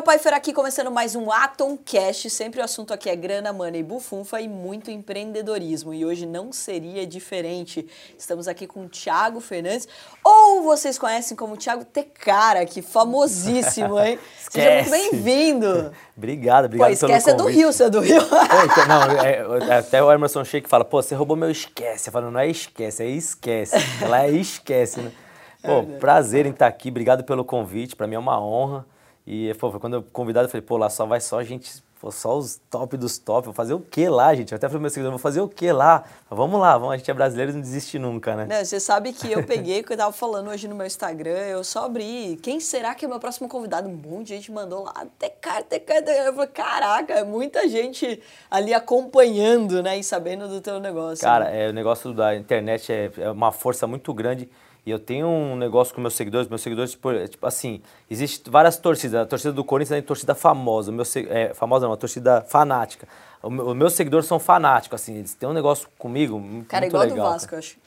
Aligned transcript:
Carol 0.00 0.02
Pfeiffer 0.02 0.34
aqui, 0.34 0.52
começando 0.52 0.90
mais 0.90 1.14
um 1.14 1.30
Atom 1.30 1.76
Cast. 1.76 2.30
Sempre 2.30 2.60
o 2.60 2.64
assunto 2.64 2.94
aqui 2.94 3.10
é 3.10 3.16
grana, 3.16 3.52
money, 3.52 3.82
bufunfa 3.82 4.40
e 4.40 4.48
muito 4.48 4.90
empreendedorismo. 4.90 5.92
E 5.92 6.04
hoje 6.04 6.24
não 6.24 6.52
seria 6.52 7.06
diferente. 7.06 7.86
Estamos 8.16 8.48
aqui 8.48 8.66
com 8.66 8.84
o 8.84 8.88
Thiago 8.88 9.40
Fernandes, 9.40 9.86
ou 10.24 10.62
vocês 10.62 10.98
conhecem 10.98 11.36
como 11.36 11.56
Thiago 11.56 11.84
Tecara, 11.84 12.64
que 12.64 12.80
famosíssimo, 12.80 14.00
hein? 14.00 14.18
Seja 14.50 14.70
muito 14.70 14.90
bem-vindo. 14.90 15.92
obrigado, 16.16 16.64
obrigado 16.64 16.88
pô, 16.88 16.92
esquece, 16.94 17.26
pelo 17.26 17.40
é 17.40 17.42
do 17.42 17.48
Rio, 17.48 17.72
você 17.72 17.84
é 17.84 17.90
do 17.90 18.00
Rio. 18.00 18.24
Pô, 18.24 18.36
então, 18.36 18.88
não, 18.88 19.68
é, 19.68 19.78
até 19.78 20.02
o 20.02 20.10
Emerson 20.10 20.44
Sheik 20.44 20.68
fala, 20.68 20.84
pô, 20.84 21.02
você 21.02 21.14
roubou 21.14 21.36
meu 21.36 21.50
esquece. 21.50 22.08
Eu 22.08 22.12
falo, 22.12 22.30
não 22.30 22.40
é 22.40 22.48
esquece, 22.48 23.02
é 23.02 23.06
esquece. 23.06 23.76
Ela 24.00 24.24
é 24.24 24.30
esquece, 24.30 25.00
né? 25.00 25.12
Pô, 25.62 25.80
é 25.80 25.82
prazer 25.98 26.46
em 26.46 26.50
estar 26.50 26.66
aqui, 26.66 26.88
obrigado 26.88 27.22
pelo 27.22 27.44
convite, 27.44 27.94
para 27.94 28.06
mim 28.06 28.14
é 28.14 28.18
uma 28.18 28.40
honra. 28.40 28.86
E 29.26 29.52
pô, 29.54 29.70
quando 29.78 29.94
eu 29.94 30.02
convidado, 30.02 30.46
eu 30.46 30.50
falei, 30.50 30.62
pô, 30.62 30.76
lá 30.76 30.88
só 30.88 31.04
vai 31.04 31.20
só 31.20 31.42
gente, 31.42 31.82
pô, 32.00 32.10
só 32.10 32.36
os 32.36 32.60
top 32.70 32.96
dos 32.96 33.18
top. 33.18 33.44
Vou 33.44 33.54
fazer 33.54 33.74
o 33.74 33.80
que 33.80 34.08
lá, 34.08 34.34
gente? 34.34 34.52
Eu 34.52 34.56
até 34.56 34.66
falei 34.66 34.78
pro 34.78 34.80
meu 34.80 34.90
seguidor, 34.90 35.10
vou 35.12 35.18
fazer 35.18 35.40
o 35.40 35.48
que 35.48 35.70
lá? 35.70 36.04
Vamos 36.28 36.58
lá, 36.58 36.76
vamos, 36.78 36.94
a 36.94 36.96
gente 36.96 37.10
é 37.10 37.14
brasileiro 37.14 37.52
e 37.52 37.54
não 37.54 37.60
desiste 37.60 37.98
nunca, 37.98 38.34
né? 38.34 38.46
Não, 38.46 38.64
você 38.64 38.80
sabe 38.80 39.12
que 39.12 39.30
eu 39.30 39.44
peguei, 39.44 39.82
que 39.82 39.92
eu 39.92 39.96
tava 39.96 40.12
falando 40.12 40.48
hoje 40.48 40.66
no 40.66 40.74
meu 40.74 40.86
Instagram, 40.86 41.38
eu 41.46 41.62
só 41.62 41.84
abri. 41.84 42.38
Quem 42.42 42.58
será 42.60 42.94
que 42.94 43.04
é 43.04 43.08
o 43.08 43.10
meu 43.10 43.20
próximo 43.20 43.48
convidado? 43.48 43.88
Um 43.88 43.94
monte 43.94 44.28
de 44.28 44.36
gente 44.36 44.50
mandou 44.50 44.84
lá, 44.84 45.06
Tecar, 45.18 45.62
Tecar, 45.64 46.02
Tecar. 46.02 46.26
Eu 46.26 46.32
falei, 46.32 46.48
caraca, 46.48 47.12
é 47.12 47.24
muita 47.24 47.68
gente 47.68 48.20
ali 48.50 48.72
acompanhando, 48.72 49.82
né? 49.82 49.98
E 49.98 50.02
sabendo 50.02 50.48
do 50.48 50.60
teu 50.60 50.80
negócio. 50.80 51.22
Cara, 51.22 51.44
né? 51.44 51.66
é, 51.66 51.68
o 51.68 51.72
negócio 51.72 52.12
da 52.14 52.34
internet 52.34 52.90
é, 52.90 53.12
é 53.18 53.30
uma 53.30 53.52
força 53.52 53.86
muito 53.86 54.12
grande 54.14 54.48
e 54.84 54.90
eu 54.90 54.98
tenho 54.98 55.26
um 55.26 55.56
negócio 55.56 55.94
com 55.94 56.00
meus 56.00 56.14
seguidores, 56.14 56.48
meus 56.48 56.62
seguidores, 56.62 56.92
tipo, 56.92 57.10
é, 57.10 57.28
tipo 57.28 57.46
assim, 57.46 57.82
existe 58.10 58.48
várias 58.48 58.76
torcidas. 58.78 59.22
A 59.22 59.26
torcida 59.26 59.52
do 59.52 59.62
Corinthians 59.62 59.96
é 59.96 60.00
uma 60.00 60.06
torcida 60.06 60.34
famosa, 60.34 60.90
o 60.90 60.94
meu, 60.94 61.04
é, 61.28 61.52
famosa 61.54 61.84
não, 61.84 61.90
uma 61.90 61.96
torcida 61.96 62.42
fanática. 62.42 63.06
Os 63.42 63.52
meu, 63.52 63.74
meus 63.74 63.92
seguidores 63.94 64.26
são 64.26 64.38
fanáticos, 64.38 65.00
assim, 65.00 65.16
eles 65.16 65.34
têm 65.34 65.48
um 65.48 65.52
negócio 65.52 65.88
comigo 65.98 66.40
cara, 66.68 66.82
muito 66.82 66.92
igual 66.92 67.02
legal. 67.04 67.16
do 67.16 67.32
Vasco, 67.32 67.54
eu 67.54 67.58
acho. 67.58 67.78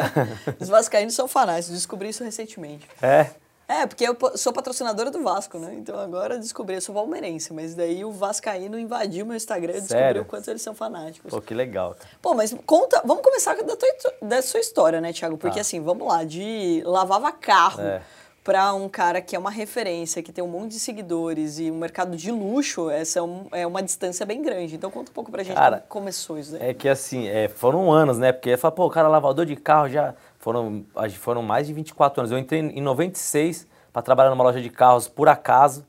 Os 0.60 0.68
vascaínos 0.68 1.14
são 1.14 1.26
fanáticos, 1.26 1.74
descobri 1.74 2.08
isso 2.08 2.24
recentemente. 2.24 2.86
É? 3.00 3.30
É, 3.72 3.86
porque 3.86 4.04
eu 4.04 4.16
sou 4.36 4.52
patrocinadora 4.52 5.10
do 5.10 5.22
Vasco, 5.22 5.58
né? 5.58 5.74
Então 5.74 5.98
agora 5.98 6.38
descobri, 6.38 6.74
eu 6.74 6.80
sou 6.80 6.94
palmeirense, 6.94 7.54
mas 7.54 7.74
daí 7.74 8.04
o 8.04 8.12
Vascaíno 8.12 8.78
invadiu 8.78 9.24
meu 9.24 9.36
Instagram 9.36 9.78
e 9.78 9.80
descobriu 9.80 10.22
o 10.22 10.24
quanto 10.26 10.50
eles 10.50 10.60
são 10.60 10.74
fanáticos. 10.74 11.30
Pô, 11.30 11.40
que 11.40 11.54
legal. 11.54 11.94
Cara. 11.94 12.10
Pô, 12.20 12.34
mas 12.34 12.54
conta, 12.66 13.00
vamos 13.04 13.22
começar 13.22 13.54
da, 13.54 13.74
tua, 13.74 13.88
da 14.20 14.42
sua 14.42 14.60
história, 14.60 15.00
né, 15.00 15.12
Thiago? 15.12 15.38
Porque 15.38 15.58
ah. 15.58 15.62
assim, 15.62 15.80
vamos 15.80 16.06
lá, 16.06 16.22
de 16.22 16.82
lavava 16.84 17.32
carro. 17.32 17.80
É 17.80 18.02
para 18.44 18.74
um 18.74 18.88
cara 18.88 19.20
que 19.20 19.36
é 19.36 19.38
uma 19.38 19.50
referência, 19.50 20.22
que 20.22 20.32
tem 20.32 20.42
um 20.42 20.48
monte 20.48 20.72
de 20.72 20.80
seguidores 20.80 21.58
e 21.58 21.70
um 21.70 21.78
mercado 21.78 22.16
de 22.16 22.30
luxo, 22.30 22.90
essa 22.90 23.20
é, 23.20 23.22
um, 23.22 23.46
é 23.52 23.66
uma 23.66 23.82
distância 23.82 24.26
bem 24.26 24.42
grande. 24.42 24.74
Então 24.74 24.90
conta 24.90 25.10
um 25.10 25.14
pouco 25.14 25.30
pra 25.30 25.42
gente 25.42 25.54
cara, 25.54 25.84
como 25.88 26.02
começou 26.02 26.38
isso 26.38 26.56
aí. 26.56 26.70
É 26.70 26.74
que 26.74 26.88
assim, 26.88 27.28
é, 27.28 27.48
foram 27.48 27.92
anos, 27.92 28.18
né? 28.18 28.32
Porque 28.32 28.56
fala, 28.56 28.72
pô, 28.72 28.86
o 28.86 28.90
cara 28.90 29.06
lavador 29.06 29.46
de 29.46 29.54
carro 29.54 29.88
já 29.88 30.14
foram, 30.42 30.84
foram 31.18 31.40
mais 31.40 31.68
de 31.68 31.72
24 31.72 32.20
anos. 32.20 32.32
Eu 32.32 32.38
entrei 32.38 32.60
em 32.60 32.80
96 32.80 33.66
para 33.92 34.02
trabalhar 34.02 34.30
numa 34.30 34.42
loja 34.42 34.60
de 34.60 34.68
carros 34.68 35.06
por 35.06 35.28
acaso. 35.28 35.86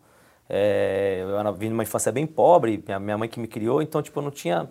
É, 0.48 1.24
eu 1.24 1.54
vim 1.54 1.70
de 1.70 1.74
uma 1.74 1.82
infância 1.82 2.12
bem 2.12 2.28
pobre, 2.28 2.84
minha, 2.86 3.00
minha 3.00 3.18
mãe 3.18 3.28
que 3.28 3.40
me 3.40 3.48
criou, 3.48 3.82
então 3.82 4.02
tipo, 4.02 4.20
eu 4.20 4.24
não 4.24 4.30
tinha 4.30 4.70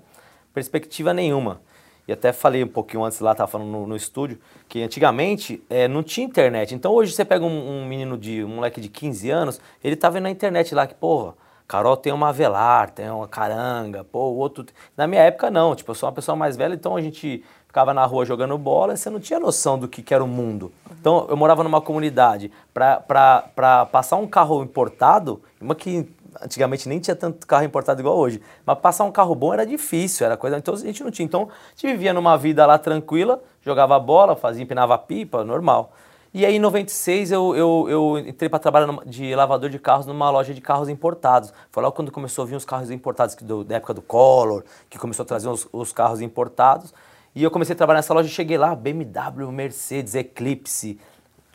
perspectiva 0.55 1.13
nenhuma. 1.13 1.61
E 2.07 2.13
até 2.13 2.33
falei 2.33 2.63
um 2.63 2.69
pouquinho 2.69 3.03
antes 3.05 3.19
lá, 3.19 3.33
estava 3.33 3.51
falando 3.51 3.71
no, 3.71 3.87
no, 3.87 3.97
estúdio, 3.97 4.39
que 4.69 4.83
antigamente 4.83 5.65
é, 5.69 5.89
não 5.89 6.03
tinha 6.03 6.27
internet. 6.27 6.75
Então 6.75 6.93
hoje 6.93 7.13
você 7.13 7.25
pega 7.25 7.45
um, 7.45 7.83
um, 7.83 7.87
menino 7.87 8.17
de, 8.17 8.45
um 8.45 8.49
moleque 8.49 8.81
de 8.81 8.89
15 8.89 9.31
anos, 9.31 9.61
ele 9.83 9.97
tá 9.97 10.09
vendo 10.09 10.25
na 10.25 10.31
internet 10.31 10.75
lá 10.75 10.87
que, 10.87 10.95
porra, 10.95 11.35
Carol 11.67 11.97
tem 11.97 12.13
uma 12.13 12.33
velar, 12.33 12.91
tem 12.91 13.09
uma 13.11 13.27
caranga, 13.27 14.05
pô, 14.05 14.29
o 14.29 14.37
outro. 14.37 14.67
Na 14.97 15.07
minha 15.07 15.23
época 15.23 15.51
não, 15.51 15.75
tipo, 15.75 15.91
eu 15.91 15.95
sou 15.95 16.07
uma 16.09 16.15
pessoa 16.15 16.37
mais 16.37 16.57
velha, 16.57 16.75
então 16.75 16.97
a 16.97 17.01
gente 17.01 17.43
ficava 17.73 17.95
na 17.95 18.05
rua 18.05 18.27
jogando 18.27 18.59
bola 18.59 18.95
você 18.95 19.09
não 19.09 19.19
tinha 19.19 19.41
noção 19.41 19.79
do 19.79 19.89
que, 19.89 20.03
que 20.03 20.13
era 20.13 20.23
o 20.23 20.29
mundo. 20.29 20.71
Então 21.01 21.27
eu 21.31 21.37
morava 21.39 21.65
numa 21.65 21.81
comunidade, 21.81 22.53
para 22.75 23.89
passar 23.91 24.17
um 24.17 24.27
carro 24.27 24.63
importado, 24.63 25.41
uma 25.59 25.75
que 25.75 26.07
antigamente 26.43 26.87
nem 26.87 27.01
tinha 27.01 27.17
tanto 27.17 27.47
carro 27.47 27.65
importado 27.65 28.01
igual 28.01 28.17
hoje, 28.19 28.43
mas 28.67 28.79
passar 28.79 29.05
um 29.05 29.11
carro 29.11 29.35
bom 29.35 29.55
era 29.55 29.65
difícil, 29.65 30.27
era 30.27 30.37
coisa, 30.37 30.59
então 30.59 30.75
a 30.75 30.77
gente 30.77 31.03
não 31.03 31.11
tinha. 31.11 31.25
Então 31.25 31.49
a 31.51 31.71
gente 31.71 31.93
vivia 31.93 32.13
numa 32.13 32.37
vida 32.37 32.67
lá 32.67 32.77
tranquila, 32.77 33.43
jogava 33.63 33.99
bola, 33.99 34.37
fazia, 34.37 34.63
empinava 34.63 34.99
pipa, 34.99 35.43
normal. 35.43 35.95
E 36.35 36.45
aí 36.45 36.57
em 36.57 36.59
96 36.59 37.33
eu, 37.33 37.57
eu, 37.57 37.87
eu 37.89 38.19
entrei 38.19 38.51
para 38.51 38.59
trabalhar 38.59 38.99
de 39.07 39.35
lavador 39.35 39.71
de 39.71 39.79
carros 39.79 40.05
numa 40.05 40.29
loja 40.31 40.53
de 40.53 40.61
carros 40.61 40.91
importados. 40.91 41.55
Foi 41.71 41.83
logo 41.83 41.97
quando 41.97 42.13
começou 42.13 42.45
a 42.45 42.47
vir 42.47 42.57
os 42.57 42.67
carros 42.67 42.91
importados, 42.91 43.35
que 43.35 43.45
do, 43.45 43.65
da 43.65 43.77
época 43.77 43.95
do 43.95 44.03
Collor, 44.03 44.63
que 44.91 44.99
começou 44.99 45.23
a 45.23 45.27
trazer 45.27 45.49
os, 45.49 45.67
os 45.73 45.91
carros 45.91 46.21
importados. 46.21 46.93
E 47.35 47.43
eu 47.43 47.51
comecei 47.51 47.73
a 47.73 47.77
trabalhar 47.77 47.99
nessa 47.99 48.13
loja, 48.13 48.29
cheguei 48.29 48.59
lá, 48.59 48.75
BMW, 48.75 49.51
Mercedes, 49.51 50.15
Eclipse. 50.15 50.99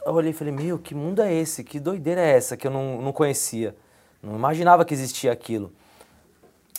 Eu 0.05 0.13
olhei 0.13 0.31
e 0.31 0.33
falei, 0.33 0.53
meu, 0.53 0.79
que 0.79 0.95
mundo 0.95 1.21
é 1.21 1.31
esse? 1.33 1.63
Que 1.63 1.79
doideira 1.79 2.21
é 2.21 2.31
essa 2.35 2.57
que 2.57 2.65
eu 2.65 2.71
não, 2.71 3.01
não 3.01 3.11
conhecia? 3.11 3.75
Não 4.21 4.35
imaginava 4.35 4.83
que 4.83 4.93
existia 4.93 5.31
aquilo. 5.31 5.71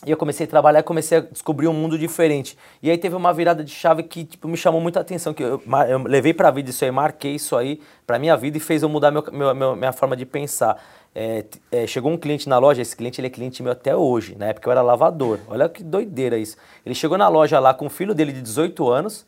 E 0.07 0.11
eu 0.11 0.17
comecei 0.17 0.47
a 0.47 0.49
trabalhar 0.49 0.85
comecei 0.85 1.19
a 1.19 1.21
descobrir 1.21 1.67
um 1.67 1.73
mundo 1.73 1.99
diferente. 1.99 2.57
E 2.81 2.89
aí 2.89 2.97
teve 2.97 3.17
uma 3.17 3.33
virada 3.33 3.65
de 3.65 3.71
chave 3.71 4.05
que 4.05 4.25
tipo, 4.25 4.47
me 4.47 4.57
chamou 4.57 4.81
muita 4.81 5.01
atenção, 5.01 5.35
que 5.35 5.43
eu, 5.43 5.61
eu 5.89 6.03
levei 6.05 6.33
para 6.33 6.49
a 6.49 6.51
vida 6.53 6.71
isso 6.71 6.85
aí, 6.85 6.91
marquei 6.91 7.35
isso 7.35 7.57
aí 7.57 7.81
para 8.07 8.19
minha 8.19 8.37
vida 8.37 8.57
e 8.57 8.61
fez 8.61 8.83
eu 8.83 8.89
mudar 8.89 9.11
meu, 9.11 9.25
meu, 9.33 9.75
minha 9.75 9.93
forma 9.93 10.17
de 10.17 10.25
pensar. 10.25 10.81
É, 11.15 11.45
é, 11.73 11.87
chegou 11.87 12.13
um 12.13 12.17
cliente 12.17 12.49
na 12.49 12.59
loja, 12.59 12.81
esse 12.83 12.97
cliente 12.97 13.21
ele 13.21 13.27
é 13.29 13.31
cliente 13.31 13.63
meu 13.63 13.73
até 13.73 13.97
hoje, 13.97 14.37
na 14.37 14.47
época 14.47 14.69
eu 14.69 14.73
era 14.73 14.83
lavador. 14.83 15.41
Olha 15.49 15.69
que 15.69 15.83
doideira 15.83 16.39
isso. 16.39 16.57
Ele 16.85 16.95
chegou 16.95 17.19
na 17.19 17.29
loja 17.29 17.59
lá 17.59 17.75
com 17.75 17.87
o 17.87 17.91
filho 17.91 18.15
dele 18.15 18.33
de 18.33 18.43
18 18.43 18.89
anos 18.89 19.27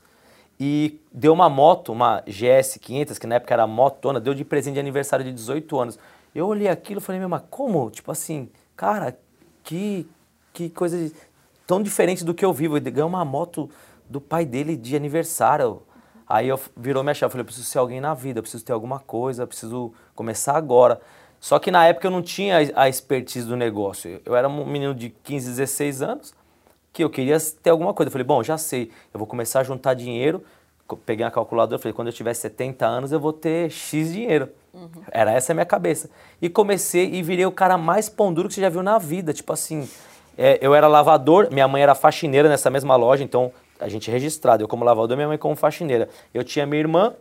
e 0.58 1.00
deu 1.12 1.32
uma 1.32 1.48
moto, 1.48 1.91
uma 1.91 2.22
GS 2.26 2.78
500, 2.78 3.18
que 3.18 3.26
na 3.26 3.36
época 3.36 3.54
era 3.54 3.66
motona, 3.66 4.20
deu 4.20 4.34
de 4.34 4.44
presente 4.44 4.74
de 4.74 4.80
aniversário 4.80 5.24
de 5.24 5.32
18 5.32 5.78
anos. 5.78 5.98
Eu 6.34 6.46
olhei 6.46 6.68
aquilo 6.68 7.00
e 7.00 7.02
falei, 7.02 7.18
meu, 7.18 7.28
mas 7.28 7.42
como? 7.50 7.91
Tipo 7.91 8.12
assim, 8.12 8.48
cara, 8.76 9.18
que, 9.64 10.06
que 10.52 10.68
coisa 10.68 11.10
tão 11.66 11.82
diferente 11.82 12.24
do 12.24 12.34
que 12.34 12.44
eu 12.44 12.52
vivo. 12.52 12.76
Ele 12.76 12.91
ganhou 12.91 13.08
uma 13.08 13.24
moto 13.24 13.70
do 14.08 14.20
pai 14.20 14.44
dele 14.44 14.76
de 14.76 14.97
aniversário. 14.97 15.82
Aí 16.28 16.48
eu 16.48 16.58
virou 16.76 17.02
minha 17.02 17.14
chave, 17.14 17.30
falei, 17.30 17.42
eu 17.42 17.47
preciso 17.47 17.66
ser 17.66 17.78
alguém 17.78 18.00
na 18.00 18.12
vida, 18.12 18.41
eu 18.41 18.42
preciso 18.42 18.64
ter 18.64 18.72
alguma 18.72 18.98
coisa, 18.98 19.44
eu 19.44 19.47
preciso 19.47 19.92
começar 20.14 20.56
agora. 20.56 21.00
Só 21.40 21.58
que 21.58 21.70
na 21.70 21.86
época 21.86 22.06
eu 22.06 22.10
não 22.10 22.20
tinha 22.20 22.58
a 22.76 22.88
expertise 22.88 23.46
do 23.46 23.56
negócio. 23.56 24.20
Eu 24.26 24.36
era 24.36 24.46
um 24.46 24.66
menino 24.66 24.94
de 24.94 25.08
15, 25.08 25.48
16 25.48 26.02
anos 26.02 26.34
que 26.92 27.02
eu 27.02 27.08
queria 27.08 27.38
ter 27.62 27.70
alguma 27.70 27.94
coisa. 27.94 28.08
Eu 28.08 28.12
falei, 28.12 28.26
bom, 28.26 28.42
já 28.42 28.58
sei, 28.58 28.90
eu 29.12 29.18
vou 29.18 29.26
começar 29.26 29.60
a 29.60 29.64
juntar 29.64 29.94
dinheiro. 29.94 30.44
Peguei 31.06 31.24
a 31.24 31.30
calculadora, 31.30 31.80
falei, 31.80 31.94
quando 31.94 32.08
eu 32.08 32.12
tiver 32.12 32.34
70 32.34 32.84
anos 32.84 33.12
eu 33.12 33.20
vou 33.20 33.32
ter 33.32 33.70
X 33.70 34.12
dinheiro. 34.12 34.48
Uhum. 34.74 34.88
Era 35.10 35.32
essa 35.32 35.52
a 35.52 35.54
minha 35.54 35.64
cabeça. 35.64 36.10
E 36.42 36.48
comecei 36.48 37.14
e 37.14 37.22
virei 37.22 37.46
o 37.46 37.52
cara 37.52 37.78
mais 37.78 38.08
pão 38.08 38.32
duro 38.32 38.48
que 38.48 38.54
você 38.54 38.60
já 38.60 38.68
viu 38.68 38.82
na 38.82 38.98
vida. 38.98 39.32
Tipo 39.32 39.52
assim, 39.52 39.88
é, 40.36 40.58
eu 40.60 40.74
era 40.74 40.88
lavador, 40.88 41.48
minha 41.52 41.68
mãe 41.68 41.82
era 41.82 41.94
faxineira 41.94 42.48
nessa 42.48 42.68
mesma 42.70 42.96
loja, 42.96 43.22
então 43.22 43.52
a 43.78 43.88
gente 43.88 44.10
é 44.10 44.12
registrado. 44.12 44.64
Eu 44.64 44.68
como 44.68 44.84
lavador, 44.84 45.16
minha 45.16 45.28
mãe 45.28 45.38
como 45.38 45.54
faxineira. 45.54 46.08
Eu 46.34 46.42
tinha 46.42 46.66
minha 46.66 46.80
irmã, 46.80 47.14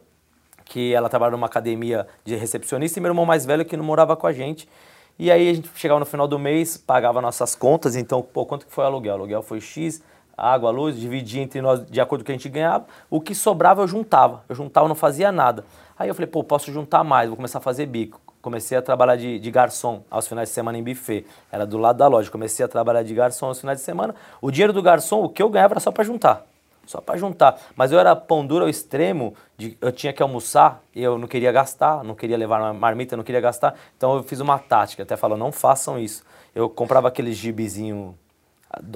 que 0.70 0.94
ela 0.94 1.10
trabalhava 1.10 1.36
numa 1.36 1.48
academia 1.48 2.08
de 2.24 2.36
recepcionista, 2.36 3.00
e 3.00 3.02
meu 3.02 3.10
irmão 3.10 3.26
mais 3.26 3.46
velho 3.46 3.66
que 3.66 3.76
não 3.76 3.84
morava 3.84 4.16
com 4.16 4.28
a 4.28 4.32
gente. 4.32 4.70
E 5.18 5.30
aí 5.30 5.50
a 5.50 5.54
gente 5.54 5.70
chegava 5.76 6.00
no 6.00 6.06
final 6.06 6.28
do 6.28 6.40
mês, 6.40 6.78
pagava 6.78 7.20
nossas 7.20 7.56
contas, 7.56 7.96
então, 7.96 8.22
pô, 8.22 8.46
quanto 8.46 8.66
que 8.66 8.72
foi 8.72 8.86
o 8.86 8.88
aluguel? 8.88 9.16
O 9.16 9.18
aluguel 9.18 9.42
foi 9.42 9.60
X, 9.60 10.02
água, 10.38 10.70
luz, 10.70 10.98
dividia 10.98 11.42
entre 11.42 11.60
nós 11.60 11.86
de 11.90 12.00
acordo 12.00 12.22
com 12.22 12.24
o 12.24 12.26
que 12.28 12.32
a 12.32 12.36
gente 12.36 12.48
ganhava. 12.48 12.86
O 13.10 13.20
que 13.20 13.36
sobrava 13.36 13.82
eu 13.82 13.88
juntava. 13.88 14.44
Eu 14.48 14.56
juntava, 14.56 14.88
não 14.88 14.96
fazia 14.96 15.32
nada. 15.32 15.66
Aí 15.98 16.08
eu 16.08 16.16
falei, 16.16 16.28
pô, 16.28 16.44
posso 16.44 16.72
juntar 16.72 17.04
mais, 17.04 17.28
vou 17.28 17.36
começar 17.36 17.58
a 17.58 17.62
fazer 17.62 17.86
bico. 17.86 18.22
Comecei 18.42 18.78
a 18.78 18.82
trabalhar 18.82 19.18
de, 19.18 19.38
de 19.38 19.52
garçom 19.52 20.04
aos 20.10 20.26
finais 20.26 20.48
de 20.48 20.56
semana 20.56 20.78
em 20.78 20.84
buffet. 20.84 21.26
Era 21.52 21.66
do 21.66 21.78
lado 21.78 21.98
da 21.98 22.08
loja. 22.08 22.32
Comecei 22.32 22.64
a 22.64 22.70
trabalhar 22.70 23.04
de 23.04 23.14
garçom 23.14 23.48
aos 23.48 23.60
finais 23.60 23.80
de 23.80 23.84
semana. 23.84 24.16
O 24.40 24.50
dinheiro 24.50 24.72
do 24.72 24.82
garçom, 24.82 25.24
o 25.24 25.28
que 25.28 25.44
eu 25.44 25.50
ganhava 25.50 25.74
era 25.74 25.82
só 25.82 25.92
para 25.92 26.06
juntar 26.06 26.49
só 26.90 27.00
para 27.00 27.20
juntar. 27.20 27.62
Mas 27.76 27.92
eu 27.92 28.00
era 28.00 28.16
pão 28.16 28.44
duro 28.44 28.64
ao 28.64 28.70
extremo, 28.70 29.36
de, 29.56 29.78
eu 29.80 29.92
tinha 29.92 30.12
que 30.12 30.24
almoçar, 30.24 30.82
eu 30.96 31.20
não 31.20 31.28
queria 31.28 31.52
gastar, 31.52 32.04
não 32.04 32.16
queria 32.16 32.36
levar 32.36 32.60
uma 32.60 32.74
marmita, 32.74 33.16
não 33.16 33.24
queria 33.24 33.40
gastar. 33.40 33.76
Então 33.96 34.16
eu 34.16 34.24
fiz 34.24 34.40
uma 34.40 34.58
tática, 34.58 35.04
até 35.04 35.16
falou, 35.16 35.38
não 35.38 35.52
façam 35.52 36.00
isso. 36.00 36.24
Eu 36.56 36.68
comprava 36.68 37.08
aquele 37.08 37.32
gibizinho, 37.32 38.18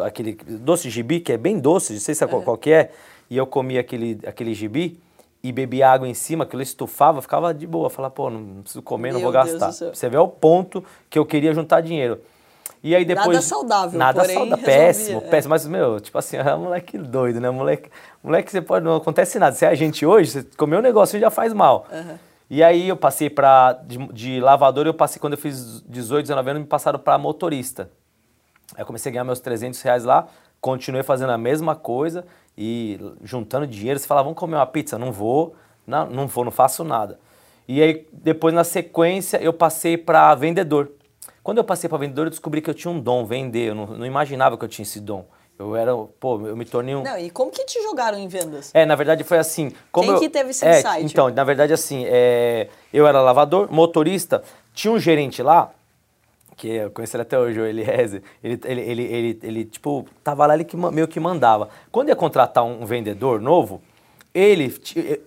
aquele 0.03 0.33
doce 0.33 0.89
gibi, 0.89 1.19
que 1.19 1.33
é 1.33 1.37
bem 1.37 1.59
doce, 1.59 1.93
não 1.93 1.99
sei 1.99 2.15
se 2.15 2.23
é. 2.23 2.27
qual 2.27 2.57
que 2.57 2.71
é, 2.71 2.91
e 3.29 3.37
eu 3.37 3.45
comia 3.45 3.81
aquele, 3.81 4.19
aquele 4.25 4.55
gibi 4.55 4.99
e 5.43 5.51
bebia 5.51 5.91
água 5.91 6.07
em 6.07 6.15
cima, 6.15 6.47
que 6.47 6.55
eu 6.55 6.61
estufava, 6.61 7.21
ficava 7.21 7.53
de 7.53 7.67
boa. 7.67 7.91
Falava, 7.91 8.15
pô, 8.15 8.27
não 8.27 8.63
preciso 8.63 8.81
comer, 8.81 9.09
Meu 9.09 9.19
não 9.19 9.21
vou 9.21 9.31
gastar. 9.31 9.71
Você 9.71 10.09
vê 10.09 10.17
o 10.17 10.27
ponto 10.27 10.83
que 11.11 11.19
eu 11.19 11.25
queria 11.27 11.53
juntar 11.53 11.81
dinheiro. 11.81 12.19
E 12.83 12.93
aí 12.93 13.05
depois. 13.05 13.27
Nada 13.27 13.41
saudável, 13.41 13.97
Nada 13.97 14.25
saudável. 14.25 14.65
Péssimo, 14.65 15.19
é. 15.19 15.29
péssimo. 15.29 15.49
Mas, 15.51 15.65
meu, 15.65 16.01
tipo 16.01 16.17
assim, 16.17 16.35
é 16.35 16.55
moleque 16.55 16.97
doido, 16.97 17.39
né? 17.39 17.49
Moleque, 17.49 17.89
moleque, 18.21 18.51
você 18.51 18.61
pode. 18.61 18.83
Não 18.83 18.97
acontece 18.97 19.39
nada. 19.39 19.55
Se 19.55 19.65
é 19.65 19.69
a 19.69 19.73
gente 19.73 20.05
hoje, 20.05 20.31
você 20.31 20.43
comeu 20.57 20.79
um 20.79 20.81
negócio 20.81 21.17
já 21.17 21.29
faz 21.29 21.53
mal. 21.53 21.87
Uhum. 21.89 22.17
E 22.49 22.61
aí 22.61 22.89
eu 22.89 22.97
passei 22.97 23.29
para 23.29 23.73
de, 23.73 23.97
de, 24.07 24.39
lavador, 24.41 24.85
eu 24.85 24.93
passei 24.93 25.19
quando 25.19 25.33
eu 25.33 25.39
fiz 25.39 25.81
18, 25.87 26.25
19 26.25 26.49
anos, 26.49 26.61
me 26.61 26.67
passaram 26.67 26.99
para 26.99 27.17
motorista. 27.17 27.89
Aí 28.75 28.81
eu 28.81 28.85
comecei 28.85 29.09
a 29.09 29.13
ganhar 29.13 29.23
meus 29.23 29.39
300 29.39 29.81
reais 29.81 30.03
lá, 30.03 30.27
continuei 30.59 31.03
fazendo 31.03 31.31
a 31.31 31.37
mesma 31.37 31.75
coisa 31.75 32.25
e 32.57 32.99
juntando 33.23 33.65
dinheiro. 33.65 33.97
Você 33.97 34.05
fala, 34.05 34.21
vamos 34.21 34.37
comer 34.37 34.57
uma 34.57 34.65
pizza? 34.65 34.99
Não 34.99 35.11
vou, 35.11 35.55
não, 35.87 36.07
não 36.09 36.27
vou, 36.27 36.43
não 36.43 36.51
faço 36.51 36.83
nada. 36.83 37.17
E 37.65 37.81
aí 37.81 38.05
depois 38.11 38.53
na 38.53 38.65
sequência 38.65 39.37
eu 39.37 39.53
passei 39.53 39.97
para 39.97 40.35
vendedor. 40.35 40.91
Quando 41.43 41.57
eu 41.57 41.63
passei 41.63 41.89
para 41.89 41.97
vendedor, 41.97 42.27
eu 42.27 42.29
descobri 42.29 42.61
que 42.61 42.69
eu 42.69 42.73
tinha 42.73 42.89
um 42.89 42.99
dom, 42.99 43.25
vender. 43.25 43.69
Eu 43.69 43.75
não, 43.75 43.85
não 43.85 44.05
imaginava 44.05 44.57
que 44.57 44.63
eu 44.63 44.69
tinha 44.69 44.83
esse 44.83 44.99
dom. 44.99 45.25
Eu 45.59 45.75
era, 45.75 45.95
pô, 45.95 46.47
eu 46.47 46.55
me 46.55 46.65
tornei 46.65 46.95
um. 46.95 47.03
Não, 47.03 47.17
e 47.17 47.29
como 47.29 47.51
que 47.51 47.63
te 47.65 47.81
jogaram 47.83 48.17
em 48.17 48.27
vendas? 48.27 48.71
É, 48.73 48.85
na 48.85 48.95
verdade 48.95 49.23
foi 49.23 49.37
assim. 49.37 49.71
Como 49.91 50.07
Quem 50.07 50.15
eu... 50.15 50.19
que 50.19 50.29
teve 50.29 50.49
esse 50.49 50.65
é, 50.65 50.79
insight? 50.79 51.05
Então, 51.05 51.29
na 51.29 51.43
verdade, 51.43 51.73
assim, 51.73 52.05
é... 52.07 52.69
eu 52.91 53.05
era 53.05 53.21
lavador, 53.21 53.71
motorista, 53.71 54.41
tinha 54.73 54.91
um 54.91 54.97
gerente 54.97 55.43
lá, 55.43 55.71
que 56.55 56.69
eu 56.69 56.91
conheci 56.91 57.15
ele 57.15 57.21
até 57.21 57.37
hoje, 57.37 57.59
o 57.59 57.65
Eliezer, 57.65 58.23
ele, 58.43 58.59
ele, 58.63 58.81
ele, 58.81 59.03
ele, 59.03 59.39
ele, 59.43 59.65
tipo, 59.65 60.07
tava 60.23 60.45
lá, 60.47 60.55
ele 60.55 60.63
que, 60.63 60.75
meio 60.75 61.07
que 61.07 61.19
mandava. 61.19 61.69
Quando 61.91 62.09
ia 62.09 62.15
contratar 62.15 62.63
um 62.63 62.85
vendedor 62.85 63.39
novo, 63.39 63.81
ele, 64.33 64.75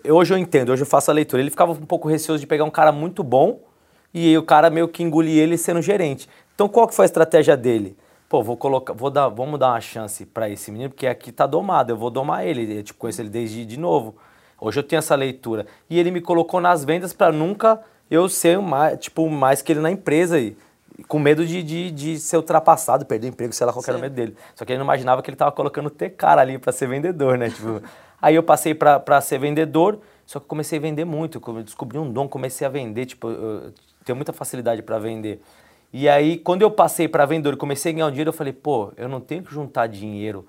hoje 0.09 0.35
eu 0.35 0.39
entendo, 0.39 0.73
hoje 0.73 0.83
eu 0.83 0.87
faço 0.87 1.11
a 1.11 1.15
leitura, 1.15 1.41
ele 1.41 1.51
ficava 1.51 1.71
um 1.71 1.87
pouco 1.87 2.09
receoso 2.09 2.41
de 2.41 2.47
pegar 2.47 2.65
um 2.65 2.71
cara 2.71 2.91
muito 2.91 3.23
bom 3.23 3.61
e 4.13 4.29
aí 4.29 4.39
o 4.39 4.43
cara 4.43 4.71
meio 4.71 4.89
que 4.89 5.03
engolir 5.03 5.39
ele 5.39 5.57
sendo 5.57 5.83
gerente. 5.83 6.29
Então, 6.55 6.69
qual 6.69 6.89
que 6.89 6.95
foi 6.95 7.05
a 7.05 7.07
estratégia 7.07 7.57
dele? 7.57 7.97
pô, 8.29 8.43
vou 8.43 8.57
colocar, 8.57 8.93
vou 8.93 9.11
dar, 9.11 9.29
vamos 9.29 9.59
dar 9.59 9.71
uma 9.71 9.81
chance 9.81 10.25
para 10.27 10.49
esse 10.49 10.71
menino, 10.71 10.91
porque 10.91 11.07
aqui 11.07 11.31
tá 11.33 11.47
domado, 11.47 11.93
eu 11.93 11.97
vou 11.97 12.11
domar 12.11 12.47
ele, 12.47 12.79
eu 12.79 12.83
tipo, 12.83 12.99
conheço 12.99 13.21
ele 13.21 13.29
desde 13.29 13.65
de 13.65 13.79
novo. 13.79 14.17
Hoje 14.61 14.81
eu 14.81 14.83
tenho 14.83 14.99
essa 14.99 15.15
leitura. 15.15 15.67
E 15.89 15.99
ele 15.99 16.11
me 16.11 16.21
colocou 16.21 16.61
nas 16.61 16.85
vendas 16.85 17.13
para 17.13 17.31
nunca 17.31 17.81
eu 18.11 18.29
ser 18.29 18.59
mais, 18.59 18.99
tipo, 18.99 19.29
mais 19.29 19.61
que 19.61 19.73
ele 19.73 19.81
na 19.81 19.91
empresa 19.91 20.39
e 20.39 20.57
com 21.09 21.19
medo 21.19 21.45
de, 21.45 21.63
de, 21.63 21.91
de 21.91 22.19
ser 22.19 22.39
ultrapassado, 22.39 23.05
perder 23.05 23.29
emprego, 23.29 23.53
sei 23.53 23.67
lá 23.67 23.73
qual 23.73 23.85
era 23.87 23.99
o 23.99 24.01
medo 24.01 24.15
dele. 24.15 24.35
Só 24.55 24.65
que 24.65 24.73
ele 24.73 24.79
não 24.79 24.87
imaginava 24.87 25.23
que 25.23 25.29
ele 25.29 25.37
tava 25.37 25.53
colocando 25.53 25.91
ter 25.91 26.11
cara 26.11 26.41
ali 26.41 26.59
para 26.59 26.73
ser 26.73 26.89
vendedor, 26.89 27.37
né? 27.37 27.51
Tipo, 27.51 27.83
aí 28.21 28.35
eu 28.35 28.43
passei 28.43 28.75
para 28.75 29.21
ser 29.21 29.39
vendedor, 29.39 30.01
só 30.25 30.41
que 30.41 30.47
comecei 30.47 30.79
a 30.79 30.83
vender 30.83 31.05
muito, 31.05 31.41
eu 31.47 31.63
descobri 31.63 31.99
um 31.99 32.11
dom, 32.11 32.27
comecei 32.27 32.67
a 32.67 32.71
vender, 32.71 33.05
tipo, 33.05 33.29
eu 33.29 33.73
tenho 34.07 34.17
muita 34.17 34.33
facilidade 34.33 34.83
para 34.83 34.99
vender. 34.99 35.43
E 35.93 36.09
aí, 36.09 36.39
quando 36.39 36.63
eu 36.63 36.71
passei 36.71 37.09
para 37.09 37.27
vendedor 37.27 37.55
e 37.55 37.57
comecei 37.57 37.91
a 37.91 37.95
ganhar 37.95 38.07
um 38.07 38.11
dinheiro, 38.11 38.29
eu 38.29 38.33
falei, 38.33 38.53
pô, 38.53 38.93
eu 38.97 39.09
não 39.09 39.21
tenho 39.21 39.43
que 39.43 39.53
juntar 39.53 39.89
dinheiro 39.89 40.47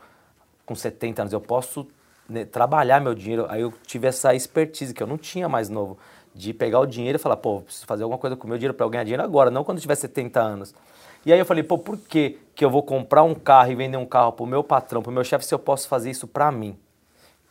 com 0.65 0.75
70 0.75 1.23
anos, 1.23 1.33
eu 1.33 1.41
posso 1.41 1.87
né, 2.29 2.45
trabalhar 2.45 3.01
meu 3.01 3.15
dinheiro. 3.15 3.47
Aí 3.49 3.61
eu 3.61 3.73
tive 3.85 4.07
essa 4.07 4.35
expertise 4.35 4.93
que 4.93 5.01
eu 5.01 5.07
não 5.07 5.17
tinha 5.17 5.49
mais 5.49 5.69
novo, 5.69 5.97
de 6.35 6.53
pegar 6.53 6.79
o 6.79 6.85
dinheiro 6.85 7.17
e 7.17 7.19
falar, 7.19 7.37
pô, 7.37 7.61
preciso 7.61 7.85
fazer 7.87 8.03
alguma 8.03 8.19
coisa 8.19 8.35
com 8.35 8.45
o 8.45 8.47
meu 8.47 8.57
dinheiro 8.57 8.73
para 8.73 8.85
eu 8.85 8.89
ganhar 8.89 9.03
dinheiro 9.03 9.23
agora, 9.23 9.49
não 9.49 9.63
quando 9.63 9.77
eu 9.77 9.81
tiver 9.81 9.95
70 9.95 10.39
anos. 10.39 10.75
E 11.25 11.33
aí 11.33 11.39
eu 11.39 11.45
falei, 11.45 11.63
pô, 11.63 11.77
por 11.77 11.97
que, 11.97 12.37
que 12.53 12.63
eu 12.63 12.69
vou 12.69 12.83
comprar 12.83 13.23
um 13.23 13.33
carro 13.33 13.71
e 13.71 13.75
vender 13.75 13.97
um 13.97 14.05
carro 14.05 14.31
para 14.33 14.43
o 14.43 14.47
meu 14.47 14.63
patrão, 14.63 15.01
para 15.01 15.09
o 15.09 15.13
meu 15.13 15.23
chefe, 15.23 15.45
se 15.45 15.53
eu 15.53 15.59
posso 15.59 15.87
fazer 15.87 16.11
isso 16.11 16.27
para 16.27 16.51
mim? 16.51 16.77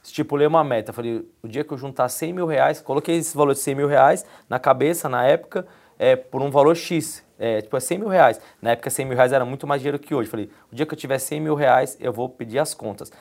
Estipulei 0.03 0.47
uma 0.47 0.63
meta, 0.63 0.93
falei, 0.93 1.29
o 1.43 1.49
dia 1.49 1.65
que 1.65 1.73
eu 1.73 1.79
juntar 1.79 2.09
100 2.09 2.33
mil 2.33 2.47
reais, 2.47 2.81
coloquei 2.81 3.17
esse 3.17 3.37
valor 3.37 3.55
de 3.55 3.59
100 3.59 3.75
mil 3.75 3.89
reais 3.89 4.25
na 4.49 4.59
cabeça, 4.59 5.09
na 5.09 5.25
época, 5.25 5.67
é, 5.99 6.17
por 6.17 6.43
um 6.43 6.51
valor 6.51 6.77
X 6.77 7.25
é, 7.39 7.61
tipo, 7.61 7.77
é 7.77 7.81
100 7.81 7.99
mil 7.99 8.09
reais. 8.09 8.41
Na 8.61 8.71
época, 8.71 8.89
100 8.89 9.07
mil 9.07 9.17
reais 9.17 9.33
era 9.33 9.45
muito 9.45 9.67
mais 9.67 9.81
dinheiro 9.81 9.99
que 9.99 10.15
hoje. 10.15 10.29
Falei, 10.29 10.51
o 10.73 10.75
dia 10.75 10.87
que 10.87 10.95
eu 10.95 10.99
tiver 10.99 11.19
100 11.19 11.41
mil 11.41 11.55
reais, 11.55 11.97
eu 12.01 12.13
vou 12.13 12.29
pedir 12.29 12.59
as 12.59 12.73
contas. 12.75 13.13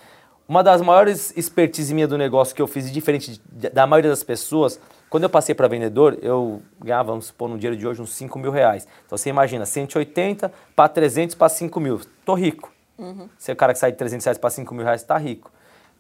Uma 0.48 0.63
das 0.63 0.81
maiores 0.81 1.36
expertise 1.36 1.94
minha 1.94 2.07
do 2.07 2.18
negócio 2.18 2.56
que 2.56 2.62
eu 2.62 2.68
fiz, 2.68 2.92
diferente 2.92 3.42
da 3.50 3.88
maioria 3.88 4.12
das 4.12 4.24
pessoas, 4.24 4.80
quando 5.10 5.24
eu 5.24 5.30
passei 5.30 5.56
para 5.56 5.68
vendedor, 5.68 6.19
eu 6.22 6.62
ganhava, 6.80 7.10
vamos 7.10 7.27
supor, 7.27 7.50
no 7.50 7.57
dinheiro 7.57 7.75
de 7.75 7.88
hoje, 7.88 8.01
uns 8.01 8.13
5 8.13 8.38
mil 8.38 8.51
reais. 8.51 8.88
Então 9.06 9.18
você 9.18 9.30
imagina, 9.30 9.66
180 9.66 10.51
para 10.75 10.88
300 10.88 11.36
para 11.36 11.50
5 11.50 11.80
mil. 11.80 12.00
Tô 12.24 12.36
rico. 12.36 12.72
Uhum. 12.98 13.27
Você 13.38 13.51
é 13.51 13.54
o 13.54 13.57
cara 13.57 13.74
que 13.74 13.80
sai 13.80 13.92
de 13.92 13.98
300 13.98 14.24
reais 14.24 14.38
para 14.38 14.50
5 14.50 14.74
mil 14.74 14.86
reais, 14.86 15.04
tá 15.04 15.18
rico. 15.18 15.51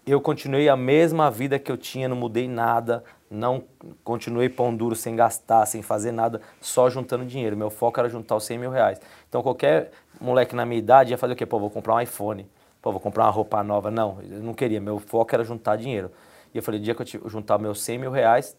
Eu 0.05 0.21
continuei 0.21 0.69
a 0.69 0.77
mesma 0.77 1.31
vida 1.31 1.57
que 1.57 1.71
eu 1.71 1.77
tinha, 1.77 2.07
não 2.07 2.15
mudei 2.15 2.47
nada, 2.47 3.03
não 3.29 3.63
continuei 4.03 4.49
pão 4.49 4.75
duro 4.75 4.95
sem 4.95 5.15
gastar, 5.15 5.65
sem 5.65 5.81
fazer 5.81 6.11
nada, 6.11 6.41
só 6.61 6.89
juntando 6.89 7.25
dinheiro. 7.25 7.57
Meu 7.57 7.69
foco 7.69 7.99
era 7.99 8.09
juntar 8.09 8.35
os 8.35 8.43
100 8.43 8.57
mil 8.57 8.69
reais. 8.69 8.99
Então 9.27 9.41
qualquer 9.41 9.91
moleque 10.19 10.55
na 10.55 10.65
minha 10.65 10.79
idade 10.79 11.11
ia 11.11 11.17
fazer 11.17 11.33
o 11.33 11.35
quê? 11.35 11.45
Pô, 11.45 11.59
vou 11.59 11.69
comprar 11.69 11.95
um 11.95 12.01
iPhone, 12.01 12.47
pô, 12.81 12.91
vou 12.91 13.01
comprar 13.01 13.23
uma 13.25 13.31
roupa 13.31 13.63
nova. 13.63 13.89
Não, 13.89 14.19
eu 14.21 14.41
não 14.41 14.53
queria. 14.53 14.79
Meu 14.79 14.99
foco 14.99 15.33
era 15.33 15.43
juntar 15.43 15.75
dinheiro. 15.75 16.11
E 16.53 16.57
eu 16.57 16.63
falei, 16.63 16.79
o 16.79 16.83
dia 16.83 16.95
que 16.95 17.01
eu 17.01 17.29
juntar 17.29 17.57
meus 17.57 17.83
100 17.83 17.97
mil 17.99 18.11
reais, 18.11 18.55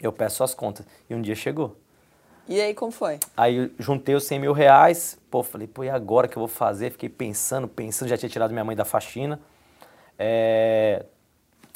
eu 0.00 0.12
peço 0.12 0.44
as 0.44 0.54
contas. 0.54 0.86
E 1.10 1.14
um 1.14 1.20
dia 1.20 1.34
chegou. 1.34 1.76
E 2.48 2.60
aí, 2.60 2.74
como 2.74 2.92
foi? 2.92 3.18
Aí 3.36 3.72
juntei 3.76 4.14
os 4.14 4.24
100 4.24 4.38
mil 4.38 4.52
reais, 4.52 5.18
pô, 5.28 5.42
falei, 5.42 5.66
pô, 5.66 5.82
e 5.82 5.90
agora 5.90 6.28
que 6.28 6.36
eu 6.36 6.40
vou 6.40 6.48
fazer? 6.48 6.90
Fiquei 6.90 7.08
pensando, 7.08 7.66
pensando, 7.66 8.08
já 8.08 8.16
tinha 8.16 8.28
tirado 8.28 8.52
minha 8.52 8.64
mãe 8.64 8.76
da 8.76 8.84
faxina. 8.84 9.40
É, 10.16 11.04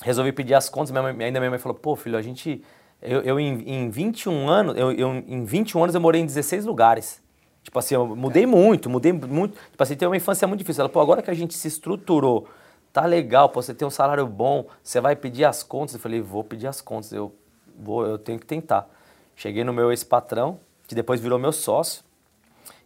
resolvi 0.02 0.32
pedir 0.32 0.54
as 0.54 0.68
contas, 0.68 0.90
minha 0.90 1.02
mãe, 1.02 1.24
ainda 1.24 1.40
minha 1.40 1.50
mãe 1.50 1.58
falou, 1.58 1.76
pô, 1.76 1.94
filho, 1.96 2.16
a 2.16 2.22
gente. 2.22 2.62
Eu, 3.02 3.22
eu 3.22 3.40
em, 3.40 3.62
em 3.66 3.90
21 3.90 4.48
anos, 4.48 4.76
eu, 4.76 4.92
eu, 4.92 5.14
em 5.26 5.44
21 5.44 5.82
anos 5.82 5.94
eu 5.94 6.00
morei 6.00 6.20
em 6.20 6.26
16 6.26 6.66
lugares. 6.66 7.22
Tipo 7.62 7.78
assim, 7.78 7.94
eu 7.94 8.16
mudei 8.16 8.46
muito, 8.46 8.90
mudei 8.90 9.12
muito. 9.12 9.58
Tipo 9.70 9.82
assim, 9.82 9.96
tem 9.96 10.08
uma 10.08 10.16
infância 10.16 10.46
muito 10.46 10.60
difícil. 10.60 10.82
Ela, 10.82 10.88
pô, 10.88 11.00
agora 11.00 11.22
que 11.22 11.30
a 11.30 11.34
gente 11.34 11.54
se 11.54 11.68
estruturou, 11.68 12.48
tá 12.92 13.06
legal, 13.06 13.48
pô, 13.48 13.62
você 13.62 13.74
tem 13.74 13.86
um 13.86 13.90
salário 13.90 14.26
bom, 14.26 14.66
você 14.82 15.00
vai 15.00 15.16
pedir 15.16 15.44
as 15.44 15.62
contas. 15.62 15.94
Eu 15.94 16.00
falei, 16.00 16.20
vou 16.20 16.44
pedir 16.44 16.66
as 16.66 16.80
contas, 16.80 17.12
eu, 17.12 17.34
vou, 17.78 18.06
eu 18.06 18.18
tenho 18.18 18.38
que 18.38 18.46
tentar. 18.46 18.88
Cheguei 19.36 19.64
no 19.64 19.72
meu 19.72 19.90
ex-patrão, 19.90 20.58
que 20.86 20.94
depois 20.94 21.20
virou 21.20 21.38
meu 21.38 21.52
sócio, 21.52 22.02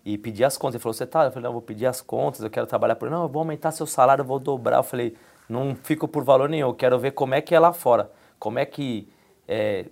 e 0.05 0.19
pedi 0.19 0.45
as 0.45 0.57
contas. 0.57 0.75
Ele 0.75 0.83
falou, 0.83 0.95
você 0.95 1.07
tá? 1.07 1.25
Eu 1.25 1.31
falei, 1.31 1.45
não, 1.45 1.51
eu 1.51 1.55
vou 1.55 1.63
pedir 1.63 1.87
as 1.87 2.01
contas, 2.01 2.43
eu 2.43 2.51
quero 2.51 2.67
trabalhar 2.67 2.97
por. 2.97 3.11
Não, 3.11 3.23
eu 3.23 3.29
vou 3.29 3.41
aumentar 3.41 3.71
seu 3.71 3.87
salário, 3.87 4.23
eu 4.23 4.27
vou 4.27 4.39
dobrar. 4.39 4.79
Eu 4.79 4.83
falei, 4.83 5.17
não 5.49 5.77
fico 5.83 6.09
por 6.09 6.25
valor 6.25 6.49
nenhum, 6.49 6.69
eu 6.69 6.75
quero 6.75 6.99
ver 6.99 7.13
como 7.13 7.35
é 7.35 7.41
que 7.41 7.55
é 7.55 7.59
lá 7.59 7.73
fora, 7.73 8.11
como 8.39 8.59
é 8.59 8.65
que 8.65 9.09
é, 9.47 9.87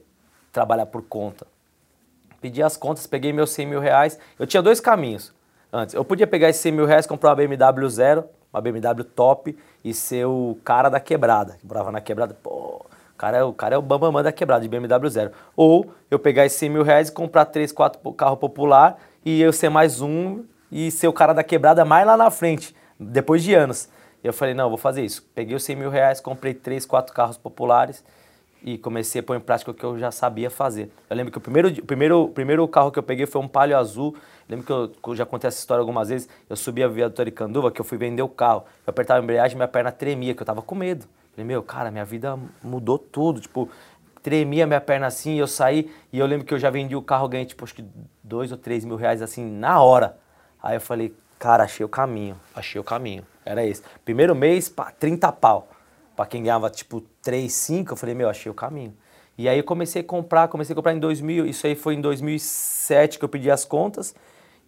trabalhar 0.52 0.86
por 0.86 1.02
conta. 1.02 1.46
Pedi 2.40 2.62
as 2.62 2.76
contas, 2.76 3.06
peguei 3.06 3.32
meus 3.32 3.50
100 3.50 3.66
mil 3.66 3.80
reais. 3.80 4.18
Eu 4.38 4.46
tinha 4.46 4.62
dois 4.62 4.80
caminhos 4.80 5.32
antes. 5.72 5.94
Eu 5.94 6.04
podia 6.04 6.26
pegar 6.26 6.48
esses 6.48 6.60
100 6.60 6.72
mil 6.72 6.86
reais, 6.86 7.06
comprar 7.06 7.30
uma 7.30 7.36
BMW 7.36 7.88
zero, 7.88 8.24
uma 8.52 8.60
BMW 8.60 9.04
top 9.04 9.56
e 9.84 9.94
ser 9.94 10.26
o 10.26 10.58
cara 10.64 10.88
da 10.88 10.98
quebrada, 10.98 11.56
que 11.60 11.66
morava 11.66 11.92
na 11.92 12.00
quebrada. 12.00 12.34
Pô, 12.34 12.84
o 12.84 13.16
cara 13.16 13.38
é 13.38 13.44
o, 13.44 13.52
cara 13.52 13.74
é 13.76 13.78
o 13.78 13.82
bambamã 13.82 14.22
da 14.22 14.32
quebrada, 14.32 14.62
de 14.62 14.68
BMW 14.68 15.08
zero. 15.08 15.30
Ou 15.56 15.92
eu 16.10 16.18
pegar 16.18 16.44
esses 16.44 16.58
100 16.58 16.68
mil 16.68 16.82
reais 16.82 17.08
e 17.08 17.12
comprar 17.12 17.44
três, 17.44 17.70
quatro 17.70 18.12
carro 18.12 18.36
popular 18.36 18.98
e 19.24 19.40
eu 19.40 19.52
ser 19.52 19.68
mais 19.68 20.00
um 20.00 20.44
e 20.70 20.90
ser 20.90 21.06
o 21.06 21.12
cara 21.12 21.32
da 21.32 21.44
quebrada 21.44 21.84
mais 21.84 22.06
lá 22.06 22.16
na 22.16 22.30
frente, 22.30 22.74
depois 22.98 23.42
de 23.42 23.54
anos. 23.54 23.88
Eu 24.22 24.32
falei, 24.32 24.54
não, 24.54 24.64
eu 24.64 24.68
vou 24.68 24.78
fazer 24.78 25.04
isso. 25.04 25.26
Peguei 25.34 25.56
os 25.56 25.64
100 25.64 25.76
mil 25.76 25.90
reais, 25.90 26.20
comprei 26.20 26.54
três, 26.54 26.86
quatro 26.86 27.12
carros 27.14 27.36
populares 27.36 28.04
e 28.62 28.78
comecei 28.78 29.20
a 29.20 29.22
pôr 29.22 29.36
em 29.36 29.40
prática 29.40 29.70
o 29.70 29.74
que 29.74 29.84
eu 29.84 29.98
já 29.98 30.10
sabia 30.10 30.48
fazer. 30.48 30.90
Eu 31.10 31.16
lembro 31.16 31.32
que 31.32 31.38
o 31.38 31.40
primeiro, 31.40 31.68
o 31.68 31.84
primeiro, 31.84 32.22
o 32.22 32.28
primeiro 32.28 32.68
carro 32.68 32.92
que 32.92 32.98
eu 32.98 33.02
peguei 33.02 33.26
foi 33.26 33.40
um 33.40 33.48
Palio 33.48 33.76
Azul. 33.76 34.14
Eu 34.48 34.56
lembro 34.56 34.66
que 34.66 34.72
eu, 34.72 34.92
eu 35.10 35.16
já 35.16 35.26
contei 35.26 35.48
essa 35.48 35.58
história 35.58 35.80
algumas 35.80 36.08
vezes. 36.08 36.28
Eu 36.48 36.54
subi 36.54 36.82
a 36.82 36.88
via 36.88 37.08
do 37.08 37.14
Toricanduva, 37.14 37.70
que 37.72 37.80
eu 37.80 37.84
fui 37.84 37.98
vender 37.98 38.22
o 38.22 38.28
carro. 38.28 38.64
Eu 38.86 38.90
apertava 38.90 39.20
a 39.20 39.22
embreagem 39.22 39.54
e 39.54 39.56
minha 39.56 39.68
perna 39.68 39.90
tremia, 39.90 40.34
que 40.34 40.42
eu 40.42 40.46
tava 40.46 40.62
com 40.62 40.74
medo. 40.74 41.06
Falei, 41.32 41.46
meu, 41.46 41.62
cara, 41.62 41.90
minha 41.90 42.04
vida 42.04 42.38
mudou 42.62 42.98
tudo. 42.98 43.40
Tipo, 43.40 43.68
tremia 44.22 44.66
minha 44.66 44.80
perna 44.80 45.08
assim, 45.08 45.34
eu 45.38 45.48
saí 45.48 45.90
e 46.12 46.18
eu 46.18 46.26
lembro 46.26 46.46
que 46.46 46.54
eu 46.54 46.58
já 46.58 46.70
vendi 46.70 46.94
o 46.94 47.02
carro, 47.02 47.28
ganhei 47.28 47.44
tipo, 47.44 47.64
acho 47.64 47.74
que 47.74 47.84
dois 48.22 48.52
ou 48.52 48.58
três 48.58 48.84
mil 48.84 48.96
reais 48.96 49.20
assim, 49.20 49.44
na 49.44 49.82
hora. 49.82 50.16
Aí 50.62 50.76
eu 50.76 50.80
falei, 50.80 51.12
cara, 51.38 51.64
achei 51.64 51.84
o 51.84 51.88
caminho, 51.88 52.38
achei 52.54 52.80
o 52.80 52.84
caminho. 52.84 53.24
Era 53.44 53.64
esse. 53.64 53.82
Primeiro 54.04 54.34
mês, 54.34 54.68
pá, 54.68 54.90
30 54.90 55.30
pau. 55.32 55.68
Pra 56.14 56.26
quem 56.26 56.42
ganhava 56.42 56.70
tipo 56.70 57.00
3, 57.22 57.52
5, 57.52 57.92
eu 57.92 57.96
falei, 57.96 58.14
meu, 58.14 58.28
achei 58.28 58.50
o 58.50 58.54
caminho. 58.54 58.94
E 59.36 59.48
aí 59.48 59.58
eu 59.58 59.64
comecei 59.64 60.02
a 60.02 60.04
comprar, 60.04 60.48
comecei 60.48 60.74
a 60.74 60.76
comprar 60.76 60.92
em 60.92 60.98
2000, 60.98 61.46
isso 61.46 61.66
aí 61.66 61.74
foi 61.74 61.94
em 61.94 62.00
2007 62.00 63.18
que 63.18 63.24
eu 63.24 63.28
pedi 63.28 63.50
as 63.50 63.64
contas. 63.64 64.14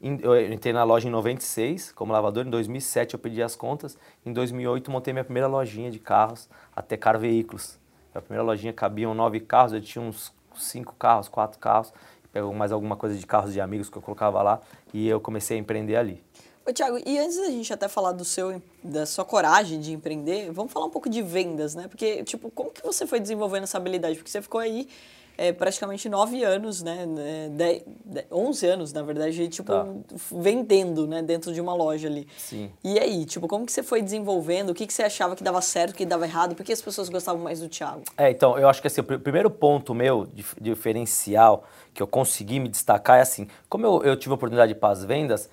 Eu 0.01 0.53
entrei 0.53 0.73
na 0.73 0.85
loja 0.85 1.09
em 1.09 1.11
96 1.11 1.93
como 1.93 2.13
lavador, 2.13 2.47
em 2.47 2.51
2007 2.51 3.15
eu 3.15 3.21
pedi 3.21 3.43
as 3.43 3.55
contas. 3.55 3.97
Em 4.25 4.33
2008 4.33 4.91
montei 4.91 5.13
minha 5.13 5.25
primeira 5.25 5.47
lojinha 5.47 5.91
de 5.91 5.99
carros, 5.99 6.49
até 6.75 6.97
Car 6.97 7.19
Veículos. 7.19 7.79
A 8.15 8.21
primeira 8.21 8.43
lojinha 8.43 8.73
cabiam 8.73 9.15
nove 9.15 9.41
carros, 9.41 9.73
eu 9.73 9.81
tinha 9.81 10.03
uns 10.03 10.33
cinco 10.57 10.95
carros, 10.95 11.29
quatro 11.29 11.59
carros. 11.59 11.93
Pegou 12.33 12.53
mais 12.53 12.73
alguma 12.73 12.97
coisa 12.97 13.17
de 13.17 13.25
carros 13.27 13.53
de 13.53 13.61
amigos 13.61 13.89
que 13.89 13.97
eu 13.97 14.03
colocava 14.03 14.43
lá 14.43 14.61
e 14.93 15.09
eu 15.09 15.21
comecei 15.21 15.57
a 15.57 15.61
empreender 15.61 15.97
ali. 15.97 16.23
Ô, 16.67 16.73
Thiago, 16.73 16.99
e 17.05 17.19
antes 17.19 17.37
da 17.37 17.51
gente 17.51 17.71
até 17.73 17.89
falar 17.89 18.13
do 18.13 18.25
seu, 18.25 18.63
da 18.83 19.05
sua 19.05 19.25
coragem 19.25 19.79
de 19.81 19.93
empreender, 19.93 20.51
vamos 20.51 20.73
falar 20.73 20.87
um 20.87 20.91
pouco 20.91 21.11
de 21.11 21.21
vendas, 21.21 21.75
né? 21.75 21.89
Porque, 21.89 22.25
tipo, 22.25 22.51
como 22.51 22.71
que 22.71 22.83
você 22.83 23.07
foi 23.07 23.21
desenvolvendo 23.21 23.65
essa 23.65 23.77
habilidade? 23.77 24.17
Porque 24.17 24.31
você 24.31 24.41
ficou 24.41 24.61
aí 24.61 24.89
é, 25.37 25.53
praticamente 25.53 26.09
nove 26.09 26.43
anos, 26.43 26.83
né? 26.83 27.07
De, 27.51 27.83
de, 28.05 28.25
11 28.33 28.67
anos, 28.67 28.93
na 28.95 29.03
verdade, 29.03 29.47
tipo, 29.49 29.73
tá. 29.73 29.87
vendendo, 30.33 31.07
né? 31.07 31.23
Dentro 31.23 31.53
de 31.53 31.61
uma 31.61 31.75
loja 31.75 32.09
ali. 32.09 32.27
Sim. 32.39 32.71
E 32.83 32.99
aí, 32.99 33.27
tipo, 33.27 33.47
como 33.47 33.67
que 33.67 33.73
você 33.73 33.83
foi 33.83 34.01
desenvolvendo? 34.01 34.71
O 34.71 34.75
que, 34.75 34.87
que 34.87 34.95
você 34.95 35.03
achava 35.03 35.37
que 35.37 35.45
dava 35.45 35.61
certo, 35.61 35.95
que 35.95 36.07
dava 36.07 36.25
errado? 36.25 36.55
Por 36.55 36.65
que 36.65 36.73
as 36.73 36.81
pessoas 36.81 37.11
gostavam 37.11 37.43
mais 37.43 37.61
do 37.61 37.69
Thiago? 37.69 38.05
É, 38.17 38.31
então, 38.31 38.59
eu 38.59 38.71
acho 38.71 38.81
que 38.81 38.87
assim, 38.87 39.03
o 39.03 39.05
primeiro 39.05 39.51
ponto 39.51 39.93
meu, 39.93 40.27
diferencial, 40.59 41.65
que 41.93 42.03
eu 42.03 42.07
consegui 42.07 42.59
me 42.59 42.71
destacar 42.71 43.19
é 43.19 43.23
assim, 43.23 43.49
como 43.69 43.85
eu, 43.85 44.03
eu 44.03 44.17
tive 44.17 44.33
a 44.33 44.37
oportunidade 44.37 44.73
de 44.73 44.79
ir 44.79 44.81
para 44.81 44.91
as 44.91 45.05
vendas, 45.05 45.51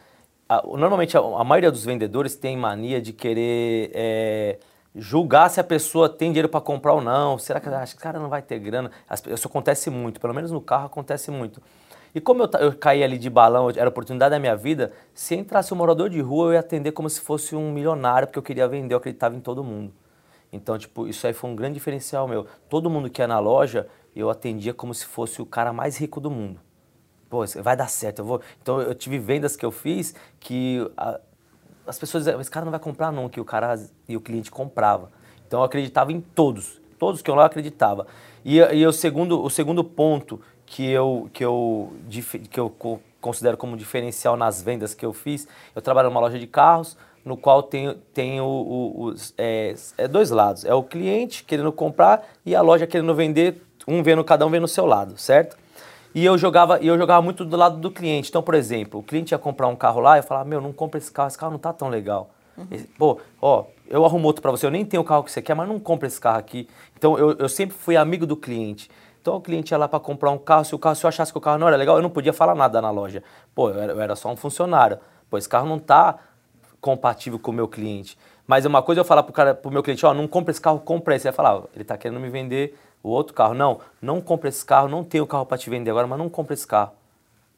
a, 0.55 0.63
normalmente 0.77 1.17
a, 1.17 1.19
a, 1.19 1.43
maioria 1.43 1.71
dos 1.71 1.85
vendedores 1.85 2.35
tem 2.35 2.57
mania 2.57 3.01
de 3.01 3.13
querer... 3.13 3.91
É, 3.93 4.59
julgar 4.93 5.49
se 5.49 5.59
a 5.59 5.63
pessoa 5.63 6.09
tem 6.09 6.31
dinheiro 6.31 6.49
para 6.49 6.59
comprar 6.59 6.93
ou 6.93 7.01
não. 7.01 7.37
Será 7.37 7.59
que 7.59 7.69
acha 7.69 7.95
que 7.95 8.01
cara 8.01 8.19
não 8.19 8.29
vai 8.29 8.41
ter 8.41 8.59
grana? 8.59 8.91
Isso 9.33 9.47
acontece 9.47 9.89
muito, 9.89 10.19
pelo 10.19 10.33
menos 10.33 10.51
no 10.51 10.59
carro 10.59 10.85
acontece 10.85 11.31
muito. 11.31 11.61
E 12.13 12.19
como 12.19 12.43
eu, 12.43 12.49
eu 12.59 12.73
caí 12.73 13.03
ali 13.03 13.17
de 13.17 13.29
balão, 13.29 13.69
era 13.69 13.85
a 13.85 13.89
oportunidade 13.89 14.31
da 14.31 14.39
minha 14.39 14.55
vida, 14.55 14.91
se 15.13 15.33
entrasse 15.33 15.73
um 15.73 15.77
morador 15.77 16.09
de 16.09 16.19
rua, 16.19 16.47
eu 16.47 16.53
ia 16.53 16.59
atender 16.59 16.91
como 16.91 17.09
se 17.09 17.21
fosse 17.21 17.55
um 17.55 17.71
milionário, 17.71 18.27
porque 18.27 18.37
eu 18.37 18.43
queria 18.43 18.67
vender, 18.67 18.93
eu 18.93 18.97
acreditava 18.97 19.33
em 19.33 19.39
todo 19.39 19.63
mundo. 19.63 19.93
Então, 20.51 20.77
tipo, 20.77 21.07
isso 21.07 21.25
aí 21.25 21.31
foi 21.31 21.49
um 21.49 21.55
grande 21.55 21.75
diferencial 21.75 22.27
meu. 22.27 22.45
Todo 22.67 22.89
mundo 22.89 23.09
que 23.09 23.21
ia 23.21 23.27
na 23.27 23.39
loja, 23.39 23.87
eu 24.13 24.29
atendia 24.29 24.73
como 24.73 24.93
se 24.93 25.05
fosse 25.05 25.41
o 25.41 25.45
cara 25.45 25.71
mais 25.71 25.97
rico 25.97 26.19
do 26.19 26.29
mundo. 26.29 26.59
Pô, 27.31 27.45
vai 27.63 27.77
dar 27.77 27.87
certo, 27.87 28.19
eu 28.19 28.25
vou. 28.25 28.41
Então, 28.61 28.81
eu 28.81 28.93
tive 28.93 29.17
vendas 29.17 29.55
que 29.55 29.65
eu 29.65 29.71
fiz 29.71 30.13
que 30.37 30.85
a, 30.97 31.17
as 31.87 31.97
pessoas 31.97 32.25
diziam, 32.25 32.41
esse 32.41 32.51
cara 32.51 32.65
não 32.65 32.71
vai 32.71 32.79
comprar 32.79 33.09
não, 33.09 33.29
que 33.29 33.39
o 33.39 33.45
cara 33.45 33.79
e 34.05 34.17
o 34.17 34.21
cliente 34.21 34.51
comprava. 34.51 35.09
Então 35.47 35.61
eu 35.61 35.63
acreditava 35.63 36.11
em 36.11 36.19
todos, 36.19 36.81
todos 36.99 37.21
que 37.21 37.31
eu 37.31 37.35
lá 37.35 37.45
acreditava. 37.45 38.05
E, 38.43 38.57
e 38.57 38.85
o, 38.85 38.91
segundo, 38.91 39.41
o 39.41 39.49
segundo 39.49 39.81
ponto 39.81 40.41
que 40.65 40.89
eu, 40.89 41.29
que, 41.31 41.43
eu, 41.43 41.93
que 42.49 42.59
eu 42.59 43.01
considero 43.21 43.55
como 43.55 43.77
diferencial 43.77 44.35
nas 44.35 44.61
vendas 44.61 44.93
que 44.93 45.05
eu 45.05 45.13
fiz, 45.13 45.47
eu 45.73 45.81
trabalho 45.81 46.09
numa 46.09 46.19
loja 46.19 46.37
de 46.37 46.47
carros, 46.47 46.97
no 47.23 47.37
qual 47.37 47.63
tem, 47.63 47.97
tem 48.13 48.41
o, 48.41 48.45
o, 48.45 49.03
os, 49.05 49.33
é, 49.37 49.73
é, 49.97 50.05
dois 50.05 50.31
lados. 50.31 50.65
É 50.65 50.73
o 50.73 50.83
cliente 50.83 51.45
querendo 51.45 51.71
comprar 51.71 52.27
e 52.45 52.53
a 52.53 52.61
loja 52.61 52.85
querendo 52.85 53.15
vender, 53.15 53.61
um 53.87 54.03
vendo, 54.03 54.21
cada 54.21 54.45
um 54.45 54.49
vendo 54.49 54.65
o 54.65 54.67
seu 54.67 54.85
lado, 54.85 55.17
certo? 55.17 55.60
E 56.13 56.25
eu 56.25 56.37
jogava, 56.37 56.79
e 56.81 56.87
eu 56.87 56.97
jogava 56.97 57.21
muito 57.21 57.45
do 57.45 57.55
lado 57.55 57.77
do 57.77 57.89
cliente. 57.89 58.29
Então, 58.29 58.41
por 58.41 58.53
exemplo, 58.53 58.99
o 58.99 59.03
cliente 59.03 59.33
ia 59.33 59.37
comprar 59.37 59.67
um 59.67 59.75
carro 59.75 59.99
lá, 60.01 60.17
eu 60.17 60.23
falava, 60.23 60.47
meu, 60.47 60.59
não 60.59 60.73
compra 60.73 60.97
esse 60.97 61.11
carro, 61.11 61.27
esse 61.27 61.37
carro 61.37 61.51
não 61.51 61.59
tá 61.59 61.71
tão 61.71 61.89
legal. 61.89 62.29
Uhum. 62.57 62.67
Pô, 62.97 63.19
ó, 63.41 63.65
eu 63.87 64.05
arrumo 64.05 64.27
outro 64.27 64.41
para 64.41 64.51
você, 64.51 64.65
eu 64.65 64.71
nem 64.71 64.85
tenho 64.85 65.01
o 65.01 65.05
carro 65.05 65.23
que 65.23 65.31
você 65.31 65.41
quer, 65.41 65.53
mas 65.53 65.67
não 65.67 65.79
compra 65.79 66.07
esse 66.07 66.19
carro 66.19 66.37
aqui. 66.37 66.67
Então, 66.97 67.17
eu, 67.17 67.37
eu 67.37 67.49
sempre 67.49 67.75
fui 67.75 67.95
amigo 67.95 68.25
do 68.25 68.35
cliente. 68.35 68.89
Então, 69.21 69.35
o 69.35 69.41
cliente 69.41 69.71
ia 69.71 69.77
lá 69.77 69.87
para 69.87 69.99
comprar 69.99 70.31
um 70.31 70.37
carro, 70.37 70.65
se 70.65 70.73
o 70.73 70.79
carro, 70.79 70.95
se 70.95 71.05
eu 71.05 71.07
achasse 71.07 71.31
que 71.31 71.37
o 71.37 71.41
carro 71.41 71.57
não 71.57 71.67
era 71.67 71.77
legal, 71.77 71.95
eu 71.95 72.01
não 72.01 72.09
podia 72.09 72.33
falar 72.33 72.55
nada 72.55 72.81
na 72.81 72.89
loja. 72.89 73.23
Pô, 73.53 73.69
eu 73.69 73.79
era, 73.79 73.93
eu 73.93 74.01
era 74.01 74.15
só 74.15 74.29
um 74.29 74.35
funcionário. 74.35 74.97
Pô, 75.29 75.37
esse 75.37 75.47
carro 75.47 75.67
não 75.67 75.79
tá 75.79 76.17
compatível 76.81 77.37
com 77.37 77.51
o 77.51 77.53
meu 77.53 77.67
cliente. 77.67 78.17
Mas 78.47 78.65
uma 78.65 78.81
coisa 78.81 79.01
eu 79.01 79.05
falar 79.05 79.23
pro, 79.23 79.31
cara, 79.31 79.53
pro 79.53 79.71
meu 79.71 79.83
cliente, 79.83 80.05
ó, 80.05 80.13
não 80.13 80.27
compra 80.27 80.51
esse 80.51 80.59
carro, 80.59 80.79
compra 80.79 81.15
esse. 81.15 81.27
Ele 81.27 81.29
ia 81.29 81.33
falar, 81.33 81.63
ele 81.75 81.83
tá 81.83 81.97
querendo 81.97 82.19
me 82.19 82.29
vender 82.29 82.77
o 83.03 83.09
outro 83.09 83.33
carro. 83.33 83.53
Não, 83.53 83.79
não 84.01 84.21
compra 84.21 84.49
esse 84.49 84.65
carro, 84.65 84.87
não 84.87 85.03
tenho 85.03 85.25
carro 85.27 85.45
para 85.45 85.57
te 85.57 85.69
vender 85.69 85.91
agora, 85.91 86.07
mas 86.07 86.17
não 86.17 86.29
compra 86.29 86.53
esse 86.53 86.67
carro. 86.67 86.93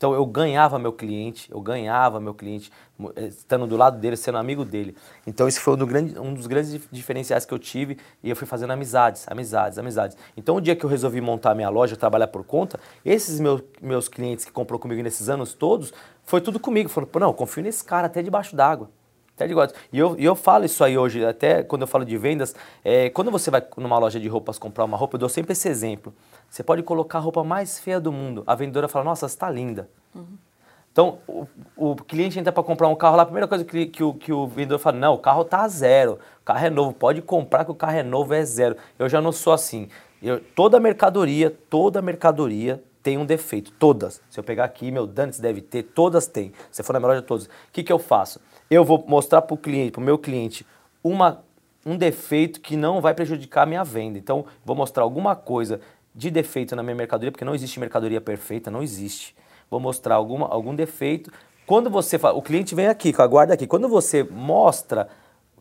Então 0.03 0.13
eu 0.13 0.25
ganhava 0.25 0.77
meu 0.77 0.91
cliente, 0.91 1.49
eu 1.49 1.61
ganhava 1.61 2.19
meu 2.19 2.33
cliente, 2.33 2.69
eh, 3.15 3.27
estando 3.27 3.65
do 3.65 3.77
lado 3.77 3.97
dele, 3.99 4.17
sendo 4.17 4.37
amigo 4.37 4.65
dele. 4.65 4.97
Então 5.25 5.47
esse 5.47 5.61
foi 5.61 5.75
um, 5.75 5.77
do 5.77 5.87
grande, 5.87 6.19
um 6.19 6.33
dos 6.33 6.45
grandes 6.45 6.77
diferenciais 6.91 7.45
que 7.45 7.53
eu 7.53 7.57
tive 7.57 7.97
e 8.21 8.29
eu 8.29 8.35
fui 8.35 8.45
fazendo 8.45 8.71
amizades, 8.71 9.25
amizades, 9.29 9.77
amizades. 9.77 10.17
Então 10.35 10.57
o 10.57 10.61
dia 10.61 10.75
que 10.75 10.83
eu 10.83 10.89
resolvi 10.89 11.21
montar 11.21 11.55
minha 11.55 11.69
loja, 11.69 11.95
trabalhar 11.95 12.27
por 12.27 12.43
conta, 12.43 12.77
esses 13.05 13.39
meus, 13.39 13.63
meus 13.81 14.09
clientes 14.09 14.43
que 14.43 14.51
comprou 14.51 14.77
comigo 14.77 15.01
nesses 15.01 15.29
anos 15.29 15.53
todos, 15.53 15.93
foi 16.25 16.41
tudo 16.41 16.59
comigo. 16.59 16.89
Falando, 16.89 17.17
não, 17.21 17.31
confio 17.31 17.63
nesse 17.63 17.85
cara 17.85 18.07
até 18.07 18.21
debaixo 18.21 18.57
d'água. 18.57 18.89
Até 19.35 19.47
de 19.47 19.53
E 19.91 19.97
eu, 19.97 20.15
e 20.17 20.23
eu 20.23 20.35
falo 20.35 20.65
isso 20.65 20.83
aí 20.83 20.97
hoje, 20.97 21.25
até 21.25 21.63
quando 21.63 21.81
eu 21.81 21.87
falo 21.87 22.05
de 22.05 22.15
vendas, 22.17 22.55
é, 22.83 23.09
quando 23.09 23.31
você 23.31 23.49
vai 23.49 23.63
numa 23.77 23.97
loja 23.97 24.19
de 24.19 24.27
roupas 24.27 24.59
comprar 24.59 24.85
uma 24.85 24.95
roupa, 24.95 25.15
eu 25.15 25.19
dou 25.19 25.29
sempre 25.29 25.53
esse 25.53 25.67
exemplo. 25.67 26.13
Você 26.49 26.61
pode 26.61 26.83
colocar 26.83 27.17
a 27.17 27.21
roupa 27.21 27.43
mais 27.43 27.79
feia 27.79 27.99
do 27.99 28.11
mundo. 28.11 28.43
A 28.45 28.53
vendedora 28.53 28.87
fala, 28.87 29.05
nossa, 29.05 29.25
está 29.25 29.49
linda. 29.49 29.89
Uhum. 30.13 30.37
Então, 30.91 31.17
o, 31.27 31.47
o, 31.75 31.95
cliente 31.95 32.37
entra 32.37 32.51
para 32.51 32.61
comprar 32.61 32.87
um 32.87 32.95
carro 32.95 33.15
lá, 33.15 33.23
a 33.23 33.25
primeira 33.25 33.47
coisa 33.47 33.65
que, 33.65 33.87
que, 33.87 34.03
o, 34.03 34.13
que 34.13 34.31
o 34.31 34.45
vendedor 34.45 34.77
fala, 34.77 34.95
não, 34.95 35.15
o 35.15 35.17
carro 35.17 35.43
tá 35.43 35.67
zero, 35.67 36.19
o 36.39 36.45
carro 36.45 36.63
é 36.63 36.69
novo, 36.69 36.93
pode 36.93 37.19
comprar 37.19 37.65
que 37.65 37.71
o 37.71 37.75
carro 37.75 37.97
é 37.97 38.03
novo, 38.03 38.31
é 38.35 38.45
zero. 38.45 38.77
Eu 38.99 39.09
já 39.09 39.19
não 39.19 39.31
sou 39.31 39.53
assim. 39.53 39.89
Eu, 40.21 40.39
toda 40.39 40.79
mercadoria, 40.79 41.49
toda 41.49 41.99
mercadoria 41.99 42.83
tem 43.01 43.17
um 43.17 43.25
defeito, 43.25 43.71
todas. 43.71 44.21
Se 44.29 44.39
eu 44.39 44.43
pegar 44.43 44.65
aqui, 44.65 44.91
meu 44.91 45.07
Dantes 45.07 45.39
deve 45.39 45.61
ter, 45.61 45.81
todas 45.81 46.27
têm. 46.27 46.53
Se 46.71 46.83
for 46.83 46.93
na 46.93 46.99
loja, 46.99 47.23
todas. 47.23 47.47
O 47.47 47.49
que, 47.73 47.81
que 47.81 47.91
eu 47.91 47.97
faço? 47.97 48.39
Eu 48.73 48.83
vou 48.83 49.03
mostrar 49.07 49.41
para 49.41 49.53
o 49.53 49.57
cliente, 49.57 49.91
para 49.91 50.01
o 50.01 50.03
meu 50.03 50.17
cliente, 50.17 50.65
uma, 51.03 51.43
um 51.85 51.97
defeito 51.97 52.61
que 52.61 52.75
não 52.75 53.01
vai 53.01 53.13
prejudicar 53.13 53.63
a 53.63 53.65
minha 53.65 53.83
venda. 53.83 54.17
Então, 54.17 54.45
vou 54.65 54.75
mostrar 54.75 55.03
alguma 55.03 55.35
coisa 55.35 55.79
de 56.15 56.29
defeito 56.29 56.75
na 56.75 56.83
minha 56.83 56.95
mercadoria, 56.95 57.31
porque 57.31 57.45
não 57.45 57.55
existe 57.55 57.79
mercadoria 57.79 58.21
perfeita, 58.21 58.69
não 58.69 58.83
existe. 58.83 59.35
Vou 59.69 59.79
mostrar 59.79 60.15
alguma, 60.15 60.47
algum 60.47 60.75
defeito. 60.75 61.31
Quando 61.65 61.89
você 61.89 62.19
fala, 62.19 62.37
o 62.37 62.41
cliente 62.41 62.75
vem 62.75 62.87
aqui, 62.87 63.11
com 63.11 63.21
a 63.21 63.27
guarda 63.27 63.53
aqui. 63.53 63.65
Quando 63.65 63.87
você 63.87 64.23
mostra 64.23 65.07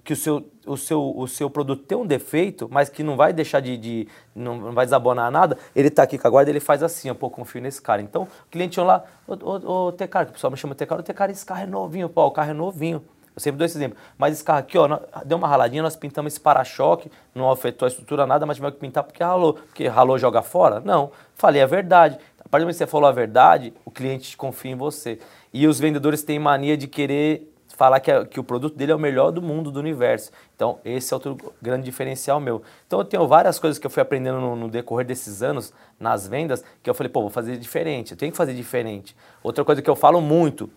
que 0.05 0.13
o 0.13 0.17
seu, 0.17 0.51
o 0.67 0.77
seu, 0.77 1.15
o 1.17 1.29
seu 1.29 1.49
produto 1.49 1.85
tem 1.85 1.97
um 1.97 2.07
defeito, 2.07 2.69
mas 2.71 2.89
que 2.89 3.03
não 3.03 3.17
vai 3.17 3.33
deixar 3.33 3.61
de, 3.61 3.77
de 3.77 4.09
não, 4.35 4.57
não, 4.57 4.73
vai 4.73 4.85
desabonar 4.85 5.31
nada, 5.31 5.57
ele 5.75 5.89
está 5.89 6.03
aqui 6.03 6.19
com 6.19 6.27
a 6.27 6.31
guarda, 6.31 6.51
ele 6.51 6.61
faz 6.61 6.83
assim, 6.83 7.09
eu 7.09 7.15
pô, 7.15 7.31
confio 7.31 7.61
nesse 7.61 7.81
cara. 7.81 8.03
Então, 8.03 8.23
o 8.23 8.51
cliente 8.51 8.81
lá, 8.81 9.05
ô, 9.27 9.35
ô, 9.35 9.87
ô 9.87 9.93
Tecar, 9.93 10.29
o 10.29 10.33
pessoal 10.33 10.51
me 10.51 10.57
chama 10.57 10.75
Tecar, 10.75 10.99
ô 10.99 11.03
Tecar, 11.03 11.31
esse 11.31 11.47
carro 11.47 11.63
é 11.63 11.67
novinho, 11.67 12.09
pô, 12.09 12.27
o 12.27 12.31
carro 12.31 12.51
é 12.51 12.55
novinho. 12.55 13.03
Eu 13.35 13.41
sempre 13.41 13.59
dou 13.59 13.65
esse 13.65 13.79
exemplo. 13.79 13.97
Mas 14.19 14.35
esse 14.35 14.45
carro 14.45 14.59
aqui, 14.59 14.77
ó, 14.77 15.01
deu 15.25 15.39
uma 15.39 15.49
raladinha, 15.49 15.83
nós 15.83 15.97
pintamos 15.97 16.35
esse 16.35 16.41
para-choque, 16.41 17.11
não 17.35 17.51
afetou 17.51 17.87
a 17.87 17.89
estrutura 17.89 18.27
nada, 18.27 18.45
mas 18.45 18.57
tivemos 18.57 18.75
que 18.75 18.81
pintar 18.81 19.03
porque 19.05 19.25
ralou. 19.25 19.55
Porque 19.55 19.89
ralou 19.89 20.19
joga 20.19 20.43
fora? 20.43 20.81
Não. 20.81 21.11
Falei 21.35 21.63
a 21.63 21.67
verdade. 21.67 22.19
A 22.39 22.49
partir 22.49 22.65
do 22.65 22.67
momento 22.67 22.75
que 22.75 22.85
você 22.85 22.87
falou 22.87 23.09
a 23.09 23.13
verdade, 23.13 23.73
o 23.87 23.91
cliente 23.91 24.37
confia 24.37 24.73
em 24.73 24.75
você. 24.75 25.19
E 25.51 25.67
os 25.67 25.81
vendedores 25.81 26.23
têm 26.23 26.39
mania 26.39 26.77
de 26.77 26.87
querer 26.87 27.52
falar 27.83 27.99
que, 27.99 28.13
é, 28.13 28.25
que 28.25 28.39
o 28.39 28.45
produto 28.45 28.77
dele 28.77 28.93
é 28.93 28.95
o 28.95 28.99
melhor 28.99 29.33
do 29.33 29.43
mundo, 29.43 29.69
do 29.69 29.81
universo. 29.81 30.31
Então, 30.55 30.79
esse 30.85 31.13
é 31.13 31.17
outro 31.17 31.37
grande 31.61 31.85
diferencial 31.85 32.39
meu. 32.39 32.63
Então, 32.87 33.01
eu 33.01 33.05
tenho 33.05 33.27
várias 33.27 33.59
coisas 33.59 33.77
que 33.77 33.85
eu 33.85 33.91
fui 33.91 34.01
aprendendo 34.01 34.41
no, 34.41 34.55
no, 34.55 34.69
decorrer 34.69 35.05
desses 35.05 35.43
anos 35.43 35.75
nas 35.99 36.29
vendas, 36.29 36.65
que 36.81 36.89
eu 36.89 36.95
falei, 36.95 37.11
pô, 37.11 37.23
vou 37.23 37.29
fazer 37.29 37.57
diferente, 37.57 38.13
eu 38.13 38.17
tenho 38.17 38.31
que 38.31 38.39
fazer 38.39 38.55
diferente. 38.55 39.17
Outra 39.43 39.65
coisa 39.65 39.83
que 39.83 39.91
eu 39.91 39.97
falo 39.97 40.21
muito, 40.21 40.71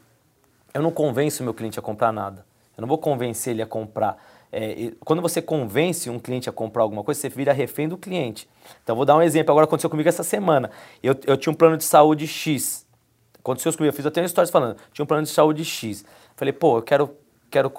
eu 0.73 0.81
não 0.81 0.89
convenço 0.89 1.43
o 1.43 1.45
meu 1.45 1.53
cliente 1.53 1.77
a 1.77 1.81
comprar 1.81 2.11
nada. 2.11 2.43
Eu 2.75 2.81
não 2.81 2.87
vou 2.87 2.97
convencer 2.97 3.53
ele 3.53 3.61
a 3.61 3.67
comprar. 3.67 4.17
É, 4.51 4.91
quando 5.01 5.21
você 5.21 5.43
convence 5.43 6.09
um 6.09 6.17
cliente 6.17 6.49
a 6.49 6.51
comprar 6.51 6.81
alguma 6.81 7.03
coisa, 7.03 7.21
você 7.21 7.29
vira 7.29 7.53
refém 7.53 7.87
do 7.87 7.97
cliente. 7.97 8.49
Então, 8.83 8.95
vou 8.95 9.05
dar 9.05 9.15
um 9.15 9.21
exemplo. 9.21 9.51
Agora 9.51 9.65
aconteceu 9.65 9.91
comigo 9.91 10.09
essa 10.09 10.23
semana. 10.23 10.71
Eu, 11.03 11.15
eu 11.27 11.37
tinha 11.37 11.53
um 11.53 11.55
plano 11.55 11.77
de 11.77 11.83
saúde 11.83 12.25
X. 12.25 12.83
Aconteceu 13.45 13.71
comigo, 13.73 13.89
eu 13.89 13.93
fiz 13.93 14.07
até 14.07 14.21
uma 14.21 14.25
história 14.25 14.51
falando. 14.51 14.77
Tinha 14.91 15.03
um 15.03 15.05
plano 15.05 15.21
de 15.21 15.29
saúde 15.29 15.63
X. 15.63 16.03
Falei, 16.35 16.51
pô, 16.51 16.77
eu 16.77 16.81
quero, 16.81 17.15
quero 17.49 17.71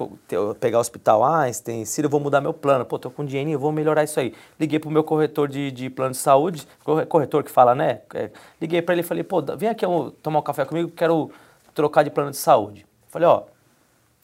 pegar 0.59 0.79
o 0.79 0.81
hospital 0.81 1.23
Einstein, 1.23 1.85
Ciro, 1.85 2.07
eu 2.07 2.11
vou 2.11 2.19
mudar 2.19 2.41
meu 2.41 2.55
plano. 2.55 2.87
Pô, 2.87 2.99
tô 2.99 3.11
com 3.11 3.25
dinheiro, 3.25 3.51
eu 3.51 3.59
vou 3.59 3.71
melhorar 3.71 4.03
isso 4.03 4.19
aí. 4.19 4.33
Liguei 4.59 4.79
pro 4.79 4.91
meu 4.91 5.05
corretor 5.05 5.47
de, 5.47 5.71
de 5.71 5.91
plano 5.91 6.13
de 6.13 6.17
saúde, 6.17 6.67
corretor 7.09 7.45
que 7.45 7.51
fala, 7.51 7.75
né? 7.75 8.01
É, 8.15 8.31
liguei 8.61 8.81
para 8.81 8.95
ele 8.95 9.03
e 9.03 9.05
falei, 9.05 9.23
pô, 9.23 9.43
vem 9.57 9.69
aqui 9.69 9.85
tomar 10.23 10.39
um 10.39 10.43
café 10.43 10.65
comigo, 10.65 10.91
quero 10.91 11.31
trocar 11.75 12.03
de 12.03 12.11
plano 12.11 12.31
de 12.31 12.39
saúde. 12.39 12.87
Falei, 13.09 13.29
ó, 13.29 13.43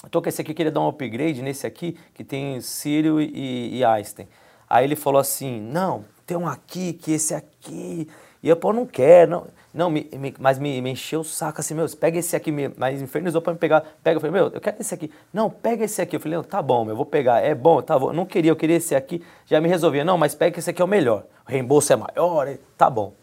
eu 0.02 0.08
tô 0.08 0.22
com 0.22 0.28
esse 0.28 0.40
aqui, 0.40 0.54
queria 0.54 0.72
dar 0.72 0.80
um 0.80 0.88
upgrade 0.88 1.42
nesse 1.42 1.66
aqui, 1.66 1.98
que 2.14 2.24
tem 2.24 2.60
Círio 2.60 3.20
e, 3.20 3.76
e 3.76 3.84
Einstein. 3.84 4.26
Aí 4.68 4.84
ele 4.86 4.96
falou 4.96 5.20
assim, 5.20 5.60
não, 5.60 6.06
tem 6.26 6.36
um 6.36 6.48
aqui, 6.48 6.94
que 6.94 7.12
esse 7.12 7.34
aqui... 7.34 8.08
E 8.42 8.48
eu, 8.48 8.56
pô, 8.56 8.72
não 8.72 8.86
quero, 8.86 9.30
não... 9.30 9.46
Não, 9.74 9.88
me, 9.88 10.06
me, 10.12 10.34
mas 10.38 10.58
me, 10.58 10.82
me, 10.82 10.90
encheu 10.90 11.20
o 11.20 11.24
saco 11.24 11.60
assim, 11.60 11.72
meu, 11.72 11.88
pega 11.96 12.18
esse 12.18 12.36
aqui, 12.36 12.52
me, 12.52 12.70
mas 12.76 13.00
infernizou 13.00 13.40
para 13.40 13.54
me 13.54 13.58
pegar. 13.58 13.82
Pega, 14.02 14.16
eu 14.16 14.20
falei, 14.20 14.32
meu, 14.32 14.50
eu 14.52 14.60
quero 14.60 14.76
esse 14.78 14.92
aqui. 14.92 15.10
Não, 15.32 15.48
pega 15.48 15.84
esse 15.84 16.02
aqui. 16.02 16.16
Eu 16.16 16.20
falei, 16.20 16.36
não, 16.36 16.44
tá 16.44 16.60
bom, 16.60 16.88
eu 16.90 16.94
vou 16.94 17.06
pegar. 17.06 17.40
É 17.40 17.54
bom, 17.54 17.80
tá 17.80 17.98
bom. 17.98 18.12
Não 18.12 18.26
queria, 18.26 18.50
eu 18.50 18.56
queria 18.56 18.76
esse 18.76 18.94
aqui. 18.94 19.24
Já 19.46 19.60
me 19.60 19.68
resolvia. 19.68 20.04
Não, 20.04 20.18
mas 20.18 20.34
pega 20.34 20.58
esse 20.58 20.68
aqui 20.68 20.82
é 20.82 20.84
o 20.84 20.88
melhor. 20.88 21.24
O 21.46 21.50
reembolso 21.50 21.90
é 21.92 21.96
maior, 21.96 22.48
tá 22.76 22.90
bom. 22.90 23.14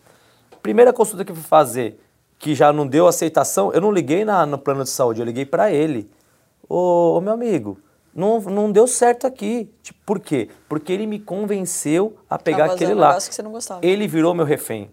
Primeira 0.64 0.92
consulta 0.92 1.24
que 1.24 1.32
eu 1.32 1.36
fui 1.36 1.44
fazer, 1.44 2.00
que 2.40 2.56
já 2.56 2.74
não 2.74 2.88
deu 2.88 3.08
aceitação, 3.08 3.72
eu 3.72 3.80
não 3.80 3.92
liguei 3.92 4.26
na, 4.26 4.46
no 4.46 4.58
plano 4.58 4.84
de 4.84 4.90
saúde, 4.90 5.22
eu 5.22 5.26
liguei 5.26 5.46
para 5.46 5.72
ele. 5.72 6.10
Ô, 6.68 7.16
ô, 7.18 7.22
meu 7.22 7.34
amigo, 7.34 7.78
não, 8.14 8.42
não 8.42 8.72
deu 8.72 8.88
certo 8.88 9.28
aqui. 9.28 9.72
Tipo, 9.84 10.00
por 10.06 10.20
quê? 10.20 10.50
Porque 10.68 10.92
ele 10.92 11.06
me 11.06 11.20
convenceu 11.20 12.18
a 12.30 12.40
pegar 12.40 12.66
aquele 12.66 12.94
lá. 12.94 13.16
Que 13.16 13.36
você 13.36 13.42
não 13.42 13.52
gostava. 13.52 13.86
Ele 13.86 14.08
virou 14.08 14.34
meu 14.34 14.46
refém. 14.46 14.90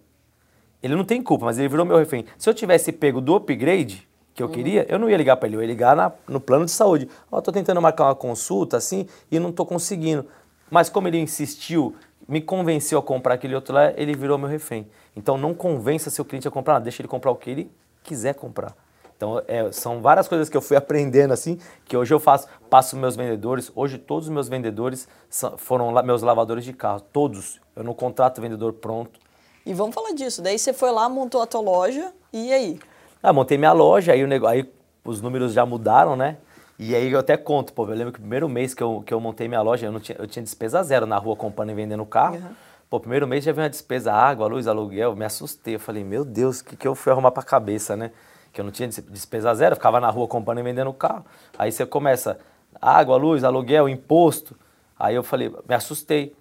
Ele 0.87 0.95
não 0.95 1.05
tem 1.05 1.21
culpa, 1.21 1.45
mas 1.45 1.59
ele 1.59 1.69
virou 1.69 1.85
meu 1.85 1.99
refém. 1.99 2.25
Se 2.39 2.49
eu 2.49 2.55
tivesse 2.55 2.93
pego 2.93 3.21
do 3.21 3.35
upgrade 3.35 4.09
que 4.33 4.43
eu 4.43 4.47
uhum. 4.47 4.53
queria, 4.53 4.87
eu 4.89 4.99
não 4.99 5.11
ia 5.11 5.17
ligar 5.17 5.37
para 5.37 5.49
ele, 5.49 5.57
eu 5.57 5.61
ia 5.63 5.67
ligar 5.67 5.97
na, 5.97 6.13
no 6.29 6.41
plano 6.41 6.65
de 6.65 6.71
saúde. 6.71 7.09
Ó, 7.31 7.39
oh, 7.39 7.43
tô 7.43 7.51
tentando 7.51 7.83
marcar 7.83 8.05
uma 8.05 8.15
consulta 8.15 8.77
assim 8.77 9.09
e 9.31 9.39
não 9.39 9.51
tô 9.51 9.67
conseguindo. 9.67 10.27
Mas 10.71 10.89
como 10.89 11.09
ele 11.09 11.19
insistiu, 11.19 11.97
me 12.29 12.41
convenceu 12.41 12.99
a 12.99 13.03
comprar 13.03 13.35
aquele 13.35 13.55
outro 13.55 13.75
lá, 13.75 13.93
ele 13.97 14.15
virou 14.15 14.39
meu 14.39 14.49
refém. 14.49 14.87
Então 15.17 15.37
não 15.37 15.55
convença 15.55 16.09
seu 16.09 16.25
cliente 16.25 16.47
a 16.47 16.51
comprar 16.51 16.75
nada, 16.75 16.85
deixa 16.85 17.03
ele 17.03 17.09
comprar 17.09 17.31
o 17.31 17.37
que 17.37 17.51
ele 17.51 17.71
quiser 18.05 18.35
comprar. 18.35 18.75
Então 19.17 19.43
é, 19.49 19.73
são 19.73 20.01
várias 20.01 20.29
coisas 20.29 20.49
que 20.49 20.57
eu 20.57 20.63
fui 20.63 20.77
aprendendo 20.79 21.33
assim, 21.33 21.59
que 21.85 21.97
hoje 21.97 22.15
eu 22.15 22.21
faço, 22.21 22.47
passo 22.71 22.97
meus 22.97 23.17
vendedores. 23.17 23.73
Hoje 23.75 23.99
todos 23.99 24.27
os 24.29 24.31
meus 24.33 24.49
vendedores 24.49 25.09
são, 25.29 25.59
foram 25.59 25.91
meus 26.03 26.23
lavadores 26.23 26.65
de 26.65 26.73
carro, 26.73 27.01
todos. 27.01 27.61
Eu 27.75 27.83
não 27.83 27.95
contrato 27.95 28.41
vendedor 28.41 28.75
pronto. 28.75 29.26
E 29.67 29.75
vamos 29.75 29.97
falar 29.97 30.13
disso. 30.13 30.41
Daí 30.41 30.57
você 30.57 30.73
foi 30.73 30.93
lá, 30.93 31.09
montou 31.09 31.43
a 31.43 31.47
tua 31.47 31.61
loja 31.61 32.13
e 32.33 32.53
aí? 32.53 32.79
Ah, 33.21 33.33
montei 33.33 33.59
minha 33.59 33.73
loja, 33.73 34.13
aí, 34.13 34.23
o 34.23 34.29
negócio, 34.29 34.55
aí 34.55 34.73
os 35.05 35.21
números 35.21 35.53
já 35.53 35.67
mudaram, 35.67 36.15
né? 36.15 36.37
E 36.79 36.95
aí 36.95 37.11
eu 37.11 37.19
até 37.19 37.37
conto, 37.37 37.73
pô, 37.73 37.85
eu 37.89 37.95
lembro 37.95 38.13
que 38.13 38.19
o 38.19 38.23
primeiro 38.23 38.49
mês 38.49 38.75
que 38.75 38.83
eu, 38.83 39.03
que 39.05 39.13
eu 39.13 39.19
montei 39.19 39.49
minha 39.49 39.63
loja, 39.63 39.87
eu, 39.87 39.93
não 39.93 39.99
tinha, 39.99 40.17
eu 40.19 40.27
tinha 40.27 40.43
despesa 40.43 40.83
zero 40.85 41.05
na 41.05 41.17
rua 41.17 41.35
comprando 41.35 41.71
e 41.71 41.75
vendendo 41.75 42.07
carro. 42.07 42.37
Uhum. 42.37 42.55
Pô, 42.89 43.01
primeiro 43.01 43.27
mês 43.27 43.43
já 43.43 43.51
veio 43.51 43.65
uma 43.65 43.71
despesa 43.71 44.13
água, 44.13 44.47
luz, 44.47 44.69
aluguel, 44.69 45.17
me 45.17 45.25
assustei. 45.25 45.75
Eu 45.75 45.81
falei, 45.81 46.05
meu 46.05 46.25
Deus, 46.25 46.61
o 46.61 46.65
que, 46.65 46.77
que 46.77 46.87
eu 46.87 46.95
fui 46.95 47.11
arrumar 47.11 47.33
pra 47.33 47.43
cabeça, 47.43 47.97
né? 47.97 48.13
Que 48.53 48.61
eu 48.61 48.65
não 48.65 48.71
tinha 48.71 48.89
despesa 48.89 49.53
zero, 49.53 49.73
eu 49.73 49.77
ficava 49.77 49.99
na 49.99 50.11
rua 50.11 50.29
comprando 50.29 50.61
e 50.61 50.63
vendendo 50.63 50.93
carro. 50.93 51.25
Aí 51.59 51.73
você 51.73 51.85
começa, 51.85 52.39
água, 52.81 53.17
luz, 53.17 53.43
aluguel, 53.43 53.89
imposto. 53.89 54.57
Aí 54.97 55.17
eu 55.17 55.25
falei, 55.25 55.53
me 55.69 55.75
assustei. 55.75 56.37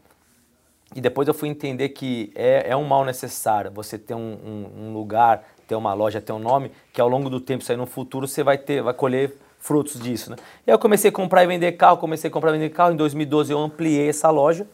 E 0.93 1.01
depois 1.01 1.27
eu 1.27 1.33
fui 1.33 1.49
entender 1.49 1.89
que 1.89 2.31
é, 2.35 2.69
é 2.69 2.75
um 2.75 2.83
mal 2.83 3.03
necessário 3.03 3.71
você 3.71 3.97
ter 3.97 4.13
um, 4.13 4.19
um, 4.19 4.85
um 4.85 4.93
lugar, 4.93 5.43
ter 5.67 5.75
uma 5.75 5.93
loja, 5.93 6.21
ter 6.21 6.31
um 6.31 6.39
nome, 6.39 6.71
que 6.93 7.01
ao 7.01 7.07
longo 7.09 7.29
do 7.29 7.39
tempo, 7.39 7.63
isso 7.63 7.71
aí 7.71 7.77
no 7.77 7.85
futuro, 7.85 8.27
você 8.27 8.43
vai 8.43 8.57
ter, 8.57 8.81
vai 8.81 8.93
colher 8.93 9.35
frutos 9.59 9.99
disso, 9.99 10.29
né? 10.29 10.35
E 10.65 10.69
aí 10.69 10.75
eu 10.75 10.79
comecei 10.79 11.09
a 11.09 11.11
comprar 11.11 11.43
e 11.43 11.47
vender 11.47 11.71
carro, 11.71 11.97
comecei 11.97 12.29
a 12.29 12.31
comprar 12.31 12.51
e 12.51 12.53
vender 12.53 12.69
carro. 12.69 12.93
Em 12.93 12.95
2012 12.95 13.51
eu 13.51 13.57
ampliei 13.57 14.07
essa 14.07 14.29
loja 14.29 14.67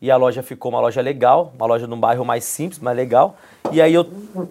e 0.00 0.10
a 0.10 0.16
loja 0.16 0.42
ficou 0.42 0.70
uma 0.70 0.80
loja 0.80 1.00
legal, 1.00 1.52
uma 1.54 1.66
loja 1.66 1.86
num 1.86 1.98
bairro 1.98 2.24
mais 2.24 2.44
simples, 2.44 2.78
mais 2.78 2.96
legal. 2.96 3.36
E 3.72 3.82
aí 3.82 3.92
eu 3.92 4.06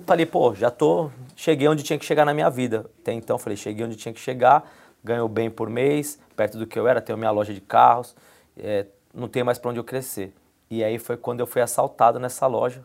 falei, 0.06 0.26
pô, 0.26 0.54
já 0.54 0.70
tô, 0.70 1.10
cheguei 1.36 1.68
onde 1.68 1.82
tinha 1.82 1.98
que 1.98 2.06
chegar 2.06 2.26
na 2.26 2.34
minha 2.34 2.50
vida. 2.50 2.86
Até 3.02 3.14
então 3.14 3.38
falei, 3.38 3.56
cheguei 3.56 3.86
onde 3.86 3.96
tinha 3.96 4.14
que 4.14 4.20
chegar, 4.20 4.70
ganho 5.04 5.28
bem 5.28 5.50
por 5.50 5.70
mês, 5.70 6.20
perto 6.36 6.58
do 6.58 6.68
que 6.68 6.78
eu 6.78 6.88
era, 6.88 7.02
tenho 7.02 7.18
minha 7.18 7.32
loja 7.32 7.54
de 7.54 7.62
carros, 7.62 8.16
é, 8.58 8.86
não 9.14 9.28
tenho 9.28 9.46
mais 9.46 9.58
para 9.58 9.72
onde 9.72 9.80
eu 9.80 9.84
crescer. 9.84 10.34
E 10.70 10.84
aí 10.84 11.00
foi 11.00 11.18
quando 11.18 11.40
eu 11.40 11.48
fui 11.48 11.62
assaltado 11.62 12.20
nessa 12.20 12.46
loja. 12.48 12.84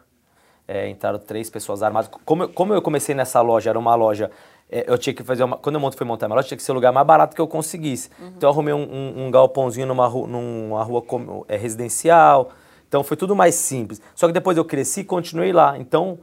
É, 0.67 0.89
entraram 0.89 1.19
três 1.19 1.51
pessoas 1.51 1.83
armadas. 1.83 2.11
Como 2.25 2.45
eu, 2.45 2.49
como 2.49 2.73
eu 2.73 2.81
comecei 2.81 3.15
nessa 3.15 3.41
loja, 3.43 3.69
era 3.71 3.79
uma 3.79 3.95
loja 3.95 4.31
é, 4.71 4.85
eu 4.91 4.97
tinha 4.99 5.13
que 5.15 5.23
fazer 5.23 5.45
uma. 5.45 5.57
Quando 5.57 5.79
eu 5.79 5.93
fui 5.93 6.07
montar 6.07 6.27
minha 6.27 6.37
loja, 6.37 6.49
tinha 6.49 6.57
que 6.57 6.63
ser 6.63 6.73
o 6.73 6.75
lugar 6.75 6.93
mais 6.93 7.07
barato 7.07 7.35
que 7.35 7.41
eu 7.41 7.47
conseguisse. 7.47 8.11
Uhum. 8.19 8.29
Então 8.37 8.49
eu 8.49 8.53
arrumei 8.53 8.75
um, 8.75 8.83
um, 8.83 9.27
um 9.27 9.31
galpãozinho 9.31 9.87
numa, 9.87 10.07
rua, 10.07 10.27
numa 10.27 10.83
rua 10.83 11.05
é, 11.49 11.57
residencial. 11.57 12.51
Então 12.89 13.03
foi 13.03 13.17
tudo 13.17 13.37
mais 13.37 13.55
simples. 13.55 14.01
Só 14.15 14.27
que 14.27 14.33
depois 14.33 14.57
eu 14.57 14.65
cresci 14.65 15.01
e 15.01 15.05
continuei 15.05 15.53
lá. 15.53 15.79
Então, 15.79 16.19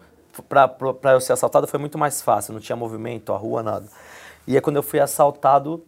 para 0.49 1.13
eu 1.13 1.21
ser 1.21 1.33
assaltado 1.33 1.67
foi 1.67 1.79
muito 1.79 1.97
mais 1.97 2.21
fácil. 2.21 2.53
Não 2.53 2.59
tinha 2.59 2.75
movimento, 2.75 3.31
a 3.31 3.37
rua, 3.37 3.61
nada. 3.61 3.85
E 4.47 4.55
aí 4.55 4.61
quando 4.61 4.77
eu 4.77 4.83
fui 4.83 4.99
assaltado, 4.99 5.83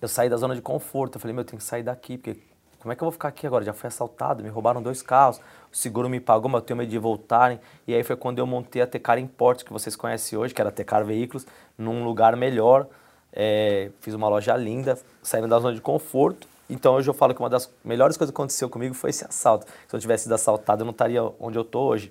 eu 0.00 0.08
saí 0.08 0.28
da 0.28 0.36
zona 0.36 0.54
de 0.54 0.62
conforto. 0.62 1.16
Eu 1.16 1.20
falei, 1.20 1.34
meu, 1.34 1.42
eu 1.42 1.46
tenho 1.46 1.58
que 1.58 1.64
sair 1.64 1.82
daqui, 1.82 2.18
porque 2.18 2.40
como 2.80 2.92
é 2.92 2.96
que 2.96 3.02
eu 3.02 3.06
vou 3.06 3.12
ficar 3.12 3.28
aqui 3.28 3.46
agora? 3.46 3.62
Já 3.62 3.74
fui 3.74 3.88
assaltado, 3.88 4.42
me 4.42 4.48
roubaram 4.48 4.82
dois 4.82 5.02
carros, 5.02 5.38
o 5.70 5.76
seguro 5.76 6.08
me 6.08 6.18
pagou, 6.18 6.50
mas 6.50 6.62
eu 6.62 6.66
tenho 6.66 6.78
medo 6.78 6.90
de 6.90 6.98
voltarem. 6.98 7.60
E 7.86 7.94
aí 7.94 8.02
foi 8.02 8.16
quando 8.16 8.38
eu 8.38 8.46
montei 8.46 8.80
a 8.80 8.86
Tecar 8.86 9.18
Imports, 9.18 9.62
que 9.62 9.72
vocês 9.72 9.94
conhecem 9.94 10.38
hoje, 10.38 10.54
que 10.54 10.60
era 10.62 10.70
a 10.70 10.72
Tecar 10.72 11.04
Veículos, 11.04 11.46
num 11.76 12.04
lugar 12.04 12.34
melhor. 12.36 12.86
É, 13.32 13.90
fiz 14.00 14.14
uma 14.14 14.28
loja 14.28 14.56
linda, 14.56 14.98
saindo 15.22 15.46
da 15.46 15.58
zona 15.58 15.74
de 15.74 15.80
conforto. 15.82 16.48
Então 16.70 16.94
hoje 16.94 17.10
eu 17.10 17.14
falo 17.14 17.34
que 17.34 17.40
uma 17.40 17.50
das 17.50 17.70
melhores 17.84 18.16
coisas 18.16 18.32
que 18.32 18.36
aconteceu 18.36 18.70
comigo 18.70 18.94
foi 18.94 19.10
esse 19.10 19.26
assalto. 19.26 19.66
Se 19.86 19.94
eu 19.94 20.00
tivesse 20.00 20.22
sido 20.22 20.34
assaltado, 20.34 20.80
eu 20.80 20.86
não 20.86 20.92
estaria 20.92 21.22
onde 21.38 21.58
eu 21.58 21.62
estou 21.62 21.86
hoje. 21.86 22.10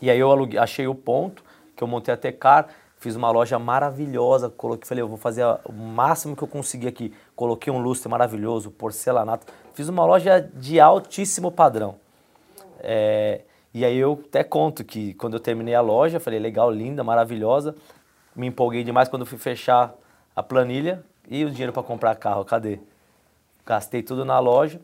E 0.00 0.08
aí 0.08 0.20
eu 0.20 0.30
aluguei, 0.30 0.58
achei 0.58 0.86
o 0.86 0.94
ponto, 0.94 1.42
que 1.74 1.82
eu 1.82 1.88
montei 1.88 2.14
a 2.14 2.16
Tecar, 2.16 2.68
fiz 3.00 3.16
uma 3.16 3.30
loja 3.30 3.58
maravilhosa, 3.58 4.50
coloquei, 4.50 4.86
falei, 4.86 5.02
eu 5.02 5.08
vou 5.08 5.16
fazer 5.16 5.42
o 5.64 5.72
máximo 5.72 6.36
que 6.36 6.44
eu 6.44 6.48
conseguir 6.48 6.86
aqui. 6.86 7.12
Coloquei 7.34 7.72
um 7.72 7.80
lustre 7.80 8.08
maravilhoso, 8.08 8.70
porcelanato, 8.70 9.46
Fiz 9.72 9.88
uma 9.88 10.04
loja 10.04 10.40
de 10.40 10.78
altíssimo 10.78 11.50
padrão. 11.50 11.96
É, 12.80 13.40
e 13.72 13.84
aí 13.84 13.96
eu 13.96 14.20
até 14.26 14.44
conto 14.44 14.84
que 14.84 15.14
quando 15.14 15.34
eu 15.34 15.40
terminei 15.40 15.74
a 15.74 15.80
loja, 15.80 16.20
falei, 16.20 16.38
legal, 16.38 16.70
linda, 16.70 17.02
maravilhosa. 17.02 17.74
Me 18.36 18.46
empolguei 18.46 18.84
demais 18.84 19.08
quando 19.08 19.24
fui 19.24 19.38
fechar 19.38 19.94
a 20.36 20.42
planilha 20.42 21.02
e 21.28 21.44
o 21.44 21.50
dinheiro 21.50 21.72
para 21.72 21.82
comprar 21.82 22.14
carro, 22.16 22.44
cadê? 22.44 22.80
Gastei 23.64 24.02
tudo 24.02 24.24
na 24.24 24.38
loja, 24.38 24.80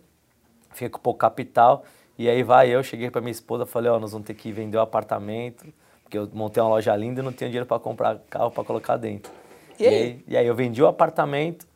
fiquei 0.71 0.89
com 0.89 0.99
pouco 0.99 1.19
capital. 1.19 1.85
E 2.19 2.31
aí 2.31 2.43
vai 2.43 2.71
eu, 2.71 2.83
cheguei 2.83 3.11
para 3.11 3.21
minha 3.21 3.33
esposa, 3.33 3.67
falei, 3.67 3.91
ó, 3.91 3.97
oh, 3.97 4.01
nós 4.01 4.13
vamos 4.13 4.27
ter 4.27 4.35
que 4.35 4.51
vender 4.53 4.79
o 4.79 4.81
apartamento, 4.81 5.67
porque 6.07 6.17
eu 6.17 6.31
montei 6.33 6.63
uma 6.63 6.71
loja 6.71 6.95
linda 6.97 7.21
e 7.21 7.25
não 7.25 7.33
tinha 7.33 7.51
dinheiro 7.51 7.67
para 7.67 7.81
comprar 7.81 8.19
carro 8.31 8.51
para 8.51 8.63
colocar 8.65 8.97
dentro. 8.97 9.31
E 9.79 9.87
aí? 9.87 9.93
E 9.93 9.97
aí, 9.97 10.25
e 10.29 10.37
aí 10.37 10.47
eu 10.47 10.55
vendi 10.55 10.81
o 10.81 10.87
apartamento, 10.87 11.67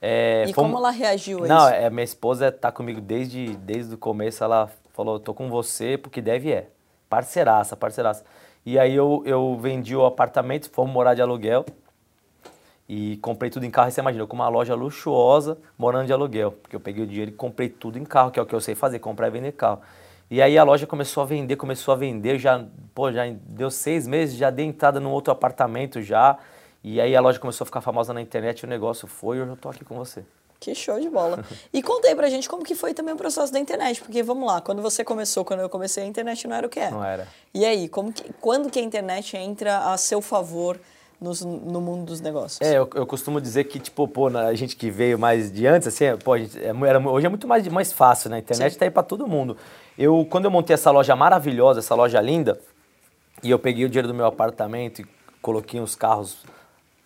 é, 0.00 0.44
e 0.46 0.52
fomos... 0.52 0.70
como 0.70 0.78
ela 0.78 0.90
reagiu 0.90 1.44
a 1.44 1.46
Não, 1.46 1.66
isso? 1.66 1.74
É, 1.74 1.90
minha 1.90 2.04
esposa 2.04 2.48
está 2.48 2.70
comigo 2.70 3.00
desde, 3.00 3.56
desde 3.56 3.94
o 3.94 3.98
começo. 3.98 4.42
Ela 4.44 4.70
falou, 4.92 5.18
tô 5.18 5.34
com 5.34 5.48
você 5.48 5.96
porque 5.96 6.20
deve 6.20 6.52
é. 6.52 6.68
Parceiraça, 7.08 7.76
parceiraça. 7.76 8.24
E 8.64 8.78
aí 8.78 8.94
eu, 8.94 9.22
eu 9.24 9.56
vendi 9.60 9.94
o 9.94 10.04
apartamento, 10.04 10.70
fomos 10.70 10.92
morar 10.92 11.14
de 11.14 11.22
aluguel. 11.22 11.64
E 12.88 13.16
comprei 13.16 13.50
tudo 13.50 13.66
em 13.66 13.70
carro. 13.70 13.88
E 13.88 13.92
você 13.92 14.00
imagina, 14.00 14.22
eu 14.22 14.28
com 14.28 14.36
uma 14.36 14.48
loja 14.48 14.74
luxuosa, 14.74 15.58
morando 15.76 16.06
de 16.06 16.12
aluguel. 16.12 16.52
Porque 16.52 16.76
eu 16.76 16.80
peguei 16.80 17.02
o 17.02 17.06
dinheiro 17.06 17.32
e 17.32 17.34
comprei 17.34 17.68
tudo 17.68 17.98
em 17.98 18.04
carro, 18.04 18.30
que 18.30 18.38
é 18.38 18.42
o 18.42 18.46
que 18.46 18.54
eu 18.54 18.60
sei 18.60 18.74
fazer, 18.74 19.00
comprar 19.00 19.26
e 19.28 19.30
vender 19.30 19.52
carro. 19.52 19.80
E 20.30 20.42
aí 20.42 20.58
a 20.58 20.64
loja 20.64 20.86
começou 20.86 21.22
a 21.22 21.26
vender, 21.26 21.56
começou 21.56 21.92
a 21.92 21.96
vender, 21.96 22.38
já, 22.38 22.64
pô, 22.94 23.12
já 23.12 23.22
deu 23.42 23.70
seis 23.70 24.06
meses, 24.06 24.36
já 24.36 24.50
dei 24.50 24.66
entrada 24.66 24.98
num 24.98 25.10
outro 25.10 25.32
apartamento 25.32 26.02
já. 26.02 26.36
E 26.82 27.00
aí 27.00 27.14
a 27.14 27.20
loja 27.20 27.38
começou 27.38 27.64
a 27.64 27.66
ficar 27.66 27.80
famosa 27.80 28.12
na 28.12 28.20
internet, 28.20 28.64
o 28.64 28.68
negócio 28.68 29.06
foi 29.06 29.36
e 29.36 29.40
eu 29.40 29.46
já 29.46 29.56
tô 29.56 29.68
aqui 29.68 29.84
com 29.84 29.94
você. 29.96 30.24
Que 30.58 30.74
show 30.74 30.98
de 30.98 31.08
bola. 31.08 31.44
E 31.72 31.82
conta 31.82 32.08
aí 32.08 32.14
pra 32.14 32.28
gente 32.28 32.48
como 32.48 32.64
que 32.64 32.74
foi 32.74 32.94
também 32.94 33.14
o 33.14 33.16
processo 33.16 33.52
da 33.52 33.58
internet, 33.58 34.00
porque 34.00 34.22
vamos 34.22 34.46
lá, 34.46 34.60
quando 34.60 34.82
você 34.82 35.04
começou, 35.04 35.44
quando 35.44 35.60
eu 35.60 35.68
comecei, 35.68 36.02
a 36.02 36.06
internet 36.06 36.48
não 36.48 36.56
era 36.56 36.66
o 36.66 36.70
que 36.70 36.80
é. 36.80 36.90
Não 36.90 37.04
era. 37.04 37.28
E 37.52 37.64
aí, 37.64 37.88
como 37.88 38.12
que, 38.12 38.32
quando 38.40 38.70
que 38.70 38.78
a 38.78 38.82
internet 38.82 39.36
entra 39.36 39.92
a 39.92 39.96
seu 39.96 40.20
favor 40.20 40.80
nos, 41.20 41.42
no 41.42 41.80
mundo 41.80 42.06
dos 42.06 42.20
negócios? 42.20 42.60
É, 42.60 42.78
eu, 42.78 42.88
eu, 42.94 43.06
costumo 43.06 43.40
dizer 43.40 43.64
que, 43.64 43.78
tipo, 43.78 44.06
pô, 44.06 44.28
a 44.28 44.54
gente 44.54 44.76
que 44.76 44.90
veio 44.90 45.18
mais 45.18 45.50
de 45.50 45.66
antes, 45.66 45.88
assim, 45.88 46.04
pô, 46.22 46.36
gente, 46.36 46.58
é, 46.58 46.72
era, 46.86 46.98
hoje 46.98 47.26
é 47.26 47.28
muito 47.28 47.48
mais, 47.48 47.66
mais 47.68 47.92
fácil, 47.92 48.30
né? 48.30 48.36
A 48.36 48.38
internet 48.40 48.72
Sim. 48.72 48.78
tá 48.78 48.84
aí 48.84 48.90
pra 48.90 49.02
todo 49.02 49.26
mundo. 49.26 49.56
Eu, 49.98 50.26
quando 50.28 50.44
eu 50.44 50.50
montei 50.50 50.74
essa 50.74 50.90
loja 50.90 51.16
maravilhosa, 51.16 51.80
essa 51.80 51.94
loja 51.94 52.20
linda, 52.20 52.60
e 53.42 53.50
eu 53.50 53.58
peguei 53.58 53.84
o 53.84 53.88
dinheiro 53.88 54.08
do 54.08 54.14
meu 54.14 54.26
apartamento 54.26 55.00
e 55.00 55.06
coloquei 55.40 55.80
uns 55.80 55.94
carros 55.94 56.44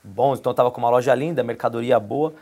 bons, 0.03 0.39
então 0.39 0.51
estava 0.51 0.71
com 0.71 0.79
uma 0.79 0.91
loja 0.91 1.15
linda, 1.15 1.43
mercadoria 1.43 1.99
boa. 1.99 2.33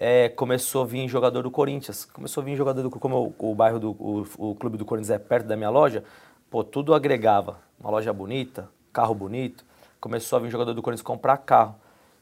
É, 0.00 0.28
começou 0.28 0.82
a 0.82 0.86
vir 0.86 1.08
jogador 1.08 1.42
do 1.42 1.50
Corinthians. 1.50 2.04
Começou 2.04 2.40
a 2.40 2.44
vir 2.44 2.56
jogador 2.56 2.82
do 2.82 2.90
como 2.90 3.34
o, 3.36 3.50
o 3.50 3.54
bairro 3.54 3.80
do 3.80 3.90
o, 3.90 4.24
o, 4.38 4.54
clube 4.54 4.78
do 4.78 4.84
Corinthians 4.84 5.10
é 5.10 5.18
perto 5.18 5.46
da 5.46 5.56
minha 5.56 5.70
loja, 5.70 6.04
pô, 6.48 6.62
tudo 6.62 6.94
agregava. 6.94 7.58
Uma 7.80 7.90
loja 7.90 8.12
bonita, 8.12 8.68
carro 8.92 9.14
bonito. 9.14 9.64
Começou 10.00 10.38
a 10.38 10.40
vir 10.40 10.50
jogador 10.50 10.74
do 10.74 10.82
Corinthians 10.82 11.02
comprar 11.02 11.36
carro. 11.38 11.74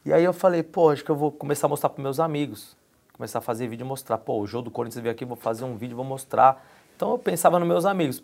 E 0.05 0.12
aí 0.12 0.25
eu 0.25 0.33
falei, 0.33 0.62
pô, 0.62 0.91
acho 0.91 1.05
que 1.05 1.11
eu 1.11 1.17
vou 1.17 1.33
começar 1.33 1.67
a 1.67 1.71
mostrar 1.71 1.91
para 1.91 2.03
meus 2.03 2.21
amigos. 2.21 2.77
Começar 3.12 3.39
a 3.39 3.43
fazer 3.43 3.67
vídeo 3.67 3.85
e 3.85 3.89
mostrar, 3.89 4.19
pô, 4.19 4.39
o 4.39 4.47
jogo 4.47 4.67
do 4.67 4.71
Corinthians 4.71 5.03
veio 5.03 5.12
aqui, 5.12 5.25
vou 5.25 5.37
fazer 5.37 5.65
um 5.65 5.77
vídeo, 5.77 5.97
vou 5.97 6.05
mostrar. 6.05 6.65
Então 6.95 7.11
eu 7.11 7.19
pensava 7.19 7.59
nos 7.59 7.67
meus 7.67 7.85
amigos. 7.85 8.23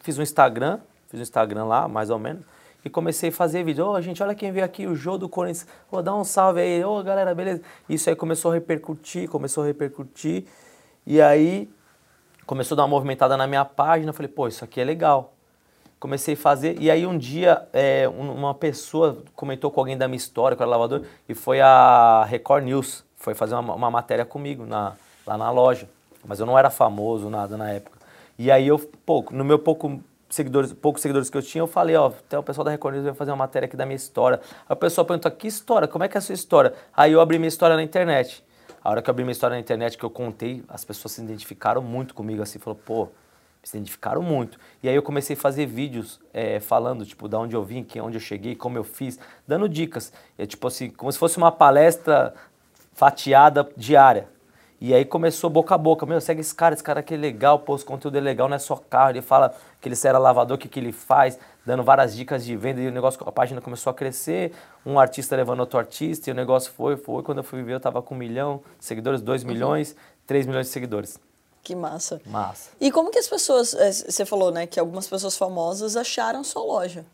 Fiz 0.00 0.18
um 0.18 0.22
Instagram, 0.22 0.80
fiz 1.08 1.20
um 1.20 1.22
Instagram 1.22 1.64
lá, 1.64 1.86
mais 1.86 2.10
ou 2.10 2.18
menos 2.18 2.44
e 2.84 2.90
comecei 2.90 3.28
a 3.28 3.32
fazer 3.32 3.64
vídeo. 3.64 3.86
Ô, 3.86 3.92
oh, 3.92 4.00
gente, 4.00 4.22
olha 4.22 4.34
quem 4.34 4.52
veio 4.52 4.64
aqui, 4.64 4.86
o 4.86 4.94
Jô 4.94 5.18
do 5.18 5.28
Corinthians. 5.28 5.66
Ô, 5.90 5.98
oh, 5.98 6.02
dá 6.02 6.14
um 6.14 6.24
salve 6.24 6.60
aí. 6.60 6.84
Ô, 6.84 6.98
oh, 6.98 7.02
galera, 7.02 7.34
beleza? 7.34 7.62
Isso 7.88 8.08
aí 8.08 8.16
começou 8.16 8.50
a 8.50 8.54
repercutir, 8.54 9.28
começou 9.28 9.62
a 9.62 9.66
repercutir. 9.66 10.44
E 11.06 11.20
aí 11.20 11.68
começou 12.46 12.74
a 12.74 12.76
dar 12.76 12.82
uma 12.84 12.88
movimentada 12.88 13.36
na 13.36 13.46
minha 13.46 13.64
página. 13.64 14.12
Falei, 14.12 14.30
pô, 14.30 14.48
isso 14.48 14.64
aqui 14.64 14.80
é 14.80 14.84
legal. 14.84 15.34
Comecei 16.00 16.34
a 16.34 16.36
fazer. 16.36 16.80
E 16.80 16.90
aí 16.90 17.06
um 17.06 17.18
dia 17.18 17.66
é, 17.72 18.08
uma 18.08 18.54
pessoa 18.54 19.18
comentou 19.34 19.70
com 19.70 19.80
alguém 19.80 19.96
da 19.96 20.06
minha 20.06 20.16
história, 20.16 20.56
com 20.56 20.62
o 20.62 20.66
lavador, 20.66 21.02
e 21.28 21.34
foi 21.34 21.60
a 21.60 22.24
Record 22.28 22.64
News. 22.64 23.04
Foi 23.16 23.34
fazer 23.34 23.54
uma, 23.54 23.74
uma 23.74 23.90
matéria 23.90 24.24
comigo 24.24 24.64
na, 24.64 24.94
lá 25.26 25.36
na 25.36 25.50
loja. 25.50 25.88
Mas 26.24 26.40
eu 26.40 26.46
não 26.46 26.58
era 26.58 26.70
famoso, 26.70 27.28
nada 27.28 27.56
na 27.56 27.70
época. 27.70 27.98
E 28.38 28.50
aí 28.50 28.68
eu, 28.68 28.78
pô, 28.78 29.24
no 29.30 29.44
meu 29.44 29.58
pouco 29.58 30.00
seguidores, 30.30 30.72
poucos 30.72 31.02
seguidores 31.02 31.30
que 31.30 31.36
eu 31.36 31.42
tinha, 31.42 31.62
eu 31.62 31.66
falei, 31.66 31.96
ó, 31.96 32.08
até 32.08 32.38
o 32.38 32.42
pessoal 32.42 32.64
da 32.64 32.70
Record 32.70 32.94
News 32.94 33.06
vai 33.06 33.14
fazer 33.14 33.30
uma 33.30 33.38
matéria 33.38 33.66
aqui 33.66 33.76
da 33.76 33.86
minha 33.86 33.96
história. 33.96 34.40
Aí 34.68 34.74
o 34.74 34.76
pessoal 34.76 35.04
perguntou, 35.04 35.30
que 35.32 35.46
história? 35.46 35.88
Como 35.88 36.04
é 36.04 36.08
que 36.08 36.16
é 36.16 36.18
a 36.18 36.20
sua 36.20 36.34
história? 36.34 36.74
Aí 36.96 37.12
eu 37.12 37.20
abri 37.20 37.38
minha 37.38 37.48
história 37.48 37.74
na 37.74 37.82
internet. 37.82 38.44
A 38.82 38.90
hora 38.90 39.02
que 39.02 39.10
eu 39.10 39.12
abri 39.12 39.24
minha 39.24 39.32
história 39.32 39.54
na 39.54 39.60
internet, 39.60 39.98
que 39.98 40.04
eu 40.04 40.10
contei, 40.10 40.62
as 40.68 40.84
pessoas 40.84 41.12
se 41.12 41.22
identificaram 41.22 41.82
muito 41.82 42.14
comigo, 42.14 42.42
assim, 42.42 42.58
falou, 42.58 42.78
pô, 42.84 43.08
se 43.62 43.76
identificaram 43.76 44.22
muito. 44.22 44.58
E 44.82 44.88
aí 44.88 44.94
eu 44.94 45.02
comecei 45.02 45.34
a 45.36 45.38
fazer 45.38 45.66
vídeos 45.66 46.20
é, 46.32 46.60
falando, 46.60 47.04
tipo, 47.04 47.28
da 47.28 47.38
onde 47.38 47.54
eu 47.54 47.62
vim, 47.62 47.82
que, 47.82 48.00
onde 48.00 48.16
eu 48.16 48.20
cheguei, 48.20 48.54
como 48.54 48.78
eu 48.78 48.84
fiz, 48.84 49.18
dando 49.46 49.68
dicas. 49.68 50.12
É 50.36 50.46
tipo 50.46 50.66
assim, 50.66 50.90
como 50.90 51.10
se 51.12 51.18
fosse 51.18 51.36
uma 51.36 51.52
palestra 51.52 52.34
fatiada 52.92 53.68
diária. 53.76 54.28
E 54.80 54.94
aí 54.94 55.04
começou 55.04 55.50
boca 55.50 55.74
a 55.74 55.78
boca, 55.78 56.06
meu, 56.06 56.20
segue 56.20 56.40
esse 56.40 56.54
cara, 56.54 56.72
esse 56.72 56.84
cara 56.84 57.00
aqui 57.00 57.12
é 57.12 57.16
legal, 57.16 57.58
pô, 57.58 57.74
esse 57.74 57.84
conteúdo 57.84 58.16
é 58.16 58.20
legal, 58.20 58.48
não 58.48 58.54
é 58.54 58.60
só 58.60 58.76
carro, 58.76 59.10
ele 59.10 59.22
fala 59.22 59.52
que 59.80 59.88
ele 59.88 59.96
era 60.04 60.18
lavador, 60.18 60.56
o 60.56 60.58
que, 60.58 60.68
que 60.68 60.78
ele 60.78 60.92
faz, 60.92 61.36
dando 61.66 61.82
várias 61.82 62.14
dicas 62.14 62.44
de 62.44 62.54
venda, 62.54 62.80
e 62.80 62.86
o 62.86 62.92
negócio, 62.92 63.20
a 63.26 63.32
página 63.32 63.60
começou 63.60 63.90
a 63.90 63.94
crescer, 63.94 64.52
um 64.86 65.00
artista 65.00 65.34
levando 65.34 65.58
outro 65.58 65.80
artista, 65.80 66.30
e 66.30 66.32
o 66.32 66.34
negócio 66.34 66.70
foi, 66.70 66.96
foi, 66.96 67.24
quando 67.24 67.38
eu 67.38 67.44
fui 67.44 67.60
ver 67.64 67.72
eu 67.72 67.80
tava 67.80 68.00
com 68.00 68.14
um 68.14 68.18
milhão 68.18 68.62
de 68.78 68.84
seguidores, 68.84 69.20
dois 69.20 69.42
milhões, 69.42 69.96
três 70.24 70.46
milhões 70.46 70.66
de 70.68 70.72
seguidores. 70.72 71.18
Que 71.62 71.74
massa. 71.74 72.20
Massa. 72.26 72.70
E 72.80 72.90
como 72.90 73.10
que 73.10 73.18
as 73.18 73.28
pessoas, 73.28 73.74
eh, 73.74 73.92
você 73.92 74.24
falou, 74.24 74.50
né, 74.50 74.66
que 74.66 74.80
algumas 74.80 75.06
pessoas 75.06 75.36
famosas 75.36 75.96
acharam 75.96 76.42
sua 76.42 76.62
loja? 76.62 77.04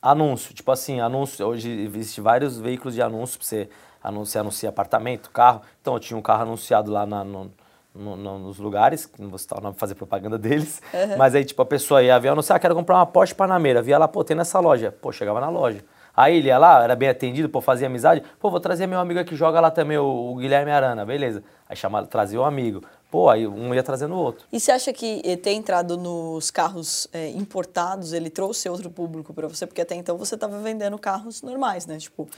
Anúncio, 0.00 0.54
tipo 0.54 0.70
assim, 0.70 1.00
anúncio, 1.00 1.44
hoje 1.46 1.68
existe 1.68 2.20
vários 2.20 2.58
veículos 2.58 2.94
de 2.94 3.02
anúncio 3.02 3.38
para 3.38 3.46
você 3.46 3.68
anuncia, 4.02 4.40
anuncia 4.40 4.68
apartamento, 4.68 5.30
carro. 5.30 5.62
Então 5.80 5.94
eu 5.94 6.00
tinha 6.00 6.16
um 6.16 6.22
carro 6.22 6.42
anunciado 6.42 6.90
lá 6.90 7.04
na, 7.04 7.24
no, 7.24 7.50
no, 7.94 8.16
no, 8.16 8.38
nos 8.38 8.58
lugares, 8.58 9.06
que 9.06 9.20
não 9.20 9.28
vou 9.28 9.38
citar 9.38 9.58
o 9.58 9.62
nome 9.62 9.76
fazer 9.76 9.94
propaganda 9.94 10.38
deles, 10.38 10.80
uhum. 10.94 11.16
mas 11.16 11.34
aí 11.34 11.44
tipo 11.44 11.60
a 11.60 11.66
pessoa 11.66 12.02
ia 12.02 12.18
ver, 12.18 12.28
anunciar, 12.28 12.56
ah, 12.56 12.60
quero 12.60 12.74
comprar 12.74 12.96
uma 12.96 13.06
Porsche 13.06 13.34
Panamera, 13.34 13.82
via 13.82 13.98
lá, 13.98 14.06
pô, 14.06 14.22
tem 14.22 14.36
nessa 14.36 14.60
loja. 14.60 14.92
Pô, 14.92 15.12
chegava 15.12 15.40
na 15.40 15.48
loja. 15.48 15.84
Aí 16.16 16.38
ele 16.38 16.48
ia 16.48 16.58
lá, 16.58 16.82
era 16.82 16.96
bem 16.96 17.08
atendido, 17.08 17.48
pô, 17.48 17.60
fazia 17.60 17.86
amizade. 17.86 18.22
Pô, 18.40 18.50
vou 18.50 18.58
trazer 18.58 18.86
meu 18.86 18.98
amigo 18.98 19.20
aqui, 19.20 19.36
joga 19.36 19.60
lá 19.60 19.70
também, 19.70 19.98
o, 19.98 20.32
o 20.32 20.34
Guilherme 20.36 20.70
Arana, 20.70 21.04
beleza. 21.04 21.44
Aí 21.68 21.76
chamava, 21.76 22.06
trazia 22.06 22.40
o 22.40 22.42
um 22.42 22.46
amigo. 22.46 22.82
Pô, 23.10 23.30
aí 23.30 23.46
um 23.46 23.74
ia 23.74 23.82
trazendo 23.82 24.14
o 24.14 24.18
outro. 24.18 24.46
E 24.52 24.60
você 24.60 24.70
acha 24.70 24.92
que 24.92 25.22
eh, 25.24 25.36
ter 25.36 25.52
entrado 25.52 25.96
nos 25.96 26.50
carros 26.50 27.08
é, 27.10 27.30
importados, 27.30 28.12
ele 28.12 28.28
trouxe 28.28 28.68
outro 28.68 28.90
público 28.90 29.32
para 29.32 29.48
você? 29.48 29.66
Porque 29.66 29.80
até 29.80 29.94
então 29.94 30.18
você 30.18 30.34
estava 30.34 30.58
vendendo 30.58 30.98
carros 30.98 31.40
normais, 31.40 31.86
né? 31.86 31.96
Tipo, 31.96 32.28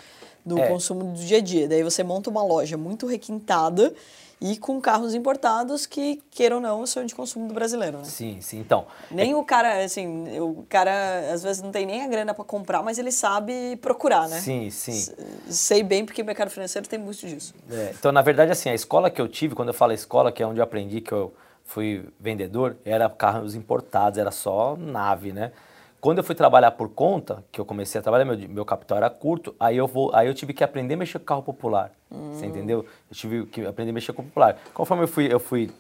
do 0.46 0.58
é. 0.60 0.68
consumo 0.68 1.12
do 1.12 1.18
dia 1.18 1.38
a 1.38 1.40
dia. 1.40 1.68
Daí 1.68 1.82
você 1.82 2.04
monta 2.04 2.30
uma 2.30 2.44
loja 2.44 2.76
muito 2.76 3.04
requintada 3.06 3.92
e 4.40 4.56
com 4.56 4.80
carros 4.80 5.14
importados 5.14 5.84
que, 5.84 6.22
queiram 6.30 6.56
ou 6.56 6.62
não, 6.62 6.86
são 6.86 7.04
de 7.04 7.14
consumo 7.14 7.46
do 7.46 7.52
brasileiro, 7.52 7.98
né? 7.98 8.04
Sim, 8.04 8.40
sim. 8.40 8.58
Então. 8.58 8.86
Nem 9.10 9.32
é... 9.32 9.36
o 9.36 9.44
cara, 9.44 9.84
assim, 9.84 10.40
o 10.40 10.64
cara 10.68 11.30
às 11.32 11.42
vezes 11.42 11.62
não 11.62 11.70
tem 11.70 11.84
nem 11.84 12.02
a 12.02 12.08
grana 12.08 12.32
para 12.32 12.44
comprar, 12.44 12.82
mas 12.82 12.98
ele 12.98 13.12
sabe 13.12 13.76
procurar, 13.76 14.28
né? 14.28 14.40
Sim, 14.40 14.70
sim. 14.70 15.14
Sei 15.48 15.82
bem 15.82 16.06
porque 16.06 16.22
o 16.22 16.24
mercado 16.24 16.50
financeiro 16.50 16.88
tem 16.88 16.98
muito 16.98 17.26
disso. 17.26 17.54
É, 17.70 17.94
então, 17.98 18.10
na 18.10 18.22
verdade, 18.22 18.50
assim, 18.50 18.70
a 18.70 18.74
escola 18.74 19.10
que 19.10 19.20
eu 19.20 19.28
tive, 19.28 19.54
quando 19.54 19.68
eu 19.68 19.74
falo 19.74 19.92
escola, 19.92 20.32
que 20.32 20.42
é 20.42 20.46
onde 20.46 20.58
eu 20.58 20.64
aprendi 20.64 21.02
que 21.02 21.12
eu 21.12 21.34
fui 21.64 22.04
vendedor, 22.18 22.76
era 22.84 23.08
carros 23.10 23.54
importados, 23.54 24.18
era 24.18 24.30
só 24.30 24.74
nave, 24.76 25.32
né? 25.32 25.52
Quando 26.00 26.18
eu 26.18 26.24
fui 26.24 26.34
trabalhar 26.34 26.70
por 26.70 26.88
conta, 26.88 27.44
que 27.52 27.60
eu 27.60 27.64
comecei 27.64 27.98
a 27.98 28.02
trabalhar, 28.02 28.24
meu, 28.24 28.36
meu 28.48 28.64
capital 28.64 28.96
era 28.96 29.10
curto, 29.10 29.54
aí 29.60 29.76
eu, 29.76 29.86
vou, 29.86 30.10
aí 30.14 30.26
eu 30.26 30.34
tive 30.34 30.54
que 30.54 30.64
aprender 30.64 30.94
a 30.94 30.96
mexer 30.96 31.18
com 31.18 31.26
carro 31.26 31.42
popular. 31.42 31.92
Hum. 32.10 32.32
Você 32.32 32.46
entendeu? 32.46 32.86
Eu 33.10 33.14
tive 33.14 33.44
que 33.46 33.66
aprender 33.66 33.90
a 33.90 33.94
mexer 33.94 34.14
com 34.14 34.24
popular. 34.24 34.56
Conforme 34.72 35.04
eu 35.04 35.08
fui, 35.08 35.30
eu 35.30 35.38
fui 35.38 35.70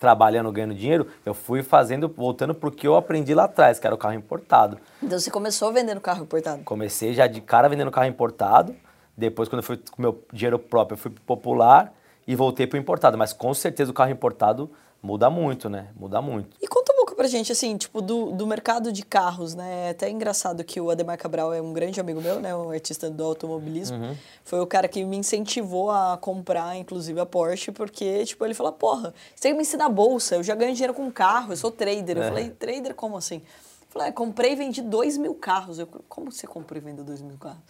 trabalhando, 0.00 0.50
ganhando 0.50 0.74
dinheiro, 0.74 1.06
eu 1.26 1.34
fui 1.34 1.62
fazendo, 1.62 2.08
voltando 2.08 2.54
para 2.54 2.68
o 2.68 2.72
que 2.72 2.86
eu 2.86 2.96
aprendi 2.96 3.34
lá 3.34 3.44
atrás, 3.44 3.78
que 3.78 3.86
era 3.86 3.94
o 3.94 3.98
carro 3.98 4.14
importado. 4.14 4.78
Então 5.02 5.18
você 5.18 5.30
começou 5.30 5.70
vendendo 5.72 6.00
carro 6.00 6.22
importado? 6.22 6.62
Comecei 6.64 7.12
já 7.12 7.26
de 7.26 7.42
cara 7.42 7.68
vendendo 7.68 7.90
carro 7.90 8.06
importado. 8.06 8.74
Depois, 9.16 9.48
quando 9.48 9.60
eu 9.60 9.62
fui 9.62 9.76
com 9.90 10.00
meu 10.00 10.22
dinheiro 10.32 10.58
próprio, 10.58 10.94
eu 10.94 10.98
fui 10.98 11.10
pro 11.10 11.22
popular 11.22 11.92
e 12.26 12.34
voltei 12.34 12.66
para 12.66 12.76
o 12.76 12.80
importado. 12.80 13.16
Mas 13.18 13.32
com 13.32 13.52
certeza 13.52 13.90
o 13.90 13.94
carro 13.94 14.10
importado 14.10 14.70
muda 15.02 15.30
muito, 15.30 15.68
né? 15.68 15.88
Muda 15.96 16.20
muito. 16.20 16.56
E 16.60 16.68
pouco 16.68 16.85
pra 17.16 17.26
gente, 17.26 17.50
assim, 17.50 17.76
tipo, 17.76 18.00
do, 18.00 18.30
do 18.30 18.46
mercado 18.46 18.92
de 18.92 19.02
carros, 19.02 19.54
né? 19.54 19.86
É 19.86 19.90
até 19.90 20.10
engraçado 20.10 20.62
que 20.62 20.80
o 20.80 20.90
Ademar 20.90 21.18
Cabral 21.18 21.52
é 21.52 21.60
um 21.60 21.72
grande 21.72 21.98
amigo 21.98 22.20
meu, 22.20 22.38
né? 22.40 22.54
Um 22.54 22.70
artista 22.70 23.10
do 23.10 23.24
automobilismo. 23.24 23.96
Uhum. 23.96 24.16
Foi 24.44 24.60
o 24.60 24.66
cara 24.66 24.86
que 24.86 25.02
me 25.04 25.16
incentivou 25.16 25.90
a 25.90 26.18
comprar, 26.20 26.76
inclusive, 26.76 27.18
a 27.18 27.26
Porsche, 27.26 27.72
porque, 27.72 28.24
tipo, 28.24 28.44
ele 28.44 28.54
falou, 28.54 28.72
porra, 28.72 29.14
você 29.34 29.42
tem 29.42 29.52
que 29.52 29.56
me 29.56 29.62
ensinar 29.62 29.88
bolsa, 29.88 30.36
eu 30.36 30.42
já 30.42 30.54
ganho 30.54 30.72
dinheiro 30.72 30.94
com 30.94 31.10
carro, 31.10 31.52
eu 31.52 31.56
sou 31.56 31.70
trader. 31.70 32.18
Eu 32.18 32.22
é. 32.22 32.28
falei, 32.28 32.50
trader 32.50 32.94
como 32.94 33.16
assim? 33.16 33.36
Eu 33.36 33.86
falei, 33.88 34.08
é, 34.08 34.12
comprei 34.12 34.52
e 34.52 34.56
vendi 34.56 34.82
dois 34.82 35.16
mil 35.16 35.34
carros. 35.34 35.78
Eu, 35.78 35.88
como 36.08 36.30
você 36.30 36.46
comprou 36.46 36.80
e 36.80 36.84
vendeu 36.84 37.04
dois 37.04 37.22
mil 37.22 37.38
carros? 37.38 37.62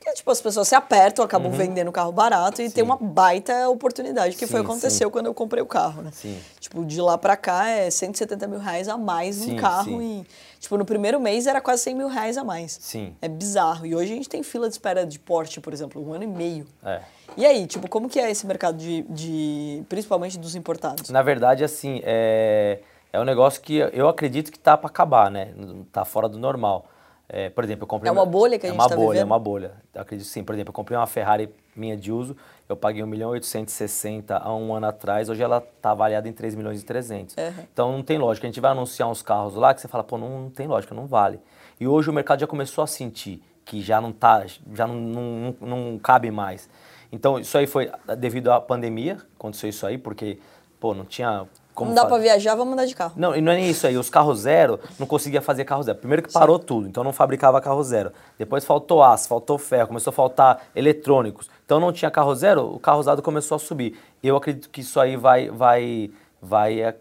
Porque, 0.00 0.14
tipo, 0.14 0.30
as 0.30 0.40
pessoas 0.40 0.66
se 0.66 0.74
apertam, 0.74 1.22
acabam 1.22 1.52
uhum. 1.52 1.58
vendendo 1.58 1.92
carro 1.92 2.10
barato 2.10 2.62
e 2.62 2.68
sim. 2.68 2.74
tem 2.74 2.82
uma 2.82 2.96
baita 2.96 3.68
oportunidade, 3.68 4.34
que 4.34 4.46
sim, 4.46 4.50
foi 4.50 4.60
o 4.60 4.64
que 4.64 4.70
aconteceu 4.70 5.08
sim. 5.08 5.12
quando 5.12 5.26
eu 5.26 5.34
comprei 5.34 5.62
o 5.62 5.66
carro, 5.66 6.00
né? 6.00 6.10
Sim. 6.10 6.40
Tipo, 6.58 6.86
de 6.86 6.98
lá 7.02 7.18
pra 7.18 7.36
cá 7.36 7.68
é 7.68 7.90
170 7.90 8.46
mil 8.46 8.58
reais 8.58 8.88
a 8.88 8.96
mais 8.96 9.44
no 9.44 9.56
carro 9.56 10.00
e, 10.00 10.26
tipo, 10.58 10.78
no 10.78 10.86
primeiro 10.86 11.20
mês 11.20 11.46
era 11.46 11.60
quase 11.60 11.82
100 11.82 11.94
mil 11.94 12.08
reais 12.08 12.38
a 12.38 12.42
mais. 12.42 12.78
Sim. 12.80 13.14
É 13.20 13.28
bizarro. 13.28 13.84
E 13.84 13.94
hoje 13.94 14.10
a 14.10 14.16
gente 14.16 14.28
tem 14.28 14.42
fila 14.42 14.68
de 14.68 14.74
espera 14.74 15.04
de 15.04 15.18
porte, 15.18 15.60
por 15.60 15.70
exemplo, 15.70 16.02
um 16.02 16.14
ano 16.14 16.24
e 16.24 16.28
meio. 16.28 16.66
É. 16.82 17.02
E 17.36 17.44
aí, 17.44 17.66
tipo, 17.66 17.86
como 17.86 18.08
que 18.08 18.18
é 18.18 18.30
esse 18.30 18.46
mercado 18.46 18.78
de, 18.78 19.02
de 19.02 19.84
principalmente 19.86 20.38
dos 20.38 20.54
importados? 20.54 21.10
Na 21.10 21.20
verdade, 21.20 21.62
assim, 21.62 22.00
é, 22.04 22.80
é 23.12 23.20
um 23.20 23.24
negócio 23.24 23.60
que 23.60 23.76
eu 23.92 24.08
acredito 24.08 24.50
que 24.50 24.58
tá 24.58 24.78
para 24.78 24.88
acabar, 24.88 25.30
né? 25.30 25.52
Tá 25.92 26.06
fora 26.06 26.26
do 26.26 26.38
normal. 26.38 26.86
É, 27.32 27.48
por 27.48 27.62
exemplo, 27.62 27.84
eu 27.84 27.86
comprei. 27.86 28.08
É 28.08 28.12
uma 28.12 28.26
bolha 28.26 28.58
que 28.58 28.66
a 28.66 28.68
é 28.68 28.72
gente 28.72 28.82
está 28.82 28.96
vivendo? 28.96 29.16
É 29.16 29.24
uma 29.24 29.38
bolha, 29.38 29.74
eu 29.94 30.02
acredito 30.02 30.26
sim. 30.26 30.42
Por 30.42 30.52
exemplo, 30.52 30.70
eu 30.70 30.74
comprei 30.74 30.98
uma 30.98 31.06
Ferrari 31.06 31.48
minha 31.76 31.96
de 31.96 32.10
uso, 32.10 32.36
eu 32.68 32.76
paguei 32.76 33.04
1 33.04 33.06
milhão 33.06 33.30
860 33.30 34.36
há 34.36 34.52
um 34.52 34.74
ano 34.74 34.86
atrás, 34.86 35.28
hoje 35.28 35.40
ela 35.40 35.58
está 35.58 35.92
avaliada 35.92 36.28
em 36.28 36.32
3 36.32 36.56
milhões 36.56 36.82
e 36.82 36.84
300. 36.84 37.36
Uhum. 37.36 37.64
Então 37.72 37.92
não 37.92 38.02
tem 38.02 38.18
lógica. 38.18 38.48
A 38.48 38.50
gente 38.50 38.60
vai 38.60 38.72
anunciar 38.72 39.08
uns 39.08 39.22
carros 39.22 39.54
lá 39.54 39.72
que 39.72 39.80
você 39.80 39.86
fala, 39.86 40.02
pô, 40.02 40.18
não, 40.18 40.40
não 40.42 40.50
tem 40.50 40.66
lógica, 40.66 40.92
não 40.92 41.06
vale. 41.06 41.38
E 41.78 41.86
hoje 41.86 42.10
o 42.10 42.12
mercado 42.12 42.40
já 42.40 42.48
começou 42.48 42.82
a 42.82 42.86
sentir 42.88 43.40
que 43.64 43.80
já 43.80 44.00
não 44.00 44.10
tá, 44.10 44.44
já 44.74 44.84
não, 44.88 44.96
não, 44.96 45.56
não, 45.60 45.68
não 45.68 45.98
cabe 46.00 46.32
mais. 46.32 46.68
Então 47.12 47.38
isso 47.38 47.56
aí 47.56 47.68
foi 47.68 47.92
devido 48.18 48.50
à 48.50 48.60
pandemia, 48.60 49.18
aconteceu 49.38 49.70
isso 49.70 49.86
aí, 49.86 49.96
porque, 49.96 50.40
pô, 50.80 50.94
não 50.94 51.04
tinha 51.04 51.46
como 51.74 51.90
não 51.90 51.94
dá 51.94 52.04
para 52.04 52.18
viajar, 52.18 52.54
vamos 52.54 52.72
andar 52.74 52.84
de 52.84 52.94
carro. 52.94 53.12
Não, 53.16 53.34
e 53.34 53.40
não 53.40 53.52
é 53.52 53.56
nem 53.56 53.70
isso 53.70 53.86
aí. 53.86 53.96
Os 53.96 54.10
carros 54.10 54.40
zero, 54.40 54.78
não 54.98 55.06
conseguia 55.06 55.40
fazer 55.40 55.64
carro 55.64 55.82
zero. 55.82 55.98
Primeiro 55.98 56.22
que 56.22 56.32
parou 56.32 56.58
Sim. 56.58 56.64
tudo, 56.64 56.88
então 56.88 57.04
não 57.04 57.12
fabricava 57.12 57.60
carro 57.60 57.82
zero. 57.82 58.12
Depois 58.38 58.64
faltou 58.64 59.02
aço, 59.02 59.28
faltou 59.28 59.56
ferro, 59.58 59.88
começou 59.88 60.10
a 60.10 60.14
faltar 60.14 60.62
eletrônicos. 60.74 61.48
Então 61.64 61.80
não 61.80 61.92
tinha 61.92 62.10
carro 62.10 62.34
zero, 62.34 62.74
o 62.74 62.78
carro 62.78 62.98
usado 62.98 63.22
começou 63.22 63.56
a 63.56 63.58
subir. 63.58 63.98
Eu 64.22 64.36
acredito 64.36 64.68
que 64.68 64.80
isso 64.80 65.00
aí 65.00 65.16
vai, 65.16 65.48
vai, 65.48 66.10
vai 66.42 66.80
é, 66.80 66.96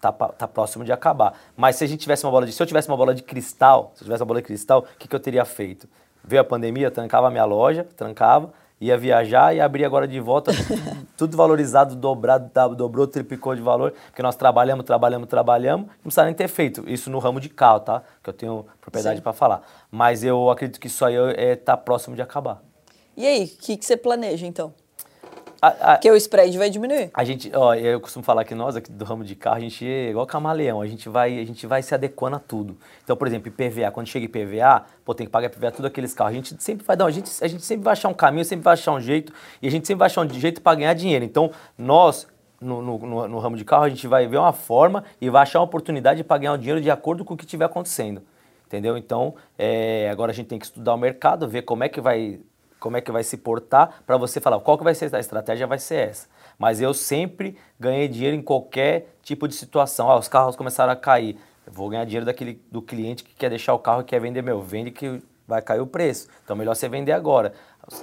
tá, 0.00 0.12
tá 0.12 0.48
próximo 0.48 0.84
de 0.84 0.92
acabar. 0.92 1.34
Mas 1.56 1.76
se 1.76 1.84
a 1.84 1.86
gente 1.86 2.00
tivesse 2.00 2.24
uma 2.24 2.32
bola 2.32 2.46
de, 2.46 2.52
se 2.52 2.62
eu 2.62 2.66
tivesse 2.66 2.88
uma 2.88 2.96
bola 2.96 3.14
de 3.14 3.22
cristal, 3.22 3.92
se 3.94 4.02
eu 4.02 4.06
tivesse 4.06 4.22
uma 4.22 4.26
bola 4.26 4.40
de 4.40 4.46
cristal, 4.46 4.80
o 4.80 4.98
que, 4.98 5.06
que 5.06 5.14
eu 5.14 5.20
teria 5.20 5.44
feito? 5.44 5.88
Veio 6.22 6.40
a 6.40 6.44
pandemia, 6.44 6.90
trancava 6.90 7.28
a 7.28 7.30
minha 7.30 7.44
loja, 7.44 7.86
trancava 7.96 8.50
ia 8.80 8.98
viajar 8.98 9.54
e 9.54 9.60
abrir 9.60 9.84
agora 9.84 10.06
de 10.06 10.18
volta, 10.20 10.52
tudo 11.16 11.36
valorizado, 11.36 11.94
dobrado, 11.94 12.74
dobrou, 12.74 13.06
triplicou 13.06 13.54
de 13.54 13.62
valor, 13.62 13.92
porque 14.06 14.22
nós 14.22 14.36
trabalhamos, 14.36 14.84
trabalhamos, 14.84 15.28
trabalhamos, 15.28 15.86
não 15.86 16.02
precisa 16.02 16.24
nem 16.24 16.34
ter 16.34 16.48
feito 16.48 16.84
isso 16.88 17.10
no 17.10 17.18
ramo 17.18 17.40
de 17.40 17.48
carro, 17.48 17.80
tá? 17.80 18.02
Que 18.22 18.30
eu 18.30 18.34
tenho 18.34 18.66
propriedade 18.80 19.20
para 19.20 19.32
falar. 19.32 19.62
Mas 19.90 20.24
eu 20.24 20.50
acredito 20.50 20.80
que 20.80 20.86
isso 20.86 21.04
aí 21.04 21.14
está 21.14 21.40
é, 21.40 21.56
tá 21.56 21.76
próximo 21.76 22.14
de 22.16 22.22
acabar. 22.22 22.62
E 23.16 23.26
aí, 23.26 23.44
o 23.44 23.48
que, 23.48 23.76
que 23.76 23.84
você 23.84 23.96
planeja 23.96 24.46
então? 24.46 24.74
A, 25.64 25.68
a, 25.68 25.96
Porque 25.96 26.10
o 26.10 26.16
spread 26.16 26.58
vai 26.58 26.68
diminuir. 26.68 27.10
A 27.14 27.24
gente, 27.24 27.50
ó, 27.54 27.74
eu 27.74 27.98
costumo 27.98 28.22
falar 28.22 28.44
que 28.44 28.54
nós 28.54 28.76
aqui 28.76 28.92
do 28.92 29.02
ramo 29.02 29.24
de 29.24 29.34
carro, 29.34 29.56
a 29.56 29.60
gente 29.60 29.86
é 29.86 30.10
igual 30.10 30.26
camaleão, 30.26 30.82
a 30.82 30.86
gente 30.86 31.08
vai, 31.08 31.38
a 31.38 31.44
gente 31.44 31.66
vai 31.66 31.82
se 31.82 31.94
adequando 31.94 32.36
a 32.36 32.38
tudo. 32.38 32.76
Então, 33.02 33.16
por 33.16 33.26
exemplo, 33.26 33.48
IPVA, 33.48 33.90
quando 33.90 34.06
chega 34.06 34.26
IPVA, 34.26 34.84
pô, 35.02 35.14
tem 35.14 35.26
que 35.26 35.32
pagar 35.32 35.46
IPVA 35.46 35.70
tudo 35.70 35.86
aqueles 35.86 36.12
carros. 36.12 36.32
A 36.32 36.36
gente 36.36 36.62
sempre 36.62 36.84
vai 36.84 36.94
dar, 36.94 37.06
a 37.06 37.10
gente, 37.10 37.30
a 37.42 37.48
gente 37.48 37.64
sempre 37.64 37.82
vai 37.82 37.92
achar 37.92 38.08
um 38.08 38.14
caminho, 38.14 38.44
sempre 38.44 38.62
vai 38.62 38.74
achar 38.74 38.92
um 38.92 39.00
jeito, 39.00 39.32
e 39.62 39.66
a 39.66 39.70
gente 39.70 39.86
sempre 39.86 40.00
vai 40.00 40.06
achar 40.06 40.20
um 40.20 40.28
jeito 40.28 40.60
para 40.60 40.76
ganhar 40.76 40.92
dinheiro. 40.92 41.24
Então, 41.24 41.50
nós 41.78 42.26
no, 42.60 42.82
no, 42.82 42.98
no, 42.98 43.28
no, 43.28 43.38
ramo 43.38 43.56
de 43.56 43.64
carro, 43.64 43.84
a 43.84 43.88
gente 43.88 44.06
vai 44.06 44.26
ver 44.26 44.36
uma 44.36 44.52
forma 44.52 45.02
e 45.18 45.30
vai 45.30 45.42
achar 45.42 45.60
uma 45.60 45.64
oportunidade 45.64 46.22
para 46.22 46.38
ganhar 46.38 46.52
o 46.52 46.58
dinheiro 46.58 46.80
de 46.80 46.90
acordo 46.90 47.24
com 47.24 47.32
o 47.32 47.36
que 47.36 47.44
estiver 47.44 47.64
acontecendo. 47.64 48.22
Entendeu? 48.66 48.98
Então, 48.98 49.34
é, 49.58 50.10
agora 50.10 50.30
a 50.32 50.34
gente 50.34 50.48
tem 50.48 50.58
que 50.58 50.66
estudar 50.66 50.94
o 50.94 50.98
mercado, 50.98 51.48
ver 51.48 51.62
como 51.62 51.84
é 51.84 51.88
que 51.88 52.00
vai 52.00 52.40
como 52.84 52.98
é 52.98 53.00
que 53.00 53.10
vai 53.10 53.24
se 53.24 53.38
portar 53.38 54.02
para 54.06 54.18
você 54.18 54.42
falar 54.42 54.60
qual 54.60 54.76
que 54.76 54.84
vai 54.84 54.94
ser 54.94 55.08
a 55.16 55.18
estratégia 55.18 55.66
vai 55.66 55.78
ser 55.78 56.10
essa. 56.10 56.28
Mas 56.58 56.82
eu 56.82 56.92
sempre 56.92 57.56
ganhei 57.80 58.06
dinheiro 58.06 58.36
em 58.36 58.42
qualquer 58.42 59.16
tipo 59.22 59.48
de 59.48 59.54
situação. 59.54 60.10
Ah, 60.10 60.18
os 60.18 60.28
carros 60.28 60.54
começaram 60.54 60.92
a 60.92 60.96
cair. 60.96 61.38
Eu 61.66 61.72
vou 61.72 61.88
ganhar 61.88 62.04
dinheiro 62.04 62.26
daquele 62.26 62.60
do 62.70 62.82
cliente 62.82 63.24
que 63.24 63.34
quer 63.34 63.48
deixar 63.48 63.72
o 63.72 63.78
carro 63.78 64.02
e 64.02 64.04
quer 64.04 64.20
vender 64.20 64.42
meu, 64.42 64.60
vende 64.60 64.90
que 64.90 65.22
vai 65.48 65.62
cair 65.62 65.80
o 65.80 65.86
preço. 65.86 66.28
Então 66.44 66.54
melhor 66.54 66.76
você 66.76 66.86
vender 66.86 67.12
agora. 67.12 67.54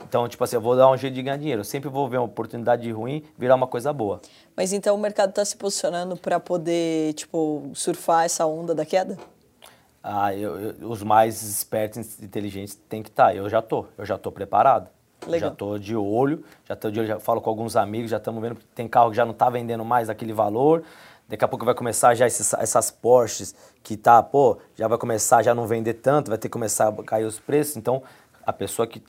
Então, 0.01 0.27
tipo 0.27 0.43
assim, 0.43 0.55
eu 0.55 0.61
vou 0.61 0.75
dar 0.75 0.89
um 0.89 0.97
jeito 0.97 1.13
de 1.13 1.21
ganhar 1.21 1.37
dinheiro. 1.37 1.61
Eu 1.61 1.65
sempre 1.65 1.87
vou 1.87 2.09
ver 2.09 2.17
uma 2.17 2.25
oportunidade 2.25 2.91
ruim 2.91 3.23
virar 3.37 3.53
uma 3.53 3.67
coisa 3.67 3.93
boa. 3.93 4.19
Mas 4.57 4.73
então 4.73 4.95
o 4.95 4.99
mercado 4.99 5.29
está 5.29 5.45
se 5.45 5.55
posicionando 5.55 6.17
para 6.17 6.39
poder, 6.39 7.13
tipo, 7.13 7.69
surfar 7.75 8.25
essa 8.25 8.47
onda 8.47 8.73
da 8.73 8.83
queda? 8.83 9.15
Ah, 10.03 10.33
eu, 10.33 10.59
eu, 10.59 10.89
os 10.89 11.03
mais 11.03 11.41
espertos 11.43 12.19
e 12.19 12.25
inteligentes 12.25 12.75
têm 12.75 13.03
que 13.03 13.09
estar. 13.09 13.27
Tá. 13.27 13.35
Eu 13.35 13.49
já 13.49 13.61
tô, 13.61 13.85
eu 13.97 14.05
já 14.05 14.17
tô 14.17 14.31
preparado. 14.31 14.89
Legal. 15.27 15.51
Já 15.51 15.55
tô 15.55 15.77
de 15.77 15.95
olho, 15.95 16.43
já 16.67 16.75
tô 16.75 16.89
de 16.89 16.99
olho, 16.99 17.07
já 17.07 17.19
falo 17.19 17.39
com 17.41 17.49
alguns 17.49 17.75
amigos, 17.75 18.09
já 18.09 18.17
estamos 18.17 18.41
vendo 18.41 18.55
que 18.55 18.65
tem 18.65 18.87
carro 18.87 19.11
que 19.11 19.15
já 19.15 19.23
não 19.23 19.33
está 19.33 19.49
vendendo 19.49 19.85
mais 19.85 20.09
aquele 20.09 20.33
valor. 20.33 20.83
Daqui 21.29 21.45
a 21.45 21.47
pouco 21.47 21.63
vai 21.63 21.75
começar 21.75 22.13
já 22.15 22.25
esses, 22.25 22.53
essas 22.55 22.89
Porsches 22.91 23.55
que 23.83 23.95
tá, 23.95 24.21
pô, 24.21 24.57
já 24.75 24.87
vai 24.87 24.97
começar 24.97 25.43
já 25.43 25.53
não 25.53 25.67
vender 25.67 25.93
tanto, 25.95 26.29
vai 26.29 26.37
ter 26.37 26.49
que 26.49 26.53
começar 26.53 26.89
a 26.89 27.03
cair 27.03 27.25
os 27.25 27.39
preços. 27.39 27.77
Então, 27.77 28.01
a 28.45 28.51
pessoa 28.51 28.87
que 28.87 29.01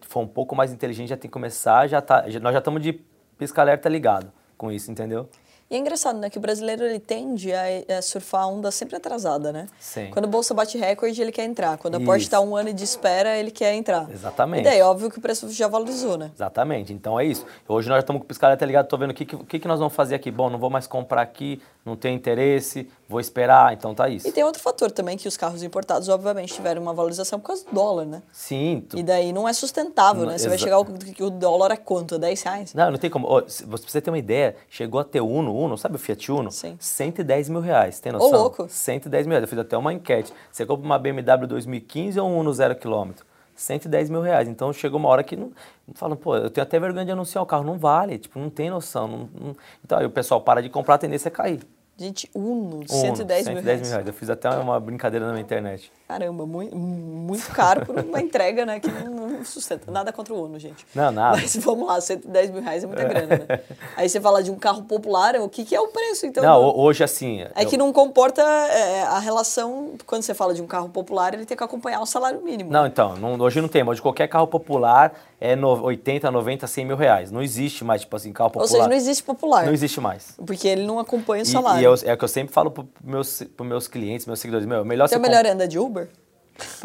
for 0.00 0.20
um 0.20 0.26
pouco 0.26 0.56
mais 0.56 0.72
inteligente 0.72 1.10
já 1.10 1.16
tem 1.16 1.28
que 1.28 1.32
começar, 1.32 1.86
já 1.86 2.00
tá, 2.00 2.28
já, 2.28 2.40
nós 2.40 2.52
já 2.52 2.58
estamos 2.58 2.82
de 2.82 2.94
pisca-alerta 3.36 3.88
ligado. 3.88 4.32
com 4.56 4.72
isso, 4.72 4.90
entendeu? 4.90 5.28
E 5.70 5.76
é 5.76 5.78
engraçado, 5.78 6.18
né? 6.18 6.30
Que 6.30 6.38
o 6.38 6.40
brasileiro 6.40 6.82
ele 6.82 6.98
tende 6.98 7.52
a, 7.52 7.62
a 7.98 8.00
surfar 8.00 8.42
a 8.44 8.46
onda 8.46 8.70
sempre 8.70 8.96
atrasada, 8.96 9.52
né? 9.52 9.66
Sim. 9.78 10.08
Quando 10.10 10.24
a 10.24 10.28
bolsa 10.28 10.54
bate 10.54 10.78
recorde, 10.78 11.20
ele 11.20 11.30
quer 11.30 11.44
entrar. 11.44 11.76
Quando 11.76 11.96
a 11.96 12.00
Porsche 12.00 12.20
Isso. 12.20 12.28
está 12.28 12.40
um 12.40 12.56
ano 12.56 12.72
de 12.72 12.82
espera, 12.84 13.36
ele 13.36 13.50
quer 13.50 13.74
entrar. 13.74 14.10
Exatamente. 14.10 14.62
E 14.62 14.64
daí, 14.64 14.80
óbvio 14.80 15.10
que 15.10 15.18
o 15.18 15.20
preço 15.20 15.46
já 15.50 15.68
valorizou, 15.68 16.16
né? 16.16 16.30
Exatamente, 16.34 16.94
então 16.94 17.20
é 17.20 17.26
isso. 17.26 17.44
Hoje 17.68 17.86
nós 17.88 17.98
estamos 17.98 18.20
com 18.20 18.24
o 18.24 18.28
piscaleta 18.28 18.64
ligado, 18.64 18.86
tô 18.88 18.96
vendo 18.96 19.10
o 19.10 19.14
que, 19.14 19.26
que, 19.26 19.36
o 19.36 19.44
que, 19.44 19.68
nós 19.68 19.78
vamos 19.78 19.94
fazer 19.94 20.14
aqui. 20.14 20.30
Bom, 20.30 20.48
não 20.48 20.58
vou 20.58 20.70
mais 20.70 20.86
comprar 20.86 21.20
aqui, 21.20 21.60
não 21.84 21.96
tenho 21.96 22.14
interesse, 22.16 22.90
vou 23.06 23.20
esperar, 23.20 23.74
então 23.74 23.94
tá 23.94 24.08
isso. 24.08 24.26
E 24.26 24.32
tem 24.32 24.44
outro 24.44 24.62
fator 24.62 24.90
também, 24.90 25.18
que 25.18 25.28
os 25.28 25.36
carros 25.36 25.62
importados, 25.62 26.08
obviamente, 26.08 26.54
tiveram 26.54 26.80
uma 26.80 26.94
valorização 26.94 27.38
por 27.38 27.48
causa 27.48 27.64
do 27.66 27.72
dólar, 27.74 28.06
né? 28.06 28.22
Sim, 28.32 28.84
tu- 28.88 28.96
E 28.98 29.02
daí 29.02 29.34
não 29.34 29.46
é 29.46 29.52
sustentável, 29.52 30.22
Não, 30.22 30.32
né? 30.32 30.38
Você 30.38 30.48
vai 30.48 30.56
chegar 30.56 30.82
que 31.14 31.22
o 31.22 31.28
dólar 31.30 31.72
é 31.72 31.76
quanto? 31.76 32.14
É 32.14 32.18
10 32.18 32.42
reais? 32.42 32.72
Não, 32.74 32.90
não 32.90 32.98
tem 32.98 33.10
como. 33.10 33.26
Ó, 33.28 33.42
você 33.42 34.00
ter 34.00 34.10
uma 34.10 34.18
ideia, 34.18 34.56
chegou 34.70 34.98
a 35.00 35.04
ter 35.04 35.20
o 35.20 35.26
Uno, 35.26 35.57
Uno, 35.58 35.76
sabe 35.76 35.96
o 35.96 35.98
Fiat 35.98 36.30
Uno? 36.30 36.50
Sim. 36.50 36.76
110 36.78 37.48
mil 37.48 37.60
reais, 37.60 38.00
tem 38.00 38.12
noção? 38.12 38.30
louco. 38.30 38.66
110 38.68 39.26
mil 39.26 39.32
reais. 39.32 39.42
Eu 39.42 39.48
fiz 39.48 39.58
até 39.58 39.76
uma 39.76 39.92
enquete. 39.92 40.32
Você 40.52 40.64
compra 40.64 40.84
uma 40.86 40.98
BMW 40.98 41.46
2015 41.46 42.18
ou 42.20 42.28
um 42.28 42.38
Uno 42.38 42.52
zero 42.52 42.74
quilômetro? 42.76 43.26
110 43.54 44.08
mil 44.08 44.20
reais. 44.20 44.46
Então 44.48 44.72
chegou 44.72 45.00
uma 45.00 45.08
hora 45.08 45.24
que 45.24 45.34
não. 45.36 45.50
Falam, 45.94 46.16
pô, 46.16 46.36
eu 46.36 46.48
tenho 46.50 46.62
até 46.62 46.78
vergonha 46.78 47.04
de 47.04 47.10
anunciar 47.10 47.42
o 47.42 47.46
carro. 47.46 47.64
Não 47.64 47.76
vale, 47.76 48.18
tipo, 48.18 48.38
não 48.38 48.48
tem 48.50 48.70
noção. 48.70 49.08
não- 49.08 49.28
não- 49.40 49.56
Então 49.84 49.98
aí 49.98 50.06
o 50.06 50.10
pessoal 50.10 50.40
para 50.40 50.62
de 50.62 50.68
comprar, 50.68 50.94
a 50.94 50.98
tendência 50.98 51.28
é 51.28 51.30
cair. 51.30 51.60
Gente, 52.00 52.30
Uno, 52.32 52.76
Uno, 52.76 52.88
110 52.88 53.48
mil 53.48 53.60
reais. 53.60 54.06
Eu 54.06 54.12
fiz 54.12 54.30
até 54.30 54.48
uma 54.50 54.78
brincadeira 54.78 55.26
na 55.26 55.32
minha 55.32 55.42
internet. 55.42 55.90
Caramba, 56.06 56.46
muito, 56.46 56.76
muito 56.76 57.48
caro 57.50 57.84
por 57.84 57.98
uma 57.98 58.20
entrega, 58.20 58.64
né? 58.64 58.78
Que 58.78 58.88
não, 58.88 59.27
não 59.38 59.44
sustenta. 59.44 59.90
Nada 59.90 60.12
contra 60.12 60.34
o 60.34 60.44
Uno, 60.44 60.58
gente. 60.58 60.86
Não, 60.94 61.10
nada. 61.10 61.36
Mas 61.38 61.56
vamos 61.62 61.86
lá, 61.86 62.00
110 62.00 62.50
mil 62.50 62.62
reais 62.62 62.84
é 62.84 62.86
muita 62.86 63.04
grana, 63.04 63.26
né? 63.48 63.60
Aí 63.96 64.08
você 64.08 64.20
fala 64.20 64.42
de 64.42 64.50
um 64.50 64.56
carro 64.56 64.82
popular, 64.82 65.36
o 65.36 65.48
que, 65.48 65.64
que 65.64 65.74
é 65.74 65.80
o 65.80 65.88
preço, 65.88 66.26
então? 66.26 66.42
não, 66.42 66.62
ho- 66.62 66.80
hoje 66.80 67.02
assim. 67.02 67.42
É 67.54 67.64
eu- 67.64 67.68
que 67.68 67.76
não 67.76 67.92
comporta 67.92 68.42
é, 68.42 69.02
a 69.02 69.18
relação, 69.18 69.94
quando 70.06 70.22
você 70.22 70.34
fala 70.34 70.52
de 70.54 70.60
um 70.62 70.66
carro 70.66 70.88
popular, 70.88 71.34
ele 71.34 71.44
tem 71.46 71.56
que 71.56 71.62
acompanhar 71.64 72.00
o 72.00 72.06
salário 72.06 72.40
mínimo. 72.42 72.70
Não, 72.70 72.86
então, 72.86 73.16
não- 73.16 73.38
hoje 73.40 73.60
não 73.60 73.68
tem, 73.68 73.82
mas 73.82 73.92
hoje 73.94 74.02
qualquer 74.02 74.28
carro 74.28 74.46
popular 74.46 75.12
é 75.40 75.54
no, 75.56 75.82
80, 75.82 76.30
90, 76.30 76.66
100 76.66 76.84
mil 76.84 76.96
reais. 76.96 77.30
Não 77.30 77.40
existe 77.42 77.84
mais, 77.84 78.00
tipo 78.02 78.14
assim, 78.16 78.32
carro 78.32 78.50
popular. 78.50 78.64
Ou 78.64 78.68
seja, 78.68 78.88
não 78.88 78.96
existe 78.96 79.22
popular. 79.22 79.64
Não 79.66 79.72
existe 79.72 80.00
mais. 80.00 80.34
Porque 80.44 80.66
ele 80.66 80.84
não 80.86 80.98
acompanha 80.98 81.42
o 81.42 81.46
E, 81.46 81.50
salário. 81.50 81.80
e 81.80 81.84
eu- 81.84 81.94
é 82.04 82.14
o 82.14 82.18
que 82.18 82.24
eu 82.24 82.28
sempre 82.28 82.52
falo 82.52 82.70
para 82.70 82.84
meus, 83.02 83.42
pros 83.56 83.68
meus 83.68 83.88
clientes, 83.88 84.26
meus 84.26 84.40
seguidores. 84.40 84.66
Meu, 84.66 84.84
melhor 84.84 85.06
Então 85.06 85.18
é 85.18 85.20
você 85.22 85.28
melhor 85.28 85.46
andar 85.46 85.66
de 85.66 85.78
Uber? 85.78 86.08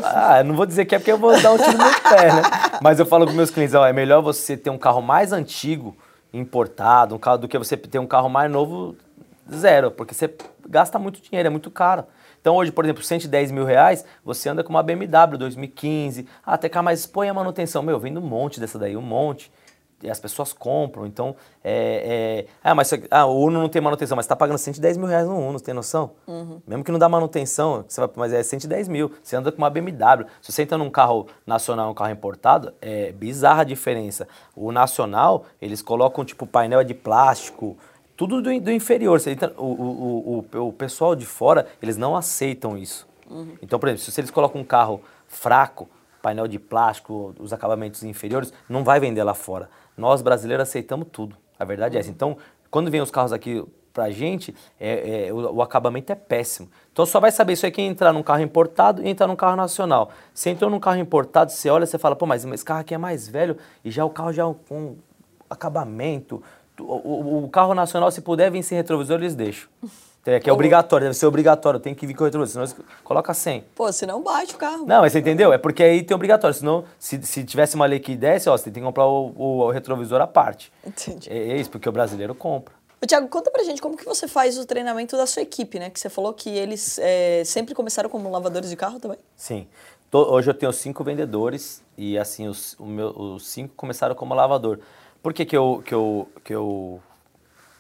Ah, 0.02 0.44
não 0.44 0.56
vou 0.56 0.66
dizer 0.66 0.86
que 0.86 0.96
é 0.96 1.00
porque 1.00 1.12
eu 1.12 1.18
vou 1.18 1.40
dar 1.42 1.52
um 1.52 1.58
tiro 1.58 1.78
no 1.78 2.02
pé, 2.02 2.34
né? 2.34 2.42
Mas 2.82 3.00
eu 3.00 3.06
falo 3.06 3.26
para 3.26 3.34
meus 3.34 3.50
clientes, 3.50 3.74
ó, 3.76 3.86
é 3.86 3.94
melhor 3.94 4.22
você 4.22 4.56
ter 4.56 4.70
um 4.70 4.78
carro 4.78 5.02
mais 5.02 5.32
antigo, 5.32 5.96
importado, 6.34 7.16
um 7.16 7.20
carro 7.20 7.40
do 7.40 7.48
que 7.48 7.58
você 7.58 7.76
ter 7.78 8.00
um 8.00 8.08
carro 8.08 8.30
mais 8.30 8.52
novo, 8.52 8.96
zero. 9.52 9.92
Porque 9.92 10.14
você 10.14 10.34
gasta 10.68 10.98
muito 11.00 11.22
dinheiro, 11.22 11.48
é 11.48 11.50
muito 11.50 11.72
caro. 11.72 12.06
Então 12.40 12.56
hoje, 12.56 12.72
por 12.72 12.84
exemplo, 12.84 13.02
110 13.02 13.52
mil 13.52 13.66
reais, 13.66 14.04
você 14.24 14.50
anda 14.50 14.64
com 14.64 14.70
uma 14.70 14.84
BMW 14.84 15.38
2015, 15.38 16.28
ah, 16.46 16.54
até 16.54 16.68
cá, 16.68 16.84
mas 16.84 17.06
põe 17.06 17.30
a 17.30 17.34
manutenção. 17.34 17.82
Meu, 17.82 18.00
vem 18.00 18.18
um 18.18 18.22
monte 18.22 18.60
dessa 18.60 18.78
daí, 18.78 18.98
um 18.98 19.02
monte. 19.02 19.52
As 20.10 20.20
pessoas 20.20 20.52
compram, 20.54 21.06
então, 21.06 21.36
é, 21.64 22.46
é- 22.46 22.54
ah, 22.64 22.76
mas 22.76 22.92
ah, 23.10 23.26
o 23.26 23.40
Uno 23.46 23.60
não 23.62 23.70
tem 23.70 23.82
manutenção, 23.82 24.16
mas 24.16 24.26
você 24.26 24.30
tá 24.30 24.36
pagando 24.36 24.58
110 24.58 24.98
mil 24.98 25.08
reais 25.08 25.28
no 25.28 25.38
Uno, 25.38 25.58
você 25.60 25.66
tem 25.66 25.74
noção? 25.74 26.12
Mesmo 26.68 26.84
que 26.84 26.92
não 26.92 27.00
dá 27.00 27.08
manutenção, 27.10 27.86
você 27.88 28.02
vai, 28.02 28.10
mas 28.16 28.34
é 28.34 28.44
110 28.44 28.88
mil, 28.88 29.12
você 29.24 29.36
anda 29.36 29.52
com 29.52 29.58
uma 29.60 29.70
BMW. 29.70 30.26
Se 30.42 30.52
você 30.52 30.64
entra 30.64 30.78
num 30.78 30.90
carro 30.90 31.28
nacional, 31.46 31.90
um 31.90 31.94
carro 31.94 32.12
importado, 32.12 32.74
é 32.82 33.12
bizarra 33.12 33.62
a 33.62 33.66
diferença. 33.66 34.28
O 34.56 34.72
nacional, 34.72 35.46
eles 35.62 35.82
colocam, 35.82 36.26
tipo, 36.26 36.46
painel 36.46 36.84
de 36.84 36.94
plástico, 36.94 37.78
tudo 38.16 38.42
do, 38.42 38.60
do 38.60 38.72
inferior. 38.72 39.20
Você 39.20 39.32
entra- 39.32 39.54
o, 39.58 39.66
o, 39.66 40.46
o, 40.60 40.68
o 40.68 40.74
pessoal 40.74 41.16
de 41.16 41.26
fora, 41.26 41.68
eles 41.82 41.98
não 41.98 42.16
aceitam 42.16 42.78
isso. 42.78 43.08
Então, 43.62 43.80
por 43.80 43.90
exemplo, 43.90 44.04
se 44.12 44.20
eles 44.22 44.30
colocam 44.30 44.62
um 44.62 44.64
carro 44.66 45.02
fraco, 45.28 45.90
painel 46.22 46.48
de 46.48 46.60
plástico, 46.60 47.34
os 47.40 47.52
acabamentos 47.52 48.04
inferiores, 48.04 48.54
não 48.70 48.84
vai 48.84 49.00
vender 49.00 49.24
lá 49.24 49.34
fora. 49.34 49.70
Nós 49.98 50.22
brasileiros 50.22 50.64
aceitamos 50.68 51.08
tudo. 51.12 51.36
A 51.60 51.66
verdade 51.66 51.98
é 51.98 52.00
essa. 52.00 52.10
Então, 52.10 52.38
quando 52.72 52.90
vem 52.90 53.02
os 53.02 53.12
carros 53.12 53.32
aqui 53.34 53.64
pra 53.94 54.10
gente, 54.10 54.56
é, 54.80 55.28
é, 55.28 55.34
o, 55.34 55.56
o 55.56 55.62
acabamento 55.62 56.12
é 56.12 56.16
péssimo. 56.16 56.68
Então 56.92 57.06
só 57.06 57.20
vai 57.20 57.32
saber 57.32 57.54
isso 57.54 57.64
aí 57.66 57.72
quem 57.72 57.88
entrar 57.88 58.12
num 58.12 58.24
carro 58.24 58.42
importado 58.42 59.04
e 59.06 59.08
entrar 59.10 59.28
num 59.28 59.36
carro 59.36 59.56
nacional. 59.56 60.10
Você 60.34 60.50
entrou 60.50 60.68
num 60.70 60.80
carro 60.80 60.98
importado, 60.98 61.52
você 61.52 61.70
olha, 61.70 61.86
você 61.86 62.00
fala, 62.00 62.16
pô, 62.16 62.26
mas 62.26 62.44
esse 62.44 62.66
carro 62.66 62.80
aqui 62.82 62.96
é 62.96 62.98
mais 62.98 63.28
velho 63.28 63.56
e 63.86 63.92
já 63.92 64.04
o 64.04 64.10
carro 64.10 64.34
já 64.34 64.42
é 64.42 64.46
um 64.48 64.96
acabamento. 65.48 66.42
O, 66.80 66.84
o- 66.84 67.44
o 67.46 67.50
carro 67.50 67.76
nacional, 67.76 68.10
se 68.10 68.22
puder 68.22 68.50
vir 68.50 68.64
sem 68.64 68.76
retrovisor, 68.76 69.18
eles 69.20 69.36
deixam. 69.36 69.70
É, 70.26 70.40
que 70.40 70.50
é 70.50 70.54
obrigatório, 70.54 71.06
deve 71.06 71.18
ser 71.18 71.26
obrigatório, 71.26 71.80
tem 71.82 71.94
que 71.94 72.08
vir 72.08 72.14
com 72.14 72.24
retrovisor, 72.24 72.66
senão 72.66 72.86
coloca 73.04 73.34
100. 73.34 73.66
Pô, 73.76 73.92
senão 73.92 74.22
bate 74.24 74.56
o 74.56 74.58
carro. 74.58 74.86
Não, 74.86 75.02
mas 75.02 75.12
você 75.12 75.20
entendeu? 75.20 75.52
É 75.52 75.58
porque 75.58 75.84
aí 75.84 76.02
tem 76.02 76.16
obrigatório, 76.16 76.56
senão 76.56 76.86
se, 76.98 77.22
se 77.24 77.44
tivesse 77.44 77.76
uma 77.76 77.86
lei 77.86 78.00
que 78.00 78.16
desse, 78.16 78.48
ó, 78.50 78.56
você 78.56 78.72
tem 78.72 78.82
que 78.82 78.88
comprar 78.88 79.06
o, 79.06 79.34
o- 79.38 79.58
o 79.66 79.70
retrovisor 79.72 80.22
à 80.22 80.28
parte. 80.28 80.72
Entendi. 80.88 81.30
É, 81.30 81.38
é 81.52 81.58
isso, 81.58 81.70
porque 81.70 81.90
o 81.90 81.92
brasileiro 81.92 82.34
compra. 82.34 82.74
Ô, 83.02 83.06
Tiago, 83.06 83.28
conta 83.28 83.52
pra 83.52 83.64
gente 83.64 83.82
como 83.82 83.98
que 83.98 84.06
você 84.06 84.26
faz 84.26 84.58
o 84.58 84.66
treinamento 84.66 85.18
da 85.18 85.26
sua 85.28 85.42
equipe, 85.42 85.78
né? 85.78 85.90
Que 85.90 86.00
você 86.00 86.10
falou 86.10 86.32
que 86.34 86.50
eles 86.50 86.98
é, 87.00 87.44
sempre 87.46 87.76
começaram 87.76 88.10
como 88.10 88.32
lavadores 88.32 88.70
de 88.70 88.78
carro 88.78 89.02
também. 89.02 89.18
Sim. 89.36 89.68
Tô- 90.10 90.32
hoje 90.34 90.50
eu 90.50 90.54
tenho 90.54 90.72
cinco 90.72 91.04
vendedores 91.04 91.84
e 91.98 92.18
assim, 92.18 92.48
os, 92.48 92.78
o 92.80 92.86
meu- 92.86 93.10
os 93.10 93.46
cinco 93.46 93.74
começaram 93.76 94.16
como 94.16 94.34
lavador. 94.34 94.80
Por 95.22 95.34
que, 95.34 95.44
que, 95.44 95.58
eu, 95.58 95.84
que, 95.86 95.94
eu, 95.94 96.30
que 96.46 96.56
eu 96.56 97.02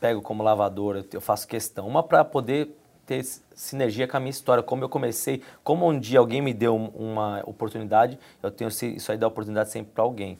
pego 0.03 0.21
como 0.21 0.43
lavador? 0.43 1.05
Eu, 1.13 1.21
faço 1.21 1.47
questão. 1.47 1.87
Uma 1.87 2.03
para 2.03 2.25
poder 2.25 2.75
ter 3.05 3.23
sinergia 3.55 4.05
com 4.05 4.17
a 4.17 4.19
minha 4.19 4.31
história, 4.31 4.61
como 4.61 4.83
eu 4.83 4.89
comecei, 4.89 5.41
como 5.63 5.87
um 5.87 5.97
dia 5.97 6.19
alguém 6.19 6.41
me 6.41 6.53
deu 6.53 6.75
um- 6.75 6.89
uma 7.13 7.41
oportunidade, 7.45 8.19
eu 8.41 8.51
tenho 8.51 8.67
isso 8.67 9.11
aí 9.11 9.17
dá 9.17 9.25
oportunidade 9.27 9.69
sempre 9.71 9.93
para 9.93 10.03
alguém. 10.03 10.37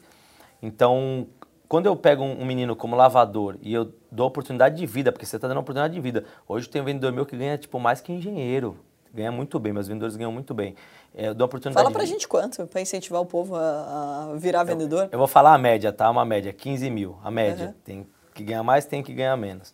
Então, 0.62 1.28
quando 1.69 1.86
eu 1.86 1.95
pego 1.95 2.23
um, 2.23 2.45
menino 2.45 2.76
como 2.76 2.93
lavador 2.93 3.58
e 3.62 3.73
eu 3.73 3.89
dou 4.12 4.28
oportunidade 4.28 4.76
de 4.76 4.86
vida, 4.86 5.13
porque 5.13 5.26
você 5.26 5.38
está 5.38 5.47
dando 5.47 5.62
oportunidade 5.62 5.93
de 5.93 6.02
vida. 6.02 6.26
Hoje 6.45 6.67
tem 6.67 6.82
um 6.82 6.86
vendedor 6.86 7.13
meu 7.13 7.26
que 7.26 7.38
ganha 7.38 7.58
tipo 7.58 7.80
mais 7.80 8.02
que 8.02 8.12
engenheiro. 8.12 8.78
Ganha 9.13 9.32
muito 9.32 9.60
bem, 9.60 9.71
meus 9.71 9.88
vendedores 9.88 10.17
ganham 10.17 10.32
muito 10.32 10.54
bem. 10.54 10.76
É, 11.15 11.28
eu 11.30 11.34
dou 11.34 11.45
oportunidade 11.45 11.82
Fala 11.86 11.93
pra 11.93 12.04
gente 12.06 12.28
quanto, 12.28 12.65
pra 12.67 12.82
incentivar 12.82 13.21
o 13.21 13.26
povo 13.26 13.56
a, 13.56 14.30
a 14.32 14.36
virar 14.36 14.63
vendedor. 14.65 15.08
Eu 15.12 15.19
vou 15.19 15.28
falar 15.28 15.54
a 15.54 15.58
média, 15.58 15.93
tá? 15.93 16.10
Uma 16.10 16.26
média, 16.26 16.52
15 16.52 16.89
mil. 16.89 17.17
A 17.23 17.30
média. 17.32 17.67
Uhum. 17.67 17.73
Tem 17.86 18.08
que 18.33 18.43
ganhar 18.43 18.63
mais, 18.63 18.85
tem 18.85 19.03
que 19.03 19.13
ganhar 19.13 19.35
menos. 19.37 19.73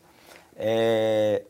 É, 0.56 1.44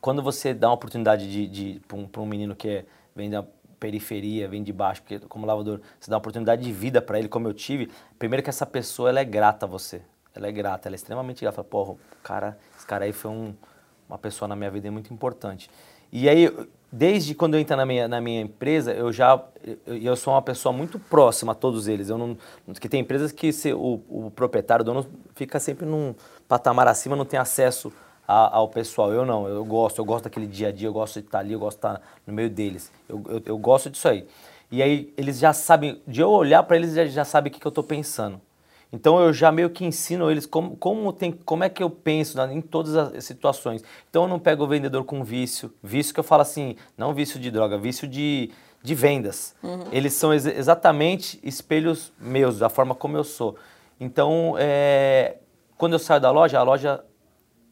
Quando 0.00 0.22
você 0.22 0.54
dá 0.54 0.68
uma 0.68 0.74
oportunidade 0.74 1.30
de, 1.30 1.46
de, 1.46 1.80
para 1.86 1.96
um, 1.96 2.08
um 2.18 2.26
menino 2.26 2.54
que 2.56 2.68
é, 2.68 2.84
vem 3.14 3.28
da 3.28 3.44
periferia, 3.78 4.48
vem 4.48 4.62
de 4.62 4.72
baixo, 4.72 5.02
porque 5.02 5.18
como 5.20 5.46
lavador, 5.46 5.80
você 6.00 6.10
dá 6.10 6.16
uma 6.16 6.18
oportunidade 6.18 6.62
de 6.62 6.72
vida 6.72 7.02
para 7.02 7.18
ele, 7.18 7.28
como 7.28 7.46
eu 7.46 7.54
tive, 7.54 7.90
primeiro 8.18 8.42
que 8.42 8.50
essa 8.50 8.64
pessoa 8.66 9.10
ela 9.10 9.20
é 9.20 9.24
grata 9.24 9.66
a 9.66 9.68
você. 9.68 10.00
Ela 10.34 10.48
é 10.48 10.52
grata, 10.52 10.88
ela 10.88 10.94
é 10.94 10.98
extremamente 10.98 11.40
grata. 11.40 11.62
Fala, 11.62 11.92
o 11.92 11.98
cara, 12.22 12.58
esse 12.76 12.86
cara 12.86 13.04
aí 13.04 13.12
foi 13.12 13.30
um, 13.30 13.54
uma 14.08 14.18
pessoa 14.18 14.46
na 14.46 14.54
minha 14.56 14.70
vida 14.70 14.90
muito 14.90 15.12
importante. 15.12 15.70
E 16.18 16.30
aí, 16.30 16.50
desde 16.90 17.34
quando 17.34 17.54
eu 17.54 17.60
entro 17.60 17.76
na 17.76 17.84
minha, 17.84 18.08
na 18.08 18.22
minha 18.22 18.40
empresa, 18.40 18.90
eu 18.94 19.12
já 19.12 19.38
eu, 19.86 19.96
eu 19.98 20.16
sou 20.16 20.32
uma 20.32 20.40
pessoa 20.40 20.72
muito 20.72 20.98
próxima 20.98 21.52
a 21.52 21.54
todos 21.54 21.88
eles. 21.88 22.08
Eu 22.08 22.16
não, 22.16 22.38
que 22.80 22.88
tem 22.88 23.00
empresas 23.02 23.32
que 23.32 23.52
se, 23.52 23.70
o, 23.74 24.00
o 24.08 24.32
proprietário, 24.34 24.82
o 24.82 24.84
dono, 24.86 25.06
fica 25.34 25.60
sempre 25.60 25.84
num 25.84 26.14
patamar 26.48 26.88
acima, 26.88 27.14
não 27.14 27.26
tem 27.26 27.38
acesso 27.38 27.92
a- 28.26 28.56
ao 28.56 28.66
pessoal. 28.70 29.12
Eu 29.12 29.26
não, 29.26 29.46
eu 29.46 29.62
gosto, 29.62 29.98
eu 29.98 30.06
gosto 30.06 30.24
daquele 30.24 30.46
dia 30.46 30.68
a 30.68 30.72
dia, 30.72 30.88
eu 30.88 30.92
gosto 30.94 31.20
de 31.20 31.26
estar 31.26 31.40
ali, 31.40 31.52
eu 31.52 31.58
gosto 31.58 31.76
de 31.76 31.86
estar 31.86 32.00
no 32.26 32.32
meio 32.32 32.48
deles. 32.48 32.90
Eu, 33.06 33.22
eu, 33.28 33.42
eu 33.44 33.58
gosto 33.58 33.90
disso 33.90 34.08
aí. 34.08 34.26
E 34.70 34.82
aí 34.82 35.12
eles 35.18 35.38
já 35.38 35.52
sabem, 35.52 36.00
de 36.08 36.22
eu 36.22 36.30
olhar 36.30 36.62
para 36.62 36.76
eles, 36.76 36.94
já, 36.94 37.04
já 37.04 37.26
sabem 37.26 37.50
o 37.50 37.52
que, 37.52 37.60
que 37.60 37.66
eu 37.66 37.68
estou 37.68 37.84
pensando. 37.84 38.40
Então 38.92 39.18
eu 39.20 39.32
já 39.32 39.50
meio 39.50 39.68
que 39.70 39.84
ensino 39.84 40.30
eles 40.30 40.46
como, 40.46 40.76
como, 40.76 41.12
tem, 41.12 41.32
como 41.32 41.64
é 41.64 41.68
que 41.68 41.82
eu 41.82 41.90
penso 41.90 42.36
na- 42.36 42.52
em 42.52 42.60
todas 42.60 42.94
as 42.96 43.24
situações. 43.24 43.82
Então 44.08 44.22
eu 44.22 44.28
não 44.28 44.38
pego 44.38 44.64
o 44.64 44.66
vendedor 44.68 45.04
com 45.04 45.22
vício. 45.24 45.72
Vício 45.82 46.14
que 46.14 46.20
eu 46.20 46.24
falo 46.24 46.42
assim, 46.42 46.76
não 46.96 47.12
vício 47.12 47.38
de 47.40 47.50
droga, 47.50 47.76
vício 47.76 48.06
de, 48.08 48.50
de 48.82 48.94
vendas. 48.94 49.54
Eles 49.92 50.12
são 50.14 50.32
ex- 50.32 50.46
exatamente 50.46 51.38
espelhos 51.42 52.12
meus, 52.18 52.58
da 52.58 52.68
forma 52.68 52.94
como 52.94 53.16
eu 53.16 53.24
sou. 53.24 53.56
Então, 53.98 54.54
é, 54.58 55.38
quando 55.76 55.94
eu 55.94 55.98
saio 55.98 56.20
da 56.20 56.30
loja, 56.30 56.58
a 56.58 56.62
loja 56.62 57.04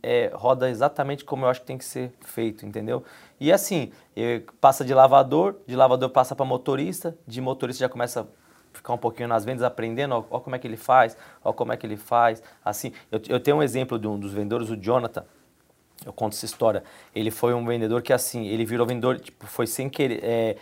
é, 0.03 0.31
roda 0.35 0.68
exatamente 0.68 1.24
como 1.24 1.44
eu 1.44 1.48
acho 1.48 1.61
que 1.61 1.66
tem 1.66 1.79
que 1.79 1.85
ser 1.85 2.12
feito, 2.20 2.66
entendeu? 2.66 3.03
E 3.40 3.50
assim, 3.53 3.90
eh, 4.16 4.42
passa 4.61 4.85
de 4.85 4.92
lavador, 4.94 5.57
de 5.66 5.74
lavador 5.74 6.09
passa 6.11 6.35
para 6.37 6.44
motorista, 6.44 7.16
de 7.27 7.40
motorista 7.40 7.81
já 7.85 7.88
começa 7.88 8.20
a 8.20 8.27
ficar 8.75 8.93
um 8.93 8.99
pouquinho 8.99 9.29
nas 9.29 9.45
vendas, 9.45 9.63
aprendendo, 9.63 10.15
ó, 10.15 10.25
ó 10.37 10.41
como 10.41 10.55
é 10.57 10.59
que 10.59 10.67
ele 10.67 10.77
faz, 10.77 11.17
ó 11.43 11.53
como 11.53 11.73
é 11.73 11.77
que 11.77 11.87
ele 11.87 11.97
faz, 11.97 12.43
assim. 12.65 12.93
Eu, 13.11 13.21
eu 13.29 13.41
tenho 13.41 13.57
um 13.57 13.63
exemplo 13.63 13.99
de 13.99 14.07
um 14.07 14.19
dos 14.19 14.33
vendedores, 14.33 14.69
o 14.71 14.77
Jonathan, 14.77 15.25
eu 16.05 16.13
conto 16.13 16.35
essa 16.35 16.45
história. 16.45 16.83
Ele 17.15 17.31
foi 17.31 17.55
um 17.55 17.65
vendedor 17.65 18.03
que, 18.03 18.13
assim, 18.13 18.47
ele 18.47 18.65
virou 18.65 18.87
vendedor, 18.87 19.19
tipo, 19.19 19.47
foi 19.47 19.67
sem 19.67 19.89
querer. 19.89 20.21
é, 20.23 20.57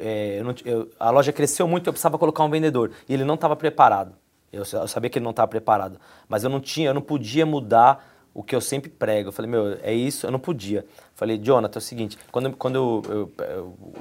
é, 0.00 0.36
eu 0.40 0.44
não- 0.44 0.54
eu- 0.64 0.90
a 0.98 1.10
loja 1.10 1.32
cresceu 1.32 1.68
muito, 1.68 1.86
eu 1.86 1.92
precisava 1.92 2.18
colocar 2.18 2.42
um 2.42 2.50
vendedor. 2.50 2.90
E 3.08 3.14
ele 3.14 3.24
não 3.24 3.34
estava 3.34 3.54
preparado. 3.54 4.12
Eu, 4.52 4.64
eu 4.72 4.88
sabia 4.88 5.10
que 5.10 5.18
ele 5.18 5.24
não 5.24 5.30
estava 5.30 5.46
preparado. 5.46 6.00
Mas 6.28 6.42
eu 6.42 6.50
não 6.50 6.58
tinha, 6.60 6.88
eu 6.88 6.94
não 6.94 7.02
podia 7.02 7.44
mudar 7.46 8.04
o 8.34 8.42
que 8.42 8.56
eu 8.56 8.60
sempre 8.60 8.88
prego. 8.90 9.28
Eu 9.28 9.32
falei, 9.32 9.50
meu, 9.50 9.78
é 9.82 9.92
isso, 9.92 10.26
eu 10.26 10.30
não 10.30 10.38
podia. 10.38 10.84
Falei, 11.14 11.38
Jonathan, 11.38 11.78
é 11.78 11.80
o 11.80 11.82
seguinte, 11.82 12.18
quando, 12.32 12.56
quando 12.56 13.02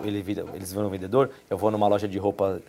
ele, 0.04 0.24
eles 0.54 0.72
vão 0.74 0.84
no 0.84 0.90
vendedor, 0.90 1.30
eu 1.50 1.58
vou 1.58 1.70
numa 1.70 1.88
loja 1.88 2.08
de 2.08 2.18
roupa 2.18 2.62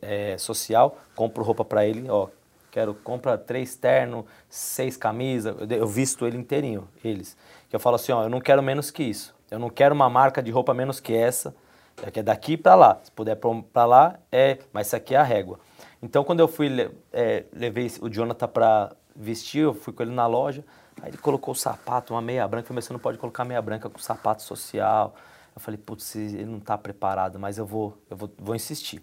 é, 0.00 0.36
social, 0.38 0.98
compro 1.14 1.42
roupa 1.42 1.64
para 1.64 1.86
ele, 1.86 2.08
ó, 2.08 2.28
quero, 2.70 2.94
compra 2.94 3.36
três 3.36 3.74
ternos, 3.74 4.24
seis 4.48 4.96
camisas, 4.96 5.54
eu, 5.70 5.86
visto 5.86 6.26
ele 6.26 6.36
inteirinho, 6.36 6.88
eles. 7.04 7.36
Que 7.68 7.76
eu 7.76 7.80
falo 7.80 7.96
assim, 7.96 8.12
ó, 8.12 8.24
eu 8.24 8.28
não 8.28 8.40
quero 8.40 8.62
menos 8.62 8.90
que 8.90 9.02
isso. 9.02 9.34
Eu 9.50 9.58
não 9.58 9.68
quero 9.68 9.94
uma 9.94 10.08
marca 10.08 10.42
de 10.42 10.50
roupa 10.50 10.72
menos 10.72 11.00
que 11.00 11.12
essa, 11.12 11.54
é 12.02 12.22
daqui 12.22 12.56
para 12.56 12.74
lá. 12.74 13.00
Se 13.02 13.10
puder 13.10 13.36
para 13.36 13.84
lá, 13.84 14.18
é, 14.30 14.58
mas 14.72 14.86
isso 14.86 14.96
aqui 14.96 15.14
é 15.14 15.18
a 15.18 15.22
régua. 15.22 15.58
Então, 16.02 16.24
quando 16.24 16.40
eu 16.40 16.48
fui, 16.48 16.68
é, 17.12 17.44
levei 17.52 17.90
o 18.00 18.08
Jonathan 18.08 18.48
para 18.48 18.92
vestir, 19.14 19.62
eu 19.62 19.74
fui 19.74 19.92
com 19.92 20.02
ele 20.02 20.12
na 20.12 20.26
loja, 20.26 20.64
aí 21.02 21.10
ele 21.10 21.18
colocou 21.18 21.52
o 21.52 21.56
sapato, 21.56 22.14
uma 22.14 22.22
meia 22.22 22.46
branca, 22.48 22.64
eu 22.64 22.68
falei, 22.68 22.82
você 22.82 22.92
não 22.92 23.00
pode 23.00 23.18
colocar 23.18 23.44
meia 23.44 23.60
branca 23.60 23.90
com 23.90 23.98
sapato 23.98 24.42
social. 24.42 25.14
Eu 25.54 25.60
falei, 25.60 25.78
putz, 25.78 26.14
ele 26.14 26.46
não 26.46 26.58
está 26.58 26.78
preparado, 26.78 27.38
mas 27.38 27.58
eu 27.58 27.66
vou, 27.66 27.98
eu 28.08 28.16
vou, 28.16 28.30
vou 28.38 28.54
insistir. 28.54 29.02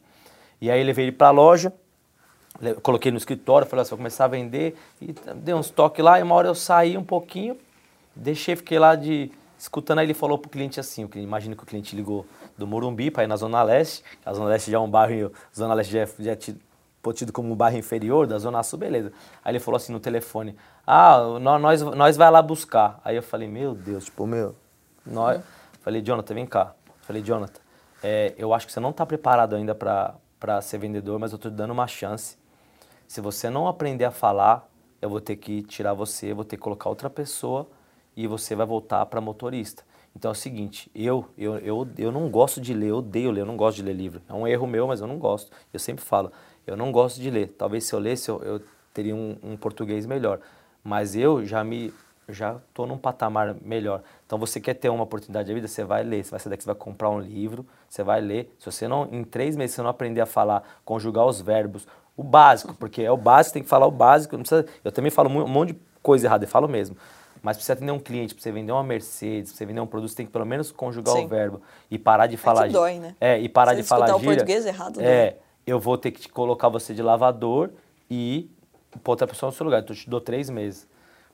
E 0.60 0.72
aí 0.72 0.84
levei 0.84 1.06
ele 1.06 1.12
para 1.12 1.28
a 1.28 1.32
loja, 1.32 1.72
coloquei 2.82 3.12
no 3.12 3.18
escritório, 3.18 3.68
falei, 3.68 3.86
você 3.86 3.92
vai 3.92 3.98
começar 3.98 4.26
a 4.26 4.28
vender, 4.28 4.76
e 5.02 5.14
dei 5.36 5.54
uns 5.54 5.70
toques 5.70 6.04
lá, 6.04 6.20
e 6.20 6.24
uma 6.24 6.36
hora 6.36 6.48
eu 6.48 6.56
saí 6.56 6.98
um 6.98 7.04
pouquinho, 7.04 7.58
deixei, 8.16 8.56
fiquei 8.56 8.80
lá 8.80 8.96
de 8.96 9.32
escutando, 9.58 10.00
aí 10.00 10.06
ele 10.06 10.14
falou 10.14 10.38
pro 10.38 10.50
cliente 10.50 10.80
assim, 10.80 11.08
imagina 11.16 11.56
que 11.56 11.64
o 11.64 11.66
cliente 11.66 11.96
ligou 11.96 12.26
do 12.58 12.66
Morumbi 12.66 13.10
para 13.12 13.24
ir 13.24 13.28
na 13.28 13.36
Zona 13.36 13.62
Leste, 13.64 14.04
a 14.26 14.34
Zona 14.34 14.50
Leste 14.50 14.72
já 14.72 14.78
é 14.78 14.80
um 14.80 14.90
bairro, 14.90 15.32
a 15.34 15.56
Zona 15.56 15.74
Leste 15.74 15.94
já 15.94 16.00
é, 16.02 16.10
já 16.20 16.32
é 16.32 16.36
tido, 16.36 16.60
tido 17.14 17.32
como 17.32 17.54
um 17.54 17.56
bairro 17.56 17.78
inferior 17.78 18.28
da 18.28 18.38
Zona 18.38 18.62
Sul, 18.64 18.80
beleza. 18.80 19.14
Aí 19.44 19.52
ele 19.52 19.60
falou 19.60 19.78
assim 19.78 19.94
no 19.94 20.00
telefone, 20.00 20.56
ah, 20.86 21.40
nós, 21.40 21.82
nós 21.82 22.18
vai 22.18 22.30
lá 22.30 22.42
buscar. 22.42 23.00
Aí 23.04 23.16
eu 23.16 23.24
falei, 23.24 23.48
meu 23.48 23.74
Deus, 23.74 24.06
tipo, 24.06 24.28
meu, 24.28 24.56
nós... 25.06 25.42
Falei, 25.88 26.02
Jonathan, 26.02 26.34
vem 26.34 26.46
cá. 26.46 26.74
Falei, 27.04 27.22
Jonathan, 27.22 27.62
é, 28.04 28.34
eu 28.38 28.54
acho 28.54 28.68
que 28.68 28.74
você 28.74 28.80
não 28.82 28.90
está 28.90 29.06
preparado 29.06 29.56
ainda 29.56 29.74
para 29.74 30.16
ser 30.62 30.78
vendedor, 30.78 31.20
mas 31.20 31.32
eu 31.32 31.36
estou 31.38 31.52
te 31.52 31.56
dando 31.56 31.72
uma 31.72 31.88
chance. 31.88 32.38
Se 33.08 33.22
você 33.22 33.50
não 33.50 33.68
aprender 33.68 34.06
a 34.06 34.12
falar, 34.12 34.70
eu 35.02 35.10
vou 35.10 35.22
ter 35.22 35.36
que 35.36 35.62
tirar 35.64 35.94
você, 35.94 36.34
vou 36.34 36.44
ter 36.44 36.58
que 36.58 36.64
colocar 36.64 36.90
outra 36.90 37.10
pessoa 37.10 37.68
e 38.16 38.28
você 38.28 38.56
vai 38.56 38.66
voltar 38.66 39.06
para 39.06 39.22
motorista. 39.22 39.84
Então 40.16 40.30
é 40.30 40.32
o 40.32 40.36
seguinte, 40.36 40.90
eu, 40.96 41.26
eu, 41.38 41.58
eu, 41.60 41.88
eu 41.98 42.12
não 42.12 42.28
gosto 42.30 42.60
de 42.60 42.74
ler, 42.74 42.90
eu 42.90 42.98
odeio 42.98 43.30
ler, 43.30 43.42
eu 43.42 43.46
não 43.46 43.56
gosto 43.56 43.78
de 43.78 43.84
ler 43.84 43.94
livro. 43.94 44.22
É 44.28 44.34
um 44.34 44.48
erro 44.48 44.66
meu, 44.66 44.88
mas 44.88 45.00
eu 45.00 45.06
não 45.06 45.20
gosto. 45.20 45.52
Eu 45.72 45.80
sempre 45.80 46.04
falo, 46.04 46.32
eu 46.66 46.76
não 46.76 46.92
gosto 46.92 47.22
de 47.22 47.30
ler. 47.30 47.50
Talvez 47.50 47.84
se 47.84 47.94
eu 47.94 48.00
lesse, 48.00 48.28
eu, 48.30 48.42
eu 48.42 48.62
teria 48.92 49.16
um, 49.16 49.38
um, 49.44 49.56
português 49.56 50.08
melhor. 50.08 50.40
Mas 50.84 51.16
eu 51.16 51.46
já 51.46 51.64
me 51.64 51.94
já 52.30 52.58
estou 52.68 52.86
num 52.86 52.98
patamar 52.98 53.56
melhor. 53.62 54.02
Então 54.26 54.38
você 54.38 54.60
quer 54.60 54.74
ter 54.74 54.90
uma 54.90 55.04
oportunidade 55.04 55.48
de 55.48 55.54
vida, 55.54 55.68
você 55.68 55.84
vai 55.84 56.04
ler. 56.04 56.24
Você 56.24 56.32
vai 56.32 56.40
sair 56.40 56.50
daqui, 56.50 56.64
você 56.64 56.68
vai 56.68 56.76
comprar 56.76 57.10
um 57.10 57.20
livro, 57.20 57.66
você 57.88 58.04
vai 58.04 58.20
ler. 58.20 58.54
Se 58.60 58.66
você 58.66 58.88
não, 58.88 59.08
em 59.12 59.24
três 59.24 59.56
meses, 59.56 59.76
você 59.76 59.82
não 59.82 59.90
aprender 59.90 60.22
a 60.22 60.26
falar, 60.26 60.64
conjugar 60.84 61.26
os 61.26 61.42
verbos, 61.42 61.88
o 62.16 62.24
básico, 62.24 62.74
porque 62.74 63.02
é 63.02 63.12
o 63.12 63.18
básico, 63.18 63.54
tem 63.54 63.64
que 63.64 63.70
falar 63.70 63.88
o 63.88 63.92
básico. 63.92 64.38
Precisa, 64.38 64.66
eu 64.84 64.92
também 64.92 65.12
falo 65.12 65.30
um 65.30 65.48
monte 65.48 65.74
de 65.74 65.80
coisa 66.02 66.28
errada, 66.28 66.44
eu 66.44 66.50
falo 66.50 66.68
mesmo. 66.68 66.98
Mas 67.42 67.56
para 67.56 67.66
você 67.66 67.72
atender 67.72 67.92
um 67.92 68.00
cliente, 68.00 68.34
para 68.34 68.44
você 68.44 68.52
vender 68.52 68.72
uma 68.72 68.84
Mercedes, 68.84 69.52
para 69.52 69.60
você 69.60 69.66
vender 69.66 69.80
um 69.80 69.88
produto, 69.88 70.10
você 70.10 70.18
tem 70.18 70.26
que 70.26 70.32
pelo 70.32 70.46
menos 70.46 70.72
conjugar 70.72 71.16
Sim. 71.16 71.26
o 71.26 71.28
verbo 71.28 71.62
e 71.90 71.98
parar 71.98 72.28
de 72.28 72.36
falar. 72.36 72.68
É 72.68 72.70
dói, 72.70 73.00
né? 73.00 73.16
É, 73.22 73.40
e 73.40 73.48
parar 73.48 73.76
você 73.76 73.82
de 73.82 73.88
falar 73.88 74.16
o 74.16 74.20
português 74.20 74.66
errado. 74.66 75.00
É, 75.00 75.32
dói. 75.32 75.40
eu 75.66 75.80
vou 75.80 75.98
ter 75.98 76.12
que 76.12 76.22
te 76.22 76.30
colocar 76.30 76.68
você 76.68 76.94
de 76.94 77.02
lavador 77.02 77.70
e 78.10 78.50
pôr 79.04 79.14
outra 79.14 79.28
pessoa 79.28 79.50
no 79.50 79.56
seu 79.56 79.64
lugar. 79.64 79.82
Então, 79.82 79.96
eu 79.96 80.00
te 80.00 80.10
dou 80.10 80.20
três 80.20 80.50
meses. 80.50 80.88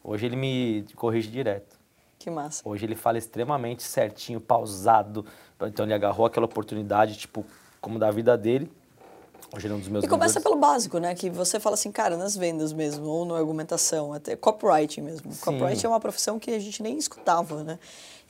Hoje 0.03 0.25
ele 0.25 0.35
me 0.35 0.85
corrige 0.95 1.29
direto. 1.29 1.77
Que 2.19 2.29
massa. 2.29 2.61
Hoje 2.67 2.85
ele 2.85 2.95
fala 2.95 3.17
extremamente 3.17 3.83
certinho, 3.83 4.39
pausado. 4.39 5.25
Então 5.61 5.85
ele 5.85 5.93
agarrou 5.93 6.25
aquela 6.25 6.45
oportunidade, 6.45 7.17
tipo, 7.17 7.45
como 7.79 7.97
da 7.97 8.11
vida 8.11 8.37
dele 8.37 8.71
Hoje 9.55 9.67
ele 9.67 9.73
é 9.73 9.77
um 9.77 9.79
dos 9.79 9.87
meus 9.87 10.03
E 10.03 10.07
começa 10.07 10.41
pelo 10.41 10.55
básico, 10.55 10.97
né? 10.97 11.13
Que 11.13 11.29
você 11.29 11.59
fala 11.59 11.75
assim, 11.75 11.91
cara, 11.91 12.17
nas 12.17 12.35
vendas 12.35 12.73
mesmo, 12.73 13.05
ou 13.05 13.23
na 13.23 13.37
argumentação, 13.37 14.11
até 14.11 14.35
copywriting 14.35 15.01
mesmo. 15.01 15.31
Sim. 15.31 15.39
Copywriting 15.41 15.85
é 15.85 15.89
uma 15.89 15.99
profissão 15.99 16.39
que 16.39 16.49
a 16.49 16.59
gente 16.59 16.81
nem 16.81 16.97
escutava, 16.97 17.63
né? 17.63 17.77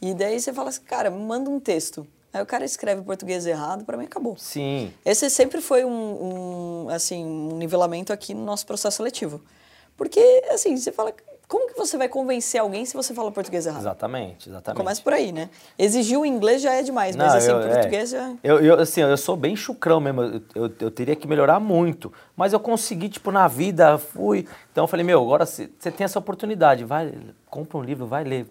E 0.02 0.14
daí 0.14 0.38
você 0.38 0.52
fala 0.52 0.68
assim, 0.68 0.82
cara, 0.82 1.10
manda 1.10 1.50
um 1.50 1.62
texto. 1.62 2.06
Aí 2.34 2.42
o 2.42 2.46
cara 2.46 2.66
escreve 2.66 3.02
português 3.04 3.46
errado, 3.46 3.86
para 3.86 3.96
mim 3.96 4.04
acabou. 4.04 4.36
Sim. 4.38 4.92
Esse 5.06 5.30
sempre 5.30 5.62
foi 5.62 5.86
um, 5.86 6.88
um, 6.88 6.90
assim, 6.90 7.24
um 7.24 7.56
nivelamento 7.56 8.12
aqui 8.12 8.34
no 8.34 8.44
nosso 8.44 8.66
processo 8.66 8.98
seletivo. 8.98 9.40
Porque, 9.96 10.44
assim, 10.50 10.76
você 10.76 10.92
fala, 10.92 11.14
como 11.48 11.68
que 11.68 11.78
você 11.78 11.98
vai 11.98 12.08
convencer 12.08 12.60
alguém 12.60 12.86
se 12.86 12.94
você 12.94 13.14
fala 13.14 13.32
português 13.32 13.66
errado? 13.66 13.82
Exatamente, 13.82 14.50
exatamente. 14.50 14.78
Começa 14.78 15.02
por 15.02 15.14
aí, 15.14 15.32
né? 15.32 15.50
Exigir 15.78 16.20
o 16.20 16.26
inglês 16.26 16.62
já 16.62 16.74
é 16.74 16.82
demais, 16.82 17.16
mas 17.16 17.28
Não, 17.28 17.38
assim, 17.38 17.52
eu, 17.52 17.74
português 17.74 18.14
é. 18.14 18.18
já... 18.18 18.34
Eu, 18.44 18.60
eu, 18.60 18.80
assim, 18.80 19.02
eu 19.02 19.18
sou 19.18 19.36
bem 19.36 19.56
chucrão 19.56 20.00
mesmo, 20.00 20.22
eu, 20.22 20.42
eu, 20.56 20.72
eu, 20.80 20.92
teria 20.92 21.16
que 21.16 21.28
melhorar 21.28 21.60
muito, 21.60 22.12
mas 22.36 22.54
eu 22.54 22.60
consegui, 22.60 23.10
tipo, 23.10 23.32
na 23.32 23.48
vida, 23.48 23.98
fui... 23.98 24.48
Então 24.72 24.86
eu 24.86 24.88
falei, 24.88 25.06
meu, 25.06 25.22
agora 25.22 25.46
você 25.46 25.68
tem 25.68 26.06
essa 26.06 26.18
oportunidade, 26.18 26.84
vai, 26.84 27.14
compra 27.50 27.78
um 27.78 27.84
livro, 27.84 28.06
vai 28.06 28.24
ler. 28.24 28.48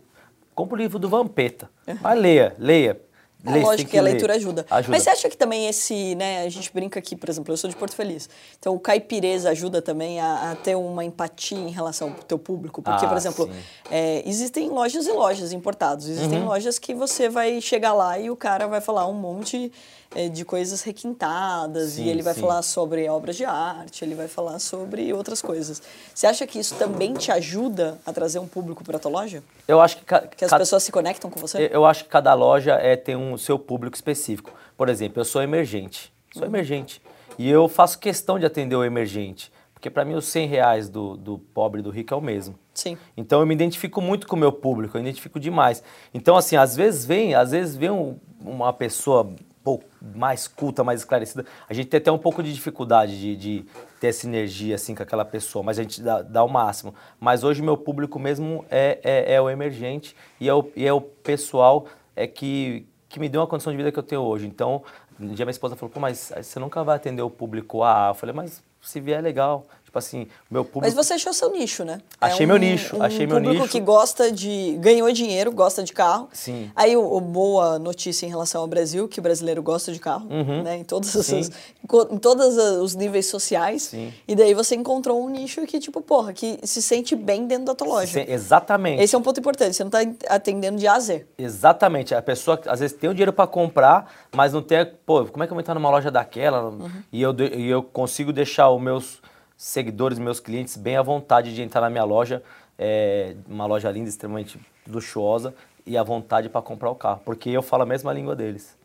Compra 0.54 0.74
o 0.74 0.78
livro 0.78 0.98
do 0.98 1.08
Vampeta, 1.08 1.70
vai, 2.00 2.14
leia, 2.14 2.54
leia. 2.58 3.00
É 3.44 3.56
lógico 3.56 3.90
que, 3.90 3.98
a 3.98 4.02
leitura 4.02 4.34
ajuda. 4.34 4.64
ajuda. 4.70 4.90
Mas 4.90 5.02
você 5.02 5.10
acha 5.10 5.28
que 5.28 5.36
também 5.36 5.68
esse, 5.68 6.14
né, 6.14 6.44
a 6.44 6.48
gente 6.48 6.72
brinca 6.72 6.98
aqui, 6.98 7.16
por 7.16 7.28
exemplo, 7.28 7.52
eu 7.52 7.56
sou 7.56 7.68
de 7.68 7.74
Porto 7.74 7.94
Feliz. 7.94 8.28
Então 8.58 8.74
o 8.74 8.78
caipireza 8.78 9.50
ajuda 9.50 9.82
também 9.82 10.20
a, 10.20 10.52
a 10.52 10.56
ter 10.56 10.76
uma 10.76 11.04
empatia 11.04 11.58
em 11.58 11.70
relação 11.70 12.08
ao 12.08 12.14
teu 12.24 12.38
público. 12.38 12.80
Porque, 12.80 13.04
ah, 13.04 13.08
por 13.08 13.16
exemplo, 13.16 13.50
é, 13.90 14.22
existem 14.26 14.68
lojas 14.68 15.06
e 15.06 15.12
lojas 15.12 15.52
importados. 15.52 16.08
Existem 16.08 16.38
uhum. 16.40 16.46
lojas 16.46 16.78
que 16.78 16.94
você 16.94 17.28
vai 17.28 17.60
chegar 17.60 17.92
lá 17.92 18.18
e 18.18 18.30
o 18.30 18.36
cara 18.36 18.66
vai 18.66 18.80
falar 18.80 19.06
um 19.06 19.14
monte 19.14 19.72
é, 20.14 20.28
de 20.28 20.44
coisas 20.44 20.82
requintadas 20.82 21.92
sim, 21.92 22.04
e 22.04 22.08
ele 22.08 22.22
vai 22.22 22.34
sim. 22.34 22.40
falar 22.40 22.62
sobre 22.62 23.08
obras 23.08 23.36
de 23.36 23.44
arte, 23.44 24.04
ele 24.04 24.14
vai 24.14 24.28
falar 24.28 24.58
sobre 24.58 25.12
outras 25.12 25.40
coisas. 25.40 25.82
Você 26.14 26.26
acha 26.26 26.46
que 26.46 26.58
isso 26.58 26.74
também 26.74 27.14
te 27.14 27.32
ajuda 27.32 27.98
a 28.04 28.12
trazer 28.12 28.38
um 28.38 28.46
público 28.46 28.84
para 28.84 28.96
a 28.96 29.00
tua 29.00 29.10
loja? 29.10 29.42
Eu 29.66 29.80
acho 29.80 29.96
que, 29.96 30.04
que 30.36 30.44
as 30.44 30.52
pessoas 30.52 30.82
se 30.82 30.92
conectam 30.92 31.30
com 31.30 31.40
você. 31.40 31.70
Eu 31.72 31.86
acho 31.86 32.04
que 32.04 32.10
cada 32.10 32.34
loja 32.34 32.74
é 32.74 32.94
tem 32.96 33.16
um 33.16 33.31
seu 33.38 33.58
público 33.58 33.96
específico. 33.96 34.52
Por 34.76 34.88
exemplo, 34.88 35.20
eu 35.20 35.24
sou 35.24 35.42
emergente, 35.42 36.12
sou 36.32 36.46
emergente 36.46 37.00
e 37.38 37.48
eu 37.48 37.68
faço 37.68 37.98
questão 37.98 38.38
de 38.38 38.46
atender 38.46 38.76
o 38.76 38.84
emergente. 38.84 39.52
Porque 39.72 39.90
para 39.90 40.04
mim 40.04 40.14
os 40.14 40.26
100 40.26 40.46
reais 40.46 40.88
do, 40.88 41.16
do 41.16 41.38
pobre 41.38 41.80
e 41.80 41.82
do 41.82 41.90
rico 41.90 42.14
é 42.14 42.16
o 42.16 42.20
mesmo. 42.20 42.56
Sim. 42.72 42.96
Então 43.16 43.40
eu 43.40 43.46
me 43.46 43.54
identifico 43.54 44.00
muito 44.00 44.26
com 44.28 44.36
o 44.36 44.38
meu 44.38 44.52
público, 44.52 44.96
eu 44.96 45.02
me 45.02 45.08
identifico 45.08 45.40
demais. 45.40 45.82
Então 46.14 46.36
assim, 46.36 46.56
às 46.56 46.76
vezes 46.76 47.04
vem, 47.04 47.34
às 47.34 47.50
vezes 47.50 47.74
vem 47.74 47.90
um, 47.90 48.16
uma 48.40 48.72
pessoa 48.72 49.34
pouco 49.62 49.84
mais 50.00 50.48
culta, 50.48 50.82
mais 50.82 51.00
esclarecida, 51.00 51.46
a 51.68 51.74
gente 51.74 51.88
tem 51.88 51.98
até 51.98 52.10
um 52.10 52.18
pouco 52.18 52.42
de 52.42 52.52
dificuldade 52.52 53.18
de, 53.18 53.36
de 53.36 53.64
ter 54.00 54.08
essa 54.08 54.26
energia 54.26 54.74
assim 54.74 54.94
com 54.94 55.02
aquela 55.02 55.24
pessoa, 55.24 55.62
mas 55.62 55.78
a 55.78 55.82
gente 55.82 56.02
dá, 56.02 56.22
dá 56.22 56.44
o 56.44 56.48
máximo. 56.48 56.94
Mas 57.20 57.44
hoje 57.44 57.62
meu 57.62 57.76
público 57.76 58.18
mesmo 58.18 58.64
é, 58.70 58.98
é, 59.02 59.34
é 59.34 59.40
o 59.40 59.48
emergente 59.48 60.16
e 60.40 60.48
é 60.48 60.54
o, 60.54 60.68
e 60.74 60.86
é 60.86 60.92
o 60.92 61.00
pessoal 61.00 61.86
é 62.14 62.26
que, 62.26 62.86
que 63.12 63.20
me 63.20 63.28
deu 63.28 63.42
uma 63.42 63.46
condição 63.46 63.70
de 63.70 63.76
vida 63.76 63.92
que 63.92 63.98
eu 63.98 64.02
tenho 64.02 64.22
hoje. 64.22 64.46
Então, 64.46 64.82
um 65.20 65.34
dia 65.34 65.44
minha 65.44 65.50
esposa 65.50 65.76
falou, 65.76 65.92
pô, 65.92 66.00
mas 66.00 66.32
você 66.34 66.58
nunca 66.58 66.82
vai 66.82 66.96
atender 66.96 67.20
o 67.20 67.28
público 67.28 67.82
A. 67.82 68.08
Eu 68.08 68.14
falei, 68.14 68.34
mas 68.34 68.64
se 68.82 69.00
vier 69.00 69.18
é 69.18 69.22
legal. 69.22 69.66
Tipo 69.92 69.98
assim, 69.98 70.26
meu 70.50 70.64
público. 70.64 70.86
Mas 70.86 70.94
você 70.94 71.12
achou 71.12 71.34
seu 71.34 71.52
nicho, 71.52 71.84
né? 71.84 72.00
Achei 72.18 72.44
é 72.44 72.46
meu 72.46 72.56
nicho, 72.56 72.96
um 72.96 73.02
achei 73.02 73.26
meu 73.26 73.38
nicho. 73.38 73.52
público 73.52 73.68
que 73.70 73.78
gosta 73.78 74.32
de. 74.32 74.74
ganhou 74.80 75.12
dinheiro, 75.12 75.52
gosta 75.52 75.82
de 75.82 75.92
carro. 75.92 76.30
Sim. 76.32 76.70
Aí, 76.74 76.96
o, 76.96 77.14
o 77.14 77.20
boa 77.20 77.78
notícia 77.78 78.24
em 78.24 78.30
relação 78.30 78.62
ao 78.62 78.66
Brasil, 78.66 79.06
que 79.06 79.20
o 79.20 79.22
brasileiro 79.22 79.62
gosta 79.62 79.92
de 79.92 79.98
carro, 79.98 80.26
uhum. 80.30 80.62
né? 80.62 80.78
Em 80.78 80.84
todos, 80.84 81.14
os, 81.14 81.30
em 81.30 82.18
todos 82.18 82.56
os 82.56 82.94
níveis 82.94 83.26
sociais. 83.26 83.82
Sim. 83.82 84.14
E 84.26 84.34
daí 84.34 84.54
você 84.54 84.74
encontrou 84.74 85.22
um 85.22 85.28
nicho 85.28 85.60
que, 85.66 85.78
tipo, 85.78 86.00
porra, 86.00 86.32
que 86.32 86.58
se 86.62 86.80
sente 86.80 87.14
bem 87.14 87.46
dentro 87.46 87.66
da 87.66 87.74
tua 87.74 87.88
loja. 87.88 88.24
Sim, 88.24 88.24
exatamente. 88.26 89.02
Esse 89.02 89.14
é 89.14 89.18
um 89.18 89.22
ponto 89.22 89.40
importante, 89.40 89.76
você 89.76 89.84
não 89.84 89.90
está 89.90 90.34
atendendo 90.34 90.78
de 90.78 90.86
A 90.86 90.94
a 90.94 91.00
Z. 91.00 91.26
Exatamente. 91.36 92.14
A 92.14 92.22
pessoa, 92.22 92.58
às 92.64 92.80
vezes, 92.80 92.96
tem 92.96 93.10
o 93.10 93.12
dinheiro 93.12 93.32
para 93.34 93.46
comprar, 93.46 94.10
mas 94.34 94.54
não 94.54 94.62
tem. 94.62 94.86
Pô, 95.04 95.22
como 95.26 95.44
é 95.44 95.46
que 95.46 95.52
eu 95.52 95.54
vou 95.54 95.60
entrar 95.60 95.74
numa 95.74 95.90
loja 95.90 96.10
daquela? 96.10 96.70
Uhum. 96.70 96.90
E, 97.12 97.20
eu, 97.20 97.36
e 97.38 97.68
eu 97.68 97.82
consigo 97.82 98.32
deixar 98.32 98.70
os 98.76 98.82
meus 98.82 99.22
seguidores, 99.56 100.18
meus 100.18 100.40
clientes, 100.40 100.76
bem 100.76 100.96
à 100.96 101.02
vontade 101.02 101.54
de 101.54 101.62
entrar 101.62 101.82
na 101.82 101.90
minha 101.90 102.04
loja, 102.04 102.42
é, 102.78 103.36
uma 103.48 103.66
loja 103.66 103.90
linda, 103.90 104.08
extremamente 104.08 104.58
luxuosa, 104.88 105.54
e 105.86 105.96
à 105.96 106.02
vontade 106.02 106.48
para 106.48 106.62
comprar 106.62 106.90
o 106.90 106.94
carro, 106.94 107.20
porque 107.24 107.50
eu 107.50 107.62
falo 107.62 107.82
a 107.82 107.86
mesma 107.86 108.12
língua 108.12 108.34
deles. 108.34 108.76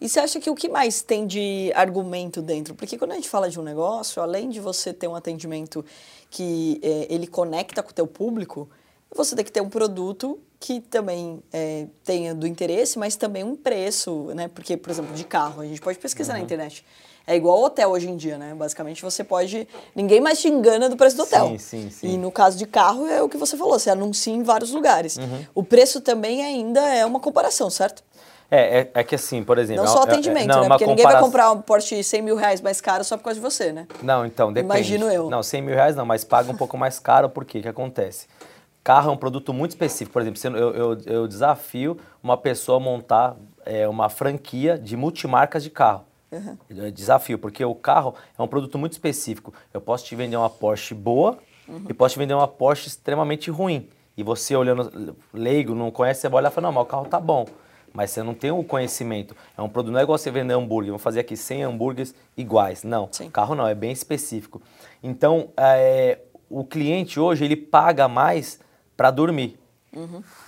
E 0.00 0.08
você 0.08 0.18
acha 0.18 0.40
que 0.40 0.50
o 0.50 0.54
que 0.54 0.68
mais 0.68 1.00
tem 1.00 1.26
de 1.26 1.70
argumento 1.74 2.42
dentro? 2.42 2.74
Porque 2.74 2.98
quando 2.98 3.12
a 3.12 3.14
gente 3.14 3.28
fala 3.28 3.48
de 3.48 3.60
um 3.60 3.62
negócio, 3.62 4.20
além 4.20 4.48
de 4.48 4.58
você 4.58 4.92
ter 4.92 5.06
um 5.06 5.14
atendimento 5.14 5.84
que 6.28 6.80
é, 6.82 7.06
ele 7.08 7.26
conecta 7.26 7.82
com 7.82 7.90
o 7.90 7.94
teu 7.94 8.06
público, 8.06 8.68
você 9.14 9.36
tem 9.36 9.44
que 9.44 9.52
ter 9.52 9.60
um 9.60 9.68
produto 9.68 10.40
que 10.58 10.80
também 10.80 11.42
é, 11.52 11.86
tenha 12.02 12.34
do 12.34 12.46
interesse, 12.46 12.98
mas 12.98 13.16
também 13.16 13.44
um 13.44 13.54
preço, 13.54 14.32
né? 14.34 14.48
Porque, 14.48 14.76
por 14.76 14.90
exemplo, 14.90 15.14
de 15.14 15.24
carro, 15.24 15.60
a 15.60 15.66
gente 15.66 15.80
pode 15.80 15.98
pesquisar 15.98 16.32
uhum. 16.32 16.38
na 16.38 16.44
internet 16.44 16.84
É 17.26 17.36
igual 17.36 17.62
hotel 17.62 17.90
hoje 17.90 18.08
em 18.08 18.16
dia, 18.16 18.36
né? 18.36 18.54
Basicamente 18.54 19.02
você 19.02 19.22
pode. 19.22 19.68
Ninguém 19.94 20.20
mais 20.20 20.40
te 20.40 20.48
engana 20.48 20.88
do 20.88 20.96
preço 20.96 21.16
do 21.16 21.22
hotel. 21.22 21.48
Sim, 21.48 21.58
sim, 21.58 21.90
sim. 21.90 22.14
E 22.14 22.18
no 22.18 22.30
caso 22.32 22.58
de 22.58 22.66
carro 22.66 23.06
é 23.06 23.22
o 23.22 23.28
que 23.28 23.36
você 23.36 23.56
falou, 23.56 23.78
você 23.78 23.90
anuncia 23.90 24.32
em 24.34 24.42
vários 24.42 24.72
lugares. 24.72 25.16
Uhum. 25.16 25.44
O 25.54 25.62
preço 25.62 26.00
também 26.00 26.44
ainda 26.44 26.80
é 26.80 27.06
uma 27.06 27.20
comparação, 27.20 27.70
certo? 27.70 28.02
É, 28.50 28.80
é, 28.80 28.90
é 28.94 29.04
que 29.04 29.14
assim, 29.14 29.42
por 29.42 29.56
exemplo... 29.56 29.82
Não 29.84 29.90
só 29.90 30.00
é- 30.00 30.02
é- 30.02 30.08
atendimento, 30.10 30.46
não, 30.46 30.60
né? 30.62 30.68
Porque 30.68 30.84
ninguém 30.86 31.04
vai 31.04 31.14
compara- 31.14 31.24
comprar 31.24 31.52
um 31.52 31.62
Porsche 31.62 32.02
100 32.04 32.20
mil 32.20 32.36
reais 32.36 32.60
mais 32.60 32.82
caro 32.82 33.02
só 33.02 33.16
por 33.16 33.24
causa 33.24 33.40
de 33.40 33.42
você, 33.42 33.72
né? 33.72 33.86
Não, 34.02 34.26
então, 34.26 34.52
depende. 34.52 34.74
Imagino 34.74 35.10
eu. 35.10 35.30
Não, 35.30 35.42
100 35.42 35.62
mil 35.62 35.74
reais 35.74 35.96
não, 35.96 36.04
mas 36.04 36.22
paga 36.22 36.50
um 36.50 36.54
pouco 36.54 36.76
mais 36.76 36.98
caro, 36.98 37.30
porque 37.30 37.60
o 37.60 37.62
que 37.62 37.68
acontece? 37.68 38.26
Carro 38.84 39.10
é 39.10 39.14
um 39.14 39.16
produto 39.16 39.54
muito 39.54 39.70
específico. 39.70 40.12
Por 40.12 40.20
exemplo, 40.20 40.38
se 40.38 40.48
eu, 40.48 40.54
eu, 40.54 40.98
eu 41.06 41.28
desafio 41.28 41.96
uma 42.22 42.36
pessoa 42.36 42.76
a 42.76 42.80
montar 42.80 43.36
é, 43.64 43.88
uma 43.88 44.10
franquia 44.10 44.76
de 44.76 44.96
multimarcas 44.98 45.62
de 45.62 45.70
carro. 45.70 46.04
Eu 46.68 46.90
desafio, 46.90 47.38
porque 47.38 47.64
o 47.64 47.74
carro 47.74 48.14
é 48.38 48.42
um 48.42 48.48
produto 48.48 48.78
muito 48.78 48.92
específico. 48.92 49.52
Eu 49.72 49.80
posso 49.80 50.04
te 50.04 50.16
vender 50.16 50.36
uma 50.36 50.50
Porsche 50.50 50.94
boa 50.94 51.38
e 51.88 51.94
posso 51.94 52.14
te 52.14 52.18
vender 52.18 52.34
uma 52.34 52.48
Porsche 52.48 52.88
extremamente 52.88 53.50
ruim. 53.50 53.88
E 54.16 54.22
você 54.22 54.54
olhando 54.54 55.16
leigo, 55.32 55.74
não 55.74 55.90
conhece, 55.90 56.20
você 56.20 56.28
vai 56.28 56.38
olhar 56.40 56.50
e 56.50 56.54
fala, 56.54 56.68
não, 56.68 56.72
mas 56.72 56.82
o 56.82 56.86
carro 56.86 57.06
tá 57.06 57.20
bom. 57.20 57.46
Mas 57.92 58.10
você 58.10 58.22
não 58.22 58.34
tem 58.34 58.50
o 58.50 58.64
conhecimento. 58.64 59.36
É 59.56 59.60
um 59.60 59.68
produto, 59.68 59.92
não 59.92 60.00
é 60.00 60.02
igual 60.02 60.16
você 60.16 60.30
vender 60.30 60.54
hambúrguer, 60.54 60.88
vamos 60.90 61.02
fazer 61.02 61.20
aqui 61.20 61.36
100 61.36 61.64
hambúrgueres 61.64 62.14
iguais. 62.36 62.82
Não, 62.82 63.08
Sim. 63.12 63.30
carro 63.30 63.54
não, 63.54 63.66
é 63.66 63.74
bem 63.74 63.92
específico. 63.92 64.62
Então, 65.02 65.50
é, 65.56 66.18
o 66.48 66.64
cliente 66.64 67.20
hoje, 67.20 67.44
ele 67.44 67.56
paga 67.56 68.08
mais 68.08 68.60
para 68.96 69.10
dormir. 69.10 69.58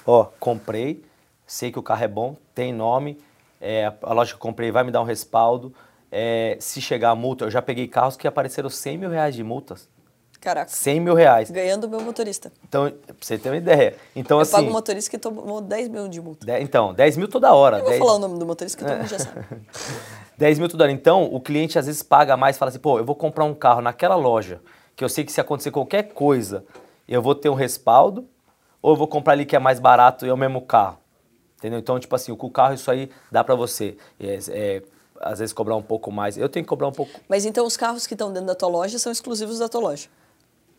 Ó, 0.07 0.25
comprei, 0.41 1.05
sei 1.47 1.71
que 1.71 1.79
o 1.79 1.83
carro 1.83 2.05
é 2.05 2.09
bom, 2.09 2.37
tem 2.55 2.73
nome, 2.73 3.19
é, 3.65 3.91
a 4.03 4.13
loja 4.13 4.31
que 4.33 4.37
eu 4.37 4.41
comprei 4.41 4.71
vai 4.71 4.85
me 4.85 4.91
dar 4.91 5.01
um 5.01 5.05
respaldo. 5.05 5.75
é, 6.13 6.57
se 6.61 6.81
chegar 6.81 7.11
a 7.11 7.15
multa, 7.15 7.45
eu 7.47 7.51
já 7.51 7.61
peguei 7.63 7.89
carros 7.89 8.17
que 8.17 8.29
apareceram 8.29 8.69
100 8.71 8.99
mil 8.99 9.11
reais 9.11 9.35
de 9.35 9.43
multas. 9.43 9.89
Caraca. 10.41 10.71
100 10.71 11.01
mil 11.01 11.15
reais. 11.15 11.51
Ganhando 11.51 11.85
o 11.85 11.89
meu 11.91 12.01
motorista. 12.03 12.53
Então, 12.69 12.91
pra 12.91 13.15
você 13.19 13.39
ter 13.39 13.49
uma 13.49 13.57
ideia. 13.57 13.97
Então, 14.15 14.37
eu 14.37 14.43
assim. 14.43 14.53
pago 14.53 14.69
um 14.69 14.73
motorista 14.73 15.11
que 15.11 15.17
tomou 15.19 15.61
10 15.63 15.89
mil 15.89 16.07
de 16.07 16.21
multa. 16.21 16.45
de- 16.47 16.61
então, 16.61 16.93
10 16.93 17.17
mil 17.17 17.27
toda 17.27 17.53
hora. 17.55 17.79
Eu 17.79 17.81
vou 17.81 17.89
10 17.91 17.99
falar 17.99 18.15
o 18.17 18.19
nome 18.19 18.39
do 18.39 18.45
motorista 18.47 18.77
que 18.79 18.85
todo 18.85 18.99
mundo 18.99 19.09
já 19.09 19.19
sabe. 19.19 19.41
10 20.37 20.59
mil 20.59 20.69
toda 20.69 20.85
hora. 20.85 20.93
Então, 20.93 21.25
o 21.25 21.41
cliente 21.41 21.79
às 21.79 21.87
vezes 21.87 22.03
paga 22.03 22.37
mais 22.37 22.57
e 22.57 22.59
fala 22.59 22.69
assim, 22.69 22.79
pô, 22.79 22.99
eu 22.99 23.05
vou 23.05 23.17
comprar 23.17 23.45
um 23.45 23.55
carro 23.55 23.81
naquela 23.81 24.15
loja, 24.17 24.61
que 24.95 25.03
eu 25.03 25.09
sei 25.09 25.25
que 25.25 25.33
se 25.33 25.41
acontecer 25.41 25.71
qualquer 25.71 26.13
coisa, 26.13 26.65
eu 27.09 27.23
vou 27.23 27.35
ter 27.35 27.49
um 27.49 27.55
respaldo, 27.55 28.29
ou 28.83 28.93
eu 28.93 28.97
vou 28.97 29.09
comprar 29.09 29.33
ali 29.33 29.47
que 29.47 29.57
é 29.57 29.59
mais 29.59 29.81
barato 29.81 30.27
e 30.27 30.29
é 30.29 30.33
o 30.33 30.37
mesmo 30.37 30.61
carro. 30.61 30.99
Entendeu? 31.65 31.79
Então, 31.79 31.99
tipo 31.99 32.15
assim, 32.15 32.35
com 32.37 32.47
o 32.47 32.51
carro 32.51 32.75
isso 32.75 32.91
aí 32.91 33.09
dá 33.33 33.43
pra 33.43 33.55
você. 33.55 33.97
É, 34.21 34.39
é, 34.51 34.83
às 35.19 35.39
vezes 35.39 35.55
cobrar 35.55 35.77
um 35.77 35.83
pouco 35.83 36.13
mais. 36.13 36.37
Eu 36.37 36.47
tenho 36.47 36.63
que 36.63 36.69
cobrar 36.69 36.89
um 36.89 36.93
pouco. 36.93 37.19
Mas 37.27 37.47
então 37.47 37.65
os 37.65 37.75
carros 37.75 38.07
que 38.07 38.13
estão 38.13 38.31
dentro 38.31 38.49
da 38.49 38.55
tua 38.55 38.69
loja 38.69 38.99
são 38.99 39.11
exclusivos 39.11 39.59
da 39.61 39.67
tua 39.67 39.81
loja. 39.81 40.09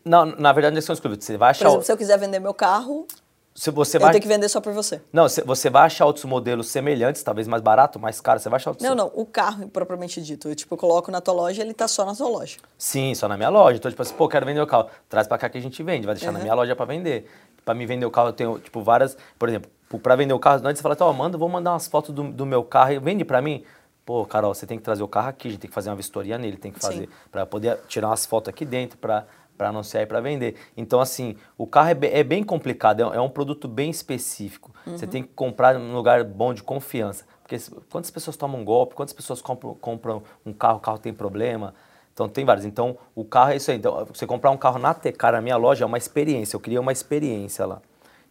Não, 0.04 0.24
na 0.24 0.52
verdade, 0.52 0.76
não 0.76 0.80
são 0.82 0.92
exclusivos. 0.92 1.24
Você 1.24 1.36
vai 1.36 1.48
Por 1.52 1.56
achar. 1.58 1.66
exemplo, 1.70 1.84
se 1.84 1.90
eu 1.92 1.96
quiser 1.96 2.16
vender 2.20 2.38
meu 2.38 2.54
carro, 2.54 3.04
se 3.52 3.68
você 3.72 3.96
eu 3.96 4.00
vai... 4.02 4.12
tenho 4.12 4.22
que 4.22 4.28
vender 4.28 4.48
só 4.48 4.60
por 4.60 4.72
você. 4.72 5.00
Não, 5.12 5.24
você- 5.44 5.68
vai 5.68 5.82
achar 5.86 6.06
outros 6.06 6.24
modelos 6.24 6.68
semelhantes, 6.68 7.20
talvez 7.24 7.48
mais 7.48 7.60
barato, 7.62 7.98
mais 7.98 8.20
caro. 8.20 8.38
Você 8.38 8.48
vai 8.48 8.58
achar 8.58 8.70
outros. 8.70 8.88
Não, 8.88 8.94
não, 8.94 9.10
o 9.12 9.26
carro 9.26 9.68
propriamente 9.68 10.22
dito. 10.22 10.48
Eu, 10.48 10.54
tipo, 10.54 10.72
eu 10.74 10.78
coloco 10.78 11.10
na 11.10 11.20
tua 11.20 11.34
loja 11.34 11.62
ele 11.62 11.74
tá 11.74 11.88
só 11.88 12.04
na 12.04 12.14
tua 12.14 12.28
loja. 12.28 12.58
Sim, 12.78 13.12
só 13.16 13.26
na 13.26 13.36
minha 13.36 13.48
loja. 13.48 13.78
Então, 13.78 13.90
tipo 13.90 14.00
assim, 14.02 14.14
pô, 14.14 14.28
quero 14.28 14.46
vender 14.46 14.60
o 14.60 14.66
carro. 14.68 14.88
Traz 15.08 15.26
pra 15.26 15.36
cá 15.36 15.48
que 15.48 15.58
a 15.58 15.60
gente 15.60 15.82
vende. 15.82 16.06
Vai 16.06 16.14
deixar 16.14 16.30
na 16.30 16.38
Uhum. 16.38 16.44
minha 16.44 16.54
loja 16.54 16.76
pra 16.76 16.86
vender. 16.86 17.28
Pra 17.64 17.74
me 17.74 17.84
vender 17.84 18.06
o 18.06 18.10
carro, 18.12 18.28
eu 18.28 18.32
tenho, 18.32 18.60
tipo, 18.60 18.80
várias... 18.80 19.16
Por 19.36 19.48
exemplo, 19.48 19.68
pra 20.02 20.16
vender 20.16 20.32
o 20.34 20.38
carro, 20.38 20.66
antes 20.66 20.80
você 20.80 20.82
fala, 20.82 20.96
ó, 21.00 21.12
manda, 21.12 21.38
vou 21.38 21.48
mandar 21.48 21.72
umas 21.72 21.86
fotos 21.86 22.14
do, 22.14 22.24
do 22.24 22.44
meu 22.46 22.62
carro 22.64 22.92
e 22.92 22.98
vende 22.98 23.24
pra 23.24 23.40
mim. 23.40 23.64
Pô, 24.04 24.24
Carol, 24.24 24.54
você 24.54 24.66
tem 24.66 24.78
que 24.78 24.84
trazer 24.84 25.02
o 25.02 25.08
carro 25.08 25.28
aqui, 25.28 25.48
a 25.48 25.50
gente 25.50 25.60
tem 25.60 25.68
que 25.68 25.74
fazer 25.74 25.90
uma 25.90 25.96
vistoria 25.96 26.38
nele, 26.38 26.56
tem 26.56 26.70
que 26.70 26.78
fazer... 26.78 27.08
Pra 27.30 27.44
poder 27.44 27.78
tirar 27.88 28.08
umas 28.08 28.24
fotos 28.24 28.48
aqui 28.48 28.64
dentro 28.64 28.96
pra, 28.98 29.26
pra 29.58 29.70
anunciar 29.70 30.02
e 30.02 30.06
pra 30.06 30.20
vender. 30.20 30.54
Então, 30.76 31.00
assim, 31.00 31.36
o 31.58 31.66
carro 31.66 31.88
é, 31.88 31.94
be- 31.94 32.06
é 32.12 32.22
bem 32.22 32.44
complicado. 32.44 33.00
É, 33.00 33.06
um- 33.06 33.14
é 33.14 33.20
um 33.20 33.28
produto 33.28 33.66
bem 33.66 33.90
específico. 33.90 34.72
Uhum. 34.86 34.96
Você 34.96 35.06
tem 35.08 35.22
que 35.24 35.30
comprar 35.34 35.74
num 35.76 35.94
lugar 35.94 36.22
bom 36.22 36.54
de 36.54 36.62
confiança. 36.62 37.24
Porque 37.42 37.56
quantas 37.90 38.10
pessoas 38.10 38.36
tomam 38.36 38.60
um 38.60 38.64
golpe, 38.64 38.94
quantas 38.94 39.12
pessoas 39.12 39.40
compram, 39.42 39.74
compram 39.74 40.22
um 40.44 40.52
carro, 40.52 40.76
o 40.78 40.80
carro 40.80 40.98
tem 40.98 41.12
problema... 41.12 41.74
Então 42.14 42.30
tem 42.30 42.46
vários. 42.46 42.64
Então 42.64 42.96
o 43.14 43.24
carro 43.26 43.50
é 43.50 43.56
isso 43.56 43.70
aí. 43.70 43.76
Então 43.76 44.06
você 44.06 44.26
comprar 44.26 44.50
um 44.50 44.56
carro 44.56 44.78
na 44.78 44.94
Tecar, 44.94 45.32
na 45.32 45.40
minha 45.42 45.56
loja, 45.58 45.84
é 45.84 45.86
uma 45.86 45.98
experiência. 45.98 46.56
Eu 46.56 46.60
queria 46.60 46.80
uma 46.80 46.90
experiência 46.90 47.66
lá. 47.66 47.82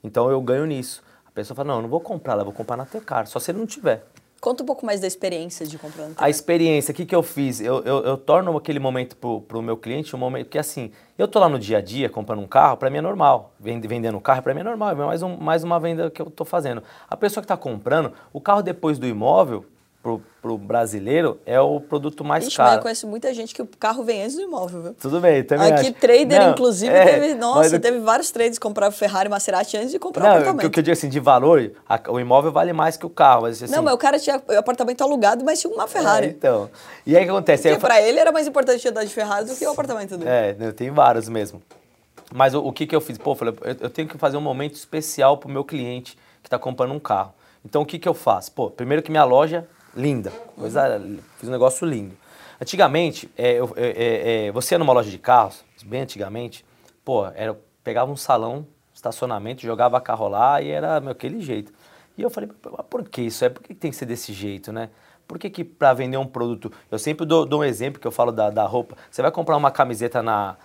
Então 0.04 0.28
eu 0.32 0.42
ganho 0.42 0.66
nisso. 0.66 1.04
A 1.36 1.44
pessoa 1.44 1.54
fala, 1.54 1.68
não, 1.68 1.76
eu 1.76 1.82
não 1.82 1.90
vou 1.90 2.00
comprar 2.00 2.38
eu 2.38 2.46
vou 2.46 2.54
comprar 2.54 2.78
na 2.78 2.86
Tecar, 2.86 3.28
só 3.28 3.40
se 3.42 3.52
ele 3.52 3.60
não 3.60 3.66
tiver. 3.66 4.06
Conta 4.40 4.64
um 4.64 4.66
pouco 4.66 4.86
mais 4.86 5.02
da 5.02 5.08
experiência 5.08 5.66
de 5.68 5.78
comprar 5.78 6.06
no 6.08 6.16
A 6.18 6.30
experiência, 6.30 6.94
o 6.94 6.96
que, 6.96 7.06
que 7.06 7.14
eu 7.14 7.22
fiz? 7.22 7.60
Eu, 7.60 7.84
eu, 7.84 8.04
eu 8.06 8.18
torno 8.18 8.56
aquele 8.56 8.80
momento 8.80 9.18
pro, 9.18 9.42
pro 9.42 9.62
meu 9.62 9.76
cliente 9.76 10.16
um 10.16 10.20
momento 10.20 10.48
que 10.48 10.58
assim, 10.58 10.94
eu 11.18 11.28
tô 11.28 11.38
lá 11.40 11.50
no 11.50 11.60
dia 11.60 11.80
a 11.80 11.82
dia 11.82 12.08
comprando 12.10 12.40
um 12.40 12.48
carro, 12.48 12.78
para 12.78 12.90
mim 12.90 13.00
é 13.00 13.02
normal. 13.02 13.52
Vende- 13.60 13.86
Vendendo 13.86 14.18
um 14.18 14.22
carro, 14.22 14.42
para 14.44 14.54
mim 14.54 14.62
é 14.62 14.64
normal, 14.64 14.92
é 14.92 14.96
mais, 14.96 15.22
um, 15.22 15.36
mais 15.36 15.62
uma 15.62 15.78
venda 15.78 16.10
que 16.10 16.22
eu 16.22 16.30
tô 16.30 16.46
fazendo. 16.46 16.82
A 17.10 17.18
pessoa 17.18 17.42
que 17.42 17.46
está 17.46 17.58
comprando, 17.58 18.14
o 18.32 18.40
carro 18.40 18.62
depois 18.64 18.98
do 18.98 19.06
imóvel, 19.06 19.66
pro, 20.06 20.22
pro 20.40 20.56
brasileiro, 20.56 21.40
é 21.48 21.60
o 21.60 21.82
produto 21.82 22.24
mais 22.24 22.46
Ixi, 22.46 22.60
mas 22.60 22.68
eu 22.68 22.72
caro. 22.74 22.82
conheço 22.84 23.08
muita 23.08 23.34
gente 23.34 23.56
que 23.56 23.62
o 23.64 23.66
carro 23.80 24.04
vem 24.04 24.22
antes 24.22 24.36
do 24.36 24.44
imóvel, 24.44 24.82
viu? 24.84 24.94
Tudo 24.94 25.20
bem, 25.20 25.44
também 25.44 25.72
Aqui, 25.74 25.88
acho. 25.88 25.94
trader, 25.94 26.40
Não, 26.44 26.52
inclusive, 26.52 26.94
é, 26.94 27.06
teve. 27.06 27.34
Nossa, 27.34 27.76
o- 27.76 27.80
teve 27.80 27.98
vários 27.98 28.30
traders 28.30 28.60
que 28.60 28.62
compraram 28.62 28.92
Ferrari 28.92 29.28
Maserati 29.30 29.76
antes 29.78 29.90
de 29.90 29.98
comprar 29.98 30.22
Não, 30.22 30.30
o 30.30 30.34
que, 30.34 30.38
apartamento. 30.44 30.68
o 30.68 30.70
que 30.72 30.80
eu 30.80 30.84
digo 30.84 30.94
assim, 30.94 31.10
de 31.10 31.20
valor, 31.20 31.72
a- 31.90 32.00
o 32.10 32.20
imóvel 32.20 32.52
vale 32.52 32.72
mais 32.72 32.96
que 32.98 33.06
o 33.06 33.10
carro. 33.10 33.42
Mas, 33.42 33.64
assim, 33.64 33.74
Não, 33.74 33.82
mas 33.82 33.96
o 33.96 33.98
cara 33.98 34.20
tinha 34.20 34.40
o 34.48 34.52
apartamento 34.60 35.02
alugado, 35.02 35.44
mas 35.44 35.60
tinha 35.60 35.74
uma 35.74 35.86
é, 35.86 35.88
Ferrari. 35.88 36.28
então. 36.28 36.70
E 37.04 37.18
aí 37.18 37.24
o 37.24 37.26
que 37.26 37.32
acontece? 37.32 37.64
Porque 37.64 37.76
eu 37.76 37.80
pra 37.80 38.00
ele 38.00 38.20
era 38.20 38.32
mais 38.32 38.46
importante 38.46 38.88
andar 38.88 39.04
de 39.06 39.12
Ferrari 39.12 39.46
do 39.48 39.56
que 39.56 39.66
o 39.66 39.72
apartamento 39.72 40.16
dele. 40.20 40.30
É, 40.30 40.56
eu 40.60 40.72
tenho 40.72 40.94
vários 40.94 41.28
mesmo. 41.28 41.64
Mas 42.32 42.54
o, 42.54 42.60
o 42.64 42.72
que, 42.72 42.86
que 42.86 42.96
eu 42.96 43.02
fiz? 43.02 43.18
Pô, 43.18 43.32
eu 43.32 43.36
falei, 43.36 43.56
eu, 43.64 43.76
eu 43.82 43.90
tenho 43.90 44.08
que 44.08 44.20
fazer 44.20 44.38
um 44.38 44.42
momento 44.42 44.76
especial 44.76 45.36
pro 45.40 45.50
meu 45.50 45.64
cliente 45.64 46.16
que 46.44 46.48
está 46.48 46.60
comprando 46.60 46.92
um 46.94 47.00
carro. 47.00 47.34
Então 47.66 47.82
o 47.82 47.86
que, 47.88 47.98
que 47.98 48.08
eu 48.08 48.14
faço? 48.14 48.52
Pô, 48.52 48.70
primeiro 48.70 49.02
que 49.02 49.10
minha 49.10 49.24
loja, 49.24 49.68
linda. 49.96 50.32
Coisa, 50.56 51.02
Fiz 51.38 51.48
um 51.48 51.52
negócio 51.52 51.88
lindo. 51.88 52.16
Antigamente, 52.62 53.30
é, 53.38 53.58
é, 53.58 53.60
é, 53.76 54.46
é, 54.48 54.52
você 54.52 54.76
ia 54.76 54.80
numa 54.80 54.94
loja 54.94 55.10
de 55.10 55.18
carros, 55.18 55.64
bem 55.86 56.02
antigamente, 56.02 56.66
pô, 57.04 57.26
era, 57.28 57.58
pegava 57.84 58.12
um 58.12 58.16
salão, 58.16 58.66
estacionamento, 58.94 59.62
jogava 59.62 60.00
carro 60.00 60.28
lá 60.28 60.62
e 60.62 60.70
era 60.70 61.00
meu, 61.00 61.12
aquele 61.12 61.42
jeito. 61.42 61.74
E 62.18 62.22
eu 62.22 62.30
falei, 62.30 62.50
mas 62.64 62.86
por 62.90 63.04
que 63.08 63.24
isso? 63.24 63.44
É 63.44 63.50
por 63.50 63.62
que 63.62 63.74
tem 63.74 63.92
que 63.92 63.98
ser 63.98 64.06
desse 64.06 64.32
jeito, 64.32 64.72
né? 64.72 64.90
Por 65.28 65.38
que, 65.38 65.50
que 65.50 65.64
para 65.64 65.92
vender 65.94 66.18
um 66.18 66.26
produto. 66.26 66.72
Eu 66.90 67.00
sempre 67.00 67.26
dou, 67.26 67.46
dou 67.46 67.62
um 67.62 67.64
exemplo 67.64 68.00
que 68.00 68.08
eu 68.08 68.12
falo 68.12 68.32
da, 68.32 68.50
da 68.50 68.66
roupa. 68.66 68.96
Você 69.10 69.22
vai 69.22 69.32
comprar 69.32 69.58
uma 69.58 69.72
camiseta 69.72 70.22
na, 70.22 70.56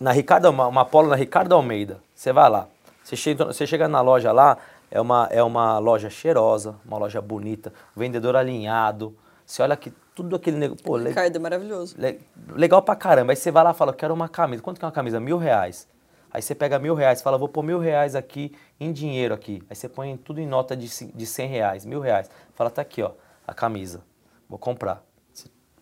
na 0.00 0.12
Ricardo, 0.12 0.50
uma, 0.50 0.66
uma 0.66 0.84
polo 0.84 1.08
na 1.08 1.16
Ricardo 1.16 1.54
Almeida. 1.54 2.00
Você 2.14 2.32
vai 2.32 2.50
lá. 2.50 2.66
Você 3.02 3.16
chega, 3.16 3.46
você 3.46 3.66
chega 3.66 3.88
na 3.88 4.00
loja 4.00 4.32
lá, 4.32 4.58
é 4.90 5.00
uma, 5.00 5.28
é 5.30 5.42
uma 5.42 5.78
loja 5.78 6.08
cheirosa, 6.10 6.76
uma 6.84 6.98
loja 6.98 7.20
bonita, 7.20 7.72
vendedor 7.96 8.36
alinhado. 8.36 9.16
Você 9.44 9.62
olha 9.62 9.76
que 9.76 9.90
tudo 10.14 10.36
aquele 10.36 10.56
negócio. 10.58 10.84
Pô, 10.84 10.96
le- 10.96 11.08
Ricardo 11.10 11.36
é 11.36 11.38
maravilhoso. 11.38 11.94
le- 11.98 12.20
legal 12.54 12.82
pra 12.82 12.94
caramba. 12.96 13.32
Aí 13.32 13.36
você 13.36 13.50
vai 13.50 13.64
lá 13.64 13.70
e 13.70 13.74
fala, 13.74 13.92
eu 13.92 13.96
quero 13.96 14.12
uma 14.12 14.28
camisa. 14.28 14.62
Quanto 14.62 14.78
que 14.78 14.84
é 14.84 14.86
uma 14.86 14.92
camisa? 14.92 15.18
Mil 15.20 15.38
reais. 15.38 15.88
Aí 16.30 16.42
você 16.42 16.54
pega 16.54 16.78
mil 16.78 16.94
reais, 16.94 17.22
fala, 17.22 17.38
vou 17.38 17.48
pôr 17.48 17.62
mil 17.62 17.78
reais 17.78 18.14
aqui 18.14 18.54
em 18.78 18.92
dinheiro 18.92 19.32
aqui. 19.32 19.62
Aí 19.70 19.74
você 19.74 19.88
põe 19.88 20.14
tudo 20.18 20.40
em 20.40 20.46
nota 20.46 20.76
de, 20.76 20.86
de 20.86 21.26
cem 21.26 21.48
reais, 21.48 21.86
mil 21.86 22.00
reais. 22.00 22.30
Fala, 22.54 22.68
tá 22.70 22.82
aqui, 22.82 23.02
ó, 23.02 23.12
a 23.46 23.54
camisa. 23.54 24.02
Vou 24.48 24.58
comprar. 24.58 25.02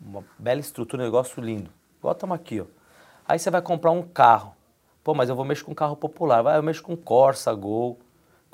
Uma 0.01 0.23
bela 0.39 0.61
estrutura, 0.61 1.03
um 1.03 1.07
negócio 1.07 1.43
lindo. 1.43 1.71
Igual 1.99 2.13
estamos 2.13 2.37
aqui, 2.37 2.61
ó. 2.61 2.67
Aí 3.27 3.39
você 3.39 3.51
vai 3.51 3.61
comprar 3.63 3.91
um 3.91 4.03
carro. 4.03 4.55
Pô, 5.03 5.15
mas 5.15 5.29
eu 5.29 5.35
vou 5.35 5.45
mexer 5.45 5.65
com 5.65 5.73
um 5.73 5.75
carro 5.75 5.97
popular. 5.97 6.43
Vai, 6.43 6.57
eu 6.59 6.63
mexo 6.63 6.83
com 6.83 6.97
Corsa, 6.97 7.53
Gol. 7.55 7.99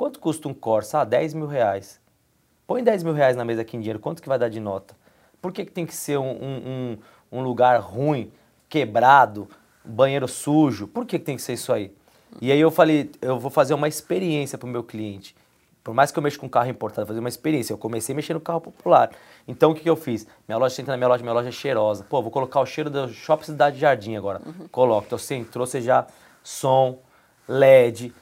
Quanto 0.03 0.19
custa 0.19 0.49
um 0.49 0.53
Corsa? 0.53 0.99
Ah, 0.99 1.05
10 1.05 1.33
mil 1.33 1.47
reais. 1.47 2.01
Põe 2.67 2.83
10 2.83 3.05
mil 3.05 3.13
reais 3.13 3.37
na 3.37 3.45
mesa 3.45 3.63
aqui 3.63 3.77
em 3.77 3.81
dinheiro, 3.81 4.01
quanto 4.01 4.21
que 4.21 4.29
vai 4.29 4.37
dar 4.37 4.49
de 4.49 4.59
nota? 4.59 4.97
Por 5.41 5.53
que, 5.53 5.65
que 5.65 5.71
tem 5.71 5.87
que 5.87 5.95
ser 5.95 6.19
um, 6.19 6.29
um, 6.29 6.99
um- 7.31 7.39
um 7.39 7.41
lugar 7.45 7.79
ruim, 7.79 8.33
quebrado, 8.69 9.49
banheiro 9.85 10.27
sujo? 10.27 10.89
Por 10.89 11.07
que, 11.07 11.21
que 11.21 11.25
tem 11.25 11.37
que 11.37 11.43
ser 11.43 11.53
isso 11.53 11.73
aí? 11.73 11.95
E 12.41 12.51
aí 12.51 12.59
eu 12.59 12.69
falei, 12.73 13.13
eu 13.23 13.39
vou 13.39 13.49
fazer 13.49 13.75
uma 13.75 13.87
experiência 13.87 14.59
para 14.59 14.67
o 14.67 14.69
meu 14.69 14.83
cliente. 14.83 15.37
Por 15.85 15.95
mais 15.95 16.11
que 16.11 16.19
eu 16.19 16.23
mexa 16.25 16.37
com 16.37 16.49
carro 16.49 16.69
importado, 16.69 17.07
fazer 17.07 17.21
uma 17.21 17.29
experiência. 17.29 17.73
Eu 17.73 17.79
comecei 17.79 18.13
mexendo 18.13 18.39
no 18.39 18.41
carro 18.41 18.61
popular. 18.61 19.13
Então 19.47 19.71
o 19.71 19.75
que, 19.75 19.83
que 19.83 19.89
eu 19.91 19.95
fiz? 19.95 20.27
Minha 20.49 20.59
loja, 20.59 20.75
você 20.75 20.83
entra 20.83 20.95
na 20.95 20.97
minha 20.99 21.07
loja, 21.09 21.23
minha 21.23 21.33
loja 21.33 21.49
é 21.49 21.53
cheirosa. 21.53 22.03
Pô, 22.11 22.21
vou 22.21 22.33
colocar 22.33 22.59
o 22.59 22.67
cheiro 22.67 22.91
do 22.91 23.09
Shopping 23.09 23.45
Cidade 23.45 23.79
Jardim 23.79 24.17
agora. 24.17 24.41
Coloco. 24.73 25.07
Então 25.07 25.17
você 25.17 25.37
entrou, 25.37 25.65
você 25.65 25.81
já 25.81 26.09
som, 26.43 26.99
LED, 27.47 28.13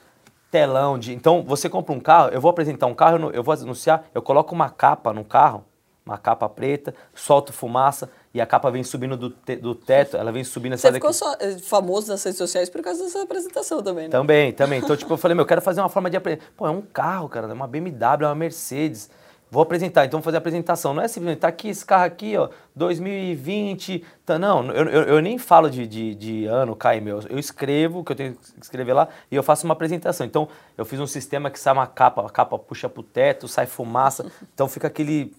telão 0.51 0.99
de. 0.99 1.13
Então 1.13 1.43
você 1.43 1.69
compra 1.69 1.93
um 1.95 1.99
carro, 1.99 2.29
eu 2.29 2.41
vou 2.41 2.51
apresentar 2.51 2.85
um 2.85 2.93
carro, 2.93 3.31
eu 3.33 3.41
vou 3.41 3.53
anunciar, 3.53 4.03
eu 4.13 4.21
coloco 4.21 4.53
uma 4.53 4.69
capa 4.69 5.13
no 5.13 5.23
carro, 5.23 5.63
uma 6.05 6.17
capa 6.17 6.47
preta, 6.49 6.93
solto 7.15 7.53
fumaça 7.53 8.09
e 8.33 8.41
a 8.41 8.45
capa 8.45 8.69
vem 8.69 8.83
subindo 8.83 9.15
do, 9.15 9.29
te- 9.29 9.55
do 9.55 9.73
teto, 9.73 10.17
ela 10.17 10.31
vem 10.31 10.43
subindo 10.43 10.75
Você 10.77 10.87
essa 10.87 10.93
ficou 10.93 11.13
só, 11.13 11.33
eh, 11.39 11.57
famoso 11.59 12.11
nas 12.11 12.23
redes 12.23 12.37
sociais 12.37 12.69
por 12.69 12.81
causa 12.81 13.03
dessa 13.03 13.21
apresentação 13.21 13.81
também, 13.81 14.05
né? 14.05 14.09
Também, 14.09 14.51
também. 14.51 14.79
Então, 14.79 14.95
tipo, 14.97 15.13
eu 15.13 15.17
falei, 15.17 15.35
meu, 15.35 15.43
eu 15.43 15.47
quero 15.47 15.61
fazer 15.61 15.81
uma 15.81 15.89
forma 15.89 16.09
de 16.09 16.17
aprender. 16.17 16.41
Pô, 16.57 16.67
é 16.67 16.69
um 16.69 16.81
carro, 16.81 17.29
cara, 17.29 17.47
é 17.47 17.53
uma 17.53 17.67
BMW, 17.67 18.23
é 18.23 18.27
uma 18.27 18.35
Mercedes. 18.35 19.09
Vou 19.51 19.61
apresentar, 19.61 20.05
então 20.05 20.21
vou 20.21 20.23
fazer 20.23 20.37
a 20.37 20.39
apresentação. 20.39 20.93
Não 20.93 21.03
é 21.03 21.09
simplesmente, 21.09 21.39
tá 21.39 21.49
aqui 21.49 21.67
esse 21.67 21.85
carro 21.85 22.05
aqui, 22.05 22.37
ó, 22.37 22.47
2020. 22.73 24.01
Tá, 24.25 24.39
não, 24.39 24.71
eu, 24.71 24.85
eu, 24.85 25.01
eu 25.03 25.21
nem 25.21 25.37
falo 25.37 25.69
de, 25.69 25.85
de, 25.85 26.15
de 26.15 26.45
ano, 26.45 26.73
cai 26.73 27.01
meu. 27.01 27.19
Eu 27.29 27.37
escrevo 27.37 27.99
o 27.99 28.03
que 28.05 28.13
eu 28.13 28.15
tenho 28.15 28.33
que 28.33 28.63
escrever 28.63 28.93
lá 28.93 29.09
e 29.29 29.35
eu 29.35 29.43
faço 29.43 29.65
uma 29.65 29.73
apresentação. 29.73 30.25
Então, 30.25 30.47
eu 30.77 30.85
fiz 30.85 31.01
um 31.01 31.05
sistema 31.05 31.51
que 31.51 31.59
sai 31.59 31.73
uma 31.73 31.85
capa, 31.85 32.25
a 32.25 32.29
capa 32.29 32.57
puxa 32.57 32.87
pro 32.87 33.03
teto, 33.03 33.45
sai 33.49 33.65
fumaça. 33.65 34.31
Então 34.53 34.69
fica 34.69 34.87
aquele 34.87 35.33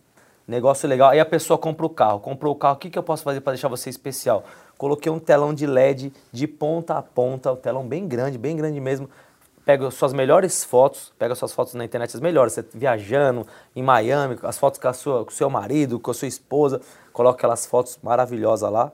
negócio 0.46 0.86
legal. 0.86 1.10
Aí 1.10 1.20
a 1.20 1.24
pessoa 1.24 1.56
compra 1.56 1.86
o 1.86 1.90
carro. 1.90 2.20
Comprou 2.20 2.52
o 2.52 2.56
carro, 2.56 2.74
o 2.74 2.78
que, 2.78 2.90
que 2.90 2.98
eu 2.98 3.02
posso 3.02 3.22
fazer 3.22 3.40
para 3.40 3.52
deixar 3.52 3.68
você 3.68 3.88
especial? 3.88 4.44
Coloquei 4.76 5.10
um 5.10 5.18
telão 5.18 5.54
de 5.54 5.66
LED 5.66 6.12
de 6.30 6.46
ponta 6.46 6.98
a 6.98 7.02
ponta, 7.02 7.52
um 7.52 7.56
telão 7.56 7.86
bem 7.86 8.06
grande, 8.06 8.36
bem 8.36 8.56
grande 8.56 8.78
mesmo 8.78 9.08
pega 9.64 9.90
suas 9.90 10.12
melhores 10.12 10.64
fotos, 10.64 11.12
pega 11.18 11.34
suas 11.34 11.52
fotos 11.52 11.74
na 11.74 11.84
internet, 11.84 12.14
as 12.14 12.20
melhores, 12.20 12.52
você 12.52 12.64
viajando 12.74 13.46
em 13.74 13.82
Miami, 13.82 14.38
as 14.42 14.58
fotos 14.58 14.78
com, 14.78 14.92
sua, 14.92 15.24
com 15.24 15.30
o 15.30 15.34
seu 15.34 15.48
marido, 15.48 16.00
com 16.00 16.10
a 16.10 16.14
sua 16.14 16.28
esposa, 16.28 16.80
coloca 17.12 17.38
aquelas 17.38 17.66
fotos 17.66 17.98
maravilhosas 18.02 18.70
lá, 18.70 18.92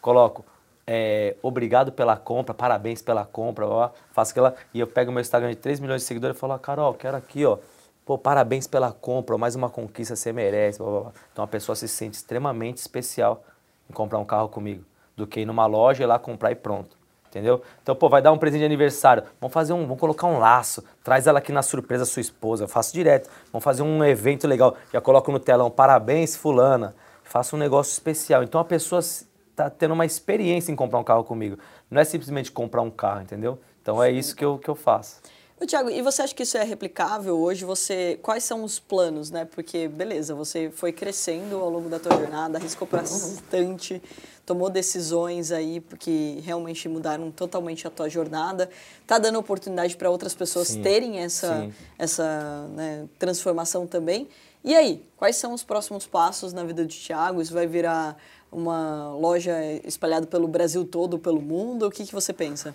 coloco 0.00 0.44
é, 0.86 1.36
obrigado 1.42 1.92
pela 1.92 2.16
compra, 2.16 2.54
parabéns 2.54 3.02
pela 3.02 3.24
compra, 3.24 3.66
ó, 3.66 3.90
faço 4.12 4.32
aquela, 4.32 4.54
e 4.72 4.80
eu 4.80 4.86
pego 4.86 5.12
meu 5.12 5.20
Instagram 5.20 5.50
de 5.50 5.56
3 5.56 5.80
milhões 5.80 6.02
de 6.02 6.08
seguidores 6.08 6.36
e 6.36 6.40
falo, 6.40 6.54
ah, 6.54 6.58
Carol, 6.58 6.94
quero 6.94 7.16
aqui, 7.16 7.44
ó, 7.44 7.58
pô, 8.04 8.16
parabéns 8.16 8.66
pela 8.66 8.90
compra, 8.92 9.36
mais 9.36 9.54
uma 9.54 9.68
conquista 9.68 10.16
você 10.16 10.32
merece, 10.32 10.78
blá, 10.78 10.90
blá, 10.90 11.00
blá. 11.00 11.12
então 11.32 11.44
a 11.44 11.48
pessoa 11.48 11.76
se 11.76 11.86
sente 11.86 12.16
extremamente 12.16 12.78
especial 12.78 13.44
em 13.88 13.92
comprar 13.92 14.18
um 14.18 14.24
carro 14.24 14.48
comigo, 14.48 14.84
do 15.14 15.26
que 15.26 15.40
ir 15.40 15.46
numa 15.46 15.66
loja 15.66 16.02
e 16.02 16.06
lá 16.06 16.18
comprar 16.18 16.50
e 16.50 16.54
pronto. 16.54 16.99
Entendeu? 17.30 17.62
Então, 17.80 17.94
pô, 17.94 18.08
vai 18.08 18.20
dar 18.20 18.32
um 18.32 18.38
presente 18.38 18.60
de 18.60 18.66
aniversário. 18.66 19.22
Vamos 19.40 19.54
fazer 19.54 19.72
um, 19.72 19.82
vamos 19.82 20.00
colocar 20.00 20.26
um 20.26 20.40
laço. 20.40 20.84
Traz 21.04 21.28
ela 21.28 21.38
aqui 21.38 21.52
na 21.52 21.62
surpresa 21.62 22.04
sua 22.04 22.20
esposa. 22.20 22.64
Eu 22.64 22.68
faço 22.68 22.92
direto. 22.92 23.30
Vamos 23.52 23.62
fazer 23.62 23.82
um 23.82 24.04
evento 24.04 24.48
legal. 24.48 24.76
Já 24.92 25.00
coloco 25.00 25.30
no 25.30 25.38
telão, 25.38 25.70
parabéns, 25.70 26.34
fulana. 26.34 26.92
Faço 27.22 27.54
um 27.54 27.58
negócio 27.58 27.92
especial. 27.92 28.42
Então 28.42 28.60
a 28.60 28.64
pessoa 28.64 28.98
está 28.98 29.70
tendo 29.70 29.94
uma 29.94 30.04
experiência 30.04 30.72
em 30.72 30.76
comprar 30.76 30.98
um 30.98 31.04
carro 31.04 31.22
comigo. 31.22 31.56
Não 31.88 32.00
é 32.00 32.04
simplesmente 32.04 32.50
comprar 32.50 32.82
um 32.82 32.90
carro, 32.90 33.22
entendeu? 33.22 33.60
Então 33.80 34.02
é 34.02 34.10
isso 34.10 34.34
que 34.34 34.44
eu, 34.44 34.58
que 34.58 34.68
eu 34.68 34.74
faço. 34.74 35.20
Tiago, 35.66 35.90
e 35.90 36.00
você 36.00 36.22
acha 36.22 36.34
que 36.34 36.42
isso 36.42 36.56
é 36.56 36.64
replicável 36.64 37.38
hoje? 37.38 37.66
Você, 37.66 38.18
quais 38.22 38.44
são 38.44 38.64
os 38.64 38.78
planos, 38.78 39.30
né? 39.30 39.44
Porque, 39.44 39.88
beleza, 39.88 40.34
você 40.34 40.70
foi 40.70 40.90
crescendo 40.90 41.56
ao 41.56 41.68
longo 41.68 41.88
da 41.88 41.98
tua 41.98 42.16
jornada, 42.16 42.56
arriscou 42.56 42.88
bastante, 42.90 44.02
tomou 44.46 44.70
decisões 44.70 45.52
aí 45.52 45.82
que 45.98 46.40
realmente 46.42 46.88
mudaram 46.88 47.30
totalmente 47.30 47.86
a 47.86 47.90
tua 47.90 48.08
jornada, 48.08 48.70
tá 49.06 49.18
dando 49.18 49.38
oportunidade 49.38 49.96
para 49.96 50.10
outras 50.10 50.34
pessoas 50.34 50.68
sim, 50.68 50.82
terem 50.82 51.18
essa, 51.18 51.68
essa 51.98 52.66
né, 52.74 53.06
transformação 53.18 53.86
também. 53.86 54.28
E 54.64 54.74
aí, 54.74 55.04
quais 55.16 55.36
são 55.36 55.52
os 55.52 55.62
próximos 55.62 56.06
passos 56.06 56.54
na 56.54 56.64
vida 56.64 56.86
de 56.86 56.96
Tiago? 56.98 57.40
Isso 57.40 57.52
vai 57.52 57.66
virar 57.66 58.16
uma 58.50 59.14
loja 59.14 59.52
espalhada 59.84 60.26
pelo 60.26 60.48
Brasil 60.48 60.86
todo, 60.86 61.18
pelo 61.18 61.40
mundo? 61.40 61.86
O 61.86 61.90
que, 61.90 62.06
que 62.06 62.12
você 62.12 62.32
pensa? 62.32 62.74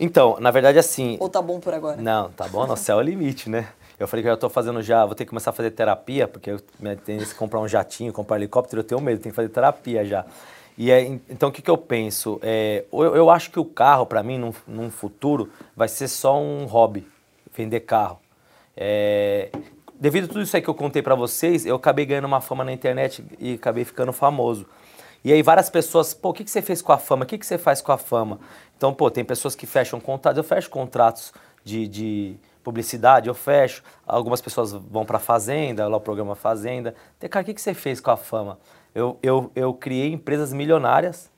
Então, 0.00 0.38
na 0.40 0.50
verdade, 0.50 0.78
assim. 0.78 1.18
Ou 1.20 1.28
tá 1.28 1.42
bom 1.42 1.60
por 1.60 1.74
agora? 1.74 2.00
Não, 2.00 2.30
tá 2.30 2.48
bom, 2.48 2.66
no 2.66 2.74
céu 2.74 2.98
é 2.98 3.02
o 3.02 3.04
limite, 3.04 3.50
né? 3.50 3.68
Eu 3.98 4.08
falei 4.08 4.22
que 4.22 4.28
eu 4.28 4.32
já 4.32 4.36
tô 4.38 4.48
fazendo 4.48 4.80
já, 4.82 5.04
vou 5.04 5.14
ter 5.14 5.26
que 5.26 5.28
começar 5.28 5.50
a 5.50 5.52
fazer 5.52 5.72
terapia, 5.72 6.26
porque 6.26 6.52
eu 6.52 6.60
tenho 7.04 7.20
que 7.20 7.34
comprar 7.34 7.60
um 7.60 7.68
jatinho, 7.68 8.10
comprar 8.10 8.36
um 8.36 8.38
helicóptero, 8.38 8.80
eu 8.80 8.84
tenho 8.84 8.98
medo, 8.98 9.20
tenho 9.20 9.30
que 9.30 9.36
fazer 9.36 9.50
terapia 9.50 10.02
já. 10.06 10.24
E 10.78 10.90
é, 10.90 11.02
então 11.28 11.50
o 11.50 11.52
que, 11.52 11.60
que 11.60 11.70
eu 11.70 11.76
penso? 11.76 12.40
É, 12.42 12.86
eu, 12.90 13.14
eu 13.14 13.28
acho 13.28 13.50
que 13.50 13.60
o 13.60 13.64
carro, 13.64 14.06
para 14.06 14.22
mim, 14.22 14.38
num, 14.38 14.54
num, 14.66 14.90
futuro, 14.90 15.50
vai 15.76 15.86
ser 15.86 16.08
só 16.08 16.40
um 16.40 16.64
hobby, 16.64 17.06
vender 17.54 17.80
carro. 17.80 18.18
É, 18.74 19.50
devido 20.00 20.24
a 20.24 20.28
tudo 20.28 20.40
isso 20.40 20.56
aí 20.56 20.62
que 20.62 20.70
eu 20.70 20.74
contei 20.74 21.02
para 21.02 21.14
vocês, 21.14 21.66
eu 21.66 21.76
acabei 21.76 22.06
ganhando 22.06 22.24
uma 22.24 22.40
fama 22.40 22.64
na 22.64 22.72
internet 22.72 23.22
e 23.38 23.54
acabei 23.54 23.84
ficando 23.84 24.14
famoso. 24.14 24.64
E 25.22 25.32
aí 25.32 25.42
várias 25.42 25.68
pessoas, 25.68 26.14
pô, 26.14 26.30
o 26.30 26.32
que, 26.32 26.44
que 26.44 26.50
você 26.50 26.62
fez 26.62 26.80
com 26.80 26.92
a 26.92 26.98
fama? 26.98 27.24
O 27.24 27.26
que, 27.26 27.36
que 27.36 27.46
você 27.46 27.58
faz 27.58 27.82
com 27.82 27.92
a 27.92 27.98
fama? 27.98 28.40
Então, 28.76 28.94
pô, 28.94 29.10
tem 29.10 29.24
pessoas 29.24 29.54
que 29.54 29.66
fecham 29.66 30.00
contratos, 30.00 30.38
eu 30.38 30.44
fecho 30.44 30.70
contratos 30.70 31.32
de, 31.62 31.86
de 31.86 32.36
publicidade, 32.62 33.28
eu 33.28 33.34
fecho. 33.34 33.82
Algumas 34.06 34.40
pessoas 34.40 34.72
vão 34.72 35.04
para 35.04 35.18
Fazenda, 35.18 35.86
lá 35.86 35.96
o 35.96 36.00
programa 36.00 36.34
Fazenda. 36.34 36.94
Tem, 37.18 37.28
cara, 37.28 37.42
o 37.42 37.46
que, 37.46 37.54
que 37.54 37.60
você 37.60 37.74
fez 37.74 38.00
com 38.00 38.10
a 38.10 38.16
fama? 38.16 38.58
Eu, 38.94 39.18
eu, 39.22 39.50
eu 39.54 39.74
criei 39.74 40.12
empresas 40.12 40.52
milionárias, 40.52 41.30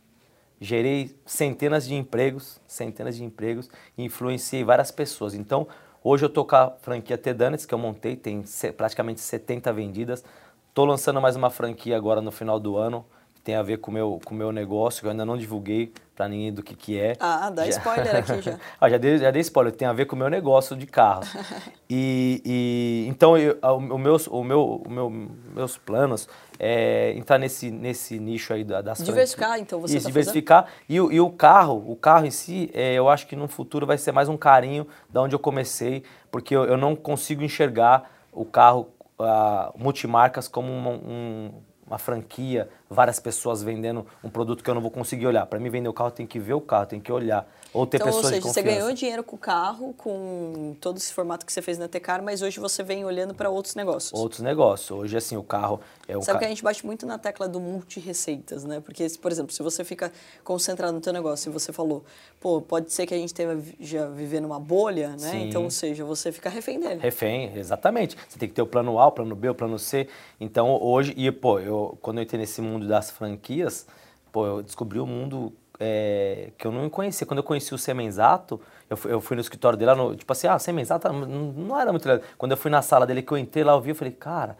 gerei 0.60 1.16
centenas 1.26 1.86
de 1.86 1.94
empregos, 1.94 2.60
centenas 2.66 3.16
de 3.16 3.24
empregos, 3.24 3.68
influenciei 3.98 4.62
várias 4.62 4.90
pessoas. 4.90 5.34
Então, 5.34 5.66
hoje 6.02 6.24
eu 6.24 6.30
tô 6.30 6.44
com 6.44 6.54
a 6.54 6.70
franquia 6.80 7.18
Tedanes, 7.18 7.66
que 7.66 7.74
eu 7.74 7.78
montei, 7.78 8.14
tem 8.14 8.44
praticamente 8.76 9.20
70 9.20 9.72
vendidas. 9.72 10.24
Estou 10.68 10.84
lançando 10.84 11.20
mais 11.20 11.36
uma 11.36 11.50
franquia 11.50 11.96
agora 11.96 12.22
no 12.22 12.30
final 12.30 12.58
do 12.58 12.76
ano, 12.76 13.04
tem 13.44 13.56
a 13.56 13.62
ver 13.62 13.78
com 13.78 13.90
meu, 13.90 14.14
o 14.14 14.20
com 14.20 14.34
meu 14.34 14.52
negócio, 14.52 15.00
que 15.00 15.06
eu 15.06 15.10
ainda 15.10 15.24
não 15.24 15.36
divulguei 15.36 15.92
para 16.14 16.28
ninguém 16.28 16.52
do 16.52 16.62
que, 16.62 16.76
que 16.76 16.98
é. 16.98 17.16
Ah, 17.18 17.50
dá 17.50 17.64
já. 17.64 17.70
spoiler 17.70 18.16
aqui 18.16 18.40
já. 18.42 18.58
ah, 18.80 18.88
já, 18.88 18.98
dei, 18.98 19.18
já 19.18 19.30
dei 19.30 19.40
spoiler, 19.40 19.72
tem 19.72 19.88
a 19.88 19.92
ver 19.92 20.06
com 20.06 20.14
o 20.14 20.18
meu 20.18 20.28
negócio 20.28 20.76
de 20.76 20.86
carro. 20.86 21.22
e, 21.90 22.40
e, 22.44 23.06
então, 23.08 23.36
eu, 23.36 23.58
o, 23.62 23.98
meus, 23.98 24.26
o 24.28 24.44
meu, 24.44 24.82
o 24.86 24.90
meu, 24.90 25.10
meus 25.10 25.76
planos 25.76 26.28
é 26.58 27.12
entrar 27.16 27.38
nesse, 27.38 27.70
nesse 27.70 28.18
nicho 28.20 28.52
aí 28.52 28.62
das 28.62 28.98
Diversificar, 28.98 29.58
então, 29.58 29.80
você 29.80 29.96
Isso, 29.96 30.04
tá 30.04 30.10
diversificar. 30.10 30.66
E, 30.88 30.94
e 30.94 31.20
o 31.20 31.30
carro, 31.30 31.82
o 31.86 31.96
carro 31.96 32.26
em 32.26 32.30
si, 32.30 32.70
é, 32.72 32.94
eu 32.94 33.08
acho 33.08 33.26
que 33.26 33.34
no 33.34 33.48
futuro 33.48 33.86
vai 33.86 33.98
ser 33.98 34.12
mais 34.12 34.28
um 34.28 34.36
carinho 34.36 34.86
da 35.10 35.22
onde 35.22 35.34
eu 35.34 35.40
comecei, 35.40 36.04
porque 36.30 36.54
eu, 36.54 36.64
eu 36.64 36.76
não 36.76 36.94
consigo 36.94 37.42
enxergar 37.42 38.08
o 38.32 38.44
carro 38.44 38.88
uh, 39.18 39.76
multimarcas 39.76 40.46
como 40.46 40.72
um, 40.72 40.88
um 40.88 41.52
uma 41.92 41.98
franquia, 41.98 42.70
várias 42.88 43.20
pessoas 43.20 43.62
vendendo 43.62 44.06
um 44.24 44.30
produto 44.30 44.64
que 44.64 44.70
eu 44.70 44.74
não 44.74 44.80
vou 44.80 44.90
conseguir 44.90 45.26
olhar. 45.26 45.44
Para 45.44 45.58
mim, 45.58 45.68
vender 45.68 45.88
o 45.88 45.92
carro, 45.92 46.10
tem 46.10 46.26
que 46.26 46.38
ver 46.38 46.54
o 46.54 46.60
carro, 46.60 46.86
tem 46.86 46.98
que 46.98 47.12
olhar. 47.12 47.46
Ou 47.74 47.86
ter 47.86 47.96
então, 47.96 48.06
pessoas 48.06 48.24
ou 48.26 48.30
seja, 48.30 48.40
você 48.42 48.62
ganhou 48.62 48.92
dinheiro 48.92 49.24
com 49.24 49.34
o 49.34 49.38
carro, 49.38 49.94
com 49.96 50.76
todo 50.78 50.98
esse 50.98 51.12
formato 51.12 51.46
que 51.46 51.52
você 51.52 51.62
fez 51.62 51.78
na 51.78 51.88
Tecar, 51.88 52.22
mas 52.22 52.42
hoje 52.42 52.60
você 52.60 52.82
vem 52.82 53.02
olhando 53.04 53.34
para 53.34 53.48
outros 53.48 53.74
negócios. 53.74 54.12
Outros 54.12 54.42
negócios. 54.42 54.90
Hoje, 54.90 55.16
assim, 55.16 55.38
o 55.38 55.42
carro 55.42 55.80
é 56.06 56.16
o 56.16 56.20
Sabe 56.20 56.40
que 56.40 56.44
a 56.44 56.48
gente 56.48 56.62
bate 56.62 56.84
muito 56.84 57.06
na 57.06 57.16
tecla 57.16 57.48
do 57.48 57.58
multi-receitas, 57.58 58.64
né? 58.64 58.80
Porque, 58.80 59.06
por 59.20 59.32
exemplo, 59.32 59.52
se 59.52 59.62
você 59.62 59.84
fica 59.84 60.12
concentrado 60.44 60.92
no 60.92 61.00
teu 61.00 61.14
negócio 61.14 61.48
e 61.48 61.52
você 61.52 61.72
falou, 61.72 62.04
pô, 62.38 62.60
pode 62.60 62.92
ser 62.92 63.06
que 63.06 63.14
a 63.14 63.16
gente 63.16 63.28
esteja 63.28 64.10
vivendo 64.10 64.44
uma 64.44 64.60
bolha, 64.60 65.10
né? 65.10 65.30
Sim. 65.30 65.48
Então, 65.48 65.64
ou 65.64 65.70
seja, 65.70 66.04
você 66.04 66.30
fica 66.30 66.50
refém 66.50 66.78
dele. 66.78 67.00
Refém, 67.00 67.56
exatamente. 67.56 68.18
Você 68.28 68.38
tem 68.38 68.50
que 68.50 68.54
ter 68.54 68.62
o 68.62 68.66
plano 68.66 68.98
A, 68.98 69.06
o 69.06 69.12
plano 69.12 69.34
B, 69.34 69.48
o 69.48 69.54
plano 69.54 69.78
C. 69.78 70.08
Então, 70.38 70.78
hoje, 70.82 71.14
e 71.16 71.32
pô, 71.32 71.58
eu, 71.58 71.96
quando 72.02 72.18
eu 72.18 72.24
entrei 72.24 72.38
nesse 72.38 72.60
mundo 72.60 72.86
das 72.86 73.10
franquias, 73.10 73.86
pô, 74.30 74.46
eu 74.46 74.62
descobri 74.62 74.98
o 74.98 75.04
um 75.04 75.06
mundo 75.06 75.54
é, 75.78 76.50
que 76.58 76.66
eu 76.66 76.72
não 76.72 76.88
conhecia. 76.88 77.26
Quando 77.26 77.38
eu 77.38 77.44
conheci 77.44 77.74
o 77.74 77.78
Semenzato, 77.78 78.60
eu 78.88 78.96
fui, 78.96 79.12
eu 79.12 79.20
fui 79.20 79.34
no 79.36 79.40
escritório 79.40 79.78
dele 79.78 79.90
lá, 79.90 79.96
no, 79.96 80.14
tipo 80.14 80.32
assim, 80.32 80.46
ah, 80.46 80.58
Semenzato 80.58 81.12
não, 81.12 81.26
não 81.26 81.80
era 81.80 81.90
muito 81.92 82.06
legal. 82.06 82.24
Quando 82.38 82.52
eu 82.52 82.56
fui 82.56 82.70
na 82.70 82.82
sala 82.82 83.06
dele, 83.06 83.22
que 83.22 83.32
eu 83.32 83.38
entrei 83.38 83.64
lá, 83.64 83.72
eu 83.72 83.80
vi, 83.80 83.90
eu 83.90 83.94
falei, 83.94 84.12
cara, 84.12 84.56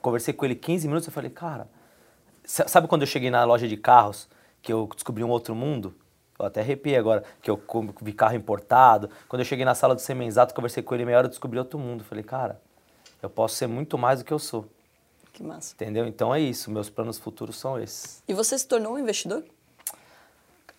conversei 0.00 0.34
com 0.34 0.44
ele 0.44 0.54
15 0.54 0.86
minutos, 0.88 1.06
eu 1.06 1.12
falei, 1.12 1.30
cara, 1.30 1.68
sabe 2.44 2.88
quando 2.88 3.02
eu 3.02 3.06
cheguei 3.06 3.30
na 3.30 3.44
loja 3.44 3.68
de 3.68 3.76
carros, 3.76 4.28
que 4.60 4.72
eu 4.72 4.88
descobri 4.94 5.22
um 5.22 5.30
outro 5.30 5.54
mundo? 5.54 5.94
Eu 6.38 6.46
até 6.46 6.60
arrepiei 6.60 6.96
agora, 6.96 7.22
que 7.40 7.50
eu 7.50 7.62
vi 8.00 8.12
carro 8.12 8.34
importado. 8.34 9.08
Quando 9.28 9.40
eu 9.40 9.44
cheguei 9.44 9.64
na 9.64 9.74
sala 9.74 9.94
do 9.94 10.00
Semenzato, 10.00 10.54
conversei 10.54 10.82
com 10.82 10.94
ele 10.94 11.04
meia 11.04 11.18
hora, 11.18 11.26
eu 11.26 11.30
descobri 11.30 11.58
outro 11.58 11.78
mundo. 11.78 12.00
Eu 12.00 12.04
falei, 12.04 12.24
cara, 12.24 12.60
eu 13.22 13.30
posso 13.30 13.54
ser 13.54 13.68
muito 13.68 13.96
mais 13.96 14.18
do 14.18 14.24
que 14.24 14.32
eu 14.32 14.38
sou. 14.38 14.66
Que 15.32 15.42
massa. 15.42 15.74
Entendeu? 15.74 16.06
Então 16.06 16.34
é 16.34 16.40
isso, 16.40 16.70
meus 16.70 16.90
planos 16.90 17.18
futuros 17.18 17.56
são 17.56 17.80
esses. 17.80 18.22
E 18.26 18.34
você 18.34 18.58
se 18.58 18.66
tornou 18.66 18.94
um 18.94 18.98
investidor? 18.98 19.44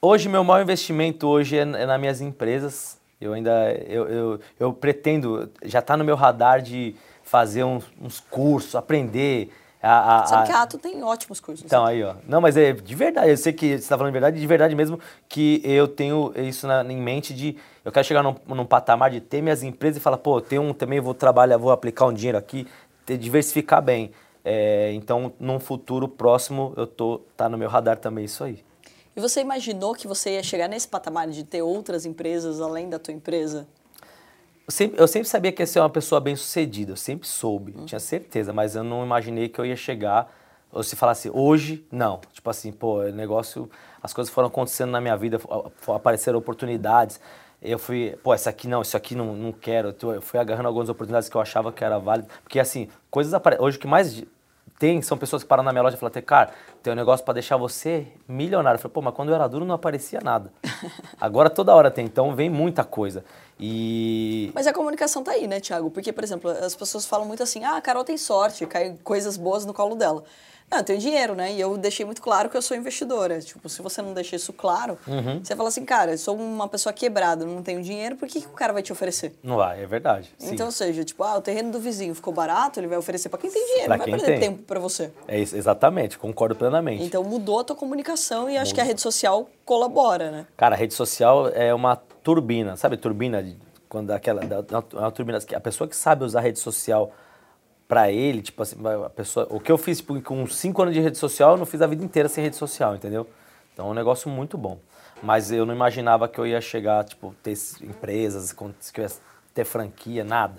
Hoje, 0.05 0.27
meu 0.27 0.43
maior 0.43 0.61
investimento 0.61 1.29
hoje 1.29 1.57
é, 1.57 1.61
é 1.61 1.85
nas 1.85 1.97
minhas 1.97 2.19
empresas. 2.19 2.97
Eu 3.21 3.31
ainda, 3.31 3.71
eu, 3.87 4.05
eu, 4.09 4.39
eu 4.59 4.73
pretendo, 4.73 5.49
já 5.63 5.79
está 5.79 5.95
no 5.95 6.03
meu 6.03 6.17
radar 6.17 6.61
de 6.61 6.93
fazer 7.23 7.63
uns, 7.63 7.85
uns 8.01 8.19
cursos, 8.19 8.75
aprender. 8.75 9.49
A, 9.81 10.23
a, 10.23 10.25
Sabe 10.25 10.47
que 10.47 10.51
a 10.51 10.61
Ato 10.61 10.77
tem 10.77 11.01
ótimos 11.01 11.39
cursos. 11.39 11.65
Então, 11.65 11.85
aí, 11.85 12.03
ó. 12.03 12.15
Não, 12.27 12.41
mas 12.41 12.57
é 12.57 12.73
de 12.73 12.93
verdade, 12.93 13.29
eu 13.29 13.37
sei 13.37 13.53
que 13.53 13.65
você 13.69 13.75
está 13.75 13.97
falando 13.97 14.11
de 14.11 14.19
verdade, 14.19 14.41
de 14.41 14.45
verdade 14.45 14.75
mesmo, 14.75 14.99
que 15.29 15.61
eu 15.63 15.87
tenho 15.87 16.33
isso 16.35 16.67
na, 16.67 16.83
em 16.83 17.01
mente 17.01 17.33
de. 17.33 17.55
Eu 17.85 17.89
quero 17.89 18.05
chegar 18.05 18.21
num, 18.21 18.35
num 18.45 18.65
patamar 18.65 19.09
de 19.09 19.21
ter 19.21 19.41
minhas 19.41 19.63
empresas 19.63 19.95
e 19.95 20.01
falar, 20.01 20.17
pô, 20.17 20.41
tem 20.41 20.59
um 20.59 20.73
também, 20.73 20.99
vou 20.99 21.13
trabalhar, 21.13 21.55
vou 21.55 21.71
aplicar 21.71 22.07
um 22.07 22.13
dinheiro 22.13 22.37
aqui, 22.37 22.67
ter, 23.05 23.17
diversificar 23.17 23.81
bem. 23.81 24.11
É, 24.43 24.91
então, 24.91 25.31
num 25.39 25.61
futuro 25.61 26.09
próximo, 26.09 26.73
eu 26.75 26.85
tô 26.85 27.21
tá 27.37 27.47
no 27.47 27.57
meu 27.57 27.69
radar 27.69 27.95
também 27.99 28.25
isso 28.25 28.43
aí. 28.43 28.61
E 29.15 29.21
você 29.21 29.41
imaginou 29.41 29.93
que 29.93 30.07
você 30.07 30.31
ia 30.31 30.43
chegar 30.43 30.67
nesse 30.67 30.87
patamar 30.87 31.27
de 31.27 31.43
ter 31.43 31.61
outras 31.61 32.05
empresas 32.05 32.59
além 32.59 32.89
da 32.89 32.97
tua 32.97 33.13
empresa? 33.13 33.67
Eu 34.65 34.71
sempre, 34.71 35.01
eu 35.01 35.07
sempre 35.07 35.27
sabia 35.27 35.51
que 35.51 35.61
ia 35.61 35.67
ser 35.67 35.79
uma 35.79 35.89
pessoa 35.89 36.21
bem 36.21 36.35
sucedida, 36.35 36.93
eu 36.93 36.95
sempre 36.95 37.27
soube, 37.27 37.75
hum. 37.77 37.85
tinha 37.85 37.99
certeza, 37.99 38.53
mas 38.53 38.75
eu 38.75 38.83
não 38.83 39.03
imaginei 39.03 39.49
que 39.49 39.59
eu 39.59 39.65
ia 39.65 39.75
chegar, 39.75 40.33
ou 40.71 40.81
se 40.81 40.95
falasse 40.95 41.29
hoje, 41.31 41.85
não. 41.91 42.21
Tipo 42.31 42.49
assim, 42.49 42.71
pô, 42.71 43.01
o 43.01 43.11
negócio, 43.11 43.69
as 44.01 44.13
coisas 44.13 44.33
foram 44.33 44.47
acontecendo 44.47 44.89
na 44.89 44.99
minha 44.99 45.15
vida, 45.15 45.39
apareceram 45.87 46.39
oportunidades. 46.39 47.19
eu 47.61 47.77
fui, 47.77 48.17
pô, 48.23 48.33
essa 48.33 48.49
aqui 48.49 48.67
não, 48.67 48.81
isso 48.81 48.97
aqui 48.97 49.13
não, 49.15 49.35
não 49.35 49.51
quero. 49.51 49.95
Eu 50.01 50.21
fui 50.21 50.39
agarrando 50.39 50.67
algumas 50.67 50.89
oportunidades 50.89 51.29
que 51.29 51.35
eu 51.35 51.41
achava 51.41 51.71
que 51.71 51.83
era 51.83 51.99
válido. 51.99 52.27
Porque 52.41 52.59
assim, 52.59 52.89
coisas 53.11 53.33
aparecem. 53.33 53.63
Hoje 53.63 53.77
o 53.77 53.79
que 53.79 53.87
mais 53.87 54.23
tem 54.79 55.01
são 55.01 55.17
pessoas 55.17 55.43
que 55.43 55.47
param 55.47 55.63
na 55.63 55.71
minha 55.71 55.81
loja 55.81 55.95
e 55.95 55.99
falam, 55.99 56.13
cara, 56.21 56.51
tem 56.81 56.91
um 56.91 56.95
negócio 56.95 57.23
para 57.23 57.35
deixar 57.35 57.55
você 57.57 58.07
milionário. 58.27 58.77
Eu 58.77 58.81
falei, 58.81 58.93
pô, 58.93 59.01
mas 59.01 59.13
quando 59.13 59.29
eu 59.29 59.35
era 59.35 59.47
duro 59.47 59.63
não 59.63 59.75
aparecia 59.75 60.19
nada. 60.21 60.51
Agora 61.21 61.49
toda 61.49 61.73
hora 61.73 61.89
tem, 61.89 62.05
então 62.05 62.35
vem 62.35 62.49
muita 62.49 62.83
coisa. 62.83 63.23
E. 63.59 64.51
Mas 64.53 64.67
a 64.67 64.73
comunicação 64.73 65.23
tá 65.23 65.31
aí, 65.31 65.47
né, 65.47 65.59
Thiago? 65.59 65.89
Porque, 65.89 66.11
por 66.11 66.23
exemplo, 66.23 66.49
as 66.49 66.75
pessoas 66.75 67.05
falam 67.05 67.25
muito 67.25 67.41
assim, 67.41 67.63
ah, 67.63 67.77
a 67.77 67.81
Carol 67.81 68.03
tem 68.03 68.17
sorte, 68.17 68.65
cai 68.65 68.97
coisas 69.03 69.37
boas 69.37 69.65
no 69.65 69.73
colo 69.73 69.95
dela. 69.95 70.23
Não, 70.73 70.79
eu 70.79 70.83
tenho 70.83 70.99
dinheiro, 70.99 71.35
né? 71.35 71.53
E 71.53 71.61
eu 71.61 71.77
deixei 71.77 72.03
muito 72.03 72.19
claro 72.19 72.49
que 72.49 72.57
eu 72.57 72.61
sou 72.61 72.75
investidora. 72.75 73.39
Tipo, 73.39 73.69
se 73.69 73.79
você 73.79 74.01
não 74.01 74.11
deixar 74.11 74.37
isso 74.37 74.51
claro, 74.51 74.97
uhum. 75.07 75.39
você 75.43 75.55
fala 75.55 75.69
assim, 75.69 75.85
cara, 75.85 76.13
eu 76.13 76.17
sou 76.17 76.35
uma 76.35 76.67
pessoa 76.67 76.91
quebrada, 76.91 77.45
não 77.45 77.61
tenho 77.61 77.79
dinheiro, 77.83 78.15
por 78.15 78.27
que, 78.27 78.41
que 78.41 78.47
o 78.47 78.51
cara 78.51 78.73
vai 78.73 78.81
te 78.81 78.91
oferecer? 78.91 79.35
Não 79.43 79.57
vai, 79.57 79.83
é 79.83 79.85
verdade. 79.85 80.33
Sim. 80.35 80.55
Então, 80.55 80.65
ou 80.65 80.71
seja, 80.71 81.03
tipo, 81.03 81.23
ah, 81.23 81.37
o 81.37 81.41
terreno 81.41 81.71
do 81.71 81.79
vizinho 81.79 82.15
ficou 82.15 82.33
barato, 82.33 82.79
ele 82.79 82.87
vai 82.87 82.97
oferecer 82.97 83.29
para 83.29 83.37
quem 83.37 83.51
tem 83.51 83.63
dinheiro, 83.63 83.85
pra 83.85 83.97
não 83.97 84.05
vai 84.05 84.17
perder 84.17 84.39
tem. 84.39 84.39
tempo 84.39 84.63
para 84.63 84.79
você. 84.79 85.11
É 85.27 85.39
isso, 85.39 85.55
exatamente, 85.55 86.17
concordo 86.17 86.55
plenamente. 86.55 87.03
Então 87.03 87.23
mudou 87.23 87.59
a 87.59 87.63
tua 87.63 87.75
comunicação 87.75 88.49
e 88.49 88.57
acho 88.57 88.73
que 88.73 88.81
a 88.81 88.83
rede 88.83 89.01
social 89.01 89.47
colabora, 89.63 90.31
né? 90.31 90.47
Cara, 90.57 90.73
a 90.73 90.77
rede 90.77 90.95
social 90.95 91.49
é 91.49 91.71
uma 91.71 91.95
turbina, 91.95 92.75
sabe 92.77 92.97
turbina? 92.97 93.45
Quando 93.87 94.09
aquela, 94.09 94.41
uma 94.91 95.11
turbina, 95.11 95.37
a 95.55 95.59
pessoa 95.59 95.87
que 95.87 95.95
sabe 95.95 96.23
usar 96.23 96.39
a 96.39 96.41
rede 96.41 96.57
social 96.57 97.11
para 97.93 98.11
ele, 98.11 98.41
tipo 98.41 98.63
assim, 98.63 98.75
a 99.05 99.09
pessoa, 99.11 99.45
o 99.51 99.59
que 99.59 99.71
eu 99.71 99.77
fiz 99.77 99.99
tipo, 99.99 100.19
com 100.23 100.47
cinco 100.47 100.81
anos 100.81 100.95
de 100.95 100.99
rede 100.99 101.15
social, 101.15 101.51
eu 101.51 101.57
não 101.57 101.65
fiz 101.65 101.79
a 101.79 101.85
vida 101.85 102.03
inteira 102.03 102.27
sem 102.27 102.43
rede 102.43 102.55
social, 102.55 102.95
entendeu? 102.95 103.27
Então 103.71 103.87
é 103.87 103.91
um 103.91 103.93
negócio 103.93 104.27
muito 104.31 104.57
bom. 104.57 104.79
Mas 105.21 105.51
eu 105.51 105.63
não 105.63 105.75
imaginava 105.75 106.27
que 106.27 106.39
eu 106.39 106.47
ia 106.47 106.59
chegar, 106.59 107.03
tipo, 107.03 107.35
ter 107.43 107.53
empresas, 107.83 108.51
que 108.51 108.99
eu 108.99 109.03
ia 109.03 109.11
ter 109.53 109.63
franquia, 109.63 110.23
nada. 110.23 110.55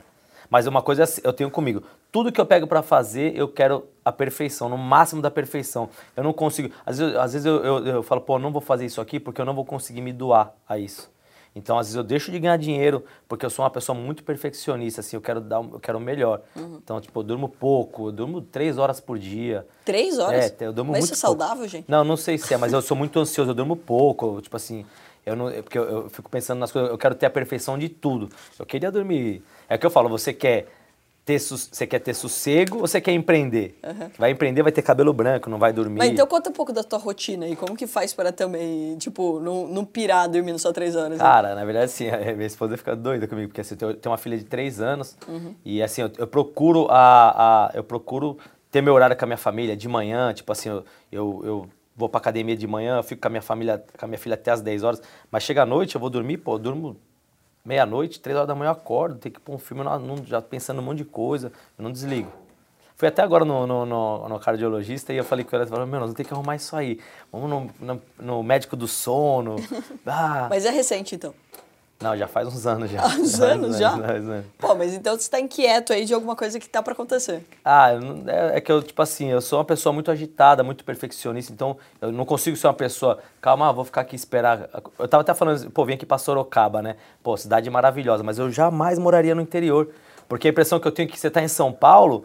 Mas 0.48 0.68
uma 0.68 0.80
coisa 0.80 1.02
eu 1.24 1.32
tenho 1.32 1.50
comigo, 1.50 1.82
tudo 2.12 2.30
que 2.30 2.40
eu 2.40 2.46
pego 2.46 2.68
para 2.68 2.84
fazer, 2.84 3.36
eu 3.36 3.48
quero 3.48 3.84
a 4.04 4.12
perfeição, 4.12 4.68
no 4.68 4.78
máximo 4.78 5.20
da 5.20 5.28
perfeição. 5.28 5.90
Eu 6.16 6.22
não 6.22 6.32
consigo, 6.32 6.72
às 6.86 6.98
vezes, 6.98 7.16
às 7.16 7.32
vezes 7.32 7.46
eu, 7.46 7.64
eu, 7.64 7.86
eu 7.86 8.02
falo, 8.04 8.20
pô, 8.20 8.38
não 8.38 8.52
vou 8.52 8.60
fazer 8.60 8.86
isso 8.86 9.00
aqui 9.00 9.18
porque 9.18 9.40
eu 9.40 9.44
não 9.44 9.54
vou 9.54 9.64
conseguir 9.64 10.02
me 10.02 10.12
doar 10.12 10.52
a 10.68 10.78
isso. 10.78 11.10
Então, 11.54 11.78
às 11.78 11.86
vezes, 11.86 11.96
eu 11.96 12.02
deixo 12.02 12.32
de 12.32 12.38
ganhar 12.38 12.56
dinheiro 12.56 13.04
porque 13.28 13.46
eu 13.46 13.50
sou 13.50 13.64
uma 13.64 13.70
pessoa 13.70 13.96
muito 13.96 14.24
perfeccionista, 14.24 15.00
assim, 15.00 15.16
eu 15.16 15.20
quero 15.20 15.40
dar 15.40 15.62
eu 15.62 15.78
quero 15.80 15.98
o 15.98 16.00
melhor. 16.00 16.42
Uhum. 16.56 16.80
Então, 16.82 17.00
tipo, 17.00 17.20
eu 17.20 17.22
durmo 17.22 17.48
pouco, 17.48 18.08
eu 18.08 18.12
durmo 18.12 18.40
três 18.40 18.76
horas 18.76 19.00
por 19.00 19.18
dia. 19.18 19.66
Três 19.84 20.18
horas? 20.18 20.52
É, 20.60 20.66
eu 20.66 20.72
durmo 20.72 20.90
mas 20.90 21.00
muito 21.00 21.14
isso 21.14 21.24
é 21.24 21.28
saudável, 21.28 21.56
pouco. 21.56 21.70
gente? 21.70 21.88
Não, 21.88 22.02
não 22.02 22.16
sei 22.16 22.38
se 22.38 22.52
é, 22.52 22.56
mas 22.56 22.72
eu 22.72 22.82
sou 22.82 22.96
muito 22.96 23.18
ansioso, 23.20 23.50
eu 23.50 23.54
durmo 23.54 23.76
pouco, 23.76 24.40
tipo 24.42 24.56
assim, 24.56 24.84
eu 25.24 25.36
não, 25.36 25.50
porque 25.62 25.78
eu, 25.78 25.84
eu 25.84 26.10
fico 26.10 26.28
pensando 26.28 26.58
nas 26.58 26.72
coisas, 26.72 26.90
eu 26.90 26.98
quero 26.98 27.14
ter 27.14 27.26
a 27.26 27.30
perfeição 27.30 27.78
de 27.78 27.88
tudo. 27.88 28.28
Eu 28.58 28.66
queria 28.66 28.90
dormir. 28.90 29.42
É 29.68 29.76
o 29.76 29.78
que 29.78 29.86
eu 29.86 29.90
falo, 29.90 30.08
você 30.08 30.32
quer 30.32 30.66
ter 31.24 31.38
você 31.38 31.86
quer 31.86 32.00
ter 32.00 32.14
sossego 32.14 32.76
ou 32.76 32.86
você 32.86 33.00
quer 33.00 33.12
empreender? 33.12 33.78
Uhum. 33.82 34.10
Vai 34.18 34.30
empreender, 34.30 34.62
vai 34.62 34.70
ter 34.70 34.82
cabelo 34.82 35.12
branco, 35.12 35.48
não 35.48 35.58
vai 35.58 35.72
dormir. 35.72 35.98
Mas 35.98 36.10
então 36.10 36.26
conta 36.26 36.50
um 36.50 36.52
pouco 36.52 36.72
da 36.72 36.84
tua 36.84 36.98
rotina 36.98 37.46
aí. 37.46 37.56
Como 37.56 37.74
que 37.74 37.86
faz 37.86 38.12
para 38.12 38.30
também, 38.30 38.96
tipo, 38.98 39.40
não, 39.40 39.66
não 39.66 39.84
pirar 39.84 40.28
dormindo 40.28 40.58
só 40.58 40.70
três 40.72 40.94
horas? 40.94 41.18
Cara, 41.18 41.50
né? 41.50 41.54
na 41.54 41.64
verdade, 41.64 41.86
assim, 41.86 42.04
minha 42.36 42.46
esposa 42.46 42.76
fica 42.76 42.94
doida 42.94 43.26
comigo, 43.26 43.48
porque 43.48 43.62
assim, 43.62 43.74
eu 43.80 43.94
tenho 43.94 44.10
uma 44.12 44.18
filha 44.18 44.36
de 44.36 44.44
três 44.44 44.80
anos 44.80 45.16
uhum. 45.26 45.54
e 45.64 45.82
assim, 45.82 46.02
eu, 46.02 46.10
eu, 46.18 46.26
procuro 46.26 46.88
a, 46.90 47.68
a, 47.68 47.70
eu 47.74 47.82
procuro 47.82 48.36
ter 48.70 48.82
meu 48.82 48.92
horário 48.92 49.16
com 49.16 49.24
a 49.24 49.26
minha 49.26 49.38
família 49.38 49.74
de 49.74 49.88
manhã, 49.88 50.32
tipo 50.34 50.52
assim, 50.52 50.68
eu, 50.68 50.84
eu, 51.10 51.42
eu 51.44 51.66
vou 51.96 52.08
pra 52.08 52.18
academia 52.18 52.56
de 52.56 52.66
manhã, 52.66 52.98
eu 52.98 53.02
fico 53.02 53.22
com 53.22 53.28
a 53.28 53.30
minha 53.30 53.42
família, 53.42 53.82
com 53.98 54.04
a 54.04 54.08
minha 54.08 54.18
filha 54.18 54.34
até 54.34 54.50
as 54.50 54.60
10 54.60 54.82
horas, 54.82 55.02
mas 55.30 55.42
chega 55.42 55.62
à 55.62 55.66
noite, 55.66 55.94
eu 55.94 56.00
vou 56.00 56.10
dormir, 56.10 56.36
pô, 56.38 56.54
eu 56.54 56.58
durmo 56.58 56.96
meia-noite, 57.64 58.20
três 58.20 58.36
horas 58.36 58.48
da 58.48 58.54
manhã 58.54 58.68
eu 58.68 58.72
acordo, 58.72 59.18
tenho 59.18 59.34
que 59.34 59.40
pôr 59.40 59.54
um 59.54 59.58
filme, 59.58 59.82
não, 59.82 60.24
já 60.24 60.42
pensando 60.42 60.80
um 60.80 60.84
monte 60.84 60.98
de 60.98 61.04
coisa, 61.04 61.52
eu 61.78 61.82
não 61.82 61.90
desligo. 61.90 62.30
Fui 62.96 63.08
até 63.08 63.22
agora 63.22 63.44
no, 63.44 63.66
no, 63.66 63.84
no, 63.84 64.28
no 64.28 64.38
cardiologista 64.38 65.12
e 65.12 65.16
eu 65.16 65.24
falei 65.24 65.44
com 65.44 65.56
ela, 65.56 65.66
falou, 65.66 65.84
meu, 65.84 65.98
nós 65.98 66.08
vamos 66.08 66.16
ter 66.16 66.24
que 66.24 66.32
arrumar 66.32 66.54
isso 66.54 66.76
aí. 66.76 67.00
Vamos 67.32 67.50
no, 67.50 67.70
no, 67.80 68.02
no 68.20 68.42
médico 68.42 68.76
do 68.76 68.86
sono. 68.86 69.56
Ah. 70.06 70.46
Mas 70.50 70.64
é 70.64 70.70
recente, 70.70 71.14
então? 71.14 71.34
Não, 72.00 72.16
já 72.16 72.26
faz 72.26 72.48
uns 72.48 72.66
anos 72.66 72.90
já. 72.90 73.00
Há 73.04 73.06
uns 73.06 73.40
anos 73.40 73.78
já? 73.78 73.96
Pô, 74.58 74.74
mas 74.74 74.92
então 74.92 75.14
você 75.14 75.22
está 75.22 75.40
inquieto 75.40 75.92
aí 75.92 76.04
de 76.04 76.12
alguma 76.12 76.36
coisa 76.36 76.58
que 76.58 76.68
tá 76.68 76.82
para 76.82 76.92
acontecer. 76.92 77.42
Ah, 77.64 77.90
é, 78.26 78.58
é, 78.58 78.60
que 78.60 78.70
eu, 78.70 78.82
tipo 78.82 79.00
assim, 79.00 79.30
eu 79.30 79.40
sou 79.40 79.58
uma 79.58 79.64
pessoa 79.64 79.92
muito 79.92 80.10
agitada, 80.10 80.62
muito 80.62 80.84
perfeccionista, 80.84 81.52
então 81.52 81.76
eu 82.00 82.12
não 82.12 82.24
consigo 82.24 82.56
ser 82.56 82.66
uma 82.66 82.74
pessoa, 82.74 83.18
calma, 83.40 83.72
vou 83.72 83.84
ficar 83.84 84.02
aqui 84.02 84.16
esperar. 84.16 84.68
Eu 84.98 85.08
tava 85.08 85.22
até 85.22 85.32
falando, 85.32 85.70
pô, 85.70 85.84
vim 85.84 85.94
aqui 85.94 86.04
para 86.04 86.18
Sorocaba, 86.18 86.82
né? 86.82 86.96
Pô, 87.22 87.36
cidade 87.36 87.70
maravilhosa, 87.70 88.22
mas 88.22 88.38
eu 88.38 88.50
jamais 88.50 88.98
moraria 88.98 89.34
no 89.34 89.40
interior. 89.40 89.88
Porque 90.28 90.48
a 90.48 90.50
impressão 90.50 90.80
que 90.80 90.88
eu 90.88 90.92
tenho 90.92 91.08
é 91.08 91.12
que 91.12 91.18
você 91.18 91.30
tá 91.30 91.42
em 91.42 91.48
São 91.48 91.72
Paulo, 91.72 92.24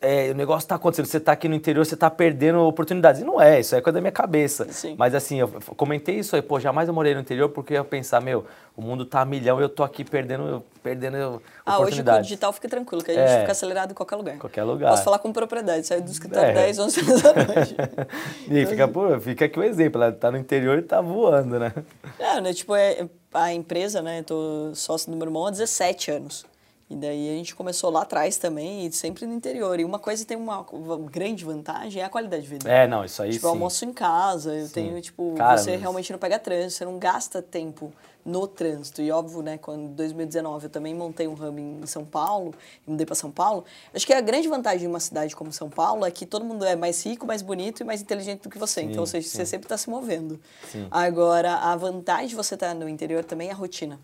é, 0.00 0.30
o 0.30 0.34
negócio 0.34 0.64
está 0.64 0.74
acontecendo, 0.74 1.06
você 1.06 1.18
está 1.18 1.32
aqui 1.32 1.48
no 1.48 1.54
interior, 1.54 1.84
você 1.84 1.94
está 1.94 2.10
perdendo 2.10 2.60
oportunidades. 2.60 3.20
E 3.20 3.24
não 3.24 3.40
é, 3.40 3.60
isso 3.60 3.74
é 3.74 3.80
coisa 3.80 3.94
da 3.94 4.00
minha 4.00 4.12
cabeça. 4.12 4.66
Sim. 4.72 4.96
Mas 4.98 5.14
assim, 5.14 5.38
eu 5.38 5.48
comentei 5.76 6.18
isso 6.18 6.34
aí, 6.34 6.42
pô, 6.42 6.58
jamais 6.58 6.88
eu 6.88 6.94
morei 6.94 7.14
no 7.14 7.20
interior 7.20 7.50
porque 7.50 7.74
eu 7.74 7.78
ia 7.78 7.84
pensar, 7.84 8.20
meu, 8.20 8.44
o 8.76 8.82
mundo 8.82 9.04
tá 9.04 9.20
a 9.20 9.24
milhão 9.24 9.60
e 9.60 9.62
eu 9.62 9.68
tô 9.68 9.84
aqui 9.84 10.02
perdendo, 10.02 10.64
perdendo 10.82 11.40
ah, 11.64 11.78
hoje 11.78 12.02
com 12.02 12.10
o 12.10 12.22
digital 12.22 12.52
fica 12.52 12.68
tranquilo, 12.68 13.04
que 13.04 13.10
a 13.10 13.14
gente 13.14 13.28
é, 13.28 13.40
fica 13.40 13.52
acelerado 13.52 13.92
em 13.92 13.94
qualquer 13.94 14.16
lugar. 14.16 14.38
Qualquer 14.38 14.64
lugar. 14.64 14.90
Posso 14.90 15.04
falar 15.04 15.18
com 15.18 15.32
propriedade, 15.32 15.86
saiu 15.86 16.02
do 16.02 16.10
escritório 16.10 16.50
é. 16.50 16.54
10, 16.54 16.78
11 16.78 17.00
horas 17.00 17.22
da 17.22 17.34
noite. 17.34 17.76
e 18.50 18.66
fica, 18.66 18.88
pô, 18.88 19.20
fica 19.20 19.44
aqui 19.44 19.58
o 19.58 19.62
exemplo, 19.62 20.02
ela 20.02 20.12
tá 20.12 20.30
no 20.30 20.38
interior 20.38 20.78
e 20.78 20.82
tá 20.82 21.00
voando, 21.00 21.60
né? 21.60 21.72
É, 22.18 22.40
né, 22.40 22.52
tipo, 22.52 22.74
é, 22.74 23.06
a 23.32 23.52
empresa, 23.52 24.02
né, 24.02 24.22
tô 24.22 24.72
sócio 24.74 25.10
do 25.10 25.16
meu 25.16 25.26
irmão 25.26 25.46
há 25.46 25.50
17 25.50 26.10
anos. 26.10 26.44
E 26.88 26.94
daí 26.94 27.30
a 27.30 27.36
gente 27.36 27.54
começou 27.56 27.90
lá 27.90 28.02
atrás 28.02 28.36
também, 28.36 28.86
e 28.86 28.92
sempre 28.92 29.26
no 29.26 29.34
interior. 29.34 29.80
E 29.80 29.84
uma 29.84 29.98
coisa 29.98 30.24
tem 30.24 30.36
uma, 30.36 30.64
grande 31.10 31.44
vantagem 31.44 32.00
é 32.00 32.04
a 32.04 32.08
qualidade 32.08 32.44
de 32.44 32.48
vida. 32.48 32.70
É, 32.70 32.86
não, 32.86 33.04
isso 33.04 33.20
aí 33.20 33.30
tipo, 33.30 33.40
sim. 33.40 33.46
eu 33.46 33.50
almoço 33.50 33.84
em 33.84 33.92
casa, 33.92 34.54
eu 34.54 34.66
sim. 34.66 34.72
tenho, 34.72 35.00
tipo, 35.00 35.34
Cara, 35.36 35.58
você 35.58 35.72
mas... 35.72 35.80
realmente 35.80 36.12
não 36.12 36.18
pega 36.18 36.38
trânsito, 36.38 36.78
você 36.78 36.84
não 36.84 36.98
gasta 36.98 37.42
tempo 37.42 37.92
no 38.26 38.46
trânsito. 38.46 39.00
E 39.00 39.10
óbvio, 39.12 39.40
né, 39.40 39.56
quando 39.56 39.84
em 39.84 39.94
2019 39.94 40.66
eu 40.66 40.70
também 40.70 40.92
montei 40.92 41.28
um 41.28 41.32
hub 41.32 41.60
em 41.60 41.86
São 41.86 42.04
Paulo, 42.04 42.52
e 42.86 42.90
mudei 42.90 43.06
para 43.06 43.14
São 43.14 43.30
Paulo. 43.30 43.64
Acho 43.94 44.04
que 44.04 44.12
a 44.12 44.20
grande 44.20 44.48
vantagem 44.48 44.80
de 44.80 44.86
uma 44.88 44.98
cidade 44.98 45.34
como 45.36 45.52
São 45.52 45.70
Paulo 45.70 46.04
é 46.04 46.10
que 46.10 46.26
todo 46.26 46.44
mundo 46.44 46.64
é 46.64 46.74
mais 46.74 47.04
rico, 47.06 47.24
mais 47.24 47.40
bonito 47.40 47.82
e 47.82 47.84
mais 47.84 48.02
inteligente 48.02 48.42
do 48.42 48.50
que 48.50 48.58
você. 48.58 48.80
Sim, 48.80 48.90
então, 48.90 49.00
ou 49.00 49.06
seja, 49.06 49.28
sim. 49.28 49.36
você 49.36 49.46
sempre 49.46 49.66
está 49.66 49.78
se 49.78 49.88
movendo. 49.88 50.40
Sim. 50.70 50.88
Agora, 50.90 51.54
a 51.54 51.76
vantagem 51.76 52.26
de 52.26 52.34
você 52.34 52.54
estar 52.54 52.68
tá 52.68 52.74
no 52.74 52.88
interior 52.88 53.24
também 53.24 53.48
é 53.48 53.52
a 53.52 53.54
rotina. 53.54 54.00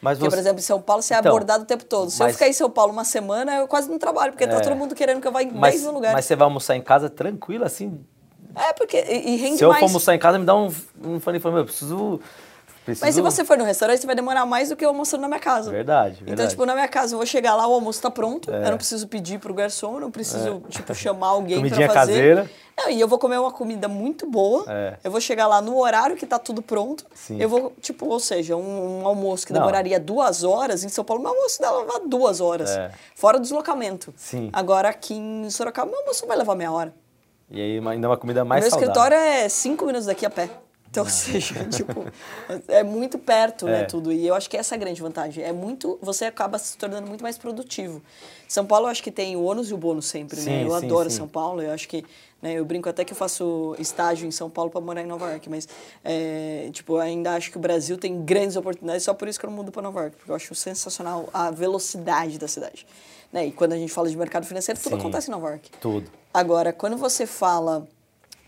Mas 0.00 0.18
porque, 0.18 0.30
você... 0.30 0.36
por 0.36 0.40
exemplo, 0.40 0.58
em 0.58 0.62
São 0.62 0.80
Paulo 0.80 1.02
você 1.02 1.12
é 1.12 1.18
então, 1.18 1.30
abordado 1.30 1.64
o 1.64 1.66
tempo 1.66 1.84
todo. 1.84 2.10
Se 2.10 2.18
mas... 2.18 2.28
eu 2.28 2.32
ficar 2.34 2.48
em 2.48 2.54
São 2.54 2.70
Paulo 2.70 2.92
uma 2.92 3.04
semana, 3.04 3.56
eu 3.56 3.68
quase 3.68 3.90
não 3.90 3.98
trabalho, 3.98 4.32
porque 4.32 4.46
tá 4.46 4.54
é... 4.54 4.56
tá 4.56 4.62
todo 4.62 4.76
mundo 4.76 4.94
querendo 4.94 5.20
que 5.20 5.28
eu 5.28 5.32
vá 5.32 5.42
em 5.42 5.52
mas, 5.52 5.74
10 5.74 5.92
lugares. 5.92 6.14
Mas 6.14 6.24
você 6.24 6.34
vai 6.34 6.46
almoçar 6.46 6.76
em 6.76 6.82
casa 6.82 7.10
tranquilo, 7.10 7.64
assim? 7.64 8.00
É, 8.56 8.72
porque. 8.72 8.96
E, 8.96 9.34
e 9.34 9.36
rende 9.36 9.58
Se 9.58 9.64
eu 9.64 9.68
mais. 9.68 9.80
for 9.80 9.86
almoçar 9.86 10.14
em 10.14 10.18
casa, 10.18 10.38
me 10.38 10.46
dá 10.46 10.56
um. 10.56 10.72
Um 11.04 11.20
fone 11.20 11.38
e 11.38 11.42
meu, 11.42 11.58
eu 11.58 11.64
preciso. 11.66 12.20
Preciso... 12.86 13.04
Mas 13.04 13.14
se 13.16 13.20
você 13.20 13.44
for 13.44 13.58
no 13.58 13.64
restaurante, 13.64 14.00
você 14.00 14.06
vai 14.06 14.14
demorar 14.14 14.46
mais 14.46 14.68
do 14.68 14.76
que 14.76 14.84
eu 14.84 14.90
almoçando 14.90 15.22
na 15.22 15.26
minha 15.26 15.40
casa. 15.40 15.72
Verdade, 15.72 16.18
verdade. 16.18 16.32
Então, 16.32 16.46
tipo, 16.46 16.64
na 16.64 16.72
minha 16.72 16.86
casa, 16.86 17.14
eu 17.14 17.18
vou 17.18 17.26
chegar 17.26 17.56
lá, 17.56 17.66
o 17.66 17.74
almoço 17.74 18.00
tá 18.00 18.12
pronto. 18.12 18.48
É. 18.48 18.64
Eu 18.64 18.70
não 18.70 18.76
preciso 18.76 19.08
pedir 19.08 19.40
pro 19.40 19.52
garçom, 19.52 19.98
não 19.98 20.08
preciso, 20.08 20.62
é. 20.68 20.70
tipo, 20.70 20.94
chamar 20.94 21.28
alguém 21.28 21.56
Comidinha 21.56 21.86
pra 21.88 22.00
fazer. 22.00 22.12
caseira. 22.12 22.50
Não, 22.78 22.88
e 22.88 23.00
eu 23.00 23.08
vou 23.08 23.18
comer 23.18 23.40
uma 23.40 23.50
comida 23.50 23.88
muito 23.88 24.30
boa. 24.30 24.64
É. 24.68 24.98
Eu 25.02 25.10
vou 25.10 25.20
chegar 25.20 25.48
lá 25.48 25.60
no 25.60 25.76
horário 25.76 26.14
que 26.14 26.24
tá 26.24 26.38
tudo 26.38 26.62
pronto. 26.62 27.04
Sim. 27.12 27.40
Eu 27.40 27.48
vou, 27.48 27.72
tipo, 27.80 28.06
ou 28.06 28.20
seja, 28.20 28.54
um, 28.54 29.02
um 29.02 29.06
almoço 29.08 29.44
que 29.44 29.52
não. 29.52 29.62
demoraria 29.62 29.98
duas 29.98 30.44
horas, 30.44 30.84
em 30.84 30.88
São 30.88 31.04
Paulo, 31.04 31.22
meu 31.22 31.32
almoço 31.32 31.60
deve 31.60 31.74
levar 31.74 32.00
duas 32.06 32.40
horas. 32.40 32.70
É. 32.70 32.92
Fora 33.16 33.38
o 33.38 33.40
deslocamento. 33.40 34.14
Sim. 34.16 34.48
Agora 34.52 34.90
aqui 34.90 35.14
em 35.14 35.50
Sorocaba, 35.50 35.90
meu 35.90 35.98
almoço 36.00 36.24
vai 36.24 36.36
levar 36.36 36.54
meia 36.54 36.70
hora. 36.70 36.94
E 37.50 37.60
aí 37.60 37.78
ainda 37.78 38.06
é 38.06 38.10
uma 38.10 38.16
comida 38.16 38.44
mais 38.44 38.62
meu 38.62 38.70
saudável. 38.70 38.94
Meu 38.94 39.02
escritório 39.02 39.44
é 39.44 39.48
cinco 39.48 39.86
minutos 39.86 40.06
daqui 40.06 40.24
a 40.24 40.30
pé. 40.30 40.50
Então, 40.96 41.04
ou 41.04 41.10
seja, 41.10 41.64
tipo, 41.68 42.06
é 42.68 42.82
muito 42.82 43.18
perto, 43.18 43.66
né, 43.66 43.72
é. 43.72 43.78
né, 43.80 43.84
tudo. 43.84 44.10
E 44.10 44.26
eu 44.26 44.34
acho 44.34 44.48
que 44.48 44.56
essa 44.56 44.74
é 44.74 44.76
a 44.76 44.78
grande 44.78 45.02
vantagem. 45.02 45.44
É 45.44 45.52
muito, 45.52 45.98
você 46.00 46.24
acaba 46.24 46.58
se 46.58 46.78
tornando 46.78 47.06
muito 47.06 47.22
mais 47.22 47.36
produtivo. 47.36 48.02
São 48.48 48.64
Paulo, 48.64 48.86
eu 48.86 48.90
acho 48.90 49.02
que 49.02 49.10
tem 49.10 49.36
o 49.36 49.42
ônus 49.42 49.70
e 49.70 49.74
o 49.74 49.76
bônus 49.76 50.06
sempre, 50.06 50.36
né? 50.36 50.42
sim, 50.42 50.50
né? 50.50 50.64
Eu 50.64 50.78
sim, 50.78 50.86
adoro 50.86 51.10
sim. 51.10 51.16
São 51.16 51.28
Paulo, 51.28 51.60
eu 51.60 51.72
acho 51.72 51.88
que, 51.88 52.04
né, 52.40 52.54
eu 52.54 52.64
brinco 52.64 52.88
até 52.88 53.04
que 53.04 53.12
eu 53.12 53.16
faço 53.16 53.76
estágio 53.78 54.26
em 54.26 54.30
São 54.30 54.48
Paulo 54.48 54.70
para 54.70 54.80
morar 54.80 55.02
em 55.02 55.06
Nova 55.06 55.30
York, 55.30 55.50
mas, 55.50 55.68
é, 56.04 56.70
tipo, 56.72 56.96
ainda 56.96 57.34
acho 57.34 57.50
que 57.50 57.58
o 57.58 57.60
Brasil 57.60 57.98
tem 57.98 58.22
grandes 58.24 58.56
oportunidades, 58.56 59.02
só 59.02 59.12
por 59.12 59.28
isso 59.28 59.38
que 59.38 59.44
eu 59.44 59.50
não 59.50 59.56
mudo 59.56 59.70
para 59.70 59.82
Nova 59.82 60.00
York, 60.02 60.16
porque 60.16 60.30
eu 60.30 60.36
acho 60.36 60.54
sensacional 60.54 61.28
a 61.32 61.50
velocidade 61.50 62.38
da 62.38 62.48
cidade. 62.48 62.86
Né? 63.32 63.46
E 63.46 63.52
quando 63.52 63.72
a 63.72 63.76
gente 63.76 63.92
fala 63.92 64.08
de 64.08 64.16
mercado 64.16 64.46
financeiro, 64.46 64.80
tudo 64.80 64.96
acontece 64.96 65.28
em 65.28 65.32
Nova 65.32 65.50
York. 65.50 65.70
Tudo. 65.80 66.10
Agora, 66.32 66.72
quando 66.72 66.96
você 66.96 67.26
fala 67.26 67.88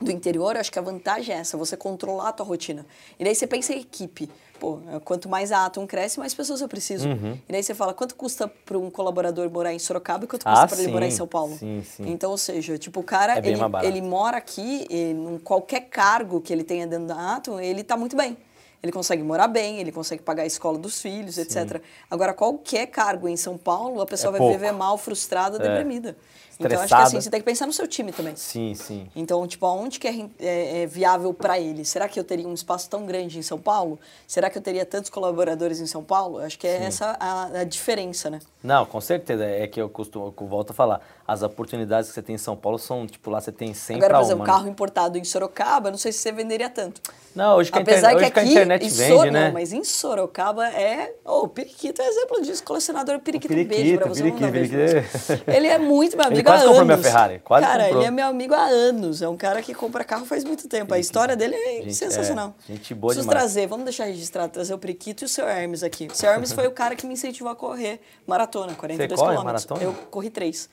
do 0.01 0.11
interior, 0.11 0.55
eu 0.55 0.61
acho 0.61 0.71
que 0.71 0.79
a 0.79 0.83
vantagem 0.83 1.35
é 1.35 1.39
essa, 1.39 1.57
você 1.57 1.77
controlar 1.77 2.29
a 2.29 2.33
tua 2.33 2.47
rotina. 2.47 2.87
E 3.19 3.25
daí 3.25 3.35
você 3.35 3.47
pensa 3.47 3.73
em 3.73 3.81
equipe. 3.81 4.31
Pô, 4.61 4.79
quanto 5.05 5.29
mais 5.29 5.53
a 5.53 5.67
Atom 5.67 5.87
cresce, 5.87 6.19
mais 6.19 6.35
pessoas 6.35 6.61
eu 6.61 6.69
preciso. 6.69 7.09
Uhum. 7.09 7.39
E 7.49 7.53
daí 7.53 7.63
você 7.63 7.75
fala, 7.75 7.95
quanto 7.95 8.17
custa 8.17 8.49
para 8.49 8.77
um 8.77 8.91
colaborador 8.91 9.49
morar 9.51 9.73
em 9.73 9.79
Sorocaba 9.79 10.25
e 10.25 10.27
quanto 10.27 10.45
custa 10.45 10.63
ah, 10.65 10.67
para 10.67 10.81
ele 10.83 10.91
morar 10.93 11.07
em 11.07 11.13
São 11.13 11.29
Paulo? 11.29 11.57
Sim, 11.57 11.85
sim. 11.85 12.11
Então, 12.11 12.31
ou 12.31 12.39
seja, 12.39 12.77
tipo, 12.77 12.99
o 13.01 13.05
cara, 13.05 13.37
é 13.37 13.39
ele, 13.39 13.59
ele 13.85 14.03
mora 14.03 14.37
aqui, 14.37 14.87
em 14.91 15.39
qualquer 15.45 15.83
cargo 15.83 16.41
que 16.41 16.53
ele 16.53 16.65
tenha 16.65 16.87
dentro 16.89 17.07
da 17.07 17.37
Atom, 17.37 17.61
ele 17.61 17.83
está 17.83 17.97
muito 17.97 18.17
bem. 18.17 18.37
ele 18.83 18.91
consegue 18.93 19.23
morar 19.23 19.47
bem, 19.49 19.79
ele 19.79 19.93
consegue 19.93 20.23
pagar 20.23 20.43
a 20.43 20.47
escola 20.47 20.77
dos 20.79 21.01
filhos, 21.01 21.39
etc. 21.39 21.81
Agora, 22.11 22.33
qualquer 22.33 22.87
cargo 22.87 23.29
em 23.29 23.37
São 23.37 23.57
Paulo, 23.57 24.01
a 24.01 24.07
pessoa 24.07 24.31
É 24.31 24.33
vai 24.33 24.39
pouco. 24.41 24.55
viver 24.55 24.73
mal, 24.73 24.97
frustrada, 24.99 25.59
deprimida. 25.59 26.17
Então, 26.61 26.67
acho 26.73 26.79
que 26.79 26.85
Estressada. 26.87 27.03
assim, 27.09 27.21
você 27.21 27.31
tem 27.31 27.41
que 27.41 27.47
pensar 27.47 27.67
no 27.67 27.73
seu 27.73 27.87
time 27.87 28.11
também. 28.11 28.35
Sim, 28.35 28.75
sim. 28.75 29.09
Então, 29.15 29.47
tipo, 29.47 29.65
aonde 29.65 30.01
que 30.01 30.09
é, 30.09 30.29
é- 30.41 30.83
é 30.83 30.87
viável 30.87 31.33
para 31.33 31.59
ele? 31.59 31.85
Será 31.85 32.09
que 32.09 32.19
eu 32.19 32.25
teria 32.25 32.49
um 32.49 32.55
espaço 32.55 32.91
tão 32.91 33.07
grande 33.07 33.39
em 33.39 33.43
São 33.43 33.59
Paulo? 33.61 33.99
Será 34.27 34.51
que 34.51 34.59
eu 34.59 34.63
teria 34.63 34.85
tantos 34.85 35.09
colaboradores 35.09 35.81
em 35.81 35.87
São 35.87 36.03
Paulo? 36.03 36.39
Acho 36.39 36.59
que 36.59 36.67
é 36.67 36.85
essa 36.85 37.17
a, 37.21 37.61
a 37.61 37.65
diferença, 37.65 38.29
né? 38.29 38.41
Não, 38.63 38.85
com 38.85 39.01
certeza. 39.01 39.45
É 39.45 39.67
que 39.69 39.81
eu 39.81 39.89
costumo, 39.89 40.35
eu 40.37 40.47
volto 40.47 40.71
a 40.71 40.75
falar. 40.75 41.01
As 41.29 41.43
oportunidades 41.43 42.09
que 42.09 42.15
você 42.15 42.23
tem 42.23 42.37
em 42.37 42.39
São 42.39 42.57
Paulo 42.57 42.79
são, 42.79 43.07
tipo, 43.07 43.29
lá 43.29 43.39
você 43.39 43.53
tem 43.53 43.75
100 43.75 43.97
Agora, 43.97 44.15
por 44.15 44.23
exemplo, 44.25 44.47
né? 44.47 44.51
carro 44.51 44.67
importado 44.67 45.19
em 45.19 45.25
Sorocaba, 45.25 45.91
não 45.91 45.99
sei 45.99 46.11
se 46.11 46.21
você 46.21 46.33
venderia 46.33 46.71
tanto. 46.71 47.03
Não, 47.37 47.57
hoje 47.59 47.71
que, 47.71 47.79
a, 47.79 47.83
Apesar 47.83 48.13
internet, 48.15 48.17
hoje 48.17 48.25
que 48.25 48.33
que 48.33 48.39
a 48.39 48.43
aqui, 48.43 48.51
internet 48.53 48.89
vende, 48.89 49.13
Sor- 49.15 49.31
né? 49.31 49.47
Não, 49.49 49.53
mas 49.53 49.73
em 49.75 49.85
Sorocaba 49.85 50.67
é... 50.71 51.13
Oh, 51.27 51.41
o 51.43 51.49
Periquito 51.49 52.01
é 52.01 52.07
exemplo 52.09 52.41
disso. 52.41 52.65
Colecionador 52.65 53.21
Periquito, 53.21 53.53
um 53.53 53.57
beijo 53.57 53.69
Periquito, 53.69 53.99
pra 54.01 54.09
você. 54.09 54.23
um 54.23 54.25
Periquito, 54.25 54.51
beijo 54.51 54.73
Periquito. 54.73 55.19
você. 55.19 55.43
Ele 55.47 55.67
é 55.67 55.79
muito 55.79 56.17
meu 56.17 56.25
Ele 56.27 56.35
amigo 56.35 56.49
há 56.49 56.53
quase 56.53 56.63
anos. 56.65 56.79
comprou 56.79 56.87
minha 56.87 56.99
Ferrari, 56.99 57.39
quase 57.45 57.67
Cara, 57.67 57.83
comprou. 57.85 58.01
ele 58.01 58.09
é 58.09 58.11
meu 58.11 58.27
amigo 58.27 58.55
há 58.55 58.65
anos. 58.65 59.21
É 59.23 59.29
um 59.29 59.37
cara 59.37 59.61
que 59.63 59.75
compra 59.75 60.03
carro 60.05 60.25
faz 60.25 60.43
muito 60.45 60.67
tempo. 60.67 60.95
A 60.95 60.99
história 60.99 61.37
dele 61.37 61.55
é 61.55 61.83
Gente, 61.83 61.95
sensacional. 61.95 62.55
é, 62.67 62.73
gente 62.73 62.95
boa 62.95 63.11
Preciso 63.13 63.29
demais. 63.29 63.45
trazer, 63.45 63.67
vamos 63.67 63.85
deixar 63.85 64.05
registrado, 64.07 64.51
trazer 64.51 64.73
o 64.73 64.79
Periquito 64.79 65.23
e 65.25 65.27
o 65.27 65.29
seu 65.29 65.47
Hermes 65.47 65.83
aqui. 65.83 66.09
O 66.11 66.15
seu 66.17 66.31
Hermes 66.31 66.53
foi 66.53 66.67
o 66.67 66.71
cara 66.73 66.97
que 66.97 67.07
me 67.07 67.13
incentivou 67.13 67.53
a 67.53 67.55
correr 67.55 68.01
maratona, 68.27 68.73
42 68.75 69.21
corre 69.21 69.37
quilômetros. 69.37 69.67
maratona? 69.67 69.83
Eu 69.83 69.95
corri 70.11 70.31
três. 70.31 70.69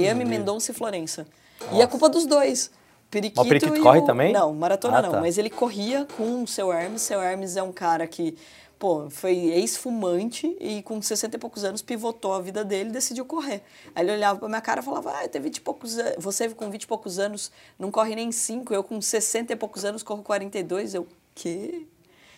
Miami. 0.00 0.24
Mendonça 0.24 0.70
e 0.70 0.74
Florença. 0.74 1.26
E 1.72 1.80
a 1.82 1.86
culpa 1.86 2.08
dos 2.08 2.26
dois. 2.26 2.70
Periquito 3.10 3.38
Mas 3.40 3.46
o 3.46 3.48
Periquito 3.48 3.76
e 3.76 3.80
corre 3.80 4.00
o- 4.00 4.04
também? 4.04 4.32
Não, 4.32 4.52
maratona 4.52 4.98
Ah, 4.98 5.02
não. 5.02 5.10
tá. 5.12 5.20
Mas 5.20 5.38
ele 5.38 5.48
corria 5.50 6.06
com 6.16 6.42
o 6.42 6.46
seu 6.48 6.72
Hermes. 6.72 7.02
Seu 7.02 7.22
Hermes 7.22 7.56
é 7.56 7.62
um 7.62 7.70
cara 7.72 8.06
que, 8.08 8.36
pô, 8.78 9.08
foi 9.08 9.36
ex-fumante 9.50 10.56
e 10.60 10.82
com 10.82 11.00
60 11.00 11.36
e 11.36 11.38
poucos 11.38 11.62
anos 11.64 11.80
pivotou 11.80 12.32
a 12.34 12.40
vida 12.40 12.64
dele 12.64 12.90
e 12.90 12.92
decidiu 12.92 13.24
correr. 13.24 13.62
Aí 13.94 14.04
ele 14.04 14.12
olhava 14.12 14.38
pra 14.40 14.48
minha 14.48 14.60
cara 14.60 14.80
e 14.80 14.84
falava, 14.84 15.12
ah, 15.16 15.24
eu 15.24 15.28
tenho 15.28 15.44
20 15.44 15.56
e 15.58 15.60
poucos 15.60 15.96
anos, 15.98 16.14
você 16.18 16.48
com 16.48 16.68
20 16.70 16.82
e 16.82 16.86
poucos 16.86 17.18
anos 17.18 17.52
não 17.78 17.90
corre 17.90 18.16
nem 18.16 18.32
5, 18.32 18.74
eu 18.74 18.82
com 18.82 19.00
60 19.00 19.52
e 19.52 19.56
poucos 19.56 19.84
anos 19.84 20.02
corro 20.02 20.22
42. 20.22 20.94
Eu, 20.94 21.06
quê? 21.34 21.86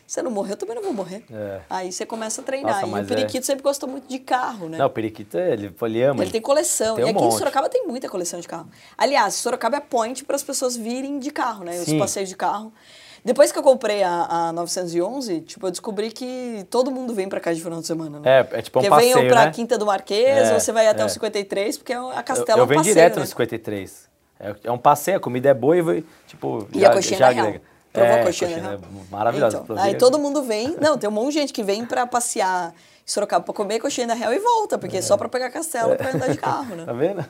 Você 0.07 0.23
não 0.23 0.31
morreu, 0.31 0.53
eu 0.53 0.57
também 0.57 0.77
não 0.77 0.83
vou 0.85 0.93
morrer. 0.93 1.25
É. 1.33 1.61
Aí 1.69 1.91
você 1.91 2.07
começa 2.07 2.41
a 2.41 2.45
treinar. 2.45 2.75
Nossa, 2.75 2.87
e 2.87 2.89
o 2.89 2.93
mas 2.93 3.11
é- 3.11 3.15
Periquito 3.15 3.45
sempre 3.45 3.63
gostou 3.65 3.89
muito 3.89 4.07
de 4.07 4.21
carro, 4.21 4.69
né? 4.69 4.79
Não, 4.79 4.87
o 4.87 4.91
Periquito, 4.91 5.37
ele, 5.37 5.75
ele 5.83 6.03
ama. 6.03 6.23
Ele 6.23 6.31
tem 6.31 6.41
coleção. 6.41 6.95
Tem 6.95 7.05
e 7.05 7.07
um 7.09 7.11
aqui 7.11 7.19
em 7.19 7.23
monte. 7.25 7.39
Sorocaba 7.39 7.69
tem 7.69 7.87
muita 7.89 8.09
coleção 8.09 8.39
de 8.39 8.47
carro. 8.47 8.69
Aliás, 8.97 9.35
Sorocaba 9.35 9.79
é 9.79 9.81
point 9.81 10.25
para 10.25 10.37
as 10.37 10.45
pessoas 10.45 10.77
virem 10.77 11.19
de 11.19 11.31
carro, 11.33 11.65
né? 11.65 11.79
Os 11.81 11.87
Sim. 11.87 11.99
passeios 11.99 12.29
de 12.29 12.37
carro. 12.37 12.73
Depois 13.25 13.51
que 13.51 13.59
eu 13.59 13.63
comprei 13.65 14.05
a, 14.05 14.27
a 14.51 14.53
911, 14.53 15.41
tipo, 15.41 15.67
eu 15.67 15.71
descobri 15.73 16.13
que 16.13 16.65
todo 16.71 16.93
mundo 16.93 17.13
vem 17.13 17.29
pra 17.29 17.41
cá 17.41 17.53
de 17.53 17.61
final 17.61 17.81
de 17.81 17.87
semana, 17.89 18.21
né? 18.21 18.47
É, 18.53 18.59
é 18.59 18.63
tipo 18.63 18.79
um 18.79 18.83
porque 18.83 18.89
passeio, 18.89 19.15
venham 19.17 19.29
pra 19.29 19.47
né? 19.47 19.51
Quinta 19.51 19.77
do 19.77 19.85
Marquês, 19.85 20.49
É, 20.51 20.55
ou 20.55 20.61
você 20.61 20.71
vai 20.71 20.87
até 20.87 21.03
é. 21.03 21.05
o 21.05 21.09
53, 21.09 21.79
porque 21.79 21.93
a 21.93 21.97
Eu, 21.97 22.11
Castela 22.23 22.59
eu 22.59 22.63
é 22.63 22.65
um 22.65 22.67
venho 22.69 22.79
passeio, 22.79 22.95
direto 22.95 23.15
né? 23.17 23.21
no 23.23 23.27
53. 23.27 24.09
É, 24.39 24.55
é 24.65 24.71
um 24.71 24.79
passeio, 24.79 25.17
a 25.17 25.21
comida 25.21 25.49
é 25.49 25.55
boa 25.55 25.77
e, 25.77 25.83
vai, 25.83 26.05
tipo, 26.29 26.69
E 26.73 26.85
a 26.87 26.91
coxinha 26.93 27.19
da 27.19 27.31
Real. 27.31 27.55
Provou 27.97 28.17
é, 28.17 28.21
a 28.21 28.25
coxinha, 28.25 28.57
da 28.61 28.69
Real? 28.69 28.75
é 28.75 28.79
maravilhosa. 29.11 29.61
Então, 29.65 29.79
aí 29.79 29.95
todo 29.97 30.19
mundo 30.19 30.43
vem. 30.43 30.77
Não, 30.81 30.97
tem 30.99 31.09
um 31.09 31.13
monte 31.13 31.33
de 31.33 31.41
gente 31.41 31.53
que 31.53 31.63
vem 31.63 31.85
pra 31.85 32.07
passear 32.07 32.73
em 32.73 33.11
Sorocaba 33.11 33.45
pra 33.45 33.55
comer 33.55 33.81
coxinha 33.81 34.07
da 34.07 34.15
Real 34.15 34.33
e 34.33 34.39
volta, 34.39 34.79
porque 34.79 34.99
é 34.99 35.03
só 35.03 35.17
pra 35.17 35.29
pegar 35.29 35.51
Castela 35.51 35.97
pra 35.97 36.11
andar 36.13 36.29
de 36.29 36.39
carro, 36.39 36.75
né? 36.77 36.85
Tá 36.85 36.93
vendo? 36.93 37.25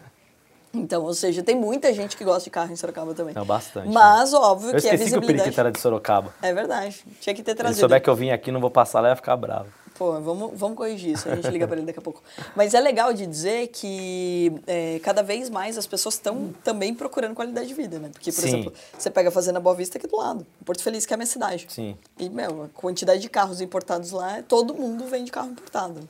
Então, 0.74 1.04
ou 1.04 1.14
seja, 1.14 1.42
tem 1.42 1.56
muita 1.56 1.92
gente 1.94 2.16
que 2.16 2.24
gosta 2.24 2.44
de 2.44 2.50
carro 2.50 2.70
em 2.72 2.76
Sorocaba 2.76 3.14
também. 3.14 3.34
Não, 3.34 3.44
bastante. 3.46 3.88
Mas, 3.88 4.34
óbvio 4.34 4.68
Eu 4.68 4.70
que 4.72 4.76
a 4.76 4.78
esqueci 4.78 4.96
que 4.96 5.02
o 5.02 5.04
visibilidade... 5.04 5.38
Periquito 5.38 5.60
era 5.60 5.72
de 5.72 5.80
Sorocaba. 5.80 6.34
É 6.42 6.52
verdade. 6.52 7.02
Tinha 7.20 7.34
que 7.34 7.42
ter 7.42 7.52
Se 7.52 7.56
trazido. 7.56 7.80
souber 7.80 8.02
que 8.02 8.10
eu 8.10 8.14
vim 8.14 8.30
aqui 8.30 8.50
não 8.52 8.60
vou 8.60 8.70
passar 8.70 9.00
lá, 9.00 9.08
ia 9.10 9.16
ficar 9.16 9.36
bravo. 9.36 9.66
Pô, 9.98 10.20
vamos, 10.20 10.52
vamos 10.54 10.76
corrigir 10.76 11.14
isso. 11.14 11.28
A 11.28 11.36
gente 11.36 11.48
liga 11.48 11.66
para 11.66 11.76
ele 11.76 11.86
daqui 11.86 11.98
a 11.98 12.02
pouco. 12.02 12.22
Mas 12.54 12.74
é 12.74 12.80
legal 12.80 13.12
de 13.12 13.26
dizer 13.26 13.68
que 13.68 14.52
é, 14.66 14.98
cada 15.00 15.22
vez 15.22 15.48
mais 15.48 15.78
as 15.78 15.86
pessoas 15.86 16.14
estão 16.14 16.54
também 16.62 16.94
procurando 16.94 17.34
qualidade 17.34 17.68
de 17.68 17.74
vida, 17.74 17.98
né? 17.98 18.10
Porque, 18.12 18.30
por 18.30 18.40
Sim. 18.40 18.48
exemplo, 18.48 18.72
você 18.96 19.10
pega 19.10 19.30
a 19.30 19.32
Fazenda 19.32 19.58
Boa 19.58 19.74
Vista 19.74 19.98
aqui 19.98 20.06
do 20.06 20.16
lado. 20.16 20.46
Porto 20.64 20.82
Feliz, 20.82 21.06
que 21.06 21.12
é 21.12 21.14
a 21.14 21.16
minha 21.16 21.26
cidade. 21.26 21.66
Sim. 21.68 21.96
E, 22.18 22.28
meu, 22.28 22.64
a 22.64 22.68
quantidade 22.68 23.20
de 23.20 23.28
carros 23.28 23.60
importados 23.60 24.10
lá, 24.10 24.42
todo 24.42 24.74
mundo 24.74 25.06
vende 25.06 25.30
carro 25.30 25.50
importado. 25.50 26.06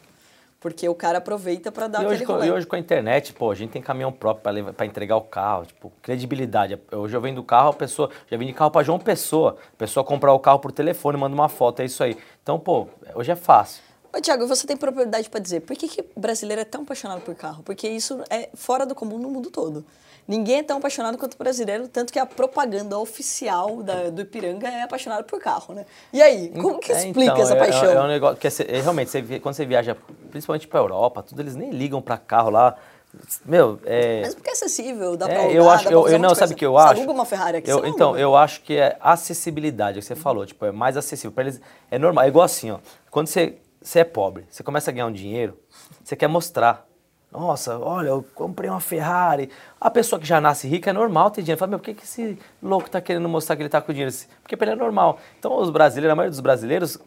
Porque 0.58 0.88
o 0.88 0.94
cara 0.94 1.18
aproveita 1.18 1.70
para 1.70 1.86
dar 1.86 1.98
E 1.98 2.06
aquele 2.06 2.14
hoje, 2.16 2.26
com- 2.26 2.32
rolê. 2.32 2.46
e 2.46 2.50
hoje 2.50 2.66
com 2.66 2.76
a 2.76 2.78
internet, 2.78 3.32
pô, 3.34 3.50
a 3.50 3.54
gente 3.54 3.70
tem 3.70 3.82
caminhão 3.82 4.10
próprio 4.10 4.72
para 4.72 4.86
entregar 4.86 5.16
o 5.16 5.20
carro, 5.20 5.66
tipo, 5.66 5.92
credibilidade. 6.02 6.78
Hoje 6.90 7.14
eu 7.16 7.20
vendo 7.20 7.42
carro, 7.44 7.70
a 7.70 7.72
pessoa, 7.74 8.10
já 8.30 8.36
vendi 8.36 8.52
carro 8.52 8.70
para 8.70 8.82
João 8.82 8.98
Pessoa, 8.98 9.56
a 9.74 9.76
pessoa 9.76 10.02
comprar 10.02 10.32
o 10.32 10.38
carro 10.40 10.58
por 10.58 10.72
telefone, 10.72 11.18
manda 11.18 11.34
uma 11.34 11.48
foto, 11.48 11.80
é 11.80 11.84
isso 11.84 12.02
aí. 12.02 12.16
Então, 12.42 12.58
pô, 12.58 12.88
hoje 13.14 13.30
é 13.30 13.36
fácil. 13.36 13.82
Ô, 14.16 14.20
Tiago, 14.20 14.46
você 14.46 14.66
tem 14.66 14.76
propriedade 14.78 15.28
para 15.28 15.40
dizer 15.40 15.60
por 15.60 15.76
que, 15.76 15.86
que 15.88 16.02
brasileiro 16.16 16.62
é 16.62 16.64
tão 16.64 16.82
apaixonado 16.82 17.20
por 17.20 17.34
carro? 17.34 17.62
Porque 17.62 17.86
isso 17.86 18.22
é 18.30 18.48
fora 18.54 18.86
do 18.86 18.94
comum 18.94 19.18
no 19.18 19.28
mundo 19.28 19.50
todo. 19.50 19.84
Ninguém 20.28 20.58
é 20.58 20.62
tão 20.62 20.78
apaixonado 20.78 21.16
quanto 21.16 21.34
o 21.34 21.38
brasileiro, 21.38 21.86
tanto 21.86 22.12
que 22.12 22.18
a 22.18 22.26
propaganda 22.26 22.98
oficial 22.98 23.82
da- 23.82 24.10
do 24.10 24.22
Ipiranga 24.22 24.66
é 24.68 24.82
apaixonado 24.82 25.24
por 25.24 25.40
carro, 25.40 25.72
né? 25.74 25.86
E 26.12 26.20
aí, 26.20 26.48
como 26.60 26.80
que 26.80 26.92
É, 26.92 26.96
explica 27.06 27.32
então, 27.32 27.42
essa 27.42 27.54
é- 27.54 27.58
paixão? 27.58 27.90
É, 27.90 27.94
é 27.94 28.00
um 28.00 28.08
negócio 28.08 28.36
que 28.36 28.46
é, 28.48 28.50
é, 28.78 28.80
realmente, 28.80 29.10
você, 29.10 29.40
quando 29.40 29.54
você 29.54 29.64
viaja, 29.64 29.96
principalmente 30.30 30.66
para 30.66 30.80
Europa, 30.80 31.22
tudo, 31.22 31.40
eles 31.42 31.54
nem 31.54 31.70
ligam 31.70 32.02
para 32.02 32.18
carro 32.18 32.50
lá. 32.50 32.76
Meu, 33.44 33.78
é. 33.84 34.20
Mas 34.22 34.34
porque 34.34 34.50
é 34.50 34.52
acessível, 34.52 35.16
dá 35.16 35.26
pra 35.26 35.34
É, 35.34 35.38
alugar, 35.38 35.56
eu 35.56 35.70
acho, 35.70 35.84
dá 35.84 35.90
pra 35.90 35.98
eu, 35.98 36.08
eu 36.08 36.18
não 36.18 36.34
sabe 36.34 36.52
o 36.52 36.56
que 36.56 36.66
eu 36.66 36.72
Você 36.72 36.84
acho. 36.88 36.98
aluga 36.98 37.12
uma 37.12 37.24
Ferrari 37.24 37.56
aqui, 37.58 37.70
eu, 37.70 37.86
Então, 37.86 38.08
aluga. 38.08 38.20
eu 38.20 38.36
acho 38.36 38.60
que 38.62 38.76
é 38.76 38.96
acessibilidade, 39.00 39.96
é 39.96 40.00
o 40.00 40.02
que 40.02 40.06
você 40.08 40.16
falou, 40.16 40.44
tipo, 40.44 40.64
é 40.66 40.72
mais 40.72 40.96
acessível. 40.96 41.32
Pra 41.32 41.44
eles 41.44 41.60
é 41.90 41.98
normal, 41.98 42.24
é 42.24 42.28
igual 42.28 42.44
assim, 42.44 42.70
ó. 42.72 42.78
Quando 43.10 43.28
você, 43.28 43.56
você 43.80 44.00
é 44.00 44.04
pobre, 44.04 44.44
você 44.50 44.62
começa 44.62 44.90
a 44.90 44.92
ganhar 44.92 45.06
um 45.06 45.12
dinheiro, 45.12 45.58
você 46.04 46.14
quer 46.16 46.26
mostrar. 46.28 46.85
Nossa, 47.36 47.78
olha, 47.78 48.08
eu 48.08 48.24
comprei 48.34 48.70
uma 48.70 48.80
Ferrari. 48.80 49.50
A 49.78 49.90
pessoa 49.90 50.18
que 50.18 50.26
já 50.26 50.40
nasce 50.40 50.66
rica 50.66 50.88
é 50.88 50.92
normal 50.92 51.30
ter 51.30 51.42
dinheiro. 51.42 51.58
Fala, 51.58 51.68
meu, 51.70 51.78
por 51.78 51.84
que, 51.84 51.92
que 51.92 52.04
esse 52.04 52.38
louco 52.62 52.88
tá 52.88 52.98
querendo 52.98 53.28
mostrar 53.28 53.56
que 53.56 53.62
ele 53.62 53.68
tá 53.68 53.78
com 53.82 53.92
dinheiro? 53.92 54.14
Porque 54.40 54.56
pra 54.56 54.68
ele 54.72 54.80
é 54.80 54.82
normal. 54.82 55.18
Então, 55.38 55.54
os 55.60 55.68
brasileiros, 55.68 56.10
a 56.10 56.16
maioria 56.16 56.30
dos 56.30 56.40
brasileiros 56.40 56.98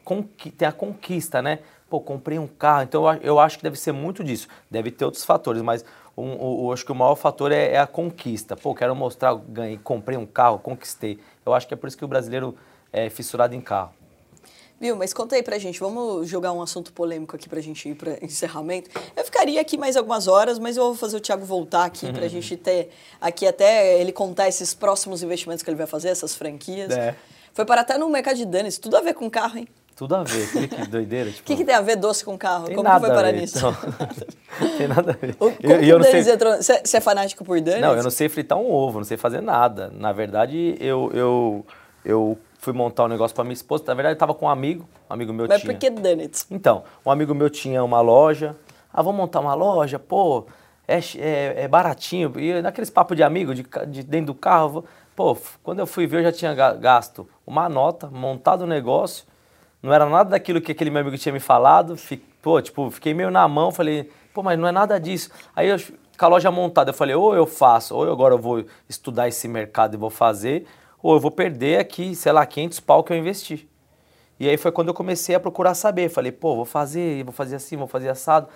tem 0.56 0.68
a 0.68 0.72
conquista, 0.72 1.42
né? 1.42 1.60
Pô, 1.90 2.00
comprei 2.00 2.38
um 2.38 2.46
carro. 2.46 2.84
Então, 2.84 3.12
eu, 3.12 3.20
eu 3.24 3.40
acho 3.40 3.58
que 3.58 3.64
deve 3.64 3.76
ser 3.80 3.92
muito 3.92 4.24
disso. 4.24 4.48
Deve 4.70 4.92
ter 4.92 5.04
outros 5.04 5.26
fatores, 5.26 5.64
mas 5.64 5.84
um, 6.16 6.34
o, 6.34 6.66
o- 6.68 6.74
acho 6.74 6.86
que 6.86 6.92
o 6.92 6.96
maior 6.96 7.16
fator 7.16 7.52
é, 7.52 7.72
é 7.74 7.80
a 7.80 7.88
conquista. 7.88 8.56
Pô, 8.56 8.76
quero 8.76 8.96
mostrar, 8.96 9.34
ganhei, 9.34 9.80
comprei 9.80 10.16
um 10.16 10.28
carro, 10.28 10.60
conquistei. 10.60 11.20
Eu 11.44 11.56
acho 11.56 11.68
que 11.68 11.74
é 11.74 11.78
por 11.78 11.88
isso 11.88 11.98
que 11.98 12.06
o 12.06 12.08
brasileiro 12.08 12.56
é 12.94 13.10
fissurado 13.10 13.56
em 13.56 13.62
carro. 13.62 13.94
Viu, 14.80 14.96
mas 14.96 15.14
conta 15.14 15.36
aí 15.36 15.44
pra 15.44 15.58
gente, 15.58 15.80
vamos 15.80 16.28
jogar 16.30 16.54
um 16.54 16.62
assunto 16.62 16.94
polêmico 16.94 17.36
aqui 17.36 17.50
pra 17.50 17.60
gente 17.60 17.90
ir 17.90 17.96
pra 17.96 18.14
encerramento. 18.22 18.90
Eu 19.16 19.26
ficaria 19.26 19.60
aqui 19.60 19.78
mais 19.78 19.98
algumas 19.98 20.28
horas, 20.28 20.58
mas 20.58 20.78
eu 20.78 20.84
vou 20.86 20.96
fazer 20.96 21.18
o 21.18 21.20
Thiago 21.20 21.44
voltar 21.46 21.84
aqui 21.86 22.12
pra 22.14 22.28
gente 22.30 22.56
ter 22.56 22.90
aqui 23.20 23.46
até 23.46 24.00
ele 24.00 24.12
contar 24.14 24.48
esses 24.48 24.74
próximos 24.74 25.22
investimentos 25.22 25.64
que 25.64 25.70
ele 25.70 25.76
vai 25.78 25.88
fazer, 25.88 26.10
essas 26.10 26.34
franquias. 26.36 26.92
É. 26.92 27.14
Foi 27.54 27.66
parar 27.66 27.82
até 27.82 27.98
no 27.98 28.10
mercado 28.10 28.38
de 28.38 28.46
danes, 28.46 28.78
tudo 28.78 28.96
a 28.96 29.02
ver 29.02 29.14
com 29.14 29.30
carro, 29.30 29.58
hein? 29.58 29.68
Tudo 29.98 30.16
a 30.16 30.24
ver. 30.24 30.50
Olha 30.56 30.68
que 30.70 30.88
doideira. 30.88 31.30
O 31.32 31.34
Tipo, 31.34 31.46
que, 31.48 31.56
que 31.58 31.66
tem 31.66 31.76
a 31.76 31.82
ver 31.82 31.98
doce 31.98 32.24
com 32.24 32.38
carro? 32.38 32.68
tem 32.68 32.76
Como 32.76 32.88
nada 32.88 33.02
que 33.02 33.06
foi 33.08 33.16
parar 33.16 33.32
ver, 33.34 33.42
nisso? 33.42 33.58
então. 33.58 33.76
tem 34.78 34.88
nada 34.88 35.12
a 35.12 35.14
ver. 35.14 35.32
O- 35.32 35.52
Como 35.52 35.74
Eu- 35.74 35.80
que 35.80 35.90
eu 35.90 36.04
sei- 36.24 36.34
entrou? 36.34 36.56
Você 36.56 36.98
é 36.98 37.02
fanático 37.02 37.44
por 37.44 37.60
Danis? 37.60 37.82
Não, 37.82 37.96
eu 37.98 38.04
não 38.04 38.10
sei 38.12 38.30
fritar 38.30 38.58
um 38.58 38.72
ovo, 38.72 39.00
não 39.00 39.06
sei 39.06 39.18
fazer 39.18 39.42
nada. 39.42 39.92
Na 39.94 40.14
verdade, 40.14 40.78
eu, 40.80 41.12
eu, 41.14 41.66
eu 42.06 42.38
fui 42.60 42.74
montar 42.74 43.06
um 43.06 43.08
negócio 43.08 43.34
pra 43.34 43.44
minha 43.44 43.54
esposa. 43.54 43.84
Na 43.88 43.94
verdade, 43.96 44.14
eu 44.16 44.20
tava 44.20 44.34
com 44.36 44.46
um 44.46 44.50
amigo, 44.50 44.88
um 45.10 45.14
amigo 45.14 45.34
meu 45.34 45.48
Mas 45.48 45.62
tinha. 45.62 45.74
por 45.74 45.80
que 45.80 45.90
Donuts? 45.90 46.46
Então, 46.52 46.84
um 47.06 47.10
amigo 47.10 47.34
meu 47.34 47.50
tinha 47.50 47.84
uma 47.84 48.02
loja. 48.02 48.56
Ah, 48.94 49.02
vamos 49.02 49.18
montar 49.20 49.40
uma 49.40 49.54
loja? 49.56 49.98
Pô, 49.98 50.46
é, 50.88 51.00
é, 51.18 51.64
é 51.64 51.68
baratinho. 51.68 52.32
E 52.38 52.62
naqueles 52.62 52.90
papos 52.90 53.16
de 53.18 53.24
amigo, 53.24 53.56
de, 53.56 53.66
de 53.88 54.04
dentro 54.04 54.28
do 54.28 54.36
carro, 54.36 54.84
pô, 55.16 55.36
quando 55.64 55.80
eu 55.80 55.88
fui 55.88 56.06
ver, 56.06 56.20
eu 56.20 56.24
já 56.24 56.32
tinha 56.32 56.54
ga- 56.54 56.74
gasto 56.74 57.28
uma 57.48 57.70
nota, 57.70 58.08
montado 58.08 58.62
o 58.64 58.68
negócio. 58.68 59.26
Não 59.82 59.94
era 59.94 60.06
nada 60.08 60.32
daquilo 60.32 60.60
que 60.60 60.74
aquele 60.74 60.90
meu 60.90 61.02
amigo 61.02 61.18
tinha 61.18 61.32
me 61.32 61.40
falado. 61.40 61.96
Fi- 61.96 62.18
pô, 62.42 62.62
tipo, 62.62 62.92
fiquei 62.92 63.14
meio 63.14 63.32
na 63.32 63.48
mão, 63.48 63.72
falei, 63.72 64.12
pô, 64.34 64.44
mas 64.44 64.60
não 64.60 64.68
é 64.68 64.72
nada 64.72 65.00
disso. 65.00 65.30
Aí 65.56 65.70
eu, 65.70 65.78
com 66.18 66.26
a 66.26 66.28
loja 66.28 66.52
montada, 66.52 66.90
eu 66.90 66.94
falei, 66.94 67.16
ou 67.16 67.34
eu 67.34 67.46
faço, 67.46 67.96
ou 67.96 68.06
eu 68.06 68.12
agora 68.12 68.34
eu 68.34 68.40
vou 68.40 68.66
estudar 68.90 69.30
esse 69.30 69.48
mercado 69.48 69.94
e 69.94 69.98
vou 69.98 70.10
fazer, 70.10 70.66
ou 71.02 71.14
eu 71.14 71.20
vou 71.20 71.32
perder 71.32 71.80
aqui, 71.80 72.16
sei 72.16 72.32
lá, 72.32 72.46
500 72.46 72.80
pau 72.80 73.04
que 73.04 73.14
eu 73.14 73.18
investi. 73.18 73.68
E 74.40 74.48
aí 74.48 74.58
foi 74.58 74.72
quando 74.72 74.88
eu 74.90 74.94
comecei 74.94 75.36
a 75.36 75.40
procurar 75.40 75.74
saber. 75.74 76.10
Falei, 76.10 76.32
pô, 76.32 76.56
vou 76.56 76.66
fazer, 76.66 77.24
vou 77.24 77.34
fazer 77.34 77.56
assim, 77.58 77.76
vou 77.76 77.88
fazer 77.88 78.10
assado. 78.10 78.48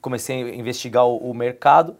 Comecei 0.00 0.42
a 0.42 0.54
investigar 0.54 1.04
o, 1.06 1.16
o 1.30 1.34
mercado. 1.34 1.96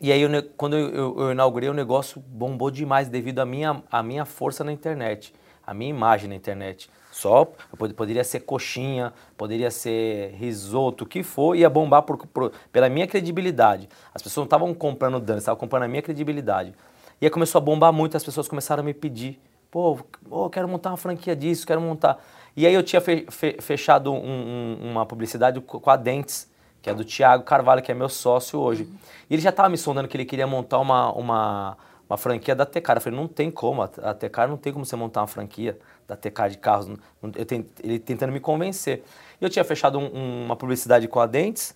E 0.00 0.12
aí, 0.12 0.20
eu 0.20 0.30
quando 0.56 0.76
eu, 0.76 1.18
eu- 1.18 1.32
inaugurei, 1.32 1.68
o 1.68 1.74
negócio 1.74 2.20
bombou 2.20 2.70
demais 2.70 3.08
devido 3.08 3.38
à 3.40 3.46
minha, 3.46 3.82
à 3.90 4.02
minha 4.02 4.24
força 4.26 4.62
na 4.62 4.70
internet, 4.70 5.32
à 5.66 5.72
minha 5.72 5.88
imagem 5.90 6.28
na 6.28 6.34
internet. 6.34 6.90
Só, 7.10 7.40
eu 7.72 7.76
pod- 7.78 7.94
poderia 7.94 8.22
ser 8.22 8.40
coxinha, 8.40 9.12
poderia 9.38 9.70
ser 9.70 10.32
risoto, 10.34 11.04
o 11.04 11.06
que 11.06 11.22
for, 11.22 11.56
ia 11.56 11.70
bombar 11.70 12.02
por, 12.02 12.18
por- 12.26 12.52
pela 12.70 12.90
minha 12.90 13.06
credibilidade. 13.06 13.88
As 14.14 14.20
pessoas 14.20 14.42
não 14.42 14.44
estavam 14.44 14.74
comprando 14.74 15.18
dança, 15.18 15.38
estavam 15.38 15.58
comprando 15.58 15.84
a 15.84 15.88
minha 15.88 16.02
credibilidade. 16.02 16.74
E 17.20 17.26
aí 17.26 17.30
começou 17.30 17.58
a 17.58 17.62
bombar 17.62 17.92
muito, 17.92 18.16
as 18.16 18.24
pessoas 18.24 18.46
começaram 18.46 18.82
a 18.82 18.84
me 18.84 18.92
pedir, 18.92 19.40
pô, 19.70 19.98
pô, 20.28 20.50
quero 20.50 20.68
montar 20.68 20.90
uma 20.90 20.96
franquia 20.96 21.34
disso, 21.34 21.66
quero 21.66 21.80
montar. 21.80 22.22
E 22.56 22.66
aí 22.66 22.74
eu 22.74 22.82
tinha 22.82 23.00
fe, 23.00 23.26
fe, 23.30 23.56
fechado 23.60 24.12
um, 24.12 24.16
um, 24.16 24.90
uma 24.90 25.06
publicidade 25.06 25.60
com 25.60 25.90
a 25.90 25.96
Dentes, 25.96 26.50
que 26.80 26.90
é 26.90 26.94
do 26.94 27.04
Thiago 27.04 27.44
Carvalho, 27.44 27.82
que 27.82 27.90
é 27.90 27.94
meu 27.94 28.08
sócio 28.08 28.60
hoje. 28.60 28.88
E 29.28 29.34
ele 29.34 29.42
já 29.42 29.50
estava 29.50 29.68
me 29.68 29.76
sondando 29.76 30.08
que 30.08 30.16
ele 30.16 30.24
queria 30.24 30.46
montar 30.46 30.78
uma, 30.78 31.10
uma, 31.12 31.76
uma 32.08 32.16
franquia 32.16 32.54
da 32.54 32.64
Tecar. 32.64 32.96
Eu 32.96 33.00
falei, 33.00 33.18
não 33.18 33.26
tem 33.26 33.50
como, 33.50 33.82
a 33.82 34.14
Tecar 34.14 34.48
não 34.48 34.56
tem 34.56 34.72
como 34.72 34.84
você 34.84 34.94
montar 34.94 35.22
uma 35.22 35.26
franquia 35.26 35.78
da 36.06 36.16
Tecar 36.16 36.48
de 36.48 36.58
carros. 36.58 36.88
Eu 37.34 37.44
tent, 37.44 37.66
ele 37.82 37.98
tentando 37.98 38.32
me 38.32 38.40
convencer. 38.40 39.02
E 39.40 39.44
eu 39.44 39.50
tinha 39.50 39.64
fechado 39.64 39.98
um, 39.98 40.44
uma 40.44 40.56
publicidade 40.56 41.08
com 41.08 41.18
a 41.18 41.26
Dentes, 41.26 41.74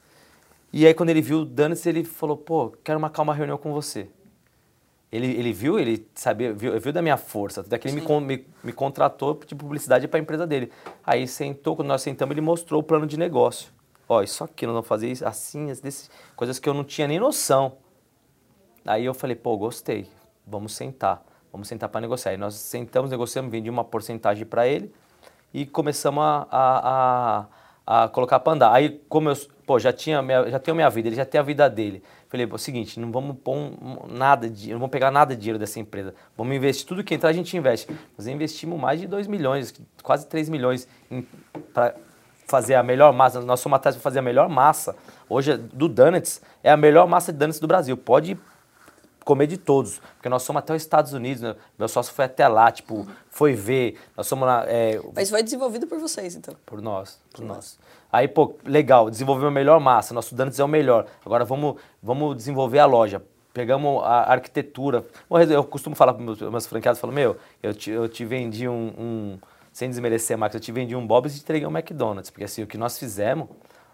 e 0.72 0.86
aí 0.86 0.94
quando 0.94 1.10
ele 1.10 1.20
viu 1.20 1.40
o 1.40 1.44
Danis, 1.44 1.84
ele 1.86 2.04
falou, 2.04 2.36
pô, 2.36 2.72
quero 2.84 3.00
marcar 3.00 3.22
uma 3.22 3.34
reunião 3.34 3.58
com 3.58 3.72
você. 3.72 4.08
Ele, 5.12 5.26
ele 5.26 5.52
viu, 5.52 5.78
ele 5.78 6.08
sabia, 6.14 6.52
viu, 6.52 6.78
viu 6.78 6.92
da 6.92 7.02
minha 7.02 7.16
força, 7.16 7.62
até 7.62 7.76
que 7.78 7.88
ele 7.88 8.00
me, 8.00 8.20
me, 8.20 8.46
me, 8.62 8.72
contratou 8.72 9.40
de 9.44 9.56
publicidade 9.56 10.06
para 10.06 10.20
a 10.20 10.22
empresa 10.22 10.46
dele. 10.46 10.70
Aí 11.04 11.26
sentou, 11.26 11.74
quando 11.74 11.88
nós 11.88 12.00
sentamos, 12.00 12.32
ele 12.32 12.40
mostrou 12.40 12.80
o 12.80 12.82
plano 12.82 13.06
de 13.06 13.18
negócio. 13.18 13.72
Ó, 14.08 14.22
isso 14.22 14.44
aqui, 14.44 14.66
nós 14.66 14.74
vamos 14.74 14.88
fazer 14.88 15.10
isso, 15.10 15.26
assim, 15.26 15.66
desse, 15.66 16.08
coisas 16.36 16.60
que 16.60 16.68
eu 16.68 16.74
não 16.74 16.84
tinha 16.84 17.08
nem 17.08 17.18
noção. 17.18 17.72
Aí 18.86 19.04
eu 19.04 19.12
falei, 19.12 19.34
pô, 19.34 19.56
gostei, 19.56 20.06
vamos 20.46 20.74
sentar, 20.74 21.24
vamos 21.52 21.66
sentar 21.66 21.88
para 21.88 22.00
negociar. 22.00 22.30
Aí 22.30 22.38
nós 22.38 22.54
sentamos, 22.54 23.10
negociamos, 23.10 23.50
vendi 23.50 23.68
uma 23.68 23.84
porcentagem 23.84 24.46
para 24.46 24.68
ele 24.68 24.92
e 25.52 25.66
começamos 25.66 26.22
a, 26.22 26.46
a, 26.50 27.46
a, 27.86 28.04
a 28.04 28.08
colocar 28.08 28.38
para 28.38 28.52
andar. 28.52 28.72
Aí, 28.72 29.00
como 29.08 29.28
eu 29.28 29.36
pô, 29.66 29.78
já 29.78 29.92
tinha 29.92 30.20
minha, 30.20 30.50
já 30.50 30.58
tenho 30.58 30.74
minha 30.74 30.90
vida, 30.90 31.08
ele 31.08 31.16
já 31.16 31.24
tem 31.24 31.40
a 31.40 31.44
vida 31.44 31.70
dele. 31.70 32.02
Falei, 32.30 32.46
pô, 32.46 32.54
é 32.54 32.56
o 32.56 32.58
seguinte, 32.58 33.00
não 33.00 33.10
vamos 33.10 33.36
pôr 33.42 33.56
nada 34.08 34.48
de, 34.48 34.70
não 34.70 34.78
vamos 34.78 34.92
pegar 34.92 35.10
nada 35.10 35.34
de 35.34 35.40
dinheiro 35.40 35.58
dessa 35.58 35.80
empresa. 35.80 36.14
Vamos 36.36 36.54
investir 36.54 36.86
tudo 36.86 37.02
que 37.02 37.12
entrar 37.12 37.28
a 37.28 37.32
gente 37.32 37.56
investe. 37.56 37.88
Nós 38.16 38.28
investimos 38.28 38.78
mais 38.80 39.00
de 39.00 39.08
2 39.08 39.26
milhões, 39.26 39.74
quase 40.00 40.28
3 40.28 40.48
milhões 40.48 40.86
para 41.74 41.96
fazer 42.46 42.76
a 42.76 42.84
melhor 42.84 43.12
massa. 43.12 43.40
Nós 43.40 43.58
somos 43.58 43.76
atrás 43.76 43.96
para 43.96 44.02
fazer 44.02 44.20
a 44.20 44.22
melhor 44.22 44.48
massa. 44.48 44.94
Hoje 45.28 45.56
do 45.56 45.88
Donuts 45.88 46.40
é 46.62 46.70
a 46.70 46.76
melhor 46.76 47.08
massa 47.08 47.32
de 47.32 47.38
donuts 47.38 47.58
do 47.58 47.66
Brasil. 47.66 47.96
Pode 47.96 48.38
comer 49.24 49.48
de 49.48 49.58
todos, 49.58 50.00
porque 50.14 50.28
nós 50.28 50.42
somos 50.42 50.60
até 50.60 50.74
os 50.74 50.82
Estados 50.82 51.12
Unidos, 51.12 51.42
né? 51.42 51.54
meu 51.78 51.88
sócio 51.88 52.12
foi 52.12 52.24
até 52.24 52.48
lá, 52.48 52.70
tipo, 52.72 53.06
foi 53.28 53.54
ver, 53.54 53.98
nós 54.16 54.26
somos 54.26 54.46
lá... 54.46 54.64
É, 54.66 55.00
Mas 55.14 55.30
foi 55.30 55.42
desenvolvido 55.42 55.86
por 55.86 55.98
vocês, 55.98 56.34
então? 56.34 56.56
Por 56.64 56.80
nós, 56.80 57.20
por, 57.30 57.36
por 57.38 57.44
nós. 57.44 57.56
nós. 57.56 57.78
Aí, 58.12 58.26
pô, 58.26 58.56
legal, 58.64 59.08
desenvolvemos 59.08 59.52
a 59.52 59.54
melhor 59.54 59.78
massa, 59.78 60.12
nosso 60.12 60.34
Dantes 60.34 60.58
é 60.58 60.64
o 60.64 60.68
melhor. 60.68 61.06
Agora 61.24 61.44
vamos, 61.44 61.76
vamos 62.02 62.36
desenvolver 62.36 62.80
a 62.80 62.86
loja. 62.86 63.22
Pegamos 63.52 64.02
a 64.04 64.32
arquitetura. 64.32 65.04
Eu 65.48 65.64
costumo 65.64 65.94
falar 65.94 66.14
para 66.14 66.22
meus, 66.22 66.40
meus 66.40 66.66
franqueados, 66.66 67.00
falo, 67.00 67.12
meu, 67.12 67.36
eu 67.62 67.74
te, 67.74 67.90
eu 67.90 68.08
te 68.08 68.24
vendi 68.24 68.68
um, 68.68 68.92
um, 68.98 69.38
sem 69.72 69.88
desmerecer 69.88 70.34
a 70.34 70.38
marca, 70.38 70.56
eu 70.56 70.60
te 70.60 70.72
vendi 70.72 70.94
um 70.94 71.06
Bob's 71.06 71.34
e 71.34 71.38
te 71.38 71.42
entreguei 71.42 71.66
um 71.66 71.70
McDonald's. 71.70 72.30
Porque 72.30 72.44
assim, 72.44 72.62
o 72.62 72.66
que 72.66 72.78
nós 72.78 72.98
fizemos, 72.98 73.48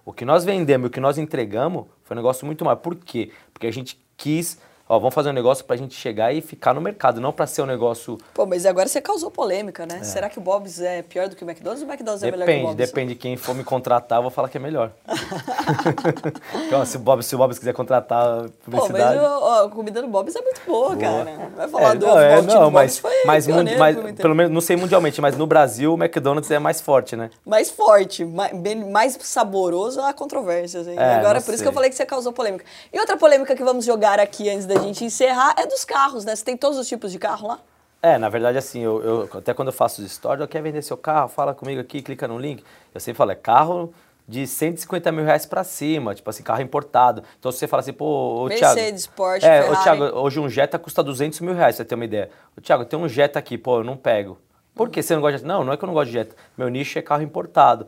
o 0.05 0.13
que 0.13 0.25
nós 0.25 0.45
vendemos 0.45 0.87
e 0.87 0.89
o 0.89 0.91
que 0.91 1.01
nós 1.01 1.19
entregamos 1.19 1.87
foi 2.05 2.15
um 2.15 2.19
negócio 2.19 2.47
muito 2.47 2.65
maior. 2.65 2.77
Por 2.77 2.95
quê? 2.97 3.31
Porque 3.53 3.67
a 3.67 3.73
gente 3.73 4.01
quis 4.17 4.59
ó, 4.89 4.99
vamos 4.99 5.15
fazer 5.15 5.31
um 5.31 5.33
negócio 5.33 5.65
para 5.65 5.75
a 5.75 5.79
gente 5.79 5.95
chegar 5.95 6.33
e 6.33 6.41
ficar 6.41 6.75
no 6.75 6.81
mercado, 6.81 7.21
não 7.21 7.33
para 7.33 7.47
ser 7.47 7.63
um 7.63 7.67
negócio. 7.67 8.19
Pô, 8.33 8.47
mas 8.47 8.65
agora 8.67 8.89
você 8.89 9.01
causou 9.01 9.31
polêmica, 9.31 9.87
né? 9.87 9.99
É. 10.01 10.05
Será 10.05 10.29
que 10.29 10.39
o 10.39 10.41
Bob's 10.41 10.81
é 10.81 11.03
pior 11.03 11.29
do 11.29 11.37
que 11.37 11.45
o 11.45 11.49
McDonald's 11.49 11.83
ou 11.83 11.89
o 11.89 11.93
McDonald's 11.93 12.23
depende, 12.23 12.43
é 12.43 12.47
melhor 12.47 12.59
que 12.59 12.65
o 12.65 12.69
Bob's? 12.69 12.87
Depende 12.87 13.15
de 13.15 13.19
quem 13.19 13.37
for 13.37 13.55
me 13.55 13.65
contratar, 13.65 14.19
eu 14.19 14.23
vou 14.23 14.31
falar 14.31 14.49
que 14.49 14.57
é 14.57 14.61
melhor. 14.61 14.93
então, 16.67 16.85
se 16.87 16.97
o 16.97 17.01
Bob's, 17.01 17.27
se 17.27 17.35
o 17.35 17.39
Bob's 17.39 17.59
quiser 17.59 17.73
contratar 17.73 18.49
publicidade. 18.65 19.19
Pô, 19.19 19.23
mas 19.23 19.43
ó, 19.43 19.65
a 19.65 19.71
comida 19.71 20.01
do 20.01 20.09
Bob's 20.09 20.37
é 20.37 20.41
muito 20.41 20.61
boa, 20.67 20.95
boa. 20.95 20.99
cara. 20.99 21.51
Vai 21.57 21.69
falar 21.69 21.91
é, 21.91 21.95
do 21.95 22.07
não, 22.07 22.21
é, 22.21 22.43
não, 22.43 22.71
mas, 22.71 23.03
mas, 23.25 23.47
mundi, 23.47 23.77
mas 23.77 23.97
pelo 24.13 24.35
menos 24.35 24.53
não 24.53 24.61
sei 24.61 24.77
mundialmente, 24.77 25.21
mas 25.21 25.37
no 25.37 25.47
Brasil 25.47 25.95
o 25.95 25.97
McDonald's 25.97 26.51
é 26.51 26.59
mais 26.59 26.81
forte, 26.81 27.17
né? 27.17 27.31
Mais 27.45 27.71
forte, 27.71 28.25
mais, 28.25 28.53
mais 28.87 29.19
saboroso 29.21 30.01
há 30.01 30.13
controvérsias. 30.13 30.87
Hein? 30.87 30.97
É, 30.99 31.15
Agora, 31.15 31.41
por 31.41 31.47
sei. 31.47 31.55
isso 31.55 31.63
que 31.63 31.69
eu 31.69 31.73
falei 31.73 31.91
que 31.91 31.97
você 31.97 32.07
causou 32.07 32.33
polêmica. 32.33 32.65
E 32.93 32.99
outra 32.99 33.17
polêmica 33.17 33.55
que 33.55 33.65
vamos 33.65 33.85
jogar 33.85 34.21
aqui 34.21 34.49
antes 34.49 34.67
da 34.67 34.76
gente 34.81 35.05
encerrar 35.05 35.55
é 35.59 35.67
dos 35.67 35.85
carros, 35.85 36.25
né? 36.25 36.35
Você 36.35 36.45
tem 36.45 36.57
todos 36.57 36.79
os 36.79 36.89
tipos 36.89 37.13
de 37.13 37.19
carro 37.19 37.49
lá? 37.49 37.61
É, 38.03 38.19
na 38.19 38.29
verdade, 38.29 38.59
assim, 38.59 38.81
eu, 38.81 39.03
eu 39.03 39.39
até 39.39 39.53
quando 39.53 39.69
eu 39.69 39.73
faço 39.73 40.01
os 40.01 40.13
stories, 40.13 40.41
eu 40.41 40.49
quero 40.49 40.65
vender 40.65 40.83
seu 40.83 40.97
carro, 40.97 41.29
fala 41.29 41.55
comigo 41.55 41.81
aqui, 41.81 42.03
clica 42.03 42.29
no 42.29 42.39
link. 42.39 42.63
Eu 42.95 43.01
sempre 43.01 43.17
falo, 43.17 43.33
é 43.33 43.35
carro 43.35 43.93
de 44.29 44.47
150 44.47 45.13
mil 45.13 45.25
reais 45.25 45.47
para 45.47 45.63
cima, 45.63 46.15
tipo 46.15 46.29
assim, 46.29 46.43
carro 46.43 46.61
importado. 46.61 47.23
Então 47.39 47.51
você 47.51 47.67
fala 47.67 47.81
assim, 47.81 47.93
pô, 47.93 48.45
ô, 48.45 48.47
Mercedes, 48.47 49.05
Thiago, 49.05 49.17
Porsche, 49.17 49.47
é, 49.47 49.63
Ferrari. 49.63 49.73
Ô, 49.73 49.83
Thiago, 49.83 50.19
hoje 50.19 50.41
um 50.41 50.49
Jetta 50.49 50.79
custa 50.79 51.03
200 51.03 51.41
mil 51.41 51.55
reais, 51.55 51.77
pra 51.77 51.85
você 51.85 51.89
ter 51.89 51.95
uma 51.95 52.05
ideia. 52.05 52.31
Ô, 52.57 52.61
Thiago, 52.61 52.85
tem 52.85 52.99
um 52.99 53.09
Jetta 53.09 53.39
aqui, 53.39 53.57
pô, 53.57 53.79
eu 53.79 53.85
não 53.85 53.97
pego. 53.97 54.39
Por 54.75 54.91
que 54.91 55.03
você 55.03 55.15
não 55.15 55.23
gosta 55.23 55.39
de 55.39 55.43
Jetta? 55.43 55.53
Não, 55.53 55.65
não 55.65 55.73
é 55.73 55.77
que 55.77 55.85
eu 55.85 55.87
não 55.87 55.95
gosto 55.95 56.09
de 56.09 56.13
Jetta. 56.13 56.37
Meu 56.57 56.69
nicho 56.69 56.99
é 56.99 57.03
carro 57.03 57.23
importado. 57.23 57.87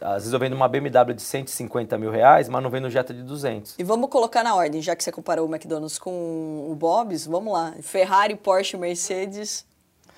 Às 0.00 0.22
vezes 0.22 0.32
eu 0.32 0.38
vendo 0.38 0.54
uma 0.54 0.68
BMW 0.68 1.14
de 1.14 1.22
150 1.22 1.96
mil 1.98 2.10
reais, 2.10 2.48
mas 2.48 2.62
não 2.62 2.70
vendo 2.70 2.86
um 2.86 2.90
Jetta 2.90 3.14
de 3.14 3.22
200. 3.22 3.76
E 3.78 3.84
vamos 3.84 4.10
colocar 4.10 4.42
na 4.42 4.54
ordem, 4.54 4.80
já 4.80 4.94
que 4.94 5.02
você 5.02 5.12
comparou 5.12 5.46
o 5.46 5.50
McDonald's 5.50 5.98
com 5.98 6.66
o 6.70 6.74
Bob's, 6.74 7.26
vamos 7.26 7.52
lá. 7.52 7.74
Ferrari, 7.80 8.36
Porsche, 8.36 8.76
Mercedes, 8.76 9.64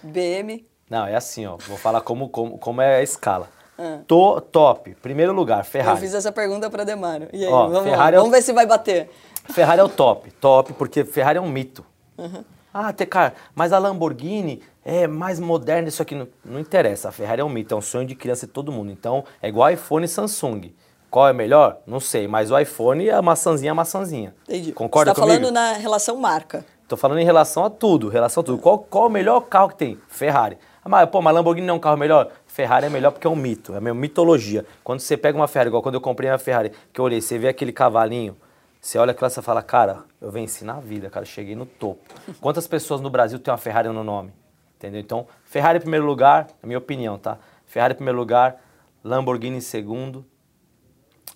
BM. 0.02 0.64
Não, 0.90 1.06
é 1.06 1.14
assim, 1.14 1.46
ó. 1.46 1.56
Vou 1.56 1.78
falar 1.78 2.00
como, 2.00 2.28
como, 2.28 2.58
como 2.58 2.80
é 2.80 2.96
a 2.96 3.02
escala. 3.02 3.48
Ah. 3.78 4.00
Tô, 4.06 4.40
top. 4.40 4.94
Primeiro 4.96 5.32
lugar, 5.32 5.64
Ferrari. 5.64 5.96
Eu 5.96 6.00
fiz 6.00 6.14
essa 6.14 6.30
pergunta 6.30 6.68
para 6.68 6.84
Demaro. 6.84 7.28
E 7.32 7.44
aí, 7.44 7.52
ó, 7.52 7.68
vamos, 7.68 7.88
Ferrari 7.88 8.16
é 8.16 8.18
o... 8.18 8.22
vamos 8.22 8.36
ver 8.36 8.42
se 8.42 8.52
vai 8.52 8.66
bater. 8.66 9.10
Ferrari 9.50 9.80
é 9.80 9.84
o 9.84 9.88
top. 9.88 10.30
Top, 10.32 10.72
porque 10.74 11.04
Ferrari 11.04 11.38
é 11.38 11.40
um 11.40 11.48
mito. 11.48 11.84
Uhum. 12.18 12.44
Ah, 12.72 12.92
Tecar, 12.92 13.34
mas 13.54 13.72
a 13.72 13.78
Lamborghini 13.78 14.62
é 14.84 15.06
mais 15.06 15.38
moderna, 15.38 15.88
isso 15.88 16.00
aqui 16.02 16.14
não, 16.14 16.26
não 16.44 16.58
interessa. 16.58 17.08
A 17.08 17.12
Ferrari 17.12 17.40
é 17.40 17.44
um 17.44 17.48
mito, 17.48 17.74
é 17.74 17.76
um 17.76 17.82
sonho 17.82 18.06
de 18.06 18.14
criança 18.14 18.46
de 18.46 18.52
todo 18.52 18.72
mundo. 18.72 18.90
Então, 18.90 19.24
é 19.42 19.48
igual 19.48 19.70
iPhone 19.70 20.04
e 20.04 20.08
Samsung. 20.08 20.72
Qual 21.10 21.28
é 21.28 21.32
melhor? 21.34 21.78
Não 21.86 22.00
sei, 22.00 22.26
mas 22.26 22.50
o 22.50 22.58
iPhone 22.58 23.06
é 23.06 23.12
a 23.12 23.20
maçãzinha, 23.20 23.72
a 23.72 23.74
maçãzinha. 23.74 24.34
Entendi. 24.48 24.72
Concorda 24.72 25.10
Você 25.10 25.20
tá 25.20 25.26
comigo? 25.26 25.40
falando 25.40 25.52
na 25.54 25.74
relação 25.74 26.16
marca. 26.16 26.64
Tô 26.88 26.96
falando 26.96 27.18
em 27.18 27.24
relação 27.24 27.64
a 27.64 27.70
tudo, 27.70 28.08
relação 28.08 28.40
a 28.40 28.44
tudo. 28.44 28.58
Qual, 28.58 28.78
qual 28.78 29.06
o 29.06 29.10
melhor 29.10 29.40
carro 29.42 29.68
que 29.68 29.76
tem? 29.76 29.98
Ferrari. 30.08 30.56
Ah, 30.82 30.88
mas, 30.88 31.08
pô, 31.10 31.20
mas 31.20 31.34
Lamborghini 31.34 31.66
não 31.66 31.74
é 31.74 31.76
um 31.76 31.80
carro 31.80 31.96
melhor? 31.98 32.30
Ferrari 32.46 32.86
é 32.86 32.88
melhor 32.90 33.12
porque 33.12 33.26
é 33.26 33.30
um 33.30 33.36
mito, 33.36 33.74
é 33.74 33.78
uma 33.78 33.94
mitologia. 33.94 34.64
Quando 34.82 35.00
você 35.00 35.16
pega 35.16 35.38
uma 35.38 35.46
Ferrari, 35.46 35.68
igual 35.68 35.82
quando 35.82 35.94
eu 35.96 36.00
comprei 36.00 36.28
a 36.30 36.38
Ferrari, 36.38 36.72
que 36.92 37.00
eu 37.00 37.04
olhei, 37.04 37.20
você 37.20 37.38
vê 37.38 37.48
aquele 37.48 37.72
cavalinho, 37.72 38.36
você 38.82 38.98
olha 38.98 39.12
aquilo 39.12 39.28
e 39.28 39.42
fala, 39.42 39.62
cara, 39.62 40.02
eu 40.20 40.28
venci 40.28 40.64
na 40.64 40.80
vida, 40.80 41.08
cara, 41.08 41.24
cheguei 41.24 41.54
no 41.54 41.64
topo. 41.64 42.02
Quantas 42.42 42.66
pessoas 42.66 43.00
no 43.00 43.08
Brasil 43.08 43.38
têm 43.38 43.52
uma 43.52 43.56
Ferrari 43.56 43.88
no 43.88 44.02
nome? 44.02 44.32
Entendeu? 44.76 45.00
Então, 45.00 45.28
Ferrari 45.44 45.78
em 45.78 45.80
primeiro 45.80 46.04
lugar, 46.04 46.48
na 46.60 46.66
minha 46.66 46.78
opinião, 46.78 47.16
tá? 47.16 47.38
Ferrari 47.64 47.92
em 47.92 47.96
primeiro 47.96 48.18
lugar, 48.18 48.60
Lamborghini 49.04 49.58
em 49.58 49.60
segundo. 49.60 50.26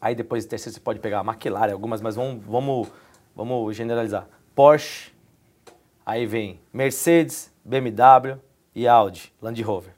Aí 0.00 0.16
depois 0.16 0.44
em 0.44 0.48
terceiro 0.48 0.74
você 0.74 0.80
pode 0.80 0.98
pegar 0.98 1.20
a 1.20 1.24
McLaren, 1.24 1.72
algumas, 1.72 2.00
mas 2.02 2.16
vamos, 2.16 2.44
vamos, 2.44 2.88
vamos 3.34 3.76
generalizar. 3.76 4.26
Porsche, 4.52 5.12
aí 6.04 6.26
vem 6.26 6.60
Mercedes, 6.72 7.52
BMW 7.64 8.40
e 8.74 8.88
Audi, 8.88 9.32
Land 9.40 9.62
Rover. 9.62 9.95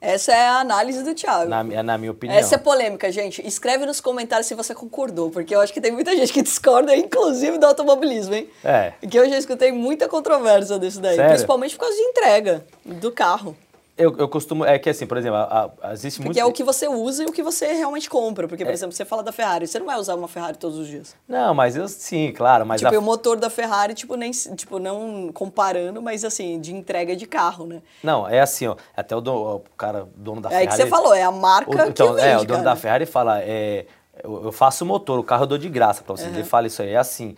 Essa 0.00 0.32
é 0.32 0.46
a 0.46 0.60
análise 0.60 1.02
do 1.02 1.14
Thiago. 1.14 1.50
Na, 1.50 1.64
na, 1.64 1.98
minha 1.98 2.12
opinião. 2.12 2.38
Essa 2.38 2.54
é 2.54 2.58
polêmica, 2.58 3.10
gente. 3.10 3.44
Escreve 3.46 3.84
nos 3.84 4.00
comentários 4.00 4.46
se 4.46 4.54
você 4.54 4.74
concordou, 4.74 5.30
porque 5.30 5.54
eu 5.54 5.60
acho 5.60 5.72
que 5.72 5.80
tem 5.80 5.90
muita 5.90 6.14
gente 6.16 6.32
que 6.32 6.40
discorda, 6.42 6.94
inclusive 6.94 7.58
do 7.58 7.66
automobilismo, 7.66 8.34
hein? 8.34 8.48
É. 8.62 8.92
Que 9.08 9.18
eu 9.18 9.28
já 9.28 9.36
escutei 9.36 9.72
muita 9.72 10.08
controvérsia 10.08 10.78
disso 10.78 11.00
daí, 11.00 11.16
Sério? 11.16 11.30
principalmente 11.30 11.74
por 11.74 11.80
causa 11.80 11.96
de 11.96 12.02
entrega 12.02 12.64
do 12.84 13.10
carro. 13.10 13.56
Eu, 13.98 14.16
eu 14.16 14.28
costumo. 14.28 14.64
É 14.64 14.78
que 14.78 14.88
assim, 14.88 15.06
por 15.06 15.16
exemplo, 15.16 15.36
a, 15.36 15.70
a, 15.82 15.92
existe 15.92 16.18
porque 16.18 16.28
muito. 16.28 16.38
é 16.38 16.44
o 16.44 16.52
que 16.52 16.62
você 16.62 16.86
usa 16.86 17.24
e 17.24 17.26
o 17.26 17.32
que 17.32 17.42
você 17.42 17.72
realmente 17.72 18.08
compra. 18.08 18.46
Porque, 18.46 18.64
por 18.64 18.70
é. 18.70 18.74
exemplo, 18.74 18.94
você 18.94 19.04
fala 19.04 19.22
da 19.24 19.32
Ferrari, 19.32 19.66
você 19.66 19.78
não 19.78 19.86
vai 19.86 19.98
usar 19.98 20.14
uma 20.14 20.28
Ferrari 20.28 20.56
todos 20.56 20.78
os 20.78 20.86
dias. 20.86 21.16
Não, 21.26 21.52
mas 21.52 21.74
eu 21.74 21.88
sim, 21.88 22.32
claro. 22.32 22.64
Mas 22.64 22.80
tipo, 22.80 22.94
a... 22.94 22.98
o 22.98 23.02
motor 23.02 23.36
da 23.36 23.50
Ferrari, 23.50 23.94
tipo, 23.94 24.14
nem, 24.14 24.30
tipo, 24.30 24.78
não 24.78 25.30
comparando, 25.32 26.00
mas 26.00 26.24
assim, 26.24 26.60
de 26.60 26.72
entrega 26.72 27.16
de 27.16 27.26
carro, 27.26 27.66
né? 27.66 27.82
Não, 28.02 28.28
é 28.28 28.40
assim, 28.40 28.68
ó. 28.68 28.76
Até 28.96 29.16
o, 29.16 29.20
do, 29.20 29.34
o 29.34 29.60
cara, 29.76 30.06
dono 30.16 30.40
da 30.40 30.48
é 30.48 30.50
Ferrari. 30.50 30.66
É 30.66 30.70
que 30.70 30.76
você 30.76 30.86
falou, 30.86 31.12
é 31.12 31.24
a 31.24 31.32
marca 31.32 31.70
o, 31.70 31.88
então, 31.88 32.14
que 32.14 32.20
vende, 32.20 32.28
É, 32.28 32.36
o 32.36 32.44
dono 32.44 32.62
cara. 32.62 32.70
da 32.70 32.76
Ferrari 32.76 33.06
fala, 33.06 33.40
é, 33.42 33.84
eu, 34.22 34.52
faço 34.52 34.84
o 34.84 34.86
motor, 34.86 35.18
o 35.18 35.24
carro 35.24 35.42
eu 35.42 35.48
dou 35.48 35.58
de 35.58 35.68
graça 35.68 36.02
pra 36.02 36.16
vocês. 36.16 36.30
Uhum. 36.30 36.36
Ele 36.36 36.44
fala 36.44 36.66
isso 36.66 36.82
aí, 36.82 36.90
é 36.90 36.96
assim. 36.96 37.34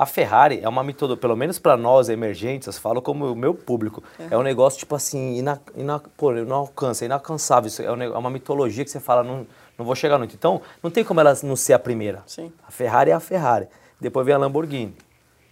A 0.00 0.06
Ferrari 0.06 0.60
é 0.62 0.66
uma 0.66 0.82
metodologia, 0.82 1.20
pelo 1.20 1.36
menos 1.36 1.58
para 1.58 1.76
nós 1.76 2.08
emergentes, 2.08 2.66
eu 2.66 2.72
falo 2.72 3.02
como 3.02 3.30
o 3.30 3.36
meu 3.36 3.52
público, 3.52 4.02
uhum. 4.18 4.28
é 4.30 4.38
um 4.38 4.42
negócio 4.42 4.78
tipo 4.78 4.94
assim, 4.94 5.36
ina, 5.36 5.60
ina, 5.76 5.98
pô, 6.16 6.32
não 6.32 6.56
alcança, 6.56 7.04
é 7.04 7.06
inalcançável. 7.06 7.68
Isso 7.68 7.82
é, 7.82 7.84
é 7.84 7.90
uma 8.16 8.30
mitologia 8.30 8.82
que 8.82 8.90
você 8.90 8.98
fala, 8.98 9.22
não, 9.22 9.46
não 9.76 9.84
vou 9.84 9.94
chegar 9.94 10.16
muito. 10.16 10.34
Então, 10.34 10.62
não 10.82 10.90
tem 10.90 11.04
como 11.04 11.20
ela 11.20 11.36
não 11.42 11.54
ser 11.54 11.74
a 11.74 11.78
primeira. 11.78 12.22
Sim. 12.26 12.50
A 12.66 12.70
Ferrari 12.70 13.10
é 13.10 13.12
a 13.12 13.20
Ferrari. 13.20 13.68
Depois 14.00 14.24
vem 14.24 14.34
a 14.34 14.38
Lamborghini. 14.38 14.96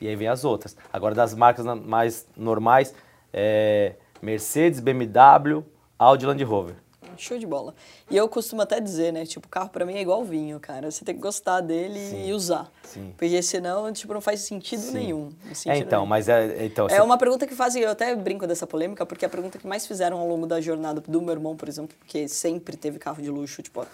E 0.00 0.08
aí 0.08 0.16
vem 0.16 0.28
as 0.28 0.46
outras. 0.46 0.74
Agora, 0.90 1.14
das 1.14 1.34
marcas 1.34 1.66
mais 1.66 2.26
normais, 2.34 2.94
é 3.30 3.96
Mercedes, 4.22 4.80
BMW, 4.80 5.62
Audi 5.98 6.24
Land 6.24 6.42
Rover. 6.44 6.76
Show 7.22 7.38
de 7.38 7.46
bola. 7.46 7.74
E 8.10 8.16
eu 8.16 8.28
costumo 8.28 8.62
até 8.62 8.80
dizer, 8.80 9.12
né? 9.12 9.24
Tipo, 9.26 9.48
carro 9.48 9.68
pra 9.68 9.84
mim 9.84 9.94
é 9.94 10.00
igual 10.00 10.24
vinho, 10.24 10.58
cara. 10.60 10.90
Você 10.90 11.04
tem 11.04 11.14
que 11.14 11.20
gostar 11.20 11.60
dele 11.60 11.98
Sim. 11.98 12.26
e 12.28 12.32
usar. 12.32 12.70
Sim. 12.82 13.12
Porque 13.16 13.40
senão, 13.42 13.92
tipo, 13.92 14.12
não 14.14 14.20
faz 14.20 14.40
sentido 14.40 14.80
Sim. 14.80 14.92
nenhum. 14.94 15.28
É, 15.50 15.54
Sentido 15.54 15.86
então, 15.86 15.98
nenhum. 16.00 16.08
mas 16.08 16.28
é. 16.28 16.64
Então, 16.66 16.86
É 16.86 16.96
você- 16.96 17.00
uma 17.00 17.18
pergunta 17.18 17.46
que 17.46 17.54
fazem, 17.54 17.82
eu 17.82 17.90
até 17.90 18.14
brinco 18.14 18.46
dessa 18.46 18.66
polêmica, 18.66 19.04
porque 19.06 19.24
é 19.24 19.28
a 19.28 19.30
pergunta 19.30 19.58
que 19.58 19.66
mais 19.66 19.86
fizeram 19.86 20.18
ao 20.18 20.28
longo 20.28 20.46
da 20.46 20.60
jornada 20.60 21.00
do 21.00 21.20
meu 21.22 21.32
irmão, 21.34 21.56
por 21.56 21.68
exemplo, 21.68 21.96
que 22.06 22.28
sempre 22.28 22.76
teve 22.76 22.98
carro 22.98 23.22
de 23.22 23.30
luxo, 23.30 23.62
tipo, 23.62 23.84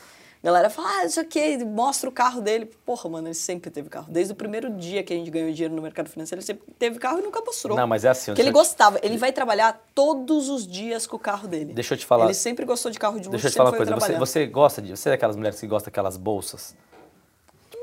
a 0.44 0.46
galera 0.46 0.68
fala, 0.68 0.88
ah, 0.98 1.04
isso 1.06 1.18
aqui, 1.18 1.64
mostra 1.64 2.06
o 2.06 2.12
carro 2.12 2.42
dele. 2.42 2.66
Porra, 2.84 3.08
mano, 3.08 3.28
ele 3.28 3.34
sempre 3.34 3.70
teve 3.70 3.88
carro. 3.88 4.06
Desde 4.10 4.34
o 4.34 4.36
primeiro 4.36 4.68
dia 4.70 5.02
que 5.02 5.10
a 5.12 5.16
gente 5.16 5.30
ganhou 5.30 5.50
dinheiro 5.50 5.74
no 5.74 5.80
mercado 5.80 6.10
financeiro, 6.10 6.40
ele 6.40 6.46
sempre 6.46 6.64
teve 6.78 6.98
carro 6.98 7.18
e 7.18 7.22
nunca 7.22 7.40
mostrou. 7.40 7.74
Não, 7.74 7.86
mas 7.86 8.04
é 8.04 8.10
assim, 8.10 8.26
Porque 8.32 8.42
ele 8.42 8.50
eu- 8.50 8.52
gostava, 8.52 8.98
ele 9.02 9.16
vai 9.16 9.32
trabalhar 9.32 9.82
todos 9.94 10.50
os 10.50 10.66
dias 10.66 11.06
com 11.06 11.16
o 11.16 11.18
carro 11.18 11.48
dele. 11.48 11.72
Deixa 11.72 11.94
eu 11.94 11.98
te 11.98 12.04
falar- 12.04 12.26
Ele 12.26 12.34
sempre 12.34 12.66
gostou 12.66 12.90
de 12.92 12.98
carro 12.98 13.14
de 13.14 13.20
luxo, 13.26 13.30
Deixa 13.30 13.46
eu 13.46 13.50
te 13.52 13.56
falar 13.56 13.70
uma 13.70 13.76
coisa. 13.78 13.94
Você, 13.96 14.12
você 14.18 14.46
gosta 14.46 14.82
de. 14.82 14.90
Você 14.94 15.08
é 15.08 15.12
daquelas 15.12 15.34
mulheres 15.36 15.58
que 15.58 15.66
gostam 15.66 15.90
daquelas 15.90 16.18
bolsas? 16.18 16.76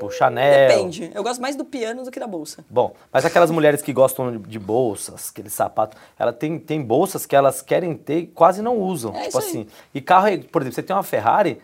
Tipo, 0.08 0.18
Chanel. 0.18 0.68
Depende. 0.68 1.10
Eu 1.14 1.22
gosto 1.22 1.40
mais 1.40 1.56
do 1.56 1.64
piano 1.64 2.04
do 2.04 2.10
que 2.10 2.18
da 2.20 2.26
bolsa. 2.26 2.64
Bom, 2.68 2.94
mas 3.12 3.24
aquelas 3.24 3.50
mulheres 3.50 3.82
que 3.82 3.92
gostam 3.92 4.38
de 4.38 4.58
bolsas, 4.58 5.30
aqueles 5.30 5.52
sapatos, 5.52 5.98
ela 6.18 6.32
tem, 6.32 6.58
tem 6.58 6.82
bolsas 6.82 7.26
que 7.26 7.34
elas 7.36 7.62
querem 7.62 7.94
ter 7.96 8.18
e 8.18 8.26
quase 8.26 8.62
não 8.62 8.78
usam. 8.78 9.12
É 9.14 9.22
tipo 9.24 9.28
isso 9.28 9.38
aí. 9.38 9.44
assim. 9.46 9.66
E 9.94 10.00
carro, 10.00 10.26
é- 10.28 10.38
por 10.38 10.62
exemplo, 10.62 10.74
você 10.74 10.82
tem 10.82 10.94
uma 10.94 11.02
Ferrari, 11.02 11.60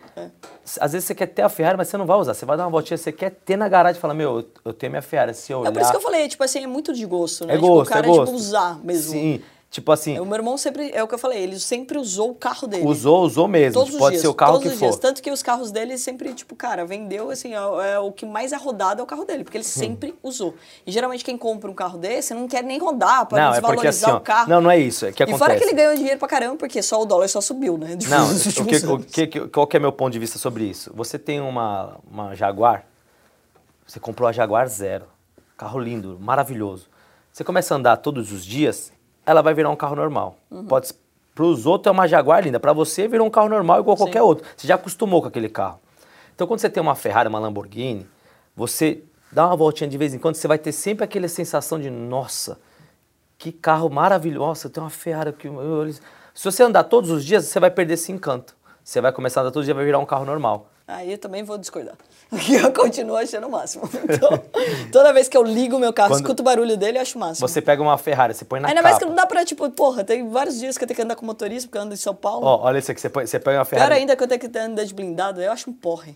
às 0.79 0.91
vezes 0.91 1.05
você 1.07 1.15
quer 1.15 1.27
ter 1.27 1.41
a 1.41 1.49
Ferrari, 1.49 1.77
mas 1.77 1.87
você 1.87 1.97
não 1.97 2.05
vai 2.05 2.17
usar. 2.17 2.33
Você 2.33 2.45
vai 2.45 2.57
dar 2.57 2.63
uma 2.65 2.69
voltinha, 2.71 2.97
você 2.97 3.11
quer 3.11 3.31
ter 3.31 3.57
na 3.57 3.67
garagem 3.67 3.97
e 3.97 4.01
falar, 4.01 4.13
meu, 4.13 4.45
eu, 4.65 4.73
tenho 4.73 4.91
minha 4.91 5.01
Ferrari. 5.01 5.33
Se 5.33 5.51
eu 5.51 5.59
olhar. 5.59 5.69
É 5.69 5.73
por 5.73 5.81
isso 5.81 5.91
que 5.91 5.97
eu 5.97 6.01
falei, 6.01 6.27
tipo 6.27 6.43
assim, 6.43 6.63
é 6.63 6.67
muito 6.67 6.93
de 6.93 7.05
gosto, 7.05 7.45
né? 7.45 7.53
É 7.53 7.57
tipo, 7.57 7.67
gosto, 7.67 7.89
o 7.89 7.93
cara 7.93 8.05
é 8.05 8.09
gosto. 8.09 8.25
tipo 8.25 8.37
usar 8.37 8.79
mesmo. 8.83 9.11
Sim, 9.11 9.41
tipo 9.71 9.91
assim, 9.91 10.17
O 10.19 10.25
meu 10.25 10.35
irmão 10.35 10.57
sempre, 10.57 10.91
é 10.93 11.03
o 11.03 11.07
que 11.07 11.13
eu 11.13 11.19
falei, 11.19 11.43
ele 11.43 11.59
sempre 11.59 11.97
usou 11.97 12.31
o 12.31 12.35
carro 12.35 12.67
dele. 12.67 12.85
usou, 12.85 13.21
usou 13.23 13.47
mesmo. 13.47 13.73
Todos 13.73 13.93
os 13.93 13.99
Pode 13.99 14.11
dias, 14.13 14.21
ser 14.21 14.27
o 14.27 14.33
carro 14.33 14.53
todos 14.53 14.67
que 14.67 14.73
os 14.73 14.79
for. 14.79 14.85
dias. 14.87 14.97
Tanto 14.97 15.21
que 15.21 15.29
os 15.31 15.43
carros 15.43 15.71
dele 15.71 15.97
sempre, 15.97 16.33
tipo, 16.33 16.55
cara, 16.55 16.85
vendeu, 16.85 17.29
assim, 17.29 17.53
é, 17.53 17.91
é 17.93 17.99
o 17.99 18.11
que 18.11 18.25
mais 18.25 18.51
é 18.51 18.57
rodado 18.57 18.99
é 19.01 19.03
o 19.03 19.05
carro 19.05 19.25
dele, 19.25 19.43
porque 19.43 19.57
ele 19.57 19.63
sempre 19.63 20.15
usou. 20.23 20.55
E 20.87 20.91
geralmente 20.91 21.23
quem 21.23 21.37
compra 21.37 21.69
um 21.69 21.73
carro 21.75 21.97
desse 21.99 22.33
não 22.33 22.47
quer 22.47 22.63
nem 22.63 22.79
rodar 22.79 23.25
pra 23.27 23.37
Não, 23.39 23.53
é 23.53 23.61
porque 23.61 23.67
desvalorizar 23.75 24.09
assim, 24.09 24.15
ó, 24.15 24.19
o 24.19 24.21
carro. 24.21 24.49
não, 24.49 24.61
não 24.61 24.71
é 24.71 24.79
isso, 24.79 25.05
é 25.05 25.11
que 25.11 25.21
E 25.23 25.25
fora 25.27 25.53
acontece. 25.53 25.59
que 25.59 25.65
ele 25.65 25.73
ganhou 25.75 25.95
dinheiro 25.95 26.17
pra 26.17 26.27
caramba, 26.27 26.55
porque 26.55 26.81
só 26.81 27.01
o 27.01 27.05
dólar 27.05 27.27
só 27.27 27.39
subiu, 27.39 27.77
né? 27.77 27.95
Não, 28.09 28.25
o 28.95 28.99
que, 29.03 29.21
o 29.23 29.27
que- 29.27 29.47
qual 29.49 29.67
que 29.67 29.77
é 29.77 29.79
meu 29.79 29.91
ponto 29.91 30.11
de 30.11 30.19
vista 30.19 30.39
sobre 30.39 30.63
isso? 30.63 30.91
Você 30.95 31.19
tem 31.19 31.39
uma, 31.39 31.97
uma 32.09 32.33
Jaguar, 32.35 32.85
você 33.85 33.99
comprou 33.99 34.27
a 34.27 34.31
Jaguar 34.31 34.67
Zero, 34.67 35.05
carro 35.57 35.79
lindo, 35.79 36.17
maravilhoso. 36.19 36.87
Você 37.31 37.43
começa 37.43 37.73
a 37.73 37.77
andar 37.77 37.97
todos 37.97 38.31
os 38.31 38.43
dias, 38.45 38.91
ela 39.29 39.43
vai 39.43 39.53
virar 39.53 39.69
um 39.69 39.75
carro 39.75 39.95
normal. 39.95 40.37
Uhum. 40.49 40.65
Pode 40.65 40.91
para 41.35 41.45
os 41.45 41.65
outros 41.67 41.87
é 41.87 41.91
uma 41.91 42.07
Jaguar 42.07 42.43
linda, 42.43 42.59
para 42.59 42.73
você 42.73 43.07
virou 43.07 43.25
um 43.25 43.29
carro 43.29 43.47
normal 43.47 43.79
igual 43.79 43.95
qualquer 43.95 44.21
outro. 44.21 44.45
Você 44.57 44.67
já 44.67 44.75
acostumou 44.75 45.21
com 45.21 45.27
aquele 45.27 45.47
carro. 45.47 45.79
Então 46.33 46.47
quando 46.47 46.59
você 46.59 46.69
tem 46.69 46.81
uma 46.81 46.95
Ferrari, 46.95 47.29
uma 47.29 47.39
Lamborghini, 47.39 48.07
você 48.55 49.03
dá 49.31 49.45
uma 49.45 49.55
voltinha 49.55 49.87
de 49.87 49.97
vez 49.97 50.13
em 50.13 50.17
quando, 50.19 50.35
você 50.35 50.47
vai 50.47 50.57
ter 50.57 50.71
sempre 50.71 51.05
aquela 51.05 51.27
sensação 51.27 51.79
de 51.79 51.89
nossa, 51.89 52.59
que 53.37 53.51
carro 53.51 53.87
maravilhoso. 53.89 54.69
Tenho 54.69 54.83
uma 54.83 54.89
Ferrari 54.89 55.33
eu- 55.43 55.93
Se 56.33 56.43
você 56.43 56.63
andar 56.63 56.83
todos 56.85 57.09
os 57.11 57.23
dias, 57.23 57.45
você 57.45 57.59
vai 57.59 57.69
perder 57.69 57.93
esse 57.93 58.11
encanto. 58.11 58.55
Você 58.83 58.99
vai 58.99 59.11
começar 59.11 59.41
a 59.41 59.43
andar 59.43 59.51
todos 59.51 59.61
os 59.61 59.65
dias, 59.67 59.75
vai 59.75 59.85
virar 59.85 59.99
um 59.99 60.05
carro 60.05 60.25
normal. 60.25 60.67
Aí 60.91 61.11
eu 61.11 61.17
também 61.17 61.43
vou 61.43 61.57
discordar. 61.57 61.93
Porque 62.29 62.53
eu 62.55 62.71
continuo 62.73 63.15
achando 63.15 63.47
o 63.47 63.51
máximo. 63.51 63.87
Então, 64.09 64.41
toda 64.91 65.13
vez 65.13 65.27
que 65.29 65.37
eu 65.37 65.43
ligo 65.43 65.75
o 65.75 65.79
meu 65.79 65.93
carro, 65.93 66.09
Quando- 66.09 66.21
escuto 66.21 66.41
o 66.41 66.43
barulho 66.43 66.75
dele, 66.77 66.97
eu 66.97 67.01
acho 67.01 67.15
o 67.17 67.19
máximo. 67.21 67.47
Você 67.47 67.61
pega 67.61 67.81
uma 67.81 67.97
Ferrari, 67.97 68.33
você 68.33 68.43
põe 68.45 68.59
na 68.59 68.67
Ainda 68.69 68.81
capa. 68.81 68.89
mais 68.89 68.99
que 69.03 69.05
não 69.09 69.15
dá 69.15 69.25
pra, 69.25 69.45
tipo, 69.45 69.69
porra, 69.71 70.03
tem 70.03 70.27
vários 70.29 70.59
dias 70.59 70.77
que 70.77 70.83
eu 70.83 70.87
tenho 70.87 70.95
que 70.95 71.01
andar 71.01 71.15
com 71.15 71.25
motorista, 71.25 71.67
porque 71.67 71.77
eu 71.77 71.81
ando 71.83 71.93
em 71.93 71.97
São 71.97 72.13
Paulo. 72.15 72.45
Ó, 72.45 72.61
olha 72.63 72.79
isso 72.79 72.91
aqui, 72.91 72.99
você, 73.01 73.09
põe, 73.09 73.25
você 73.27 73.39
pega 73.39 73.57
uma 73.59 73.65
Pior 73.65 73.77
Ferrari. 73.79 73.95
ainda 74.01 74.15
que 74.15 74.23
eu 74.23 74.27
tenho 74.27 74.39
que 74.41 74.57
andar 74.57 74.83
de 74.83 74.93
blindado, 74.93 75.41
eu 75.41 75.51
acho 75.51 75.69
um 75.69 75.73
porre. 75.73 76.15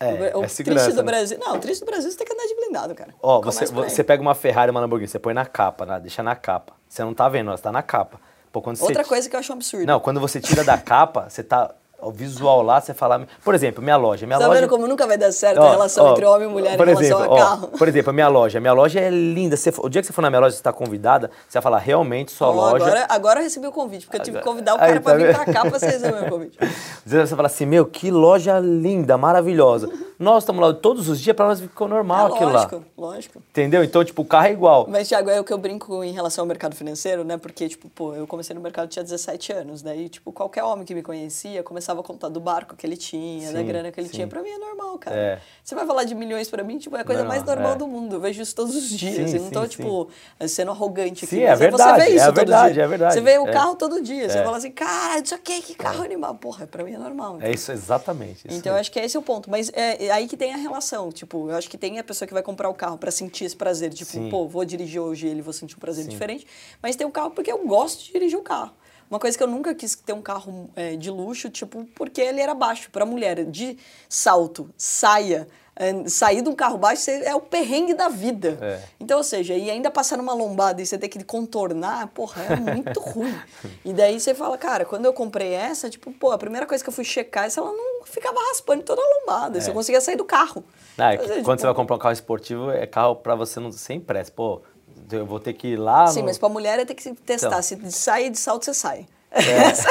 É, 0.00 0.06
o 0.10 0.14
é 0.14 0.30
triste 0.32 0.54
segurança, 0.56 0.90
do 0.90 0.96
né? 0.96 1.02
Brasil. 1.04 1.38
Não, 1.38 1.54
o 1.54 1.58
triste 1.60 1.80
do 1.84 1.86
Brasil 1.86 2.10
você 2.10 2.16
tem 2.16 2.26
que 2.26 2.32
andar 2.32 2.44
de 2.46 2.54
blindado, 2.56 2.94
cara. 2.94 3.14
Ó, 3.22 3.38
Começa 3.40 3.66
você, 3.66 3.88
você 3.90 4.02
pega 4.04 4.20
uma 4.20 4.34
Ferrari, 4.34 4.70
uma 4.72 4.80
Lamborghini, 4.80 5.06
você 5.08 5.18
põe 5.20 5.32
na 5.32 5.46
capa, 5.46 5.86
né? 5.86 6.00
deixa 6.00 6.22
na 6.24 6.34
capa. 6.34 6.72
Você 6.88 7.02
não 7.04 7.14
tá 7.14 7.28
vendo, 7.28 7.48
ela 7.50 7.58
tá 7.58 7.70
na 7.70 7.82
capa. 7.82 8.20
Pô, 8.50 8.60
você 8.60 8.82
Outra 8.82 9.02
ti- 9.04 9.08
coisa 9.08 9.30
que 9.30 9.36
eu 9.36 9.40
acho 9.40 9.52
um 9.52 9.56
absurdo. 9.56 9.86
Não, 9.86 10.00
quando 10.00 10.18
você 10.20 10.40
tira 10.40 10.62
da 10.64 10.76
capa, 10.76 11.28
você 11.30 11.42
tá. 11.42 11.72
O 12.02 12.10
visual 12.10 12.62
lá, 12.62 12.80
você 12.80 12.92
fala. 12.92 13.26
Por 13.44 13.54
exemplo, 13.54 13.82
minha 13.82 13.96
loja. 13.96 14.26
Minha 14.26 14.38
tá 14.38 14.46
loja... 14.48 14.60
vendo 14.60 14.68
como 14.68 14.88
nunca 14.88 15.06
vai 15.06 15.16
dar 15.16 15.30
certo 15.30 15.60
Ó, 15.60 15.66
a 15.66 15.70
relação 15.70 16.04
ó, 16.04 16.12
entre 16.12 16.24
homem 16.24 16.48
e 16.48 16.50
mulher 16.50 16.76
por 16.76 16.88
em 16.88 16.90
relação 16.90 17.18
exemplo, 17.18 17.36
a 17.36 17.36
ó, 17.36 17.38
carro? 17.38 17.68
por 17.68 17.88
exemplo, 17.88 18.10
a 18.10 18.12
minha 18.12 18.28
loja. 18.28 18.60
Minha 18.60 18.72
loja 18.72 19.00
é 19.00 19.08
linda. 19.08 19.56
Você 19.56 19.72
o 19.78 19.88
dia 19.88 20.02
que 20.02 20.06
você 20.06 20.12
for 20.12 20.22
na 20.22 20.28
minha 20.28 20.40
loja, 20.40 20.52
você 20.52 20.60
está 20.60 20.72
convidada, 20.72 21.30
você 21.48 21.54
vai 21.54 21.62
falar, 21.62 21.78
realmente, 21.78 22.32
sua 22.32 22.48
Ó, 22.48 22.52
loja. 22.52 22.84
Agora, 22.84 23.06
agora 23.08 23.40
eu 23.40 23.44
recebi 23.44 23.66
o 23.66 23.72
convite, 23.72 24.06
porque 24.06 24.18
eu 24.18 24.22
tive 24.24 24.38
que 24.38 24.44
convidar 24.44 24.74
o 24.74 24.78
cara 24.78 24.94
tá 24.94 25.00
pra 25.00 25.14
vir 25.14 25.34
pra 25.34 25.44
cá 25.46 25.60
pra 25.62 25.78
você 25.78 25.86
receber 25.86 26.14
o 26.14 26.20
meu 26.20 26.30
convite. 26.30 26.58
Você 27.04 27.36
fala 27.36 27.46
assim, 27.46 27.66
meu, 27.66 27.84
que 27.84 28.10
loja 28.10 28.58
linda, 28.58 29.18
maravilhosa. 29.18 29.88
Nós 30.18 30.44
estamos 30.44 30.62
lá 30.62 30.72
todos 30.72 31.08
os 31.08 31.20
dias, 31.20 31.34
para 31.34 31.48
nós 31.48 31.60
ficou 31.60 31.88
normal 31.88 32.28
é, 32.28 32.32
aquilo 32.32 32.52
lógico, 32.52 32.76
lá. 32.76 32.82
lógico. 32.96 33.42
Entendeu? 33.50 33.82
Então, 33.82 34.04
tipo, 34.04 34.22
o 34.22 34.24
carro 34.24 34.46
é 34.46 34.52
igual. 34.52 34.86
Mas, 34.88 35.08
Thiago, 35.08 35.28
é 35.28 35.40
o 35.40 35.44
que 35.44 35.52
eu 35.52 35.58
brinco 35.58 36.04
em 36.04 36.12
relação 36.12 36.42
ao 36.42 36.46
mercado 36.46 36.76
financeiro, 36.76 37.24
né? 37.24 37.36
Porque, 37.36 37.68
tipo, 37.68 37.88
pô, 37.88 38.14
eu 38.14 38.24
comecei 38.26 38.54
no 38.54 38.62
mercado 38.62 38.88
tinha 38.88 39.02
17 39.02 39.52
anos. 39.52 39.82
Daí, 39.82 40.08
tipo, 40.08 40.30
qualquer 40.30 40.62
homem 40.62 40.84
que 40.84 40.94
me 40.94 41.02
conhecia 41.02 41.62
começava 41.64 41.91
a 42.00 42.04
contar 42.04 42.28
do 42.28 42.40
barco 42.40 42.74
que 42.74 42.86
ele 42.86 42.96
tinha, 42.96 43.52
da 43.52 43.58
Sim, 43.60 43.66
grana 43.66 43.92
que 43.92 44.00
ele 44.00 44.08
sim. 44.08 44.14
tinha. 44.14 44.26
Pra 44.26 44.42
mim 44.42 44.48
é 44.50 44.58
normal, 44.58 44.98
cara. 44.98 45.16
É. 45.16 45.40
Você 45.62 45.74
vai 45.74 45.86
falar 45.86 46.04
de 46.04 46.14
milhões 46.14 46.48
pra 46.48 46.64
mim, 46.64 46.78
tipo, 46.78 46.96
é 46.96 47.00
a 47.00 47.04
coisa 47.04 47.22
Não, 47.22 47.28
mais 47.28 47.42
normal 47.44 47.72
é. 47.72 47.76
do 47.76 47.86
mundo. 47.86 48.16
Eu 48.16 48.20
vejo 48.20 48.40
isso 48.42 48.54
todos 48.54 48.74
os 48.74 48.88
dias. 48.88 49.30
Sim, 49.30 49.36
eu 49.36 49.42
não 49.44 49.50
tô, 49.50 49.66
tipo, 49.66 50.08
sendo 50.48 50.70
arrogante 50.70 51.24
aqui. 51.24 51.36
Sim, 51.36 51.42
é 51.42 51.50
mas 51.50 51.58
verdade, 51.58 52.00
Você 52.02 52.08
vê 52.10 52.14
isso 52.16 52.22
é 52.24 52.26
todo 52.26 52.36
verdade, 52.36 52.74
dia. 52.74 52.82
é 52.82 52.86
verdade. 52.88 53.14
Você 53.14 53.20
vê 53.20 53.38
o 53.38 53.46
É. 53.48 53.52
carro 53.52 53.76
todo 53.76 54.00
dia. 54.02 54.28
Você 54.28 54.38
É. 54.38 54.44
fala 54.44 54.56
assim, 54.56 54.70
cara, 54.70 55.20
isso 55.20 55.34
aqui, 55.34 55.60
que 55.62 55.74
carro 55.74 56.02
animal. 56.02 56.34
Porra, 56.34 56.66
pra 56.66 56.82
mim 56.82 56.92
é 56.94 56.98
normal. 56.98 57.38
É 57.40 57.50
isso, 57.52 57.70
exatamente. 57.72 58.46
isso 58.48 58.56
Então, 58.58 58.72
eu 58.72 58.78
acho 58.80 58.90
que 58.90 58.98
esse 58.98 59.16
é 59.16 59.20
o 59.20 59.22
ponto. 59.22 59.50
Mas 59.50 59.70
é, 59.74 60.06
é 60.06 60.10
aí 60.10 60.26
que 60.26 60.36
tem 60.36 60.52
a 60.52 60.56
relação. 60.56 61.10
Tipo, 61.12 61.50
eu 61.50 61.56
acho 61.56 61.68
que 61.70 61.78
tem 61.78 61.98
a 61.98 62.04
pessoa 62.04 62.26
que 62.26 62.34
vai 62.34 62.42
comprar 62.42 62.68
o 62.68 62.74
carro 62.74 62.98
pra 62.98 63.10
sentir 63.10 63.44
esse 63.44 63.56
prazer. 63.56 63.92
Tipo, 63.92 64.28
pô, 64.30 64.48
vou 64.48 64.64
dirigir 64.64 65.00
hoje 65.00 65.26
ele, 65.26 65.42
vou 65.42 65.52
sentir 65.52 65.76
um 65.76 65.78
prazer 65.78 66.06
diferente. 66.06 66.46
Mas 66.82 66.96
tem 66.96 67.06
o 67.06 67.10
carro 67.10 67.30
porque 67.30 67.50
eu 67.52 67.58
gosto 67.66 68.04
de 68.04 68.12
dirigir 68.12 68.38
o 68.38 68.42
carro. 68.42 68.70
Uma 69.12 69.18
coisa 69.18 69.36
que 69.36 69.44
eu 69.44 69.46
nunca 69.46 69.74
quis 69.74 69.94
ter 69.94 70.14
um 70.14 70.22
carro 70.22 70.70
é, 70.74 70.96
de 70.96 71.10
luxo, 71.10 71.50
tipo, 71.50 71.84
porque 71.94 72.18
ele 72.18 72.40
era 72.40 72.54
baixo. 72.54 72.90
Pra 72.90 73.04
mulher, 73.04 73.44
de 73.44 73.76
salto, 74.08 74.70
saia, 74.74 75.46
é, 75.76 76.08
sair 76.08 76.40
de 76.40 76.48
um 76.48 76.54
carro 76.54 76.78
baixo 76.78 77.02
você- 77.02 77.22
é 77.24 77.34
o 77.34 77.40
perrengue 77.42 77.92
da 77.92 78.08
vida. 78.08 78.56
É. 78.62 78.80
Então, 78.98 79.18
ou 79.18 79.22
seja, 79.22 79.52
e 79.54 79.70
ainda 79.70 79.90
passar 79.90 80.16
numa 80.16 80.32
lombada 80.32 80.80
e 80.80 80.86
você 80.86 80.96
ter 80.96 81.08
que 81.08 81.22
contornar, 81.24 82.06
porra, 82.08 82.42
é 82.42 82.56
muito 82.56 82.98
ruim. 83.04 83.38
E 83.84 83.92
daí 83.92 84.18
você 84.18 84.34
fala, 84.34 84.56
cara, 84.56 84.86
quando 84.86 85.04
eu 85.04 85.12
comprei 85.12 85.52
essa, 85.52 85.90
tipo, 85.90 86.10
pô, 86.12 86.30
a 86.30 86.38
primeira 86.38 86.64
coisa 86.64 86.82
que 86.82 86.88
eu 86.88 86.94
fui 86.94 87.04
checar 87.04 87.44
é 87.44 87.50
se 87.50 87.58
ela 87.58 87.70
não 87.70 88.04
ficava 88.06 88.38
raspando 88.48 88.82
toda 88.82 89.02
a 89.02 89.18
lombada, 89.20 89.60
se 89.60 89.68
eu 89.68 89.74
conseguia 89.74 90.00
sair 90.00 90.16
do 90.16 90.24
carro. 90.24 90.64
Ah, 90.96 91.12
é 91.12 91.16
que 91.18 91.22
seja, 91.26 91.34
quando 91.42 91.58
tipo, 91.58 91.60
você 91.60 91.66
vai 91.66 91.74
comprar 91.74 91.96
um 91.96 91.98
carro 91.98 92.12
esportivo, 92.14 92.70
é 92.70 92.86
carro 92.86 93.16
pra 93.16 93.34
você 93.34 93.60
não 93.60 93.70
sem 93.72 94.00
pressa. 94.00 94.32
Pô, 94.32 94.62
eu 95.10 95.26
vou 95.26 95.40
ter 95.40 95.52
que 95.52 95.68
ir 95.68 95.76
lá. 95.76 96.06
Sim, 96.06 96.20
no- 96.20 96.26
mas 96.26 96.38
pra 96.38 96.48
mulher 96.48 96.78
é 96.78 96.84
ter 96.84 96.94
que 96.94 97.12
testar. 97.14 97.48
Então. 97.48 97.62
Se 97.62 97.92
sair 97.92 98.30
de 98.30 98.38
salto, 98.38 98.64
você 98.64 98.74
sai. 98.74 99.06
Essa, 99.34 99.88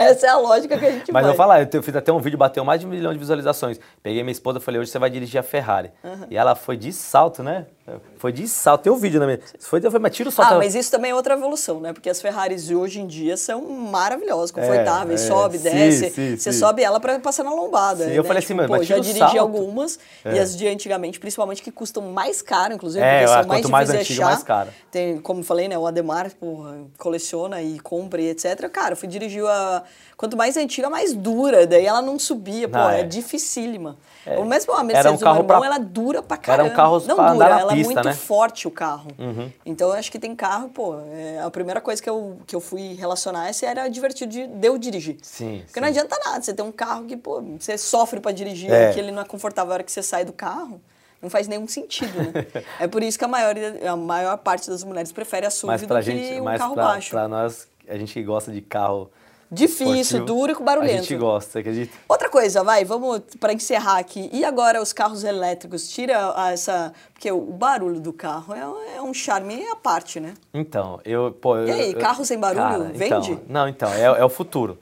essa 0.00 0.26
é 0.26 0.30
a 0.30 0.36
lógica 0.36 0.76
que 0.76 0.84
a 0.84 0.90
gente 0.90 1.12
Mas 1.12 1.22
vai. 1.22 1.22
eu 1.22 1.26
vou 1.28 1.36
falar, 1.36 1.68
eu 1.72 1.80
fiz 1.82 1.94
até 1.94 2.12
um 2.12 2.18
vídeo, 2.18 2.36
bateu 2.36 2.64
mais 2.64 2.80
de 2.80 2.86
um 2.86 2.90
milhão 2.90 3.12
de 3.12 3.18
visualizações. 3.20 3.78
Peguei 4.02 4.20
minha 4.24 4.32
esposa 4.32 4.58
e 4.58 4.60
falei, 4.60 4.80
hoje 4.80 4.90
você 4.90 4.98
vai 4.98 5.08
dirigir 5.10 5.38
a 5.38 5.44
Ferrari. 5.44 5.92
E 6.28 6.36
ela 6.36 6.56
foi 6.56 6.76
de 6.76 6.92
salto, 6.92 7.40
né? 7.40 7.66
Foi 8.16 8.32
de 8.32 8.48
salto. 8.48 8.82
Tem 8.84 8.90
o 8.92 8.96
vídeo 8.96 9.20
na 9.20 9.26
minha. 9.26 9.38
Foi, 9.60 9.78
falei, 9.78 9.98
mas 9.98 10.16
tira 10.16 10.30
o 10.30 10.32
salto. 10.32 10.48
Ah, 10.48 10.50
Ela- 10.52 10.64
mas 10.64 10.74
isso 10.74 10.90
também 10.90 11.10
é 11.10 11.14
outra 11.14 11.34
evolução, 11.34 11.80
né? 11.80 11.92
Porque 11.92 12.08
as 12.08 12.18
Ferraris 12.18 12.64
de 12.64 12.74
hoje 12.74 12.98
em 12.98 13.06
dia 13.06 13.36
são 13.36 13.60
maravilhosas, 13.68 14.50
confortáveis, 14.50 15.22
é, 15.22 15.26
sobe, 15.28 15.58
sim, 15.58 15.64
desce. 15.64 16.10
sim, 16.10 16.36
você 16.36 16.50
sim. 16.50 16.58
sobe 16.58 16.82
ela 16.82 16.98
pra 16.98 17.18
passar 17.20 17.44
na 17.44 17.50
lombada. 17.52 18.04
Sim, 18.04 18.10
né? 18.10 18.18
eu 18.18 18.24
falei 18.24 18.38
assim, 18.42 18.54
Tipo, 18.54 18.66
pô, 18.66 18.72
mas 18.78 18.86
já 18.86 18.98
dirigi 18.98 19.18
salto. 19.18 19.38
algumas, 19.38 19.98
e 20.24 20.28
É. 20.30 20.38
as 20.40 20.56
de 20.56 20.66
antigamente, 20.66 21.20
principalmente, 21.20 21.62
que 21.62 21.70
custam 21.70 22.02
mais 22.04 22.40
caro, 22.40 22.72
inclusive, 22.72 23.04
É, 23.04 23.26
porque 23.26 23.62
são 23.62 23.70
mais 23.70 23.88
difíceis 23.90 24.06
de 24.06 24.12
antiga, 24.14 24.22
achar. 24.24 24.32
mais 24.32 24.42
caro. 24.44 24.70
Tem, 24.90 25.18
como 25.20 25.40
eu 25.40 25.44
falei, 25.44 25.68
né? 25.68 25.76
O 25.76 25.86
Ademar, 25.86 26.30
porra, 26.40 26.76
coleciona 26.96 27.60
e 27.60 27.78
compra 27.80 28.18
e 28.22 28.30
etc. 28.30 28.66
Cara, 28.70 28.92
eu 28.92 28.96
fui 28.96 29.08
dirigir 29.08 29.44
a. 29.44 29.82
Quanto 30.16 30.36
mais 30.38 30.56
antiga, 30.56 30.88
mais 30.88 31.12
dura. 31.12 31.66
Daí 31.66 31.84
ela 31.84 32.00
não 32.00 32.18
subia, 32.18 32.66
pô, 32.68 32.78
Não, 32.78 32.88
é, 32.88 33.00
é. 33.00 33.02
dificílima. 33.02 33.96
É. 34.24 34.38
O 34.38 34.44
mesmo 34.46 34.72
a 34.72 34.76
Era 34.76 34.84
Mercedes 34.84 35.12
um 35.12 35.16
do 35.16 35.18
meu 35.24 35.32
carro 35.34 35.44
pra- 35.44 35.66
ela 35.66 35.78
dura 35.78 36.22
pra 36.22 36.36
Era 36.36 36.42
caramba. 36.42 36.70
um 36.70 36.74
carro 36.74 37.02
não 37.06 37.16
pra 37.16 37.32
dura, 37.34 37.60
ela 37.60 37.73
é 37.74 37.78
pista, 37.78 37.92
muito 37.94 38.04
né? 38.06 38.10
Uhum. 38.12 38.16
forte 38.16 38.66
o 38.66 38.70
carro. 38.70 39.08
Então 39.64 39.88
eu 39.88 39.94
acho 39.94 40.10
que 40.10 40.18
tem 40.18 40.34
carro, 40.34 40.68
pô, 40.68 40.96
é, 41.12 41.40
a 41.40 41.50
primeira 41.50 41.80
coisa 41.80 42.02
que 42.02 42.08
eu, 42.08 42.38
que 42.46 42.54
eu 42.56 42.60
fui 42.60 42.94
relacionar 42.94 43.48
essa 43.48 43.66
era 43.66 43.88
divertido 43.88 44.30
de, 44.32 44.46
de 44.46 44.66
eu 44.66 44.76
dirigir. 44.78 45.16
Sim, 45.22 45.58
Porque 45.64 45.74
sim. 45.74 45.80
não 45.80 45.88
adianta 45.88 46.16
nada, 46.24 46.42
você 46.42 46.52
tem 46.54 46.64
um 46.64 46.72
carro 46.72 47.04
que, 47.06 47.16
pô, 47.16 47.42
você 47.58 47.76
sofre 47.78 48.20
pra 48.20 48.32
dirigir, 48.32 48.70
É. 48.72 48.92
que 48.92 48.98
ele 48.98 49.10
não 49.12 49.22
é 49.22 49.24
confortável 49.24 49.72
a 49.72 49.74
hora 49.74 49.82
que 49.82 49.92
você 49.92 50.02
sai 50.02 50.24
do 50.24 50.32
carro. 50.32 50.80
Não 51.22 51.30
faz 51.30 51.48
nenhum 51.48 51.66
sentido, 51.66 52.12
né? 52.18 52.46
é 52.78 52.86
por 52.86 53.02
isso 53.02 53.18
que 53.18 53.24
a, 53.24 53.28
maioria, 53.28 53.90
a 53.90 53.96
maior 53.96 54.36
parte 54.36 54.68
das 54.68 54.84
mulheres 54.84 55.10
prefere 55.10 55.46
a 55.46 55.50
SUV 55.50 55.68
Mas 55.72 55.80
do 55.82 55.88
que 55.88 56.02
gente, 56.02 56.40
um 56.40 56.44
mas 56.44 56.58
carro 56.60 56.74
pra, 56.74 56.84
baixo. 56.84 57.10
pra 57.10 57.26
nós, 57.28 57.66
a 57.88 57.96
gente 57.96 58.12
que 58.12 58.22
gosta 58.22 58.52
de 58.52 58.60
carro. 58.60 59.10
Difícil, 59.54 59.94
esportivo, 60.00 60.24
duro 60.26 60.52
e 60.52 60.54
com 60.54 60.62
A 60.62 60.66
barulhento. 60.66 61.02
gente 61.02 61.16
gosta, 61.16 61.58
acredita? 61.60 61.96
Outra 62.08 62.28
coisa, 62.28 62.62
vai, 62.64 62.84
vamos 62.84 63.20
para 63.38 63.52
encerrar 63.52 63.98
aqui. 63.98 64.28
E 64.32 64.44
agora 64.44 64.80
os 64.82 64.92
carros 64.92 65.24
elétricos? 65.24 65.88
Tira 65.88 66.32
a- 66.36 66.52
essa. 66.52 66.92
Porque 67.12 67.30
o 67.30 67.40
barulho 67.40 68.00
do 68.00 68.12
carro 68.12 68.54
é, 68.54 68.96
é 68.96 69.02
um 69.02 69.14
charme 69.14 69.64
à 69.68 69.76
parte, 69.76 70.18
né? 70.20 70.34
Então, 70.52 71.00
eu. 71.04 71.32
Pô, 71.32 71.56
E 71.58 71.70
aí, 71.70 71.92
eu- 71.92 71.98
carro 72.00 72.24
sem 72.24 72.38
barulho, 72.38 72.62
Cara, 72.62 72.84
vende? 72.92 73.32
Então, 73.32 73.40
não, 73.48 73.68
então, 73.68 73.92
é, 73.92 74.02
é 74.04 74.24
o 74.24 74.28
futuro. 74.28 74.78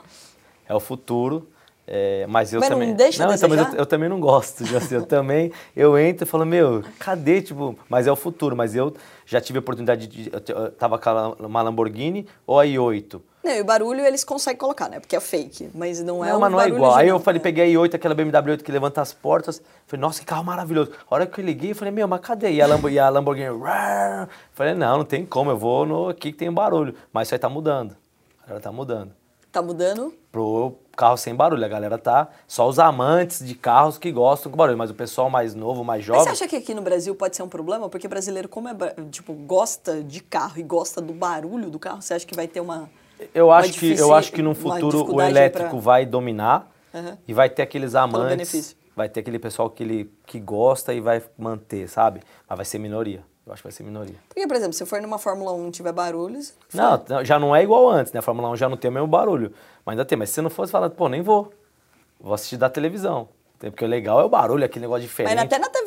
É 0.68 0.74
o 0.74 0.80
futuro. 0.80 1.48
É, 1.84 2.24
mas 2.28 2.52
eu 2.52 2.60
Mas 2.60 2.70
não 2.70 2.78
também. 2.78 2.94
deixa 2.94 3.22
a 3.28 3.34
então, 3.34 3.48
mas 3.48 3.58
eu, 3.74 3.80
eu 3.80 3.84
também 3.86 4.08
não 4.08 4.20
gosto. 4.20 4.62
assim, 4.76 4.94
eu 4.94 5.04
também. 5.04 5.50
Eu 5.74 5.98
entro 5.98 6.24
e 6.24 6.26
falo, 6.26 6.46
meu, 6.46 6.82
cadê? 6.98 7.42
Tipo, 7.42 7.76
mas 7.88 8.06
é 8.06 8.12
o 8.12 8.16
futuro. 8.16 8.56
Mas 8.56 8.74
eu 8.76 8.94
já 9.26 9.40
tive 9.40 9.58
a 9.58 9.60
oportunidade 9.60 10.06
de. 10.06 10.30
Eu, 10.32 10.40
te- 10.40 10.52
eu 10.52 10.70
tava 10.70 10.96
com 10.98 11.10
a- 11.10 11.28
uma 11.40 11.60
Lamborghini 11.60 12.26
ou 12.46 12.58
a 12.60 12.64
i8. 12.64 13.20
Não, 13.42 13.50
e 13.52 13.60
o 13.60 13.64
barulho 13.64 14.00
eles 14.04 14.22
conseguem 14.22 14.58
colocar, 14.58 14.88
né? 14.88 15.00
Porque 15.00 15.16
é 15.16 15.20
fake, 15.20 15.70
mas 15.74 16.00
não 16.02 16.24
é 16.24 16.28
Não, 16.30 16.36
um 16.36 16.40
mas 16.40 16.52
não 16.52 16.60
é 16.60 16.68
igual. 16.68 16.94
Aí 16.94 17.08
eu 17.08 17.18
falei, 17.18 17.38
né? 17.38 17.42
peguei 17.42 17.74
a 17.74 17.78
i8, 17.80 17.94
aquela 17.94 18.14
BMW 18.14 18.52
8 18.52 18.62
que 18.64 18.70
levanta 18.70 19.00
as 19.00 19.12
portas. 19.12 19.60
Falei, 19.86 20.00
nossa, 20.00 20.20
que 20.20 20.26
carro 20.26 20.44
maravilhoso. 20.44 20.92
A 21.10 21.14
hora 21.14 21.26
que 21.26 21.40
eu 21.40 21.44
liguei, 21.44 21.72
eu 21.72 21.74
falei, 21.74 21.92
meu, 21.92 22.06
mas 22.06 22.20
cadê? 22.20 22.52
E 22.52 22.62
a, 22.62 22.66
Lambo, 22.66 22.88
e 22.88 22.98
a 22.98 23.08
Lamborghini, 23.08 23.48
"Rar". 23.60 24.28
falei, 24.52 24.74
não, 24.74 24.98
não 24.98 25.04
tem 25.04 25.26
como, 25.26 25.50
eu 25.50 25.56
vou 25.58 25.84
no 25.84 26.08
aqui 26.10 26.30
que 26.30 26.38
tem 26.38 26.52
barulho. 26.52 26.94
Mas 27.12 27.28
isso 27.28 27.34
aí 27.34 27.38
tá 27.38 27.48
mudando. 27.48 27.96
A 28.42 28.46
galera 28.46 28.60
tá 28.62 28.70
mudando. 28.72 29.12
Tá 29.50 29.60
mudando? 29.60 30.14
Pro 30.30 30.76
carro 30.96 31.16
sem 31.18 31.34
barulho. 31.34 31.62
A 31.64 31.68
galera 31.68 31.98
tá. 31.98 32.28
Só 32.48 32.66
os 32.66 32.78
amantes 32.78 33.44
de 33.46 33.54
carros 33.54 33.98
que 33.98 34.10
gostam 34.10 34.50
com 34.50 34.56
barulho. 34.56 34.78
Mas 34.78 34.90
o 34.90 34.94
pessoal 34.94 35.28
mais 35.28 35.54
novo, 35.54 35.84
mais 35.84 35.98
Mas 35.98 36.06
jovem. 36.06 36.22
você 36.22 36.30
acha 36.30 36.48
que 36.48 36.56
aqui 36.56 36.72
no 36.72 36.80
Brasil 36.80 37.14
pode 37.14 37.36
ser 37.36 37.42
um 37.42 37.48
problema? 37.48 37.86
Porque 37.88 38.08
brasileiro, 38.08 38.48
como 38.48 38.68
é, 38.68 38.74
tipo, 39.10 39.34
gosta 39.34 40.02
de 40.02 40.20
carro 40.22 40.54
e 40.58 40.62
gosta 40.62 41.02
do 41.02 41.12
barulho 41.12 41.68
do 41.68 41.78
carro, 41.78 42.00
você 42.00 42.14
acha 42.14 42.24
que 42.26 42.34
vai 42.34 42.48
ter 42.48 42.60
uma. 42.60 42.88
Eu 43.34 43.50
acho, 43.50 43.72
que, 43.72 43.98
eu 43.98 44.14
acho 44.14 44.32
que 44.32 44.42
no 44.42 44.54
futuro 44.54 45.14
o 45.14 45.20
elétrico 45.20 45.70
pra- 45.70 45.78
vai 45.80 46.06
dominar 46.06 46.70
Aham. 46.94 47.18
e 47.26 47.32
vai 47.34 47.48
ter 47.50 47.62
aqueles 47.62 47.94
amantes, 47.94 48.76
vai 48.94 49.08
ter 49.08 49.20
aquele 49.20 49.38
pessoal 49.38 49.68
que, 49.70 49.82
ele, 49.82 50.12
que 50.26 50.38
gosta 50.40 50.92
e 50.94 51.00
vai 51.00 51.22
manter, 51.38 51.88
sabe? 51.88 52.20
Mas 52.48 52.56
vai 52.56 52.64
ser 52.64 52.78
minoria. 52.78 53.22
Eu 53.44 53.52
acho 53.52 53.60
que 53.62 53.66
vai 53.68 53.72
ser 53.72 53.82
minoria. 53.82 54.14
Porque, 54.28 54.46
por 54.46 54.56
exemplo, 54.56 54.72
se 54.72 54.86
for 54.86 55.00
numa 55.02 55.18
Fórmula 55.18 55.52
1 55.52 55.68
e 55.68 55.70
tiver 55.72 55.92
barulhos. 55.92 56.54
Não, 56.72 57.24
já 57.24 57.40
não 57.40 57.56
é 57.56 57.62
igual 57.62 57.88
antes, 57.90 58.12
né? 58.12 58.20
A 58.20 58.22
Fórmula 58.22 58.48
1 58.50 58.56
já 58.56 58.68
não 58.68 58.76
tem 58.76 58.88
o 58.88 58.94
mesmo 58.94 59.08
barulho. 59.08 59.52
Mas 59.84 59.94
ainda 59.94 60.04
tem. 60.04 60.16
Mas 60.16 60.28
se 60.28 60.36
você 60.36 60.42
não 60.42 60.50
fosse 60.50 60.70
falando, 60.70 60.92
pô, 60.92 61.08
nem 61.08 61.22
vou. 61.22 61.52
Vou 62.20 62.34
assistir 62.34 62.56
da 62.56 62.70
televisão. 62.70 63.28
Porque 63.58 63.84
o 63.84 63.88
legal 63.88 64.20
é 64.20 64.24
o 64.24 64.28
barulho, 64.28 64.64
aquele 64.64 64.84
negócio 64.84 65.02
diferente. 65.02 65.34
Mas 65.34 65.44
até 65.44 65.58
na 65.58 65.68
TV 65.68 65.81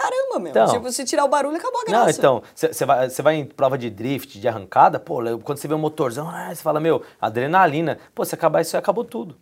caramba, 0.00 0.38
meu. 0.38 0.50
Então. 0.50 0.66
tipo, 0.68 0.92
se 0.92 1.04
tirar 1.04 1.24
o 1.24 1.28
barulho, 1.28 1.56
acabou 1.56 1.80
a 1.82 1.84
graça. 1.84 2.04
Não, 2.04 2.10
então, 2.10 2.42
você 2.54 2.84
vai, 2.84 3.10
cê 3.10 3.22
vai 3.22 3.36
em 3.36 3.44
prova 3.44 3.76
de 3.76 3.90
drift, 3.90 4.40
de 4.40 4.48
arrancada, 4.48 4.98
pô, 4.98 5.20
quando 5.42 5.58
você 5.58 5.68
vê 5.68 5.74
um 5.74 5.78
motorzão, 5.78 6.30
você 6.48 6.62
fala, 6.62 6.80
meu, 6.80 7.02
adrenalina. 7.20 7.98
Pô, 8.14 8.24
se 8.24 8.34
acabar 8.34 8.62
isso 8.62 8.76
aí, 8.76 8.80
acabou 8.80 9.04
tudo. 9.04 9.36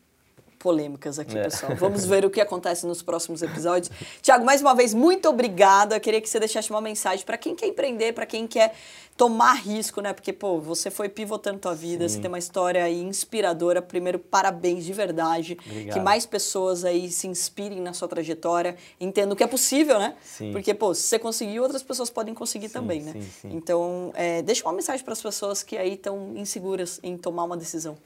Polêmicas 0.58 1.18
aqui, 1.18 1.36
É. 1.38 1.44
pessoal. 1.44 1.74
Vamos 1.76 2.04
ver 2.04 2.24
o 2.24 2.30
que 2.30 2.40
acontece 2.40 2.86
nos 2.86 3.02
próximos 3.02 3.42
episódios. 3.42 3.90
Tiago, 4.20 4.44
mais 4.44 4.60
uma 4.60 4.74
vez, 4.74 4.92
muito 4.92 5.28
obrigada. 5.28 5.96
Eu 5.96 6.00
queria 6.00 6.20
que 6.20 6.28
você 6.28 6.38
deixasse 6.38 6.70
uma 6.70 6.80
mensagem 6.80 7.24
para 7.24 7.38
quem 7.38 7.54
quer 7.54 7.66
empreender, 7.66 8.12
para 8.12 8.26
quem 8.26 8.46
quer 8.46 8.74
tomar 9.16 9.54
risco, 9.54 10.00
né? 10.00 10.12
Porque, 10.12 10.32
pô, 10.32 10.60
você 10.60 10.90
foi 10.92 11.08
pivotando 11.08 11.58
tua 11.58 11.74
vida, 11.74 12.08
você 12.08 12.20
tem 12.20 12.28
uma 12.28 12.38
história 12.38 12.84
aí 12.84 13.02
inspiradora. 13.02 13.82
Primeiro, 13.82 14.16
parabéns 14.18 14.84
de 14.84 14.92
verdade. 14.92 15.58
Obrigado. 15.66 15.94
Que 15.94 16.00
mais 16.00 16.24
pessoas 16.24 16.84
aí 16.84 17.10
se 17.10 17.26
inspirem 17.26 17.80
na 17.80 17.92
sua 17.92 18.06
trajetória, 18.06 18.76
entendam 19.00 19.34
que 19.34 19.42
é 19.42 19.46
possível, 19.46 19.98
né? 19.98 20.14
Sim. 20.22 20.52
Porque, 20.52 20.72
pô, 20.72 20.94
se 20.94 21.02
você 21.02 21.18
conseguiu, 21.18 21.64
outras 21.64 21.82
pessoas 21.82 22.08
podem 22.10 22.32
conseguir 22.32 22.68
também, 22.68 23.02
né? 23.02 23.12
sim, 23.12 23.22
sim. 23.42 23.48
Então, 23.52 24.12
é, 24.14 24.40
deixa 24.42 24.62
uma 24.64 24.72
mensagem 24.72 25.04
para 25.04 25.12
as 25.14 25.20
pessoas 25.20 25.64
que 25.64 25.76
aí 25.76 25.94
estão 25.94 26.34
inseguras 26.36 27.00
em 27.02 27.16
tomar 27.16 27.42
uma 27.42 27.56
decisão. 27.56 27.98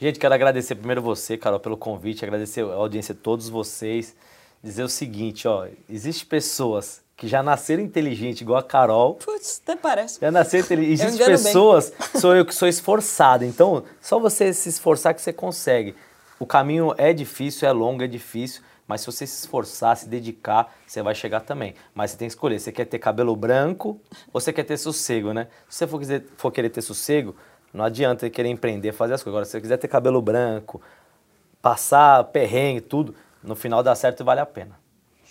Gente, 0.00 0.18
quero 0.18 0.32
agradecer 0.32 0.74
primeiro 0.76 1.02
você, 1.02 1.36
Carol, 1.36 1.60
pelo 1.60 1.76
convite, 1.76 2.24
agradecer 2.24 2.62
a 2.64 2.72
audiência 2.74 3.14
de 3.14 3.20
todos 3.20 3.48
vocês. 3.50 4.16
Dizer 4.62 4.82
o 4.82 4.88
seguinte, 4.88 5.46
ó, 5.46 5.66
existem 5.88 6.26
pessoas 6.26 7.02
que 7.16 7.28
já 7.28 7.42
nasceram 7.42 7.82
inteligentes, 7.82 8.40
igual 8.40 8.58
a 8.58 8.62
Carol, 8.62 9.14
Putz, 9.14 9.60
até 9.62 9.76
parece. 9.76 10.18
Já 10.20 10.30
nasceu 10.30 10.60
inteligente. 10.60 10.92
Existem 11.02 11.14
engano 11.16 11.36
bem. 11.36 11.44
pessoas, 11.44 11.92
sou 12.18 12.34
eu 12.34 12.46
que 12.46 12.54
sou 12.54 12.66
esforçado. 12.68 13.44
Então, 13.44 13.84
só 14.00 14.18
você 14.18 14.52
se 14.54 14.70
esforçar 14.70 15.12
que 15.14 15.20
você 15.20 15.32
consegue. 15.34 15.94
O 16.38 16.46
caminho 16.46 16.94
é 16.96 17.12
difícil, 17.12 17.68
é 17.68 17.72
longo, 17.72 18.02
é 18.02 18.06
difícil, 18.06 18.62
mas 18.88 19.02
se 19.02 19.06
você 19.06 19.26
se 19.26 19.38
esforçar, 19.40 19.96
se 19.98 20.08
dedicar, 20.08 20.74
você 20.86 21.02
vai 21.02 21.14
chegar 21.14 21.40
também. 21.40 21.74
Mas 21.94 22.10
você 22.12 22.16
tem 22.16 22.28
que 22.28 22.32
escolher. 22.32 22.58
Você 22.58 22.72
quer 22.72 22.86
ter 22.86 22.98
cabelo 22.98 23.36
branco 23.36 24.00
ou 24.32 24.40
você 24.40 24.50
quer 24.50 24.64
ter 24.64 24.78
sossego, 24.78 25.34
né? 25.34 25.46
Se 25.68 25.76
você 25.78 25.86
for, 25.86 25.98
quiser- 25.98 26.24
for 26.38 26.50
querer 26.50 26.70
ter 26.70 26.80
sossego, 26.82 27.36
não 27.72 27.84
adianta 27.84 28.28
querer 28.28 28.48
empreender, 28.48 28.92
fazer 28.92 29.14
as 29.14 29.22
coisas. 29.22 29.34
Agora, 29.34 29.44
se 29.44 29.52
você 29.52 29.60
quiser 29.60 29.76
ter 29.76 29.88
cabelo 29.88 30.20
branco, 30.20 30.80
passar 31.62 32.24
perrengue, 32.24 32.80
tudo, 32.80 33.14
no 33.42 33.54
final 33.54 33.82
dá 33.82 33.94
certo 33.94 34.20
e 34.20 34.24
vale 34.24 34.40
a 34.40 34.46
pena. 34.46 34.78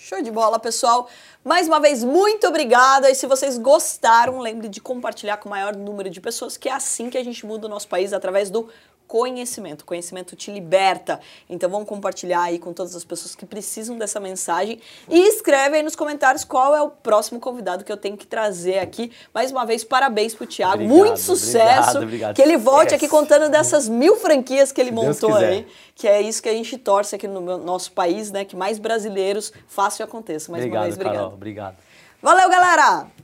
Show 0.02 0.22
de 0.22 0.32
bola, 0.32 0.58
pessoal. 0.58 1.10
Mais 1.44 1.68
uma 1.68 1.80
vez, 1.80 2.06
muito 2.06 2.48
obrigada. 2.48 3.12
E 3.12 3.16
se 3.16 3.28
vocês 3.28 3.58
gostaram, 3.58 4.40
lembre 4.40 4.70
de 4.70 4.80
compartilhar 4.80 5.36
com 5.38 5.50
o 5.50 5.52
maior 5.52 5.76
número 5.76 6.10
de 6.10 6.22
pessoas, 6.22 6.56
que 6.56 6.70
é 6.70 6.72
assim 6.72 7.10
que 7.10 7.18
a 7.18 7.24
gente 7.24 7.46
muda 7.46 7.68
o 7.68 7.70
nosso 7.70 7.88
país 7.90 8.14
através 8.14 8.50
do 8.50 8.70
conhecimento. 9.10 9.84
Conhecimento 9.84 10.36
te 10.36 10.52
liberta. 10.52 11.20
Então 11.50 11.68
vamos 11.68 11.90
compartilhar 11.90 12.44
aí 12.44 12.60
com 12.60 12.72
todas 12.72 12.96
as 12.96 13.04
pessoas 13.04 13.34
que 13.36 13.44
precisam 13.44 13.98
dessa 13.98 14.20
mensagem. 14.20 14.80
E 15.10 15.20
escreve 15.28 15.78
aí 15.78 15.84
nos 15.84 15.96
comentários 15.96 16.46
qual 16.46 16.76
é 16.76 16.82
o 16.82 16.90
próximo 16.90 17.40
convidado 17.40 17.84
que 17.84 17.92
eu 17.92 17.98
tenho 17.98 18.16
que 18.16 18.28
trazer 18.28 18.78
aqui. 18.78 19.12
Mais 19.34 19.52
uma 19.52 19.66
vez, 19.66 19.84
parabéns 19.84 20.36
pro 20.36 20.46
Thiago. 20.46 20.76
Obrigado, 20.76 20.96
Muito 20.96 21.20
sucesso. 21.20 21.98
obrigado, 21.98 22.04
obrigado. 22.04 22.36
Que 22.36 22.42
ele 22.44 22.56
volte 22.56 22.94
aqui 22.94 23.08
contando 23.10 23.50
dessas 23.50 23.90
mil 23.90 24.16
franquias 24.16 24.72
que 24.72 24.80
ele 24.80 24.92
montou 24.92 25.36
aí. 25.36 25.66
Que 25.96 26.08
é 26.08 26.22
isso 26.22 26.42
que 26.42 26.48
a 26.48 26.54
gente 26.54 26.78
torce 26.78 27.16
aqui 27.16 27.28
no 27.28 27.58
nosso 27.58 27.92
país, 27.92 28.30
né? 28.32 28.46
Que 28.46 28.56
mais 28.56 28.78
brasileiros 28.78 29.52
façam 29.68 30.06
e 30.06 30.08
aconteça. 30.08 30.52
Mais 30.52 30.64
uma 30.64 30.68
obrigado, 30.68 30.84
vez, 30.84 30.96
obrigado. 30.96 31.16
Carol. 31.16 31.34
Obrigado. 31.34 31.76
Valeu, 32.22 32.48
galera! 32.48 33.19